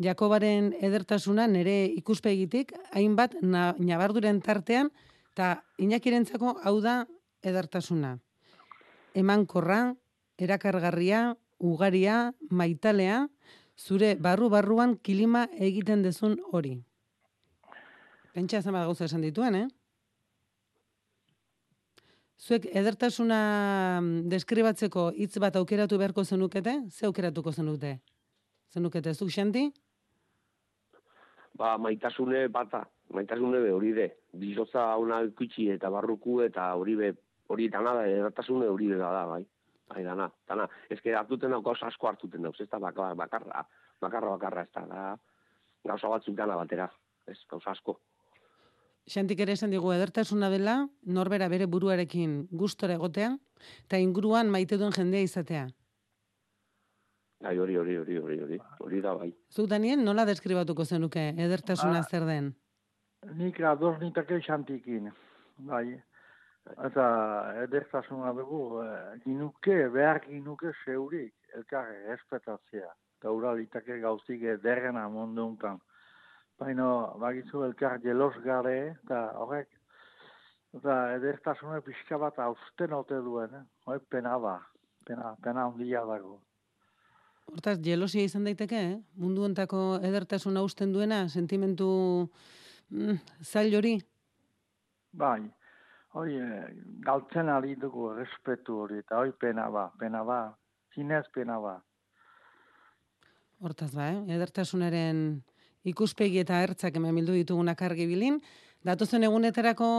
Jakobaren 0.03 0.74
edertasuna 0.82 1.48
nere 1.48 1.86
ikuspegitik, 1.95 2.74
hainbat 2.91 3.38
na, 3.41 3.74
nabarduren 3.80 4.41
tartean, 4.41 4.91
eta 5.32 5.64
Iñakirentzako 5.80 6.57
hau 6.64 6.82
da 6.82 7.06
edertasuna. 7.41 8.18
Emankorra, 9.15 9.95
erakargarria, 10.38 11.38
ugaria, 11.60 12.34
maitalea, 12.49 13.28
zure 13.77 14.15
barru-barruan 14.15 14.97
kilima 14.97 15.47
egiten 15.53 16.03
dezun 16.03 16.37
hori. 16.51 16.77
Pentsa 18.33 18.61
zenbat 18.61 18.85
gauza 18.85 19.05
esan 19.05 19.23
dituen, 19.25 19.55
eh? 19.55 19.67
Zuek 22.37 22.67
edertasuna 22.69 23.39
mm, 23.99 24.29
deskribatzeko 24.29 25.09
hitz 25.17 25.39
bat 25.41 25.55
aukeratu 25.57 25.97
beharko 25.97 26.23
zenukete? 26.23 26.75
Ze 26.89 27.07
aukeratuko 27.07 27.51
zenukete? 27.51 27.97
Zenukete, 28.73 29.13
zuk 29.13 29.31
xanti? 29.33 29.71
Ba, 31.57 31.77
maitasune 31.81 32.47
bata, 32.53 32.83
maitasune 33.13 33.61
be 33.63 33.71
hori 33.73 33.93
de. 33.93 34.07
Bizotza 34.37 34.85
ona 35.01 35.23
ikutsi 35.25 35.71
eta 35.73 35.89
barruku 35.89 36.41
eta 36.45 36.69
hori 36.77 36.95
be, 36.99 37.13
hori 37.49 37.69
dana 37.73 37.95
da, 37.97 38.05
edertasune 38.05 38.67
hori 38.69 38.91
be 38.93 38.99
da, 39.01 39.25
bai. 39.25 39.41
Bai, 39.88 40.03
dana, 40.03 40.27
dana. 40.47 40.68
Ez 40.89 40.99
que 41.01 41.14
hartuten 41.15 41.51
dago 41.53 41.64
gauza 41.64 41.88
asko 41.88 42.09
hartuten 42.09 42.43
dago, 42.43 42.55
ez 42.59 42.68
da 42.69 42.80
bakarra, 42.80 43.14
bakarra, 43.15 43.64
bakarra, 44.01 44.30
bakarra, 44.35 44.61
ez 44.64 44.72
da, 44.76 44.85
da, 44.85 45.18
gauza 45.88 46.09
batzuk 46.11 46.35
dana 46.35 46.57
batera, 46.59 46.89
ez, 47.27 47.38
gauza 47.49 47.72
asko. 47.72 47.99
Xantik 49.07 49.39
ere 49.39 49.53
esan 49.55 49.72
digu 49.72 49.93
edertasuna 49.95 50.49
dela, 50.51 50.81
norbera 51.05 51.47
bere 51.47 51.65
buruarekin 51.72 52.47
gustora 52.51 52.97
egotea, 52.99 53.38
eta 53.85 53.99
inguruan 54.03 54.51
maite 54.51 54.76
duen 54.77 54.91
jendea 54.91 55.23
izatea. 55.23 55.68
Bai, 57.39 57.53
hori, 57.61 57.77
hori, 57.77 57.95
hori, 58.01 58.18
hori, 58.18 58.39
hori, 58.43 58.59
hori 58.84 58.99
da, 59.01 59.14
bai. 59.15 59.30
Zuk, 59.53 59.69
Daniel, 59.69 60.03
nola 60.03 60.26
deskribatuko 60.26 60.84
zenuke 60.84 61.30
edertasuna 61.38 61.99
Ah. 61.99 62.03
zer 62.03 62.26
den? 62.26 62.55
Nik 63.38 63.59
ados 63.61 63.99
nitake 64.01 64.41
xantikin, 64.41 65.11
bai. 65.57 66.01
Eta 66.76 67.07
edertasuna 67.64 68.34
dugu, 68.35 68.81
eh, 68.84 69.19
ginuke, 69.23 69.77
behar 69.94 70.19
ginuke 70.26 70.73
zeurik, 70.85 71.34
elkar 71.56 71.89
respetatzea. 72.07 72.89
Eta 73.18 73.31
ura 73.31 73.53
ditake 73.56 73.99
gauzik 74.02 74.44
ederrena 74.44 75.07
mundu 75.10 75.45
untan. 75.53 75.80
Baina, 76.60 76.88
bagizu 77.22 77.64
elkar 77.68 77.99
jelos 78.02 78.34
gare, 78.44 78.77
eta 79.03 79.22
horrek, 79.41 79.69
eta 80.77 80.98
edertasuna 81.15 81.81
pixka 81.85 82.18
bat 82.22 82.39
austen 82.39 82.94
ote 82.94 83.22
duen, 83.26 83.53
eh? 83.53 83.64
Hoi 83.85 83.99
pena 84.10 84.38
da, 84.41 84.57
pena, 85.06 85.35
pena 85.44 85.68
handia 85.69 86.03
dago. 86.06 86.39
Hortaz, 87.48 87.77
jelosia 87.84 88.26
izan 88.27 88.48
daiteke, 88.48 88.80
eh? 88.91 88.95
Mundu 89.15 89.45
hontako 89.48 89.99
edertasuna 90.03 90.65
usten 90.65 90.91
duena, 90.94 91.27
sentimentu 91.30 91.88
mm, 92.89 93.22
zail 93.45 93.77
hori? 93.77 93.94
Bai, 95.18 95.45
Hoi, 96.18 96.31
eh, 96.34 96.69
galtzen 97.06 97.49
ari 97.53 97.76
dugu 97.77 98.07
respetu 98.15 98.80
hori, 98.81 99.03
eta 99.03 99.19
hoi 99.22 99.30
pena 99.38 99.68
ba, 99.69 99.84
pena 100.02 100.23
ba, 100.26 100.39
zinez 100.95 101.27
pena 101.34 101.60
ba. 101.61 101.76
Hortaz 103.61 103.91
ba, 103.94 104.07
eh? 104.15 104.23
edertasunaren 104.38 105.19
ikuspegi 105.91 106.41
eta 106.41 106.57
ertzak 106.65 106.98
hemen 106.98 107.19
bildu 107.19 107.35
ditugunak 107.38 107.84
argibilin. 107.85 108.39
Datozen 108.88 109.27
egunetarako 109.27 109.89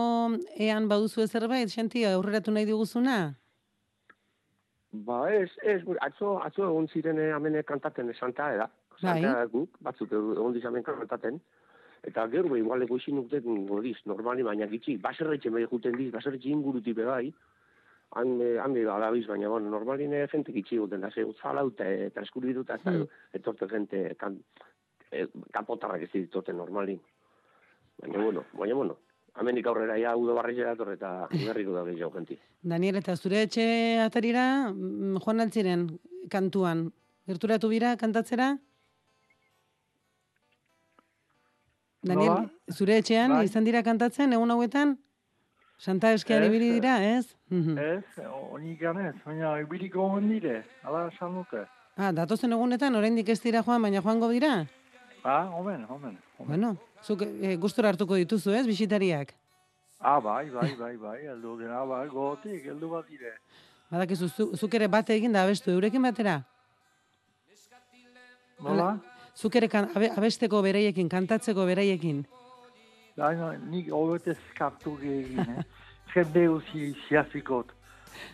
ean 0.66 0.88
baduzu 0.90 1.28
zerbait, 1.28 1.70
xenti, 1.70 2.02
aurreratu 2.08 2.54
nahi 2.56 2.66
diguzuna? 2.66 3.18
Ba, 5.06 5.20
ez, 5.30 5.52
ez, 5.62 5.80
atzo, 6.02 6.34
atzo 6.42 6.66
egon 6.66 6.90
ziren 6.90 7.22
eh, 7.22 7.30
amene 7.36 7.62
kantaten 7.62 8.10
Santa 8.18 8.50
Eda. 8.56 8.66
Bai. 8.98 9.20
Santa 9.22 9.46
guk, 9.54 9.78
batzuk 9.86 10.18
egon 10.18 10.58
dizamen 10.58 10.82
kantaten. 10.82 11.38
Eta 12.02 12.28
gero, 12.28 12.56
igual 12.56 12.82
ego 12.82 12.96
isin 12.96 13.18
ukten 13.18 13.66
godiz, 13.66 13.96
normali, 14.06 14.42
baina 14.42 14.68
gitxi, 14.70 14.96
baserretxe 15.02 15.50
mehi 15.50 15.66
juten 15.66 15.96
diz, 15.98 16.12
baserretxe 16.12 16.48
inguruti 16.48 16.92
bebai, 16.92 17.32
han, 18.16 18.40
eh, 18.40 18.56
han 18.62 18.72
behi 18.72 18.84
badabiz, 18.86 19.26
baina, 19.26 19.48
bueno, 19.48 19.70
normaline 19.70 20.26
jente 20.28 20.52
gitxi 20.52 20.78
guten, 20.78 21.00
da, 21.00 21.10
ze, 21.10 21.24
utzala 21.24 21.62
dute, 21.62 21.88
eta 22.06 22.22
eskuri 22.22 22.54
dut, 22.54 22.70
eta 22.70 22.90
Hmm. 22.90 23.06
etorte 23.34 23.68
jente, 23.68 24.14
kan, 24.16 24.38
e, 25.10 25.26
kapotarrak 25.52 26.02
ez 26.02 26.10
ditote 26.12 26.52
normalin. 26.52 27.00
Baina, 28.00 28.22
bueno, 28.22 28.44
baina, 28.52 28.74
bueno, 28.74 28.96
amenik 29.34 29.66
aurrera 29.66 29.98
ja 29.98 30.16
udo 30.16 30.34
barri 30.34 30.56
dator 30.56 30.92
eta 30.92 31.28
berriko 31.32 31.72
da 31.72 31.84
gehiago 31.84 32.12
jenti. 32.14 32.38
Daniel, 32.62 32.96
eta 32.96 33.16
zure 33.16 33.42
etxe 33.42 33.98
atarira, 34.04 34.70
mm, 34.72 35.18
joan 35.24 35.40
altziren 35.40 35.88
kantuan. 36.30 36.92
Gerturatu 37.26 37.68
bira 37.68 37.96
kantatzera? 37.96 38.56
Daniel, 42.02 42.28
Nola? 42.28 42.50
zure 42.70 42.96
etxean 43.02 43.32
Bai. 43.34 43.44
izan 43.48 43.64
dira 43.66 43.82
kantatzen 43.82 44.32
egun 44.32 44.50
hauetan? 44.54 44.96
Santa 45.78 46.12
eskean 46.14 46.42
Ez, 46.42 46.48
ibili 46.48 46.72
dira, 46.74 46.96
ez? 47.02 47.34
Mhm. 47.50 47.78
Ez, 47.78 48.24
honik 48.26 48.80
ganez, 48.80 49.14
baina 49.24 49.58
ibiliko 49.60 50.06
hon 50.10 50.28
dire, 50.28 50.64
ala 50.82 51.08
esan 51.08 51.34
dute. 51.34 51.64
Ah, 51.96 52.12
datozen 52.12 52.52
egunetan 52.52 52.94
oraindik 52.94 53.28
ez 53.28 53.40
dira 53.42 53.62
joan, 53.62 53.82
baina 53.82 54.02
joango 54.02 54.28
dira? 54.30 54.66
Ah, 55.24 55.50
omen, 55.58 55.84
omen. 55.90 56.18
Bueno, 56.38 56.76
zuk 57.02 57.22
e, 57.22 57.56
gustora 57.56 57.88
hartuko 57.88 58.14
dituzu, 58.14 58.52
ez, 58.54 58.66
bisitariak? 58.66 59.34
Ah, 60.00 60.20
bai, 60.20 60.48
bai, 60.50 60.74
bai, 60.78 60.96
bai, 60.96 61.18
heldu 61.26 61.56
dena, 61.58 61.84
bai, 61.84 62.06
gotik, 62.08 62.64
heldu 62.64 62.90
bat 62.90 63.06
dire. 63.08 63.34
Badakizu, 63.90 64.28
zu, 64.28 64.56
zuk 64.56 64.74
ere 64.74 64.86
bate 64.88 65.14
egin 65.14 65.32
da 65.32 65.42
abestu, 65.42 65.70
eurekin 65.70 66.02
batera? 66.02 66.42
Nola? 68.62 68.98
Zuk 69.38 69.54
ere 69.54 69.68
kan, 69.70 69.86
abe, 69.94 70.10
abesteko 70.18 70.60
beraiekin, 70.64 71.08
kantatzeko 71.08 71.62
beraiekin. 71.68 72.24
Baina, 73.18 73.52
nik 73.70 73.90
hobetez 73.94 74.38
kantu 74.58 74.96
egin, 74.98 75.52
eh? 75.54 75.62
Jende 76.14 76.48
uzi 76.50 76.90
ziazikot. 77.06 77.70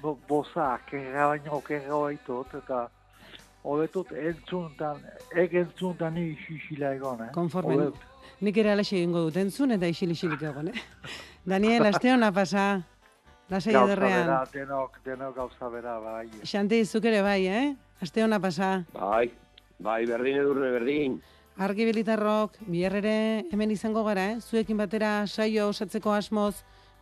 Bo, 0.01 0.15
boza, 0.29 0.71
kerra 0.89 1.27
baino, 1.35 1.61
kerra 1.67 1.99
baitot, 2.07 2.57
eta 2.57 2.87
hobetut 3.65 4.15
entzuntan, 4.17 5.05
eg 5.37 5.59
entzuntan 5.61 6.17
ni 6.17 6.31
xixila 6.47 6.95
egon, 6.97 7.27
eh? 7.27 7.31
Konforme. 7.37 7.77
Hobet. 7.77 8.11
Nik 8.45 8.57
ere 8.65 8.73
alaxe 8.73 8.97
egingo 8.97 9.27
dut 9.27 9.37
entzun 9.41 9.77
eta 9.77 9.89
isil-isilik 9.93 10.49
egon, 10.55 10.73
eh? 10.73 10.85
Daniel, 11.55 11.91
aste 11.93 12.13
hona 12.17 12.33
pasa. 12.33 12.67
Lasai 13.53 13.75
Gauza 13.77 13.93
ederrean. 13.93 14.25
bera, 14.25 14.43
denok, 14.57 15.01
denok 15.05 15.37
gauza 15.37 15.69
bera, 15.69 15.99
bai. 16.01 16.29
Xanti, 16.49 16.81
zuk 16.89 17.13
ere 17.13 17.21
bai, 17.25 17.41
eh? 17.45 17.65
Aste 18.01 18.25
hona 18.25 18.41
pasa. 18.41 18.79
Bai, 18.97 19.27
bai, 19.79 20.05
berdin 20.07 20.41
edurne, 20.43 20.71
berdin. 20.75 21.21
Argi 21.57 21.87
bilitarrok, 21.87 22.57
bihar 22.67 22.97
ere 22.99 23.45
hemen 23.53 23.71
izango 23.71 24.03
gara, 24.05 24.33
eh? 24.33 24.41
Zuekin 24.41 24.77
batera 24.77 25.27
saio 25.27 25.69
osatzeko 25.71 26.13
asmoz, 26.13 26.55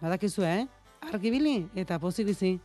badakizu, 0.03 0.45
eh? 0.45 0.67
Argibili 1.13 1.63
eta 1.75 1.99
pozik 1.99 2.29
bizi. 2.29 2.59